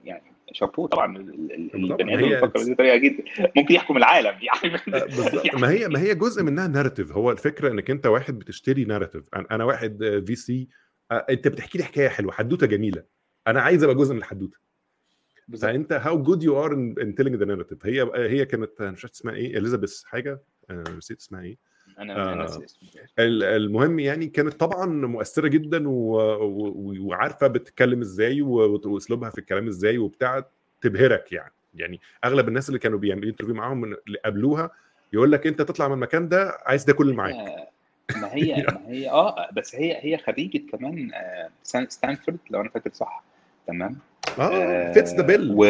يعني 0.03 0.23
شابوه 0.53 0.87
طبعا 0.87 1.17
ال- 1.17 1.29
ال- 1.29 1.51
ال- 1.53 1.69
طبعاً، 1.71 1.83
البني 2.01 2.13
آدم 2.15 2.23
هي- 2.23 2.29
بيفكر 2.29 2.47
بهذه 2.59 2.71
الطريقة 2.71 2.97
جدا. 2.97 3.23
ممكن 3.55 3.73
يحكم 3.75 3.97
العالم 3.97 4.35
يعني 4.63 4.75
آه، 4.75 5.05
بالظبط. 5.05 5.55
ما 5.55 5.69
هي 5.69 5.87
ما 5.87 5.99
هي 5.99 6.15
جزء 6.15 6.43
منها 6.43 6.67
narrative 6.67 7.11
هو 7.11 7.31
الفكرة 7.31 7.71
إنك 7.71 7.91
أنت 7.91 8.05
واحد 8.05 8.39
بتشتري 8.39 8.85
narrative 8.85 9.23
أنا 9.35 9.45
أنا 9.51 9.63
واحد 9.63 10.23
VC 10.27 10.67
أنت 11.11 11.47
بتحكي 11.47 11.77
لي 11.77 11.83
حكاية 11.83 12.07
حلوة 12.09 12.31
حدوتة 12.31 12.67
جميلة. 12.67 13.03
أنا 13.47 13.61
عايز 13.61 13.83
أبقى 13.83 13.95
جزء 13.95 14.13
من 14.13 14.19
الحدوتة. 14.19 14.57
بالظبط. 15.47 15.71
فأنت 15.71 15.93
how 15.93 16.23
good 16.23 16.43
you 16.43 16.65
are 16.65 16.73
in 16.73 17.15
telling 17.15 17.35
the 17.35 17.45
narrative 17.45 17.85
هي 17.85 18.11
هي 18.15 18.45
كانت 18.45 18.81
أنا 18.81 18.91
مش 18.91 19.05
عارف 19.05 19.13
اسمها 19.15 19.33
إيه 19.35 19.57
اليزابيث 19.57 20.03
حاجة 20.03 20.41
آه، 20.69 20.83
نسيت 20.97 21.19
اسمها 21.19 21.41
إيه. 21.41 21.57
أنا 22.01 22.15
آه. 22.43 22.61
ال- 23.19 23.43
المهم 23.43 23.99
يعني 23.99 24.27
كانت 24.27 24.53
طبعا 24.53 24.85
مؤثرة 24.85 25.47
جدا 25.47 25.89
و... 25.89 26.15
و... 26.43 26.95
وعارفة 26.99 27.47
بتتكلم 27.47 28.01
إزاي 28.01 28.41
و... 28.41 28.79
واسلوبها 28.85 29.29
في 29.29 29.37
الكلام 29.37 29.67
إزاي 29.67 29.97
وبتاع 29.97 30.45
تبهرك 30.81 31.31
يعني. 31.31 31.51
يعني 31.75 31.99
أغلب 32.25 32.47
الناس 32.47 32.69
اللي 32.69 32.79
كانوا 32.79 32.99
بيعملوا 32.99 33.29
interview 33.29 33.55
معاهم 33.55 33.81
من- 33.81 33.95
اللي 34.07 34.17
قابلوها 34.25 34.71
يقول 35.13 35.31
لك 35.31 35.47
أنت 35.47 35.61
تطلع 35.61 35.87
من 35.87 35.93
المكان 35.93 36.29
ده 36.29 36.57
عايز 36.65 36.83
ده 36.83 36.93
كل 36.93 37.03
اللي 37.03 37.15
معاك. 37.15 37.35
ما 38.15 38.33
هي 38.35 38.55
ما 38.73 38.81
هي 38.87 39.09
آه 39.09 39.49
بس 39.53 39.75
هي 39.75 39.97
هي 40.01 40.17
خريجة 40.17 40.61
كمان 40.71 41.11
آه، 41.13 41.49
ستان- 41.63 41.89
ستانفورد 41.89 42.37
لو 42.49 42.61
أنا 42.61 42.69
فاكر 42.69 42.89
صح 42.93 43.23
تمام؟ 43.67 43.97
آه 44.39 44.91
fits 44.93 45.13
the 45.13 45.21
bill 45.21 45.51
و... 45.55 45.65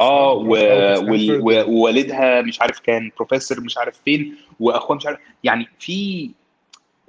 آه. 0.00 0.32
وال... 0.32 1.40
و- 1.40 1.70
ووالدها 1.70 2.42
مش 2.42 2.60
عارف 2.60 2.80
كان 2.80 3.10
بروفيسور 3.16 3.60
مش 3.60 3.78
عارف 3.78 3.98
فين 4.04 4.36
وأخوها 4.60 4.96
مش 4.96 5.06
عارف 5.06 5.18
يعني 5.44 5.68
في 5.78 6.30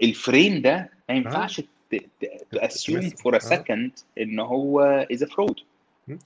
ال 0.04 0.13
frame 0.13 0.62
ده 0.62 0.90
ما 1.10 1.16
ينفعش 1.16 1.62
تاسيوم. 2.52 3.10
for 3.10 3.34
a 3.34 3.36
آه. 3.36 3.40
second 3.40 3.92
إن 4.22 4.40
هو 4.40 4.82
is 5.12 5.24
fraud 5.24 5.60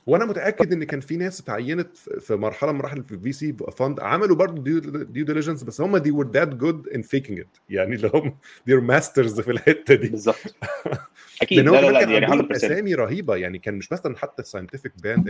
وأنا 0.07 0.25
متأكد 0.25 0.73
إن 0.73 0.83
كان 0.83 0.99
في 0.99 1.17
ناس 1.17 1.39
اتعينت 1.39 1.97
في 1.97 2.19
في 2.19 2.35
مرحلة 2.35 2.71
من 2.71 2.77
مراحل 2.77 3.03
في 3.03 3.11
ال 3.11 3.31
VC 3.31 3.55
fund 3.77 3.99
عملوا 3.99 4.35
برضه 4.35 4.61
due 4.63 5.25
diligence 5.25 5.63
بس 5.63 5.81
هم 5.81 5.97
دي 5.97 6.11
were 6.11 6.27
that 6.27 6.49
good 6.49 6.93
in 6.95 7.01
faking 7.01 7.37
it. 7.39 7.59
يعني 7.69 7.95
اللي 7.95 8.11
هم 8.13 8.37
they're 8.69 8.83
masters 8.91 9.41
في 9.41 9.51
الحتة 9.51 9.95
دي. 9.95 10.09
بالظبط. 10.09 10.55
أكيد. 11.41 11.59
لا 11.59 11.81
لا 11.81 11.91
لا 11.91 11.99
كان 11.99 12.09
يعني 12.09 12.25
عندهم 12.25 12.47
100% 12.47 12.55
أسامي 12.55 12.95
رهيبة. 12.95 13.35
يعني 13.35 13.59
كان 13.59 13.75
مش 13.75 13.91
مثلا 13.91 14.17
حتى 14.17 14.41
ال 14.41 14.46
scientific 14.46 14.93
panel 15.03 15.25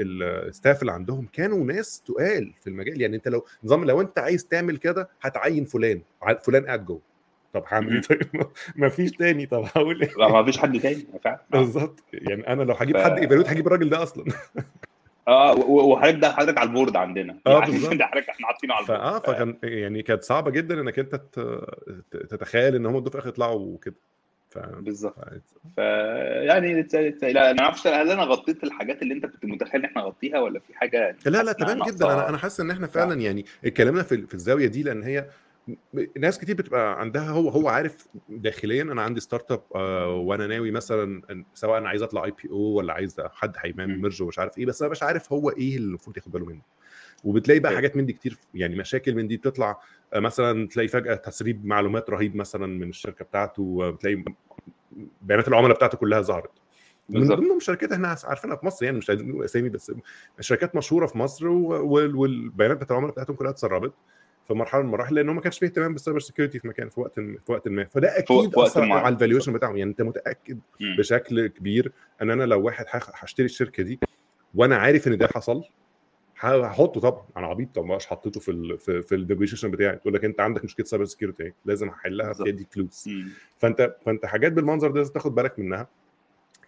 الستاف 0.00 0.80
اللي 0.80 0.92
عندهم 0.92 1.28
كانوا 1.32 1.64
ناس 1.64 2.02
تقال 2.06 2.52
في 2.60 2.66
المجال. 2.66 3.00
يعني 3.00 3.16
أنت 3.16 3.28
لو 3.28 3.44
نظام 3.64 3.84
لو 3.84 4.00
أنت 4.00 4.18
عايز 4.18 4.46
تعمل 4.46 4.76
كده 4.76 5.08
هتعين 5.20 5.64
فلان. 5.64 6.02
فلان 6.44 6.66
قاعد 6.66 6.84
جوه. 6.84 7.13
طب 7.54 7.64
هعمل 7.68 7.92
إيه؟ 7.94 8.00
طيب 8.00 8.46
ما 8.76 8.88
فيش 8.88 9.10
تاني. 9.10 9.46
طب 9.46 9.64
هقول 9.74 10.02
إيه؟ 10.02 10.10
ما 10.28 10.44
فيش 10.44 10.58
حد 10.58 10.80
تاني 10.80 11.06
فعلا. 11.24 11.40
بالظبط. 11.50 12.00
يعني 12.12 12.48
أنا 12.48 12.62
لو 12.62 12.74
هجيب 12.74 12.96
ف- 12.98 13.00
حد 13.04 13.18
evaluate 13.18 13.48
هجيب 13.48 13.66
الراجل 13.66 13.88
ده 13.90 14.02
أصلا. 14.02 14.24
آه 15.28 15.54
وحضرتك 15.58 16.18
ده 16.20 16.32
حضرتك 16.32 16.58
على 16.58 16.68
ال 16.68 16.73
board 16.73 16.96
عندنا. 16.96 17.36
آه، 17.46 17.58
يعني 17.60 17.72
بالظبط. 17.72 17.94
ده 17.94 18.06
حضرتك 18.06 18.28
إحنا 18.28 18.46
حاطينه 18.46 18.74
على 18.74 18.82
ال 18.82 18.84
board. 18.84 18.98
فاه 19.00 19.18
فكان 19.18 19.56
يعني 19.62 20.02
كانت 20.02 20.22
صعبة 20.22 20.50
جدا 20.50 20.80
إنك 20.80 20.98
أنت 20.98 21.20
تتخيل 22.30 22.74
إن 22.74 22.86
هم 22.86 22.92
دول 22.98 23.02
في 23.10 23.14
الآخر 23.14 23.28
يطلعوا 23.28 23.78
كده 23.82 23.94
ف 24.50 24.58
بالظبط. 24.58 25.14
ف- 25.76 25.78
يعني 25.78 26.86
لا 27.22 27.50
أنا 27.50 27.52
ما 27.52 27.60
أعرفش 27.62 27.86
هل 27.86 28.10
أنا 28.10 28.22
غطيت 28.22 28.64
الحاجات 28.64 29.02
اللي 29.02 29.14
أنت 29.14 29.26
كنت 29.26 29.44
متخيل 29.44 29.80
إن 29.80 29.84
إحنا 29.84 30.02
نغطيها 30.02 30.38
ولا 30.40 30.58
في 30.60 30.74
حاجة؟ 30.74 31.16
لا 31.26 31.42
لا 31.42 31.52
تمام 31.52 31.82
جدا؟ 31.88 32.12
أنا 32.12 32.28
أنا 32.28 32.38
حاسس 32.38 32.60
إن 32.60 32.70
إحنا 32.70 32.86
فعلا 32.86 33.20
يعني 33.20 33.44
اتكلمنا 33.64 34.02
في 34.02 34.26
في 34.26 34.34
الزاوية 34.34 34.66
دي 34.66 34.82
لأن 34.82 35.02
هي 35.02 35.26
ناس 36.18 36.38
كتير 36.38 36.54
بتبقى 36.56 37.00
عندها 37.00 37.30
هو 37.30 37.48
هو 37.48 37.68
عارف 37.68 38.06
داخليا 38.28 38.82
أنا 38.82 39.02
عندي 39.02 39.20
startup 39.20 39.62
آه، 39.74 40.08
وأنا 40.14 40.46
ناوي 40.46 40.70
مثلا 40.70 41.22
سواء 41.54 41.78
أنا 41.78 41.88
عايز 41.88 42.02
أطلع 42.02 42.24
IPO 42.24 42.56
ولا 42.58 42.92
عايز 42.92 43.16
حد 43.20 43.56
مم. 43.76 44.02
merge 44.02 44.22
ومش 44.22 44.38
عارف 44.38 44.58
إيه 44.58 44.66
بس 44.66 44.82
أنا 44.82 44.90
مش 44.90 45.02
عارف 45.02 45.32
هو 45.32 45.50
إيه 45.50 45.76
اللي 45.76 45.88
المفروض 45.88 46.16
ياخد 46.16 46.32
باله 46.32 46.46
منه 46.46 46.62
وبتلاقي 47.24 47.60
بقى. 47.60 47.74
حاجات 47.74 47.96
من 47.96 48.06
دي 48.06 48.12
كتير 48.12 48.38
يعني 48.54 48.76
مشاكل 48.76 49.14
من 49.14 49.28
دي 49.28 49.36
بتطلع 49.36 49.80
آه، 50.14 50.20
مثلا 50.20 50.68
تلاقي 50.68 50.88
فجأة 50.88 51.14
تسريب 51.14 51.64
معلومات 51.66 52.10
رهيب 52.10 52.36
مثلا 52.36 52.66
من 52.66 52.88
الشركة 52.88 53.24
بتاعته 53.24 53.78
آه، 53.82 53.90
بتلاقي 53.90 54.24
بيانات 55.22 55.48
العملاء 55.48 55.76
بتاعته 55.76 55.98
كلها 55.98 56.20
ظهرت 56.20 56.50
من. 57.08 57.26
ضمنهم 57.28 57.60
شركات 57.60 57.92
إحنا 57.92 58.16
عارفينها 58.24 58.56
في 58.56 58.66
مصر 58.66 58.84
يعني 58.84 58.98
مش 58.98 59.10
عايزين 59.10 59.28
نقول 59.28 59.44
أسامي 59.44 59.68
بس 59.68 59.92
شركات 60.40 60.76
مشهورة 60.76 61.06
في 61.06 61.18
مصر 61.18 61.48
والبيانات 61.48 62.76
بتاعت 62.76 62.90
العملاء 62.90 63.12
بتاعتهم 63.12 63.36
كلها 63.36 63.50
اتسربت 63.50 63.92
في 64.48 64.54
مرحلة 64.54 64.80
من 64.82 64.86
المراحل 64.86 65.14
لأنه 65.14 65.32
ما 65.32 65.40
كانش 65.40 65.58
فيه 65.58 65.66
اهتمام 65.66 65.92
بال 65.92 66.00
cyber 66.00 66.20
security 66.20 66.58
في 66.58 66.68
مكان 66.68 66.88
في 66.88 67.00
وقت 67.00 67.14
في 67.20 67.38
وقت 67.48 67.68
ما. 67.68 67.84
فده 67.84 68.18
أكيد 68.18 68.54
أثر. 68.58 68.92
على 68.92 69.14
ال 69.14 69.18
valuation 69.18 69.52
بتاعهم. 69.52 69.76
يعني 69.76 69.90
أنت 69.90 70.02
متأكد 70.02 70.58
مم. 70.80 70.96
بشكل 70.98 71.46
كبير 71.46 71.92
إن 72.22 72.30
أنا 72.30 72.44
لو 72.44 72.62
واحد 72.62 72.84
هشتري 72.92 73.46
الشركة 73.46 73.82
دي 73.82 73.98
وأنا 74.54 74.76
عارف 74.76 75.08
إن 75.08 75.18
ده 75.18 75.28
حصل 75.34 75.64
هحطه 76.36 77.00
طبعا 77.00 77.24
أنا 77.36 77.46
عبيط 77.46 77.68
طب 77.74 77.84
ما 77.84 77.98
حطيته 78.06 78.40
في 78.40 78.50
ال 78.50 78.78
في, 78.78 79.02
في 79.02 79.14
النيجوشيشن 79.14 79.70
بتاعي. 79.70 79.96
تقول 79.96 80.14
لك 80.14 80.24
أنت 80.24 80.40
عندك 80.40 80.64
مشكلة 80.64 80.86
cyber 80.86 81.04
security 81.04 81.52
لازم 81.64 81.88
أحلها 81.88 82.32
دي 82.44 82.66
فلوس. 82.70 83.08
فأنت 83.58 83.96
فأنت 84.06 84.26
حاجات 84.26 84.52
بالمنظر 84.52 84.90
ده 84.90 84.98
لازم 84.98 85.12
تاخد 85.12 85.34
بالك 85.34 85.58
منها. 85.58 85.88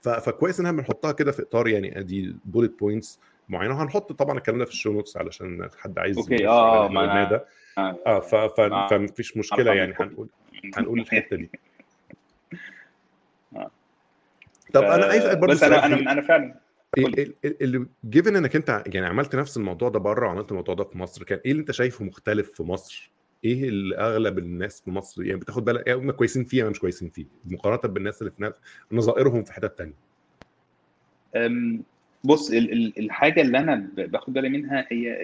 فكويس 0.03 0.61
ان 0.61 0.66
إحنا 0.66 0.79
بنحطها 0.79 1.12
كده 1.12 1.33
في 1.33 1.43
إطار 1.43 1.68
يعني 1.68 1.99
أدي 1.99 2.37
bullet 2.45 2.79
points 2.79 3.20
معينة 3.49 3.74
وهنحط 3.78 4.12
طبعا 4.12 4.38
الكلام 4.38 4.59
ده 4.59 4.64
في 4.64 4.70
ال 4.70 4.75
show 4.75 4.93
notes 4.93 5.16
علشان 5.16 5.68
حد 5.78 5.99
عايز 5.99 6.18
آه، 6.18 6.88
ما 6.88 7.01
اللي 7.01 7.01
قلناه 7.01 7.26
أنا- 7.26 7.30
ده 7.30 7.44
آه. 7.78 7.99
آه 8.07 8.20
ف... 8.20 8.34
ف... 8.34 8.61
آه. 8.61 8.88
فمفيش 8.88 9.36
مشكلة 9.36 9.72
يعني 9.74 9.94
هنقول 10.01 10.28
هنقول 10.76 11.01
الحتة 11.01 11.36
دي 11.36 11.51
آه. 13.57 13.70
طب 14.74 14.82
أنا 14.82 15.07
عايز 15.07 15.24
اسال 15.24 15.40
برضه 15.40 15.55
بس 15.55 15.62
أنا 15.62 15.86
أنا 15.86 16.12
أنا 16.12 16.20
فعلا 16.20 16.55
اللي 17.44 17.86
given 18.05 18.37
إنك 18.36 18.57
أنت 18.57 18.82
يعني 18.86 19.07
عملت 19.07 19.36
نفس 19.36 19.57
الموضوع 19.57 19.88
ده 19.88 19.99
بره 19.99 20.26
وعملت 20.26 20.51
الموضوع 20.51 20.74
ده 20.74 20.84
في 20.84 20.99
مصر 20.99 21.24
كان 21.24 21.40
إيه 21.44 21.51
اللي 21.53 21.61
أنت 21.61 21.70
شايفه 21.70 22.05
مختلف 22.05 22.51
في 22.53 22.62
مصر؟ 22.62 23.11
إيه 23.44 23.68
اللي 23.68 23.97
أغلب 23.97 24.38
الناس 24.38 24.80
في 24.80 24.90
مصر 24.90 25.22
يعني 25.22 25.40
بتاخد 25.40 25.64
بالك 25.64 25.86
إيه 25.86 25.94
هم 25.94 26.11
كويسين 26.11 26.44
فيه 26.44 26.62
ولا 26.62 26.70
مش 26.70 26.78
كويسين 26.80 27.09
فيه 27.11 27.24
مقارنة 27.44 27.92
بالناس 27.94 28.22
اللي 28.22 28.32
في 28.32 28.53
نظائرهم 28.92 29.44
في 29.44 29.53
حتت 29.53 29.88
أم، 31.36 31.82
بص 32.27 32.51
ال- 32.51 32.72
ال- 32.72 32.99
الحاجة 32.99 33.41
اللي 33.41 33.59
أنا 33.59 33.89
باخد 33.97 34.33
بالي 34.33 34.49
منها 34.49 34.87
هي 34.91 35.22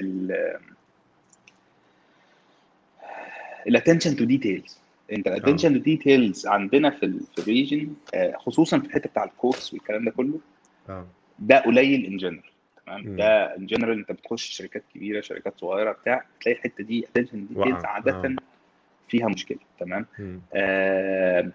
ال 3.66 3.71
attention 3.71 4.16
to 4.16 4.24
details 4.24 4.78
أنت 5.12 5.26
ال 5.26 5.31
attention 5.31 5.72
to 5.74 5.78
details 5.78 6.46
عندنا 6.46 6.90
في 6.90 7.07
ال 7.07 7.20
في 7.34 7.38
ال 7.38 7.46
region 7.46 7.94
خصوصا 8.36 8.78
في 8.78 8.86
الحتة 8.86 9.11
بتاع 9.11 9.24
الكورس 9.24 9.72
والكلام 9.74 10.05
ده 10.05 10.11
كله 10.11 10.40
آه. 10.88 11.07
ده 11.38 11.59
قليل 11.59 12.07
ان 12.07 12.16
جنرال 12.16 12.42
تمام؟ 12.86 13.16
ده 13.16 13.57
in 13.57 13.66
general 13.66 13.98
أنت 13.98 14.12
بتخش 14.12 14.42
شركات 14.44 14.82
كبيرة 14.94 15.20
شركات 15.20 15.59
صغيرة 15.61 15.92
بتاع 15.92 16.24
تلاقي 16.40 16.57
الحتة 16.59 16.84
دي 16.84 17.05
attention 17.07 17.46
details 17.46 17.84
عادة 17.84 18.12
آه. 18.12 18.36
فيها 19.09 19.28
مشكلة 19.28 19.59
تمام؟ 19.80 20.07
آه 20.55 21.50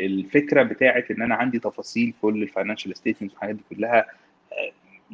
الفكرة 0.00 0.62
بتاعت 0.62 1.10
إن 1.10 1.22
أنا 1.22 1.34
عندي 1.34 1.58
تفاصيل 1.58 2.14
كل 2.22 2.42
ال 2.42 2.47
financial 2.47 2.96
statements 2.96 3.34
والحاجات 3.34 3.54
دي 3.54 3.62
كلها 3.76 3.98
آه 4.00 4.06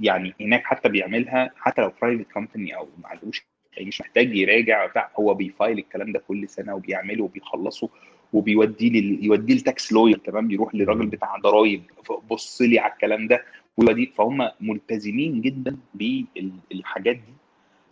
يعني 0.01 0.35
هناك 0.41 0.65
حتى 0.65 0.89
بيعملها 0.89 1.51
حتى 1.57 1.83
لو 1.83 1.93
private 2.03 2.33
company 2.33 2.77
أو 2.77 2.89
ما 3.03 3.09
عندوش 3.09 3.47
يعني 3.77 3.89
مش 3.89 4.01
محتاج 4.01 4.37
يراجع 4.37 4.87
بتاع 4.87 5.11
هو 5.19 5.35
بي 5.35 5.49
file 5.49 5.79
الكلام 5.79 6.13
ده 6.13 6.23
كل 6.29 6.49
سنة 6.49 6.75
وبيعمله 6.75 7.25
وبيخلصه 7.25 7.89
وبيوديه 8.33 8.91
لل... 8.91 9.25
يوديه 9.25 9.55
ل 9.55 9.64
tax 9.64 9.93
lawyer 9.93 10.19
تمام؟ 10.19 10.49
بيروح 10.49 10.75
للراجل 10.75 11.07
بتاع 11.07 11.37
ضرايب 11.37 11.83
بص 12.31 12.63
لي 12.63 12.79
على 12.79 12.93
الكلام 12.93 13.27
ده 13.27 13.45
ويوديه 13.77 14.11
فهم 14.11 14.51
ملتزمين 14.61 15.41
جدا 15.41 15.77
بالحاجات 15.95 17.17
دي 17.17 17.33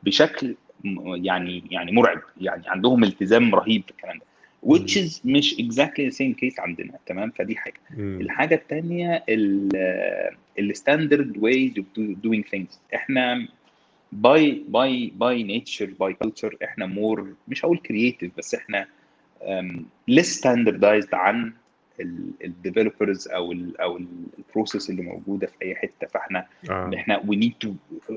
بشكل 0.02 0.55
يعني 1.05 1.64
يعني 1.70 1.92
مرعب 1.92 2.20
يعني 2.40 2.62
عندهم 2.66 3.05
التزام 3.05 3.55
رهيب 3.55 3.82
في 3.82 3.90
الكلام 3.90 4.18
ده. 4.18 4.24
Which 4.64 4.96
is 4.96 5.20
مش 5.24 5.54
exactly 5.54 6.10
the 6.10 6.14
same 6.14 6.34
case 6.44 6.58
عندنا 6.58 6.98
تمام؟ 7.06 7.30
فدي 7.30 7.56
حاجة. 7.56 7.74
مم. 7.96 8.20
الحاجة 8.20 8.54
الثانية 8.54 9.24
ال 10.59 10.67
standard 10.67 11.36
ways 11.36 11.80
of 11.80 11.84
doing 12.26 12.42
things. 12.56 12.78
إحنا 12.94 13.48
by 14.12 14.64
by 14.68 15.12
by 15.16 15.42
nature 15.42 15.90
by 16.00 16.14
culture 16.14 16.57
إحنا 16.64 16.86
more 16.86 17.34
مش 17.48 17.64
هقول 17.64 17.78
creative 17.78 18.32
بس 18.38 18.54
إحنا 18.54 18.86
less 20.09 20.36
standardized 20.38 21.14
عن 21.14 21.52
ال 22.44 22.52
developers 22.52 23.28
أو 23.28 23.52
ال 23.52 23.80
أو 23.80 24.00
ال 24.38 24.45
process 24.45 24.90
اللي 24.90 25.02
موجودة 25.02 25.46
في 25.46 25.54
أي 25.62 25.74
حتة. 25.74 26.06
فإحنا 26.06 26.46
آه. 26.70 26.90
إحنا 26.94 27.22
we 27.28 27.36
need 27.36 27.52
to 27.61 27.72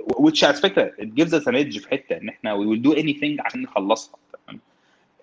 which 0.10 0.44
على 0.44 0.54
فكرة 0.54 0.92
it 1.02 1.06
gives 1.22 1.32
us 1.32 1.44
an 1.44 1.56
edge 1.56 1.80
في 1.80 1.88
حتة 1.92 2.18
إن 2.18 2.30
إحنا 2.30 2.58
we 2.58 2.66
will 2.68 2.82
do 2.90 2.96
anything 3.04 3.46
عشان 3.46 3.62
نخلصها 3.62 4.16
تمام؟ 4.48 4.60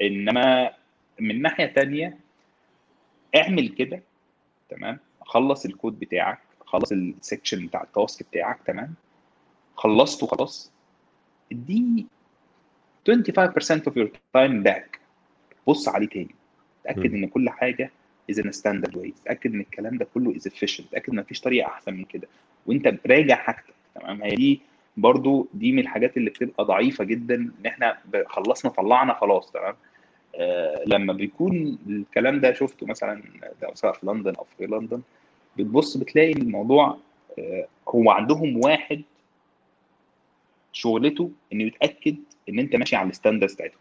إنما 0.02 0.70
من 1.20 1.42
ناحية 1.42 1.66
ثانية 1.66 2.18
اعمل 3.36 3.68
كده 3.68 4.02
تمام؟ 4.68 4.98
خلص 5.20 5.64
الكود 5.64 5.98
بتاعك 6.00 6.38
خلص 6.66 6.92
ال 6.92 7.02
section 7.02 7.66
بتاع 7.66 7.82
ال 7.82 7.91
task 7.91 8.26
بتاعك 8.30 8.58
تمام؟ 8.66 8.94
خلصته 9.76 10.26
خلاص 10.26 10.72
دي 11.52 12.06
25% 13.10 13.12
of 13.86 13.92
your 13.96 14.08
time 14.36 14.64
back. 14.68 14.98
بص 15.66 15.88
عليه 15.88 16.08
تاني. 16.08 16.34
تأكد 16.84 17.14
إن 17.14 17.26
كل 17.28 17.50
حاجة 17.50 17.90
is 18.30 18.38
in 18.38 18.52
standard 18.52 18.96
way 18.96 19.14
تأكد 19.24 19.54
إن 19.54 19.60
الكلام 19.60 19.98
ده 19.98 20.06
كله 20.14 20.36
is 20.36 20.48
efficient. 20.48 20.90
تأكد 20.92 21.12
إن 21.12 21.18
مفيش 21.18 21.40
طريقة 21.40 21.66
أحسن 21.68 21.94
من 21.94 22.04
كده. 22.04 22.28
وأنت 22.66 22.94
راجع 23.06 23.34
حاجتك 23.36 23.74
تمام؟ 23.94 24.22
هي 24.22 24.34
دي 24.34 24.60
برضو 24.96 25.48
دي 25.54 25.72
من 25.72 25.78
الحاجات 25.78 26.16
اللي 26.16 26.30
بتبقى 26.30 26.64
ضعيفة 26.64 27.04
جدا. 27.04 27.34
إن 27.34 27.66
إحنا 27.66 27.98
خلصنا 28.26 28.70
طلعنا 28.70 29.14
خلاص 29.14 29.52
تمام؟ 29.52 29.74
لما 30.86 31.12
بيكون 31.12 31.78
الكلام 31.88 32.40
ده 32.40 32.52
شفته 32.52 32.86
مثلا 32.86 33.22
سواء 33.74 33.92
في 33.92 34.06
لندن 34.06 34.34
أو 34.34 34.46
في 34.58 34.66
لندن 34.66 35.00
بتبص 35.56 35.96
بتلاقي 35.96 36.32
الموضوع 36.32 36.98
آه 37.38 37.66
هو 37.88 38.10
عندهم 38.10 38.56
واحد 38.64 39.02
شغلته 40.72 41.30
إنه 41.52 41.64
يتأكد 41.64 42.16
إن 42.48 42.58
أنت 42.58 42.76
ماشي 42.76 42.96
على 42.96 43.10
ال 43.10 43.15
standards 43.15 43.54
بتاعتهم. 43.54 43.80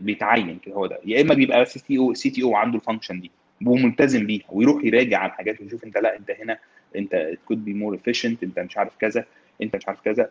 بيتعين 0.00 0.58
كده 0.58 0.74
هو 0.74 0.86
ده. 0.86 0.98
يا 1.04 1.20
إما 1.22 1.34
بيبقى 1.34 1.64
سي 1.64 1.78
تي 1.80 1.98
أو 1.98 2.14
سي 2.14 2.30
تي 2.30 2.42
أو 2.42 2.56
عنده 2.56 2.78
ال 2.78 2.83
function 2.83 3.20
دي 3.20 3.30
وملتزم 3.66 4.26
بيها 4.26 4.44
ويروح 4.50 4.84
يراجع 4.84 5.18
على 5.18 5.30
الحاجات 5.32 5.60
ويشوف 5.60 5.84
أنت 5.84 5.98
لا 5.98 6.16
أنت 6.18 6.30
هنا 6.30 6.58
أنت 6.96 7.30
could 7.44 7.64
be 7.64 7.74
more 7.74 7.96
efficient 7.98 8.36
أنت 8.42 8.58
مش 8.58 8.76
عارف 8.78 8.96
كذا 8.96 9.24
أنت 9.62 9.76
مش 9.76 9.88
عارف 9.88 10.00
كذا. 10.00 10.30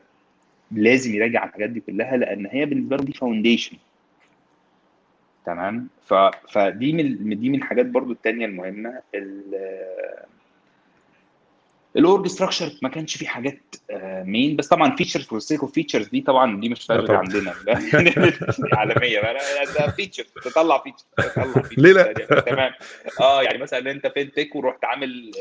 لازم 0.71 1.15
يراجع 1.15 1.39
على 1.39 1.47
الحاجات 1.49 1.69
دي 1.69 1.79
كلها 1.79 2.17
لأن 2.17 2.45
هي 2.45 2.65
بالنسبة 2.65 2.97
له 2.97 3.03
دي 3.03 3.13
foundation 3.13 3.77
تمام. 5.45 5.87
فدي 6.47 6.93
من 6.93 7.39
دي 7.39 7.49
من 7.49 7.55
الحاجات 7.55 7.85
برضو 7.85 8.11
الثانية 8.11 8.45
المهمة 8.45 9.01
الاورج 11.97 12.27
ستراكشر 12.27 12.71
ما 12.81 12.89
كانش 12.89 13.17
فيه 13.17 13.27
حاجات 13.27 13.59
مين 14.23 14.55
بس 14.55 14.67
طبعا 14.67 14.95
فيتشرز 14.95 15.27
والسيكو 15.31 15.67
فيتشرز 15.67 16.07
دي 16.07 16.21
طبعا 16.21 16.59
دي 16.59 16.69
مش 16.69 16.85
فارقة 16.85 17.17
عندنا. 17.17 17.53
عالميه 18.77 19.21
ده 19.75 19.91
فيتشر 19.91 20.23
تطلع 20.43 20.83
فيتشر 20.83 21.05
تطلع 21.17 21.61
فيتشر 21.61 21.75
ليه 21.81 21.93
لا؟ 21.93 22.13
تمام. 22.51 22.71
آه 23.21 23.43
يعني 23.43 23.57
مثلا 23.57 23.91
أنت 23.91 24.07
فين 24.07 24.31
تك 24.31 24.55
ورحت 24.55 24.85
عامل 24.85 25.31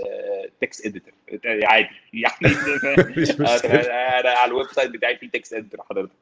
تكست 0.61 0.87
اديتور 0.87 1.13
عادي. 1.45 1.89
يعني 2.13 2.37
أنا 4.21 4.31
على 4.31 4.49
الويب 4.51 4.67
سايت 4.67 4.91
بتاعي 4.91 5.17
في 5.17 5.29
تكست 5.29 5.53
اديتور 5.53 5.81
حضرتك. 5.91 6.13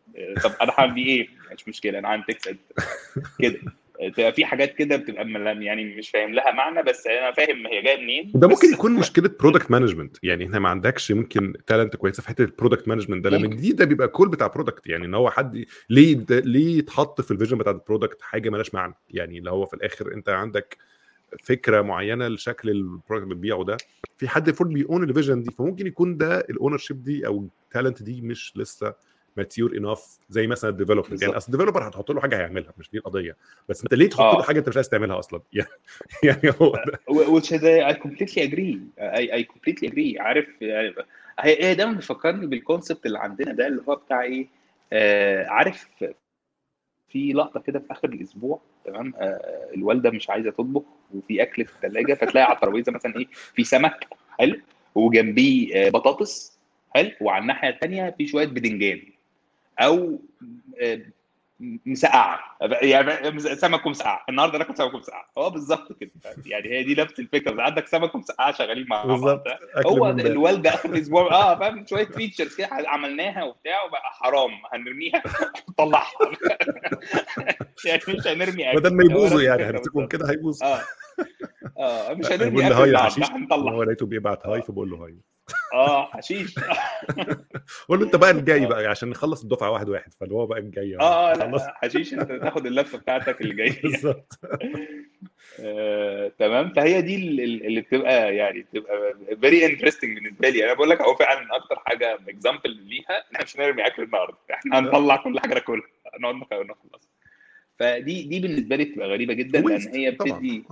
طب 0.45 0.53
أنا 0.62 0.72
هعمل 0.79 0.95
بيه 0.95 1.07
إيه؟ 1.07 1.29
مش 1.55 1.68
مشكلة 1.68 1.99
أنا 1.99 2.09
عامل 2.09 2.24
تكست 2.24 2.47
اديتور 2.49 2.85
كده. 3.39 3.61
تبقى 4.17 4.33
في 4.33 4.45
حاجات 4.45 4.75
كده 4.75 4.97
بتبقى 4.97 5.25
يعني 5.65 5.85
مش 5.85 6.11
فاهم 6.11 6.35
لها 6.35 6.53
معنى 6.53 6.83
بس 6.83 7.07
أنا 7.07 7.33
فاهم 7.33 7.67
هي 7.67 7.83
جاية 7.83 8.01
منين. 8.03 8.33
ده 8.35 8.49
ممكن 8.49 8.73
يكون 8.73 8.93
مشكلة 8.93 9.31
product 9.41 9.71
management 9.71 10.16
يعني 10.23 10.45
انت 10.45 10.57
ما 10.57 10.69
عندكش 10.69 11.13
ممكن 11.13 11.53
talent 11.66 11.97
كويسة 11.97 12.23
في 12.23 12.29
حتة 12.29 12.45
ال 12.45 12.50
product 12.50 12.89
management 12.89 13.25
ده 13.25 13.31
لأن 13.31 13.57
دي 13.57 13.73
ده 13.73 13.85
بيبقى 13.85 14.09
call 14.09 14.29
بتاع 14.29 14.47
product 14.47 14.87
يعني 14.87 15.05
إن 15.07 15.15
هو 15.15 15.31
حد 15.31 15.65
ليه 15.91 16.27
ليه 16.31 16.79
يتحط 16.79 17.21
في 17.21 17.31
ال 17.31 17.35
vision 17.35 17.59
بتاع 17.59 17.73
ال 17.73 17.79
product 17.79 18.23
حاجة 18.23 18.51
مالهاش 18.51 18.75
معنى. 18.75 18.95
يعني 19.11 19.39
اللي 19.39 19.51
هو 19.51 19.67
في 19.67 19.75
الآخر 19.75 20.15
أنت 20.15 20.29
عندك 20.29 20.77
فكرة 21.45 21.83
معينة 21.83 22.29
لشكل 22.29 22.71
ال 22.71 22.77
product 22.77 23.23
اللي 23.23 23.35
بتبيعه 23.35 23.65
ده. 23.65 23.77
في 24.17 24.29
حد 24.29 24.49
المفروض 24.49 24.71
بي 24.73 24.85
own 24.85 25.05
ال 25.05 25.10
vision 25.10 25.43
دي 25.43 25.51
فممكن 25.51 25.87
يكون 25.87 26.17
ده 26.17 26.41
ال 26.41 26.79
ownership 26.79 27.03
دي 27.05 27.27
أو 27.27 27.49
ال 27.66 27.72
talent 27.72 28.03
دي 28.03 28.21
مش 28.21 28.53
لسه 28.57 28.95
mature 29.39 29.77
enough 29.77 30.19
زي 30.28 30.47
مثلا 30.47 30.70
ال 30.71 30.74
developer 30.74 31.09
يعني 31.22 31.36
أصل 31.36 31.53
ال 31.53 31.56
developer 31.56 31.89
هتحط 31.89 32.11
له 32.11 32.20
حاجة 32.20 32.36
هيعملها 32.36 32.72
مش 32.78 32.91
دي 32.91 32.99
القضية. 32.99 33.36
بس 33.68 33.82
أنت 33.82 33.95
ليه 33.95 34.09
تحط 34.09 34.34
له 34.34 34.43
حاجة 34.43 34.59
أنت 34.59 34.68
مش 34.68 34.76
عايز 34.76 34.89
تعملها 34.89 35.18
أصلا؟ 35.18 35.41
يعني 36.24 36.55
هو 36.61 36.72
ده 36.86 36.99
which 37.41 37.47
is 37.47 37.62
I 37.62 37.99
completely 37.99 38.43
agree. 38.49 38.78
I, 38.99 39.22
I 39.39 39.43
completely 39.55 39.89
agree. 39.91 40.20
عارف 40.20 40.47
يعني 40.62 40.95
هي 41.41 41.74
دايما 41.74 41.93
بتفكرني 41.93 42.47
بالكونسبت 42.47 43.07
اللي 43.07 43.18
عندنا 43.18 43.53
ده 43.53 43.66
اللي 43.66 43.82
هو 43.89 43.97
بتاع 43.97 44.22
إيه؟ 44.22 44.47
آه 44.93 45.47
عارف 45.47 45.89
في 47.09 47.32
لقطة 47.32 47.61
كده 47.61 47.78
في 47.78 47.93
آخر 47.93 48.09
الأسبوع 48.09 48.61
تمام؟ 48.84 49.14
آه 49.16 49.70
الوالدة 49.74 50.11
مش 50.11 50.30
عايزة 50.30 50.51
تطبخ 50.51 50.82
وفي 51.14 51.43
أكل 51.43 51.64
في 51.64 51.72
الثلاجه 51.74 52.14
فتلاقي 52.14 52.45
على 52.45 52.55
الترابيزه 52.55 52.93
مثلا 52.93 53.16
إيه؟ 53.16 53.26
في 53.55 53.64
سمك 53.64 54.09
حلو؟ 54.39 54.61
وجنبيه 54.95 55.86
آه 55.86 55.91
بطاطس 55.91 56.59
حلو؟ 56.95 57.11
وعلى 57.20 57.43
الناحية 57.43 57.68
الثانية 57.68 58.14
في 58.18 58.26
شوية 58.26 58.47
بدنجان. 58.47 59.03
أو 59.81 60.20
مسقعة. 61.61 62.41
يعني 62.83 63.41
سمك 63.41 63.87
ومسقعه 63.87 64.24
النهارده 64.29 64.59
ناكل 64.59 64.76
سمك 64.76 64.95
ومسقعه 64.95 65.31
هو 65.39 65.51
بالظبط 65.51 65.93
كده. 65.93 66.11
يعني 66.47 66.68
هي 66.68 66.83
دي 66.83 66.95
نفس 67.03 67.20
الفكرة. 67.20 67.62
عندك 67.62 67.87
سمك 67.87 68.14
ومسقعه 68.14 68.53
شغالين 68.53 68.87
مع 68.89 69.05
بعض. 69.05 69.45
هو 69.87 70.11
الوالدة 70.11 70.70
آخر 70.70 70.89
الأسبوع. 70.91 71.33
أه 71.33 71.59
فاهم؟ 71.59 71.87
شوية 71.87 72.05
فيتشرز 72.05 72.57
كده 72.57 72.68
عملناها 72.72 73.45
وبتاع 73.45 73.85
وبقى 73.85 74.03
حرام. 74.03 74.51
هنرميها. 74.72 75.22
ونطلعها 75.68 76.12
يعني 77.85 78.03
مش 78.09 78.26
هنرمي 78.26 78.72
بدل 78.74 78.95
ما 78.95 79.05
يبوظوا 79.05 79.43
يعني 79.43 79.62
هنسيبهم 79.62 80.07
كده 80.07 80.31
هيبوظوا. 80.31 80.66
أه. 80.66 80.81
أه 81.79 82.14
مش 82.14 82.33
هنرمي 82.33 82.66
أكل 82.66 82.97
هنطلع 83.22 83.72
هو 83.72 83.83
لقيته 83.83 84.07
بيبعت 84.07 84.47
هاي 84.47 84.62
فبقول 84.62 84.91
له 84.91 84.97
هاي. 85.05 85.18
آه 85.75 86.07
حشيش. 86.07 86.55
قول 87.89 87.99
له 88.01 88.07
أنت 88.07 88.17
بقى 88.17 88.31
الجاي 88.31 88.67
بقى 88.67 88.87
عشان 88.87 89.09
نخلص 89.11 89.43
الدفعة 89.43 89.71
واحد 89.71 89.89
واحد 89.89 90.15
فاللي 90.21 90.35
هو 90.35 90.47
بقى 90.47 90.59
الجاي 90.59 90.97
آه 91.01 91.33
لا 91.33 91.75
حشيش 91.77 92.15
أنت 92.15 92.33
تاخد 92.33 92.67
اللفة 92.67 92.99
بتاعتك 92.99 93.41
اللي 93.41 93.55
جاية. 93.55 93.83
بالظبط. 93.83 94.39
آه، 95.61 96.33
تمام. 96.39 96.73
فهي 96.73 97.03
دي 97.03 97.15
اللي 97.45 97.81
بتبقى 97.81 98.37
يعني 98.37 98.61
بتبقى 98.61 99.15
very 99.41 99.66
interesting 99.66 100.14
بالنسبة 100.19 100.49
لي. 100.49 100.65
أنا 100.65 100.75
بقول 100.75 100.91
لك 100.91 101.03
هو 101.03 101.15
فعلا 101.15 101.57
أكتر 101.57 101.77
حاجة 101.87 102.19
example 102.29 102.71
ليها 102.71 103.25
إحنا 103.27 103.43
مش 103.45 103.57
هنرمي 103.57 103.87
أكل 103.87 104.03
النهارده. 104.03 104.37
إحنا 104.53 104.79
هنطلع 104.79 105.17
كل 105.17 105.41
حاجة 105.41 105.55
ناكلها 105.55 105.83
نقعد 106.21 106.35
نخلص. 106.35 107.09
فدي 107.79 108.23
دي 108.23 108.41
بالنسبة 108.41 108.77
لي 108.77 108.85
بتبقى 108.85 109.09
غريبة 109.09 109.35
جدا 109.35 109.61
لأن 109.61 109.95
هي 109.95 110.11
بتدي 110.11 110.65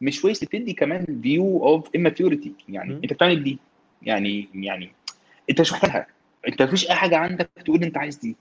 مش 0.00 0.24
waste 0.24 0.44
بتدي 0.44 0.72
كمان 0.72 1.20
view 1.22 1.64
of 1.64 1.88
immaturity. 1.88 2.50
يعني 2.68 2.94
م. 2.94 3.00
أنت 3.04 3.12
بتعمل 3.12 3.44
دي 3.44 3.58
يعني 4.02 4.48
يعني 4.54 4.92
انت 5.50 5.60
مش 5.60 5.72
محتاجها 5.72 6.06
انت 6.48 6.62
مفيش 6.62 6.90
أي 6.90 6.94
حاجة 6.94 7.16
عندك 7.16 7.50
تقول 7.64 7.82
انت 7.84 7.96
عايز 7.96 8.16
دي. 8.16 8.36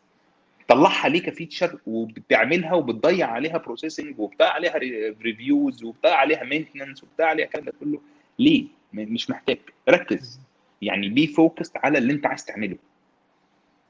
طلعها 0.68 1.10
ليه 1.10 1.22
ك 1.22 1.29
feature 1.29 1.80
وبتعملها 1.88 2.74
وبتضيع 2.74 3.28
عليها 3.28 3.58
processing 3.58 4.20
وبتاع 4.20 4.50
عليها 4.54 4.78
reviews 5.22 5.84
وبتاع 5.84 6.16
عليها 6.16 6.44
maintenance 6.44 7.04
وبتاع 7.04 7.28
عليها 7.28 7.46
الكلام 7.46 7.66
ده 7.66 7.74
كله. 7.80 8.02
ليه؟ 8.40 8.66
مش 8.94 9.30
محتاج. 9.30 9.58
ركز. 9.90 10.40
يعني 10.82 11.10
be 11.10 11.28
focused 11.28 11.78
على 11.78 11.98
اللي 11.98 12.14
انت 12.14 12.26
عايز 12.26 12.46
تعمله. 12.46 12.78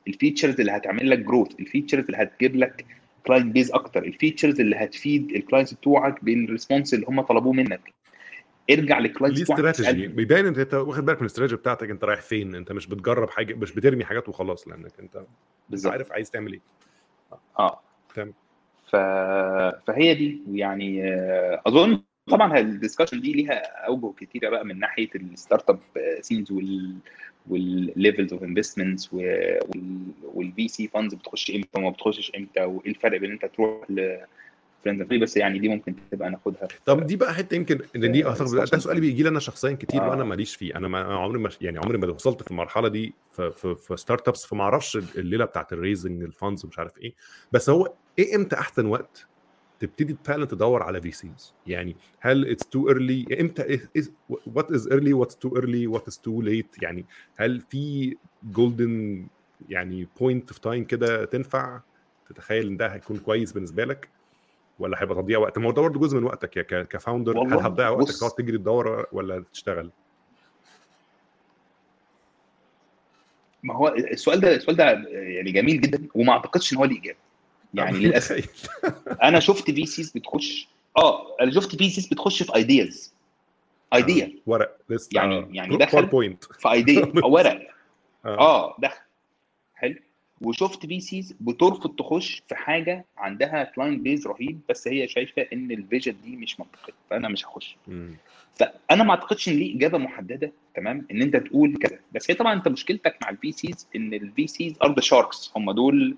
ال 0.07 0.13
features 0.13 0.59
اللي 0.59 0.71
هتعمل 0.71 1.09
لك 1.09 1.19
growth 1.19 1.51
ال 1.59 1.64
features 1.64 2.05
اللي 2.05 2.17
هتجيب 2.17 2.55
لك 2.55 2.85
client 3.27 3.45
base 3.53 3.71
أكتر 3.71 4.03
ال 4.03 4.10
features 4.10 4.59
اللي 4.59 4.75
هتفيد 4.75 5.31
ال 5.31 5.37
clients 5.37 5.73
بتوعك 5.73 6.23
بال 6.23 6.37
response 6.37 6.93
اللي 6.93 7.05
هم 7.09 7.21
طلبوه 7.21 7.53
منك. 7.53 7.93
ارجع 8.71 8.99
ليه 8.99 9.13
لل 9.13 9.21
one 9.21 9.31
strategy. 9.31 10.07
بيبان 10.07 10.45
إن 10.45 10.55
أنت 10.55 10.73
واخد 10.73 11.05
بالك 11.05 11.17
من 11.17 11.21
الاستراتيجي 11.21 11.55
بتاعتك 11.55 11.89
أنت 11.89 12.03
رايح 12.03 12.21
فين؟ 12.21 12.55
أنت 12.55 12.71
مش 12.71 12.87
بتجرب 12.87 13.29
حاجة 13.29 13.53
مش 13.53 13.71
بترمي 13.71 14.05
حاجات 14.05 14.29
وخلاص 14.29 14.67
لأنك 14.67 14.91
أنت 14.99 15.23
بالظبط. 15.69 15.91
عارف 15.91 16.11
عايز 16.11 16.31
تعمل 16.31 16.53
إيه. 16.53 16.61
آه. 17.59 17.79
تمام. 18.15 18.33
ف... 18.91 18.95
فهي 19.87 20.13
دي 20.15 20.41
يعني 20.53 21.01
أظن 21.67 22.01
طبعا 22.27 22.59
ال 22.61 22.66
discussion 22.66 23.15
دي 23.21 23.33
ليها 23.33 23.85
أوجه 23.87 24.13
كتيرة 24.17 24.49
بقى 24.49 24.65
من 24.65 24.79
ناحية 24.79 25.09
ال 25.15 25.69
startup 25.69 25.79
scenes 26.21 26.51
وال 26.51 26.95
وال 27.49 27.70
levels 27.70 28.33
of 28.33 28.43
investments 28.43 29.09
وال 30.33 30.67
VC 30.67 30.87
funds 30.87 31.13
بتخش 31.13 31.51
إمتى 31.51 31.69
وما 31.79 31.89
بتخشش 31.89 32.31
إمتى 32.37 32.63
وإيه 32.63 32.89
الفرق 32.89 33.19
بين 33.19 33.31
أنت 33.31 33.45
تروح 33.45 33.91
ل 33.91 34.17
and 34.87 35.07
family، 35.07 35.21
بس 35.21 35.37
يعني 35.37 35.59
دي 35.59 35.67
ممكن 35.69 35.95
تبقى 36.11 36.29
ناخدها. 36.29 36.67
طب 36.85 37.05
دي 37.05 37.15
بقى 37.15 37.33
حتة 37.33 37.55
يمكن 37.55 37.79
إن 37.95 38.11
دي 38.11 38.25
آه، 38.25 38.29
أعتقد. 38.29 38.55
ده 38.55 38.79
سؤالي 38.79 39.01
بيجي 39.01 39.23
لي 39.23 39.29
أنا 39.29 39.39
شخصيا 39.39 39.73
كتير 39.73 40.01
آه. 40.01 40.09
وأنا 40.09 40.23
ماليش 40.23 40.55
فيه. 40.55 40.75
أنا 40.75 40.87
ما 40.87 40.99
عمري 40.99 41.39
ما 41.39 41.49
يعني 41.61 41.77
عمري 41.77 41.97
ما 41.97 42.07
وصلت 42.07 42.43
في 42.43 42.51
المرحلة 42.51 42.87
دي 42.87 43.13
في 43.31 43.51
في, 43.51 43.75
في 43.75 43.97
startups 43.97 44.45
فما 44.45 44.63
أعرفش 44.63 44.97
الليلة 44.97 45.45
بتاعت 45.45 45.73
ال 45.73 45.80
raising 45.80 46.23
ال 46.23 46.30
funds 46.30 46.65
ومش 46.65 46.79
عارف 46.79 46.97
إيه. 46.97 47.13
بس 47.51 47.69
هو 47.69 47.93
إيه 48.19 48.35
إمتى 48.35 48.55
أحسن 48.55 48.85
وقت 48.85 49.27
تبتدي 49.79 50.17
فعلا 50.23 50.45
تدور 50.45 50.83
على 50.83 51.01
VCs 51.01 51.53
يعني 51.67 51.95
هل 52.19 52.51
it's 52.51 52.67
too 52.67 52.87
early 52.89 53.25
إمتى 53.41 53.79
what 54.55 54.71
is 54.71 54.87
early 54.87 55.13
what's 55.13 55.37
too 55.37 55.55
early 55.55 55.87
what 55.87 56.07
is 56.07 56.19
too 56.19 56.41
late 56.41 56.75
يعني 56.83 57.05
هل 57.35 57.61
في 57.61 58.15
golden 58.43 59.27
يعني 59.69 60.07
point 60.19 60.49
of 60.49 60.57
time 60.57 60.83
كده 60.83 61.25
تنفع 61.25 61.81
تتخيل 62.29 62.67
إن 62.67 62.77
ده 62.77 62.87
هيكون 62.87 63.17
كويس 63.17 63.51
بالنسبة 63.51 63.85
لك؟ 63.85 64.09
ولا 64.79 65.01
هيبقى 65.01 65.15
تضييع 65.15 65.39
وقت؟ 65.39 65.57
ما 65.57 65.67
هو 65.67 65.71
ده 65.71 65.81
برضه 65.81 65.99
جزء 65.99 66.17
من 66.17 66.23
وقتك 66.23 66.57
يا 66.57 66.63
ك 66.83 66.90
founder 66.90 67.39
هل 67.43 67.53
هتضيع 67.53 67.89
وقتك. 67.89 68.15
تقعد 68.19 68.31
تجري 68.31 68.57
تدور 68.57 69.05
ولا 69.11 69.43
تشتغل؟ 69.53 69.89
ما 73.63 73.75
هو 73.75 73.87
السؤال 73.87 74.39
ده 74.39 74.55
السؤال 74.55 74.75
ده 74.77 74.85
يعني 75.13 75.51
جميل 75.51 75.81
جدا 75.81 76.07
وما 76.15 76.33
أعتقدش 76.33 76.73
إن 76.73 76.77
هو 76.77 76.85
ليه 76.85 76.99
إجابة. 76.99 77.17
يعني 77.73 77.97
للأسف. 78.05 78.67
أنا 79.23 79.39
شفت 79.39 79.71
VCs 79.71 80.11
بتخش 80.11 80.67
آه 80.97 81.35
أنا 81.41 81.51
شفت 81.51 81.75
VCs 81.75 82.07
بتخش 82.07 82.43
في 82.43 82.55
ideas 82.55 83.13
idea 83.93 84.25
آه، 84.25 84.31
ورق 84.45 84.77
لسه. 84.89 85.09
يعني- 85.13 85.47
يعني 85.57 85.77
دخل- 85.77 85.91
PowerPoint 85.91 86.43
في 86.43 86.71
idea 86.71 87.11
أو 87.23 87.31
ورق. 87.31 87.67
آه 88.25 88.75
دخل 88.79 88.98
وشفت 90.41 90.85
VCs 90.85 91.35
بترفض 91.39 91.95
تخش 91.95 92.43
في 92.49 92.55
حاجة 92.55 93.05
عندها 93.17 93.63
client 93.63 94.01
base 94.01 94.27
رهيب 94.27 94.59
بس 94.69 94.87
هي 94.87 95.07
شايفة 95.07 95.45
إن 95.53 95.71
ال 95.71 95.78
vision 95.78 96.15
دي 96.23 96.35
مش 96.35 96.59
منطقية 96.59 96.93
فأنا 97.09 97.29
مش 97.29 97.45
هخش. 97.45 97.77
فأنا 98.55 99.03
ما 99.03 99.09
أعتقدش 99.11 99.49
إن 99.49 99.53
ليه 99.53 99.75
إجابة 99.77 99.97
محددة 99.97 100.51
تمام 100.75 101.05
إن 101.11 101.21
أنت 101.21 101.35
تقول 101.35 101.77
كذا 101.77 101.99
بس 102.15 102.31
هي 102.31 102.35
طبعا 102.35 102.53
أنت 102.53 102.67
مشكلتك 102.67 103.17
مع 103.21 103.29
ال 103.29 103.51
VCs 103.51 103.87
إن 103.95 104.13
ال 104.13 104.47
VCs 104.47 104.73
are 104.83 104.93
the 104.95 105.01
sharks 105.01 105.51
هم 105.55 105.71
دول 105.71 106.15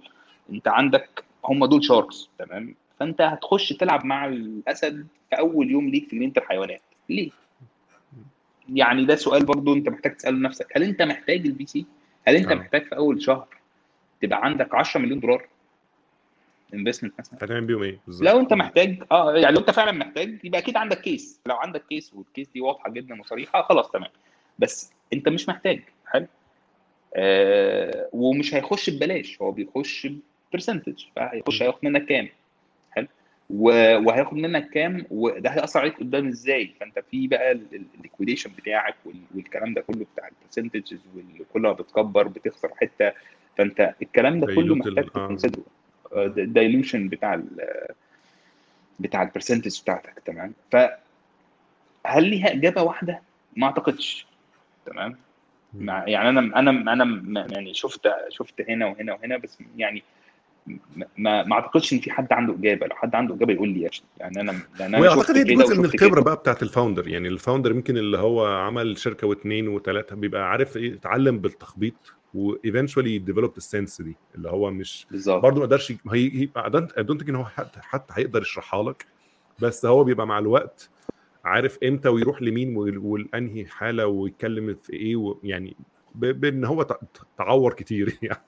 أنت 0.52 0.68
عندك 0.68 1.24
هم 1.46 1.66
دول 1.66 1.84
sharks 1.84 2.30
تمام 2.40 2.76
فأنت 3.00 3.22
هتخش 3.22 3.74
تلعب 3.74 4.06
مع 4.06 4.26
الأسد 4.26 5.08
في 5.30 5.40
أول 5.40 5.72
يوم 5.72 5.90
ليك 5.90 6.10
في 6.10 6.16
جنينة 6.16 6.34
الحيوانات 6.38 6.82
ليه؟ 7.10 7.30
يعني 8.74 9.06
ده 9.06 9.16
سؤال 9.16 9.46
برضو 9.46 9.74
أنت 9.74 9.90
محتاج 9.90 10.16
تسأله 10.16 10.38
نفسك 10.40 10.68
هل 10.78 10.84
أنت 10.84 11.02
محتاج 11.02 11.46
ال 11.48 11.66
VC؟ 11.66 11.86
هل 12.28 12.36
أنت 12.36 12.52
آه. 12.52 12.56
محتاج 12.56 12.86
في 12.86 12.96
أول 12.96 13.22
شهر 13.22 13.48
تبقى 14.22 14.46
عندك 14.46 14.76
10 14.76 15.00
مليون 15.02 15.20
دولار 15.20 15.48
investment 16.74 17.14
مثلا. 17.20 17.40
هتعمل 17.42 17.62
بيهم 17.66 17.84
إيه؟ 17.84 18.00
بالظبط. 18.08 18.30
لو 18.30 18.40
أنت 18.40 18.54
محتاج 18.54 19.04
آه 19.12 19.36
يعني 19.36 19.56
لو 19.56 19.60
أنت 19.62 19.72
فعلا 19.72 19.92
محتاج 19.92 20.40
يبقى 20.44 20.60
أكيد 20.60 20.78
عندك 20.78 21.02
case 21.02 21.40
لو 21.46 21.56
عندك 21.56 21.84
case 21.90 22.14
وال 22.14 22.25
case 22.25 22.48
دي 22.54 22.62
واضحة 22.62 22.90
جدا 22.92 23.22
وصريحة 23.22 23.62
خلاص 23.62 23.92
تمام. 23.92 24.10
بس 24.60 24.94
أنت 25.14 25.30
مش 25.30 25.50
محتاج. 25.50 25.82
حلو. 26.08 26.28
آه 27.16 28.10
ومش 28.14 28.56
هيخش 28.56 28.90
ببلاش. 28.90 29.42
هو 29.42 29.52
بيخش 29.52 30.08
percentage 30.54 31.04
فهيخش 31.16 31.64
هياخد 31.64 31.80
منك 31.86 32.06
كام؟ 32.06 32.30
حلو. 32.92 33.08
وهياخد 33.50 34.34
منك 34.38 34.70
كام؟ 34.70 35.06
وده 35.12 35.50
هيأثر 35.50 35.80
عليك 35.80 35.98
قدام 36.00 36.28
إزاي؟ 36.28 36.74
فأنت 36.80 37.00
في 37.12 37.28
بقى 37.28 37.52
ال 37.52 37.60
liquidation 37.60 38.52
بتاعك 38.58 38.96
وال- 39.06 39.22
والكلام 39.36 39.74
ده 39.74 39.82
كله 39.82 40.06
بتاع 40.14 40.28
ال 40.28 40.34
percentages 40.34 41.00
وكل 41.40 41.62
ما 41.62 41.72
بتكبر 41.72 42.28
بتخسر 42.28 42.72
حتة. 42.82 43.12
فانت 43.58 43.96
الكلام 44.02 44.40
ده 44.40 44.48
كله 44.56 44.76
dilute 44.76 44.88
ال- 44.88 44.96
محتاج 45.16 45.56
آه. 46.14 46.26
ال 46.26 46.35
dilution 46.35 47.08
بتاع 47.08 47.34
ال 47.34 47.48
بتاع 49.00 49.22
ال 49.24 49.29
percentage 49.29 49.82
بتاعتك 49.82 50.14
تمام 50.26 50.54
فهل 50.72 52.24
ليها 52.24 52.54
إجابة 52.54 52.82
واحدة؟ 52.84 53.22
ما 53.58 53.68
أعتقدش 53.68 54.26
تمام. 54.86 55.18
مع 55.74 56.08
يعني 56.08 56.30
أنا 56.30 56.40
أنا 56.60 56.94
أنا 56.94 57.48
يعني 57.52 57.74
شفت 57.74 58.08
شفت 58.30 58.70
هنا 58.70 58.86
وهنا 58.86 59.14
وهنا 59.14 59.38
بس 59.38 59.58
يعني 59.78 60.04
ما 61.18 61.44
ما 61.44 61.54
أعتقدش 61.56 61.94
إن 61.94 62.00
في 62.00 62.12
حد 62.12 62.34
عنده 62.34 62.54
إجابة 62.54 62.88
لو 62.88 62.96
حد 62.96 63.16
عنده 63.16 63.36
إجابة 63.36 63.54
يقول 63.54 63.70
لي 63.70 63.90
يعني 64.20 64.42
أنا 64.42 64.52
لأن 64.80 64.96
أنا 64.96 65.00
واعتقد 65.00 65.22
شفت 65.22 65.38
هي 65.38 65.44
جزء 65.56 65.78
من 65.80 65.86
الخبرة. 65.86 66.22
بقى 66.22 66.36
بتاعت 66.36 66.64
ال 66.64 66.69
founder 66.69 67.08
يعني 67.08 67.28
ال 67.28 67.33
founder 67.33 67.72
يمكن 67.72 67.98
اللي 67.98 68.18
هو 68.18 68.46
عمل 68.46 68.98
شركة 68.98 69.28
واثنين 69.28 69.68
وثلاثه 69.68 70.16
بيبقى 70.16 70.50
عارف 70.52 70.78
إيه 70.78 70.94
اتعلم 70.94 71.40
بالتخبيط 71.40 72.14
و 72.34 72.41
eventually 72.41 73.18
developed 73.18 73.56
ال 73.58 73.65
sense 73.65 74.02
دي 74.02 74.16
اللي 74.36 74.50
هو 74.50 74.72
مش 74.72 75.08
بالظبط 75.12 75.44
برضه 75.44 75.60
ما 75.60 75.66
قدرش 75.66 75.92
هي 76.12 76.18
I 76.18 76.50
don't 77.04 77.30
إن 77.30 77.36
هو 77.36 77.46
حتى 77.46 77.80
حتى 77.82 78.14
هيقدر 78.18 78.42
يشرحها 78.42 78.84
لك 78.84 79.06
بس 79.60 79.86
هو 79.86 80.04
بيبقى 80.04 80.28
مع 80.28 80.40
الوقت 80.40 80.90
عارف 81.46 81.78
إمتى 81.84 82.10
ويروح 82.10 82.42
لمين 82.42 82.78
وال- 82.78 82.98
والانهي 82.98 83.66
حالة 83.66 84.08
ويتكلم 84.08 84.76
في 84.84 84.94
إيه 84.94 85.36
يعني 85.44 85.76
بإن 86.16 86.66
هو 86.66 86.88
تعور 87.38 87.74
كتير 87.74 88.18
يعني 88.22 88.42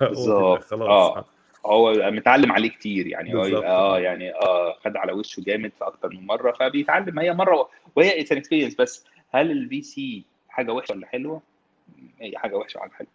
بالظبط. 0.00 0.64
خلاص 0.64 1.16
آه. 1.16 1.24
هو 1.66 2.10
متعلم 2.10 2.52
عليه 2.52 2.68
كتير 2.70 3.06
يعني. 3.06 3.34
آه 3.36 3.98
يعني 3.98 4.34
آه 4.34 4.76
خد 4.84 4.96
على 4.96 5.12
وشه 5.12 5.40
جامد 5.40 5.72
في 5.78 5.84
أكتر 5.84 6.08
من 6.08 6.26
مرة 6.26 6.52
فبيتعلم 6.52 7.18
هي 7.18 7.32
مرة 7.34 7.68
وهي 7.96 8.20
it's 8.20 8.32
experience 8.32 8.74
بس 8.74 9.04
هل 9.30 9.50
ال 9.50 9.82
VC 9.82 10.24
حاجة 10.48 10.72
وحشة 10.72 10.92
ولا 10.92 11.06
حلوة؟ 11.06 11.42
هي 12.20 12.38
حاجة 12.38 12.56
وحشة 12.56 12.78
وحاجه 12.78 12.90
حلوة 12.92 13.10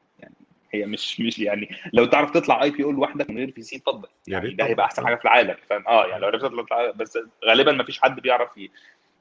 هي 0.73 0.85
مش 0.85 1.19
مش 1.21 1.39
يعني 1.39 1.69
لو 1.93 2.05
تعرف 2.05 2.31
تطلع 2.31 2.63
IPO 2.63 2.91
لوحدك 2.91 3.29
من 3.29 3.37
غير 3.37 3.51
VC 3.51 3.75
اتفضل. 3.75 4.07
يعني 4.27 4.53
ده 4.53 4.65
هيبقى 4.65 4.85
أحسن 4.85 5.05
حاجة 5.05 5.15
في 5.15 5.23
العالم 5.25 5.55
فاهم؟ 5.69 5.83
آه 5.87 6.05
يعني 6.05 6.21
لو 6.21 6.27
عرفت 6.27 6.45
تطلع 6.45 6.91
بس 6.91 7.17
غالبا 7.45 7.71
ما 7.71 7.83
فيش 7.83 7.99
حد 8.01 8.19
بيعرف 8.19 8.49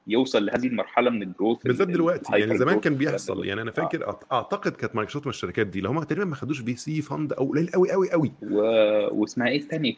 يوصل 0.07 0.45
لهذه 0.45 0.67
المرحلة 0.67 1.09
من 1.09 1.23
ال 1.23 1.29
growth 1.29 1.63
بالذات 1.63 1.87
ال- 1.87 1.93
دلوقتي 1.93 2.37
يعني 2.39 2.57
زمان 2.57 2.79
كان 2.79 2.95
بيحصل. 2.95 3.45
يعني 3.45 3.61
أنا 3.61 3.71
آه. 3.71 3.73
فاكر 3.73 4.11
أعت- 4.11 4.25
أعتقد 4.33 4.71
كانت 4.71 4.95
مايكروسوفت 4.95 5.25
من 5.25 5.29
الشركات 5.29 5.67
دي 5.67 5.77
اللي 5.79 5.89
هم 5.89 6.03
تقريبا 6.03 6.25
ما 6.25 6.35
خدوش 6.35 6.59
VC 6.61 7.01
fund 7.01 7.33
أو 7.33 7.49
قليل 7.49 7.67
قوي 7.71 7.91
قوي 7.91 8.11
قوي 8.11 8.31
و... 8.41 8.57
واسمها 9.21 9.47
إيه 9.47 9.57
الثاني 9.57 9.97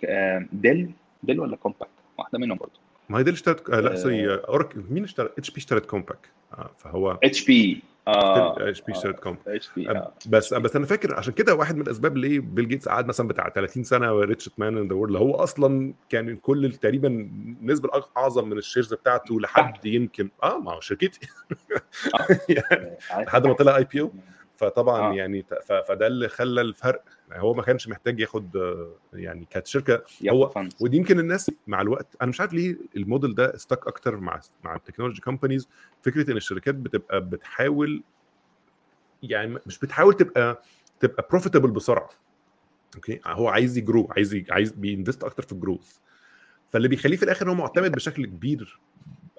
ديل 0.53 0.91
ديل 1.23 1.39
ولا 1.39 1.55
كومباك 1.55 1.91
واحدة 2.17 2.39
منهم 2.39 2.57
برضه 2.57 2.79
ما 3.09 3.19
هي 3.19 3.23
دي 3.23 3.29
اللي 3.29 3.37
اشترت 3.37 3.69
آه 3.69 3.79
لا 3.79 3.91
آه. 3.91 3.95
sorry 3.95 4.33
آه، 4.33 4.41
اوراكل 4.47 4.83
مين 4.89 5.03
اشترى؟ 5.03 5.29
اتش 5.37 5.51
بي 5.51 5.57
اشترت 5.57 5.85
كومباك 5.85 6.29
آه 6.53 6.71
فهو 6.77 7.19
اتش 7.23 7.45
بي 7.45 7.81
اتش 8.07 8.81
بي 8.81 8.93
بي 9.75 9.89
آه، 9.89 10.13
بس 10.27 10.53
بس 10.53 10.75
أنا 10.75 10.85
فاكر 10.85 11.15
عشان 11.15 11.33
كده 11.33 11.55
واحد 11.55 11.75
من 11.75 11.81
الاسباب 11.81 12.17
ليه 12.17 12.39
بيل 12.39 12.67
جيتس 12.67 12.89
قعد 12.89 13.07
مثلا 13.07 13.27
بتاع 13.27 13.49
30 13.49 13.83
سنة 13.83 14.11
richest 14.11 14.51
man 14.57 14.77
in 14.77 14.87
the 14.87 14.95
world 14.95 15.15
هو 15.15 15.35
أصلا 15.35 15.93
كان 16.09 16.35
كل 16.35 16.71
تقريبا 16.71 17.07
النسبة 17.07 17.89
الاعظم 17.97 18.49
من 18.49 18.57
ال 18.57 18.62
shares 18.62 18.93
بتاعته 18.93 19.39
لحد 19.39 19.85
يمكن 19.85 20.29
آه 20.43 20.59
ما 20.59 20.73
هو 20.73 20.79
شركتي. 20.79 21.19
يعني 22.49 22.97
لحد 23.11 23.47
ما 23.47 23.53
طلع 23.53 23.77
IPO 23.77 24.11
فطبعا 24.57 25.11
آه. 25.11 25.13
يعني 25.15 25.45
فده 25.87 26.07
اللي 26.07 26.29
خلى 26.29 26.61
الفرق 26.61 27.03
يعني 27.29 27.43
هو 27.43 27.53
ما 27.53 27.61
كانش 27.63 27.87
محتاج 27.87 28.19
ياخد 28.19 28.57
آه، 28.57 28.91
يعني 29.13 29.45
كانت 29.49 29.67
شركة 29.67 30.03
هو- 30.33 30.47
ودي 30.81 30.97
يمكن 30.97 31.19
الناس 31.19 31.51
مع 31.67 31.81
الوقت 31.81 32.15
أنا 32.21 32.29
مش 32.29 32.41
عارف 32.41 32.53
ليه 32.53 32.77
الموديل 32.95 33.35
ده 33.35 33.55
stick 33.55 33.87
أكتر 33.87 34.17
مع 34.17 34.41
مع 34.63 34.75
ال 34.75 34.79
technology 34.79 35.21
companies 35.21 35.69
فكرة 36.01 36.31
إن 36.31 36.37
الشركات 36.37 36.75
بتبقى 36.75 37.21
بتحاول 37.21 38.03
يعني 39.23 39.59
مش 39.65 39.79
بتحاول 39.79 40.13
تبقى 40.13 40.61
تبقى 40.99 41.27
profitable 41.31 41.71
بسرعة 41.71 42.09
okay؟ 42.95 43.19
هو 43.25 43.47
عايز 43.47 43.77
ي 43.77 43.83
grow 43.83 44.07
عايز 44.15 44.33
ي- 44.33 44.45
عايز 44.49 44.71
بي 44.71 44.84
invest 44.84 45.23
أكتر 45.23 45.43
في 45.43 45.51
ال 45.51 45.58
growth 45.58 45.97
فاللي 46.71 46.87
بيخليه 46.87 47.17
في 47.17 47.23
الآخر 47.23 47.49
هو 47.49 47.53
معتمد 47.53 47.91
بشكل 47.91 48.25
كبير 48.25 48.79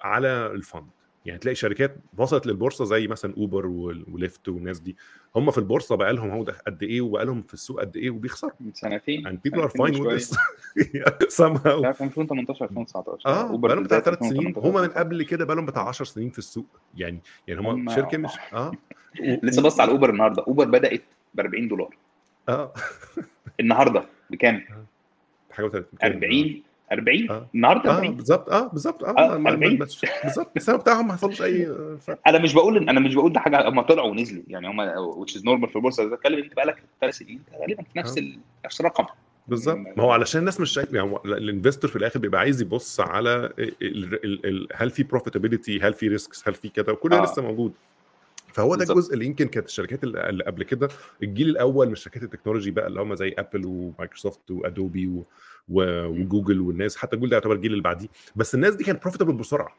على 0.03 0.27
ال 0.47 0.55
fund 0.55 0.87
يعني 1.27 1.39
تلاقي 1.39 1.55
شركات 1.55 1.95
وصلت 2.17 2.47
للبورصة 2.47 2.85
زي 2.85 3.07
مثلا 3.07 3.33
Uber 3.37 3.65
و 3.67 3.83
Lyft 3.83 4.49
والناس 4.49 4.79
دي. 4.79 4.97
هم 5.35 5.51
في 5.51 5.57
البورصة 5.57 5.95
بقى 5.95 6.13
لهم 6.13 6.29
هو 6.29 6.43
ده 6.43 6.53
قد 6.67 6.83
إيه 6.83 7.01
وبقى 7.01 7.25
لهم 7.25 7.41
في 7.41 7.53
السوق 7.53 7.79
قد 7.79 7.97
إيه 7.97 8.09
وبيخسروا. 8.09 8.51
من 8.59 8.73
سنتين. 8.73 9.27
And 9.27 9.31
people 9.31 9.61
are 9.63 9.69
fine 9.69 9.93
with 9.95 10.17
this. 10.19 10.37
Somehow. 11.41 11.67
لا 11.67 11.91
في 11.91 12.03
2018 12.03 12.65
2019 12.65 13.29
آه 13.29 13.41
Uber 13.49 13.67
بقالهم 13.67 13.83
بتاع 13.83 13.99
ثلاث 13.99 14.19
سنين. 14.19 14.47
2018. 14.47 14.69
هم 14.69 14.81
من 14.81 14.87
قبل 14.89 15.23
كده 15.23 15.45
بقالهم 15.45 15.65
بتاع 15.65 15.87
10 15.87 16.05
سنين 16.05 16.29
في 16.29 16.37
السوق. 16.37 16.65
يعني 16.97 17.19
يعني 17.47 17.61
هم 17.61 17.89
شركة 17.89 18.17
مش 18.17 18.31
آه. 18.53 18.71
و- 19.21 19.37
لسه 19.45 19.61
بص 19.61 19.79
على 19.79 19.91
Uber 19.91 20.09
النهارده. 20.09 20.43
Uber 20.47 20.65
بدأت 20.65 21.01
ب 21.33 21.39
40 21.39 21.67
دولار. 21.67 21.97
آه. 22.49 22.73
النهارده. 23.59 24.03
بكام؟ 24.29 24.63
حاجة 25.51 25.65
و 25.65 25.83
40 26.03 26.63
40 26.91 27.29
آه. 27.31 27.47
النهارده 27.55 27.89
آه 27.91 27.95
40 27.95 28.15
بالظبط. 28.15 28.49
آه 28.49 28.67
بالظبط. 28.67 29.03
آه 29.03 29.09
آه 29.09 29.13
ما- 29.27 29.37
ما- 29.37 29.49
40 29.49 29.73
ما- 29.79 29.87
بالظبط. 30.23 30.47
السبب 30.57 30.79
بتاعهم 30.79 31.07
ما 31.07 31.13
حصلش 31.13 31.41
أي 31.41 31.67
آه، 31.67 31.97
فرق. 32.01 32.19
أنا 32.27 32.39
مش 32.39 32.53
بقول 32.53 32.89
أنا 32.89 32.99
مش 32.99 33.15
بقول 33.15 33.33
ده 33.33 33.39
حاجة 33.39 33.69
هم 33.69 33.81
طلعوا 33.81 34.09
ونزلوا. 34.11 34.43
يعني 34.47 34.67
هم 34.67 34.91
which 35.25 35.29
is 35.29 35.39
normal 35.41 35.69
في 35.69 35.75
البورصه 35.75 36.03
اذا 36.03 36.15
بتكلم 36.15 36.43
أنت 36.43 36.53
بقالك 36.53 36.83
ثلاث 37.01 37.15
سنين 37.17 37.41
غالبا 37.61 37.83
في 37.93 37.99
نفس 37.99 38.17
ال... 38.17 38.37
نفس 38.65 38.79
الرقم. 38.81 39.05
بالظبط. 39.47 39.77
ما 39.77 40.03
هو 40.03 40.11
علشان 40.11 40.39
الناس 40.39 40.59
مش 40.59 40.69
شايف 40.71 40.93
يعني 40.93 41.15
ال 41.25 41.32
investor 41.32 41.89
في 41.91 41.95
الآخر 41.95 42.19
بيبقى 42.19 42.41
عايز 42.41 42.61
يبص 42.61 42.99
على 42.99 43.35
ال 43.59 43.73
ال 43.81 44.45
ال 44.45 44.67
هل 44.75 44.89
في 44.89 45.03
profitability 45.03 45.79
هل 45.81 45.93
في 45.93 46.07
risks 46.07 46.47
هل 46.47 46.53
في 46.53 46.69
كده 46.69 46.93
وكل 46.93 47.09
ده 47.09 47.19
آه. 47.19 47.23
لسه 47.23 47.41
موجود. 47.41 47.73
فهو 48.57 48.75
ده 48.75 48.83
الجزء 48.83 49.13
اللي 49.13 49.25
يمكن 49.25 49.47
كانت 49.47 49.67
الشركات 49.67 50.03
اللي 50.03 50.43
قبل 50.43 50.63
كده 50.63 50.87
الجيل 51.23 51.49
الأول 51.49 51.87
من 51.89 51.95
شركات 51.95 52.23
ال 52.23 52.27
technology 52.27 52.71
بقى 52.71 52.87
اللي 52.87 53.01
هم 53.01 53.15
زي 53.15 53.35
Apple 53.37 53.65
و 53.65 53.74
Microsoft 53.74 54.51
و 54.51 54.60
Adobe 54.60 55.07
و-. 55.07 55.23
وجوجل 55.69 56.61
والناس 56.61 56.97
حتى 56.97 57.17
جوجل 57.17 57.29
ده 57.29 57.35
يعتبر 57.35 57.55
الجيل 57.55 57.71
اللي 57.71 57.83
بعديه. 57.83 58.07
بس 58.35 58.55
الناس 58.55 58.75
دي 58.75 58.83
كانت 58.83 59.01
profitable 59.01 59.33
بسرعة. 59.33 59.75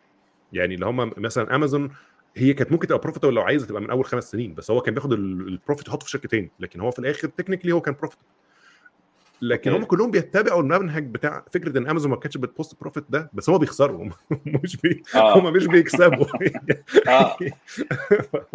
يعني 0.53 0.75
اللي 0.75 0.87
هم 0.87 1.13
مثلا 1.17 1.55
امازون 1.55 1.91
هي 2.37 2.55
كانت 2.55 2.73
ممكن 2.73 2.87
تبقى 2.87 3.01
profitable 3.01 3.35
لو 3.35 3.43
عايزة 3.43 3.67
تبقى 3.67 3.83
من 3.83 3.91
أول 3.91 4.05
خمس 4.05 4.31
سنين 4.31 4.55
بس 4.55 4.71
هو 4.71 4.81
كان 4.81 4.95
بياخد 4.95 5.13
ال- 5.13 5.49
ال 5.49 5.54
profit 5.54 5.89
يحطه 5.89 6.05
في 6.05 6.11
شركة 6.11 6.29
تاني 6.29 6.51
لكن 6.61 6.81
هو 6.81 6.91
في 6.91 6.99
الآخر 6.99 7.29
technically 7.29 7.73
هو 7.73 7.81
كان 7.81 7.95
profit 7.95 8.19
لكن 9.43 9.73
هم 9.73 9.85
كلهم 9.85 10.11
بيتبعوا 10.11 10.63
المنهج 10.63 11.05
بتاع 11.05 11.45
فكرة 11.53 11.79
إن 11.79 11.89
امازون 11.89 12.11
ما 12.11 12.17
كانتش 12.17 12.37
بت 12.37 12.51
post 12.51 12.81
profit 12.81 13.05
ده 13.09 13.31
بس 13.33 13.51
هو 13.51 13.59
بيخسروا 13.59 14.09
مش 14.65 14.77
بي... 14.77 15.03
آه. 15.15 15.39
هم 15.39 15.53
مش 15.53 15.67
بيكسبوا. 15.67 16.27
آه. 17.09 17.37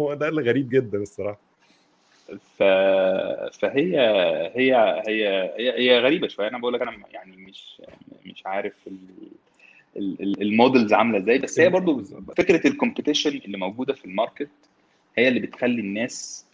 هو 0.00 0.14
ده 0.14 0.28
اللي 0.28 0.42
غريب 0.42 0.68
جدا 0.68 0.98
الصراحة. 0.98 1.40
ف... 2.58 2.62
فهي 3.58 4.00
هي 4.54 5.02
هي 5.06 5.52
هي 5.58 5.74
هي 5.78 6.00
غريبة 6.00 6.28
شوية. 6.28 6.48
أنا 6.48 6.58
بقول 6.58 6.72
لك 6.74 6.82
أنا 6.82 6.92
يعني 7.12 7.36
مش 7.36 7.82
مش 8.26 8.46
عارف 8.46 8.74
ال... 8.86 8.98
ال- 9.96 10.22
ال- 10.22 10.42
ال 10.42 10.49
models 10.49 10.92
عاملة 10.92 11.18
إزاي. 11.18 11.38
بس 11.38 11.60
هي 11.60 11.68
برضو 11.68 11.94
بالظبط 11.94 12.40
فكره 12.40 12.66
ال 12.68 12.73
competition 12.73 13.30
اللي 13.30 13.58
موجودة 13.58 13.92
في 13.92 14.04
ال 14.04 14.10
market 14.10 14.48
هي 15.18 15.28
اللي 15.28 15.40
بتخلي 15.40 15.80
الناس 15.80 16.46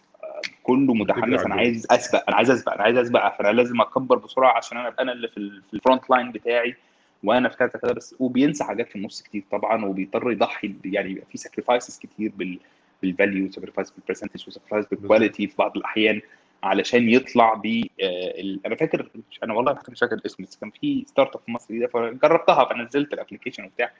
كله 0.63 0.93
متحمس. 0.93 1.39
أنا 1.45 1.55
عايز 1.55 1.87
أسبق 1.91 2.23
أنا 2.27 2.37
عايز 2.37 2.49
أسبق 2.51 2.73
أنا 2.73 2.83
عايز 2.83 2.97
أسبق 2.97 3.37
فأنا 3.37 3.47
لازم 3.51 3.81
أكبر 3.81 4.17
بسرعة 4.17 4.57
عشان 4.57 4.77
أنا 4.77 4.87
أبقى 4.87 5.03
أنا 5.03 5.11
اللي 5.11 5.27
في 5.27 5.37
ال- 5.37 5.61
في 5.67 5.73
ال 5.73 5.79
front 5.79 6.09
line 6.09 6.31
بتاعي 6.31 6.75
وأنا 7.23 7.49
في 7.49 7.57
كذا 7.57 7.67
كذا 7.69 7.91
بس 7.93 8.15
وبينسى 8.19 8.63
حاجات 8.63 8.89
في 8.89 8.95
النص 8.95 9.21
كتير 9.21 9.43
طبعا 9.51 9.85
وبيضطر 9.85 10.31
يضحي 10.31 10.73
يعني 10.85 11.11
يبقى 11.11 11.25
في 11.31 11.37
sacrifices 11.37 11.99
كتير 11.99 12.31
بال 12.37 12.59
بال 13.01 13.15
value 13.15 13.51
sacrifice 13.51 13.91
بال 13.91 14.00
percentage 14.00 14.43
و 14.47 14.51
sacrifice 14.51 14.85
بالظبط. 14.85 15.01
بال 15.01 15.11
quality 15.11 15.47
في 15.47 15.55
بعض 15.57 15.77
الأحيان 15.77 16.21
علشان 16.63 17.09
يطلع 17.09 17.53
ب 17.53 17.83
آه، 18.03 18.57
أنا 18.65 18.75
فاكر 18.75 19.09
أنا 19.43 19.53
والله 19.53 19.77
مش 19.89 19.99
فاكر 19.99 20.15
الاسم 20.15 20.43
بس 20.43 20.55
كان 20.57 20.71
في 20.81 21.03
startup 21.07 21.41
في 21.45 21.51
مصر 21.51 21.87
فجربتها 21.87 22.65
فنزلت 22.65 23.13
ال 23.13 23.17
application 23.17 23.63
وبتاع. 23.63 23.91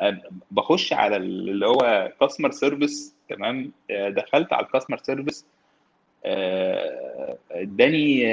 آه، 0.00 0.20
بخش 0.50 0.92
على 0.92 1.16
اللي 1.16 1.66
هو 1.66 2.12
customer 2.20 2.50
service 2.50 3.14
تمام؟ 3.28 3.72
آه، 3.90 4.08
دخلت 4.08 4.52
على 4.52 4.66
ال 4.66 4.70
customer 4.70 4.98
service 4.98 5.46
اداني 7.50 8.26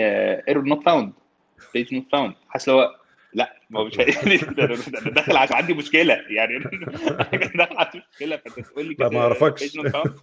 error 0.48 0.64
not 0.64 0.84
found 0.86 1.14
page 1.74 1.94
not 1.94 2.06
found 2.12 2.34
حاسس 2.50 2.70
هو 2.70 2.96
لا 3.34 3.56
ما 3.70 3.80
هو 3.80 3.86
مش 3.86 4.00
أنا 4.00 4.08
داخل 5.16 5.38
عشان 5.38 5.56
عندي 5.56 5.74
مشكلة. 5.74 6.14
يعني 6.30 6.60
داخل 7.58 7.78
عندي 7.78 8.02
مشكلة 8.12 8.38
فانت 8.38 8.60
تقول 8.60 8.86
لي 8.86 8.90
لا 8.90 8.96
كده 8.96 9.10
ما 9.10 9.20
أعرفكش. 9.20 9.78
آه 9.96 10.16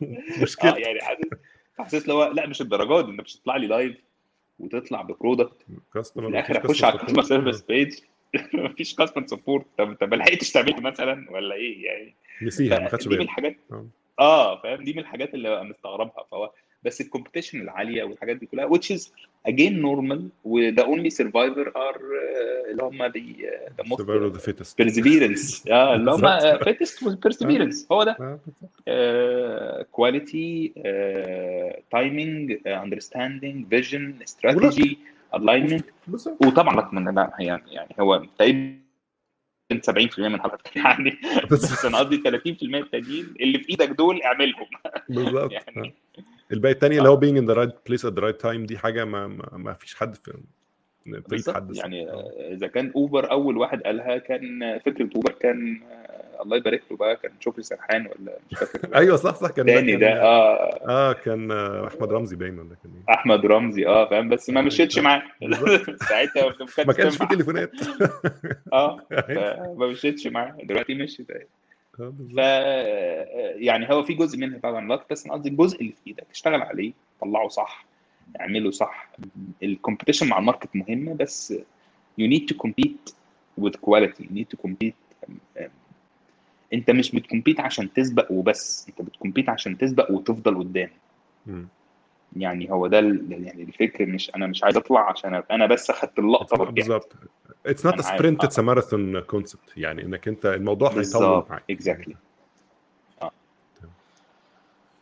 مشكلة. 0.42 0.76
يعني 0.76 0.98
حاسس 1.78 2.10
هو 2.10 2.32
لا 2.34 2.46
مش 2.46 2.60
الدرجات 2.60 3.04
دي 3.04 3.10
انت 3.10 3.20
مش 3.20 3.36
هتطلع 3.36 3.56
لي 3.56 3.66
live 3.66 3.96
وتطلع 4.58 5.02
ب 5.02 5.10
product 5.10 5.66
customer 5.94 6.28
الآخر 6.28 6.54
مفيش 6.58 6.64
أخش 6.70 6.84
على 6.84 6.92
كاستمر 6.98 7.10
ال 7.10 7.15
customer 7.15 7.52
service 7.52 7.62
page 7.62 7.94
مفيش 8.54 8.94
customer 8.94 9.26
support 9.26 9.66
طب 9.78 9.94
طب 10.00 10.10
ما 10.10 10.16
لحقتش 10.16 10.52
تعملها 10.52 10.80
مثلا 10.80 11.26
ولا 11.30 11.54
إيه؟ 11.54 11.84
يعني 11.86 12.14
نسيها 12.42 12.78
ما 12.78 12.88
خدش 12.88 13.08
باله 13.08 13.22
الحاجات 13.22 13.56
آه. 13.72 13.86
آه 14.18 14.62
فاهم؟ 14.62 14.84
دي 14.84 14.92
من 14.92 14.98
الحاجات 14.98 15.34
اللي 15.34 15.48
ببقى 15.48 15.64
مستغربها. 15.64 16.26
فهو 16.30 16.52
بس 16.84 17.00
ال 17.00 17.05
competition 17.05 17.60
العالية 17.60 18.04
والحاجات 18.04 18.36
دي 18.36 18.46
كلها 18.46 18.68
which 18.68 18.96
is 18.96 19.00
again 19.48 19.82
normal 19.82 20.20
و 20.44 20.70
the 20.70 20.84
only 20.84 21.10
survivor 21.10 21.66
are 21.68 21.98
uh, 21.98 22.70
اللي 22.70 22.82
هم 22.82 23.08
most 23.82 24.00
survival 24.00 24.30
of 24.30 24.38
the 24.38 24.44
fittest. 24.44 24.76
perseverance. 24.82 25.62
آه 25.72 25.94
اللي 25.96 26.10
هم 26.10 26.38
fittest 26.58 27.02
و 27.02 27.10
آه 27.10 27.18
perseverance. 27.28 27.92
هو 27.92 28.02
ده. 28.04 28.38
quality 29.92 30.72
timing 31.90 32.58
understanding 32.66 33.68
vision 33.68 34.14
strategy 34.22 34.98
alignment 35.34 35.84
وطبعا 36.46 36.76
لك 36.76 36.94
من 36.94 37.14
لا 37.14 37.32
يعني 37.38 37.72
يعني 37.72 37.94
هو 38.00 38.24
تقريبا 38.38 38.84
70% 39.72 40.18
من 40.18 40.40
حضرتك 40.40 40.76
يعني 40.84 41.18
بس 41.50 41.84
أنا 41.84 41.98
قصدي 41.98 42.16
30% 42.16 42.74
التانيين 42.74 43.34
اللي 43.40 43.58
في 43.58 43.70
إيدك 43.70 43.88
دول 43.88 44.22
اعملهم. 44.22 44.66
بالظبط. 45.08 45.52
آه. 45.52 45.54
يعني 45.54 45.94
الباقي 46.52 46.72
التاني 46.72 46.98
اللي 46.98 47.08
هو 47.08 47.14
آه 47.14 47.20
being 47.20 47.36
in 47.40 47.46
the 47.48 47.56
right 47.56 47.74
place 47.90 48.04
at 48.10 48.14
the 48.14 48.22
right 48.22 48.42
time 48.46 48.66
دي 48.66 48.78
حاجة 48.78 49.04
ما 49.04 49.26
ما, 49.26 49.48
ما 49.52 49.72
فيش 49.72 49.94
حد 49.94 50.14
في 50.14 50.32
في 51.28 51.52
حد 51.54 51.76
يعني 51.76 52.10
آه، 52.10 52.52
إذا 52.52 52.66
كان 52.66 52.92
Uber 52.96 53.30
أول 53.30 53.56
واحد 53.56 53.82
قالها 53.82 54.18
كان 54.18 54.78
فكرة 54.86 55.08
Uber 55.16 55.32
كان 55.32 55.80
آه، 55.90 56.42
الله 56.42 56.56
يبارك 56.56 56.82
له 56.90 56.96
بقى 56.96 57.16
كان 57.16 57.32
شكري 57.40 57.62
سرحان 57.62 58.06
ولا 58.06 58.38
مش 58.52 58.58
فاكر. 58.58 58.94
أيوه 58.98 59.16
صح 59.16 59.34
صح 59.34 59.50
كان 59.50 59.66
تاني 59.66 59.96
ده 59.96 60.22
آه. 60.22 60.88
آه 60.88 61.12
كان 61.12 61.50
آه، 61.50 61.86
أحمد 61.86 62.12
رمزي 62.12 62.36
باين 62.36 62.58
ولا 62.58 62.68
كان 62.82 62.92
إيه 62.94 63.14
أحمد 63.14 63.46
رمزي 63.46 63.86
آه 63.86 64.08
فاهم؟ 64.10 64.28
بس 64.28 64.50
ما 64.50 64.60
مشيتش 64.60 64.98
آه، 64.98 65.02
معاه 65.02 65.22
ساعتها 66.08 66.48
ما 66.48 66.84
ما 66.86 66.92
كانش 66.92 67.16
في 67.16 67.26
تليفونات. 67.26 67.70
آه 68.72 69.00
أيوة. 69.12 69.74
فما 69.74 69.86
مشيتش 69.86 70.26
معاه. 70.26 70.56
دلوقتي 70.62 70.94
مشيت. 70.94 71.28
ف 71.98 72.02
بالظبط. 72.02 72.38
يعني 73.56 73.90
هو 73.90 74.02
في 74.02 74.14
جزء 74.14 74.38
منها 74.38 74.58
طبعا 74.58 74.92
لك 74.92 75.06
بس 75.10 75.24
أنا 75.24 75.34
قصدي 75.34 75.48
الجزء 75.48 75.80
اللي 75.80 75.92
في 75.92 76.06
إيدك. 76.06 76.26
اشتغل 76.32 76.62
عليه 76.62 76.92
طلعه 77.20 77.48
صح 77.48 77.84
اعمله 78.40 78.70
صح. 78.70 79.08
ال 79.62 79.68
competition 79.68 80.28
مع 80.28 80.38
ال 80.38 80.44
market 80.44 80.76
مهمة 80.76 81.14
بس 81.14 81.54
you 82.20 82.24
need 82.24 82.42
to 82.52 82.56
compete 82.66 83.12
with 83.60 83.72
quality. 83.86 84.22
You 84.22 84.34
need 84.34 84.48
to 84.56 84.66
compete 84.66 85.28
أنت 86.72 86.90
مش 86.90 87.12
بت 87.12 87.23
compete 87.23 87.60
عشان 87.60 87.92
تسبق 87.92 88.32
وبس. 88.32 88.86
أنت 88.88 89.02
بت 89.02 89.12
compete 89.12 89.48
عشان 89.48 89.78
تسبق 89.78 90.10
وتفضل 90.10 90.58
قدام. 90.58 90.90
يعني 92.36 92.70
هو 92.72 92.86
ده 92.86 92.98
ال- 92.98 93.44
يعني 93.46 93.62
الفكر 93.62 94.06
مش 94.06 94.30
أنا 94.36 94.46
مش 94.46 94.64
عايز 94.64 94.76
أطلع 94.76 95.10
عشان 95.10 95.42
أنا 95.50 95.66
بس 95.66 95.90
أخدت 95.90 96.10
It's 96.10 96.18
اللقطه 96.18 96.64
بالظبط 96.64 97.12
it's 97.66 97.86
not 97.86 98.00
sprint 98.00 98.44
it's 98.44 98.58
a 98.58 98.62
marathon 98.62 99.20
concept 99.20 99.72
يعني 99.76 100.02
إنك 100.02 100.28
أنت 100.28 100.46
الموضوع 100.46 100.90
هيطول 100.92 101.44
معاك. 101.50 101.62
exactly 101.70 102.16
آه. 103.22 103.30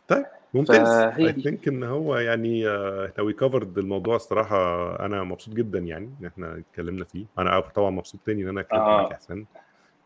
طيب 0.07 0.25
ممتاز. 0.53 0.87
I 0.87 1.33
think 1.33 1.67
إن 1.67 1.83
هو 1.83 2.17
يعني 2.17 2.67
إحنا 3.05 3.23
we 3.23 3.33
covered 3.33 3.77
الموضوع 3.77 4.15
الصراحة. 4.15 4.55
أنا 5.05 5.23
مبسوط 5.23 5.53
جدا 5.55 5.79
يعني 5.79 6.09
إن 6.21 6.25
إحنا 6.25 6.57
اتكلمنا 6.71 7.05
فيه. 7.05 7.25
أنا 7.37 7.59
طبعا 7.59 7.89
مبسوط 7.89 8.19
تاني 8.25 8.43
إن 8.43 8.47
أنا 8.47 8.61
اتكلمت 8.61 8.81
معاك 8.83 9.11
يا 9.11 9.15
حسين 9.15 9.45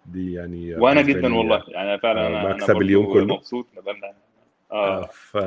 دي 0.06 0.34
يعني 0.34 0.76
آه، 0.76 0.80
وأنا 0.80 1.02
جدا 1.02 1.36
والله. 1.36 1.64
يعني 1.68 2.00
فعلا 2.00 2.22
آه، 2.22 2.28
أنا 2.28 2.54
مكسب 2.56 2.82
اليوم 2.82 3.14
كله. 3.14 3.36
مبسوط 3.36 3.66
آه، 3.78 3.82
آه. 4.72 5.10
ف... 5.14 5.38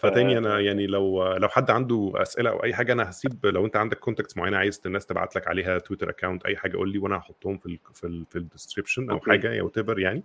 فتاني 0.00 0.38
أنا 0.38 0.60
يعني 0.60 0.86
لو 0.86 1.32
لو 1.36 1.48
حد 1.48 1.70
عنده 1.70 2.12
أسئلة 2.16 2.50
أو 2.50 2.64
أي 2.64 2.74
حاجة 2.74 2.92
أنا 2.92 3.10
هسيب 3.10 3.46
لو 3.46 3.66
أنت 3.66 3.76
عندك 3.76 3.98
contacts 3.98 4.36
معينة 4.36 4.56
عايز 4.56 4.82
الناس 4.86 5.06
تبعت 5.06 5.36
لك 5.36 5.48
عليها 5.48 5.78
Twitter 5.78 6.10
account 6.10 6.44
أي 6.46 6.56
حاجة 6.56 6.76
قول 6.76 6.92
لي 6.92 6.98
وأنا 6.98 7.16
هحطهم 7.16 7.58
في 7.58 7.66
ال 7.66 7.78
في 7.94 8.06
ال 8.06 8.24
في 8.30 8.36
ال 8.36 8.42
description 8.42 9.10
أو 9.10 9.16
okay. 9.16 9.30
حاجة 9.30 9.50
ever 9.52 9.98
يعني. 9.98 10.22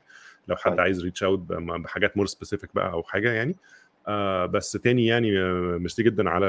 لو 0.47 0.55
حد 0.55 0.71
طيب. 0.71 0.79
عايز 0.81 1.03
reach 1.03 1.23
out 1.23 1.39
بحاجات 1.39 2.17
more 2.17 2.25
specific 2.25 2.69
بقى 2.75 2.91
أو 2.91 3.03
حاجة 3.03 3.31
يعني. 3.31 3.55
آه 4.07 4.45
بس 4.45 4.71
تاني 4.71 5.05
يعني 5.05 5.39
آه، 5.39 5.77
ميرسي 5.77 6.03
جدا 6.03 6.29
على 6.29 6.45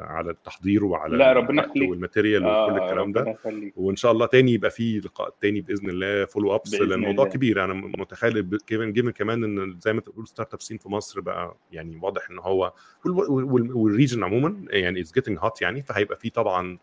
على 0.00 0.30
التحضير 0.30 0.84
وعلى 0.84 1.16
لا 1.16 1.32
ربنا 1.32 1.64
يخليك. 1.64 1.90
وال 1.90 2.00
material 2.00 2.42
وكل 2.42 2.50
آه 2.50 2.84
الكلام 2.86 3.12
ده. 3.12 3.36
وإن 3.76 3.96
شاء 3.96 4.12
الله 4.12 4.26
تاني 4.26 4.52
يبقى 4.52 4.70
في 4.70 4.98
لقاء 4.98 5.34
تاني 5.40 5.60
بإذن 5.60 5.88
الله 5.90 6.24
follow 6.24 6.54
ups 6.54 6.74
لأن 6.74 6.92
الموضوع 6.92 7.28
كبير. 7.28 7.64
أنا 7.64 7.74
متخيل 7.74 8.58
given 8.68 8.92
given 8.92 9.10
كمان 9.10 9.44
إن 9.44 9.78
زي 9.80 9.92
ما 9.92 9.98
أنت 9.98 10.08
بتقول 10.08 10.28
startup 10.28 10.62
scene 10.62 10.78
في 10.78 10.88
مصر 10.88 11.20
بقى 11.20 11.56
يعني 11.72 11.98
واضح 12.02 12.30
إن 12.30 12.38
هو 12.38 12.72
وال 13.06 13.35
region 13.35 14.24
عموما 14.24 14.64
يعني 14.70 15.00
it's 15.00 15.12
getting 15.12 15.38
hot 15.40 15.62
يعني 15.62 15.82
فهيبقى 15.82 16.16
في 16.16 16.30
طبعا 16.30 16.78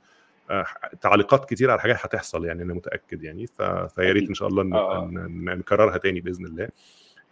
آه، 0.49 0.65
تعليقات 1.02 1.49
كتير 1.49 1.72
على 1.72 1.81
حاجات 1.81 1.98
هتحصل 2.06 2.45
يعني 2.45 2.64
أنا 2.64 2.73
متأكد 2.73 3.23
يعني. 3.23 3.48
فيا 3.95 4.11
ريت 4.11 4.30
إن 4.30 4.34
شاء 4.34 4.48
الله 4.48 4.64
نكررها 5.56 5.98
تاني 5.98 6.22
بإذن 6.22 6.45
الله. 6.45 6.68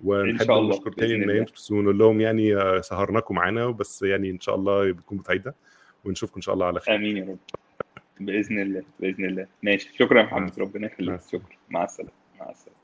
ونحب 0.03 0.45
شاء 0.45 0.59
الله 0.59 0.75
نشكر 0.75 0.91
تاني 0.91 1.15
ان 1.15 1.29
أنتوا 1.29 1.77
ونقول 1.77 1.97
لهم 1.97 2.21
يعني 2.21 2.55
آه، 2.55 2.81
سهرناكم 2.81 3.35
معانا 3.35 3.67
بس 3.67 4.01
يعني 4.01 4.29
إن 4.29 4.39
شاء 4.39 4.55
الله 4.55 4.91
بتكون 4.91 5.17
بفايده 5.17 5.55
ونشوفكم 6.05 6.35
إن 6.35 6.41
شاء 6.41 6.53
الله 6.53 6.65
على 6.65 6.79
خير. 6.79 6.95
آمين 6.95 7.17
يا 7.17 7.23
رب. 7.25 7.37
بإذن 8.19 8.59
الله 8.59 8.83
بإذن 8.99 9.25
الله. 9.25 9.47
ماشي. 9.63 9.89
شكرا 9.99 10.19
يا 10.19 10.25
محمد. 10.25 10.59
ربنا 10.59 10.87
يخليك. 10.87 11.21
شكرا. 11.31 11.57
مع 11.69 11.83
السلامة. 11.83 12.11
مع 12.39 12.49
السلامة. 12.49 12.80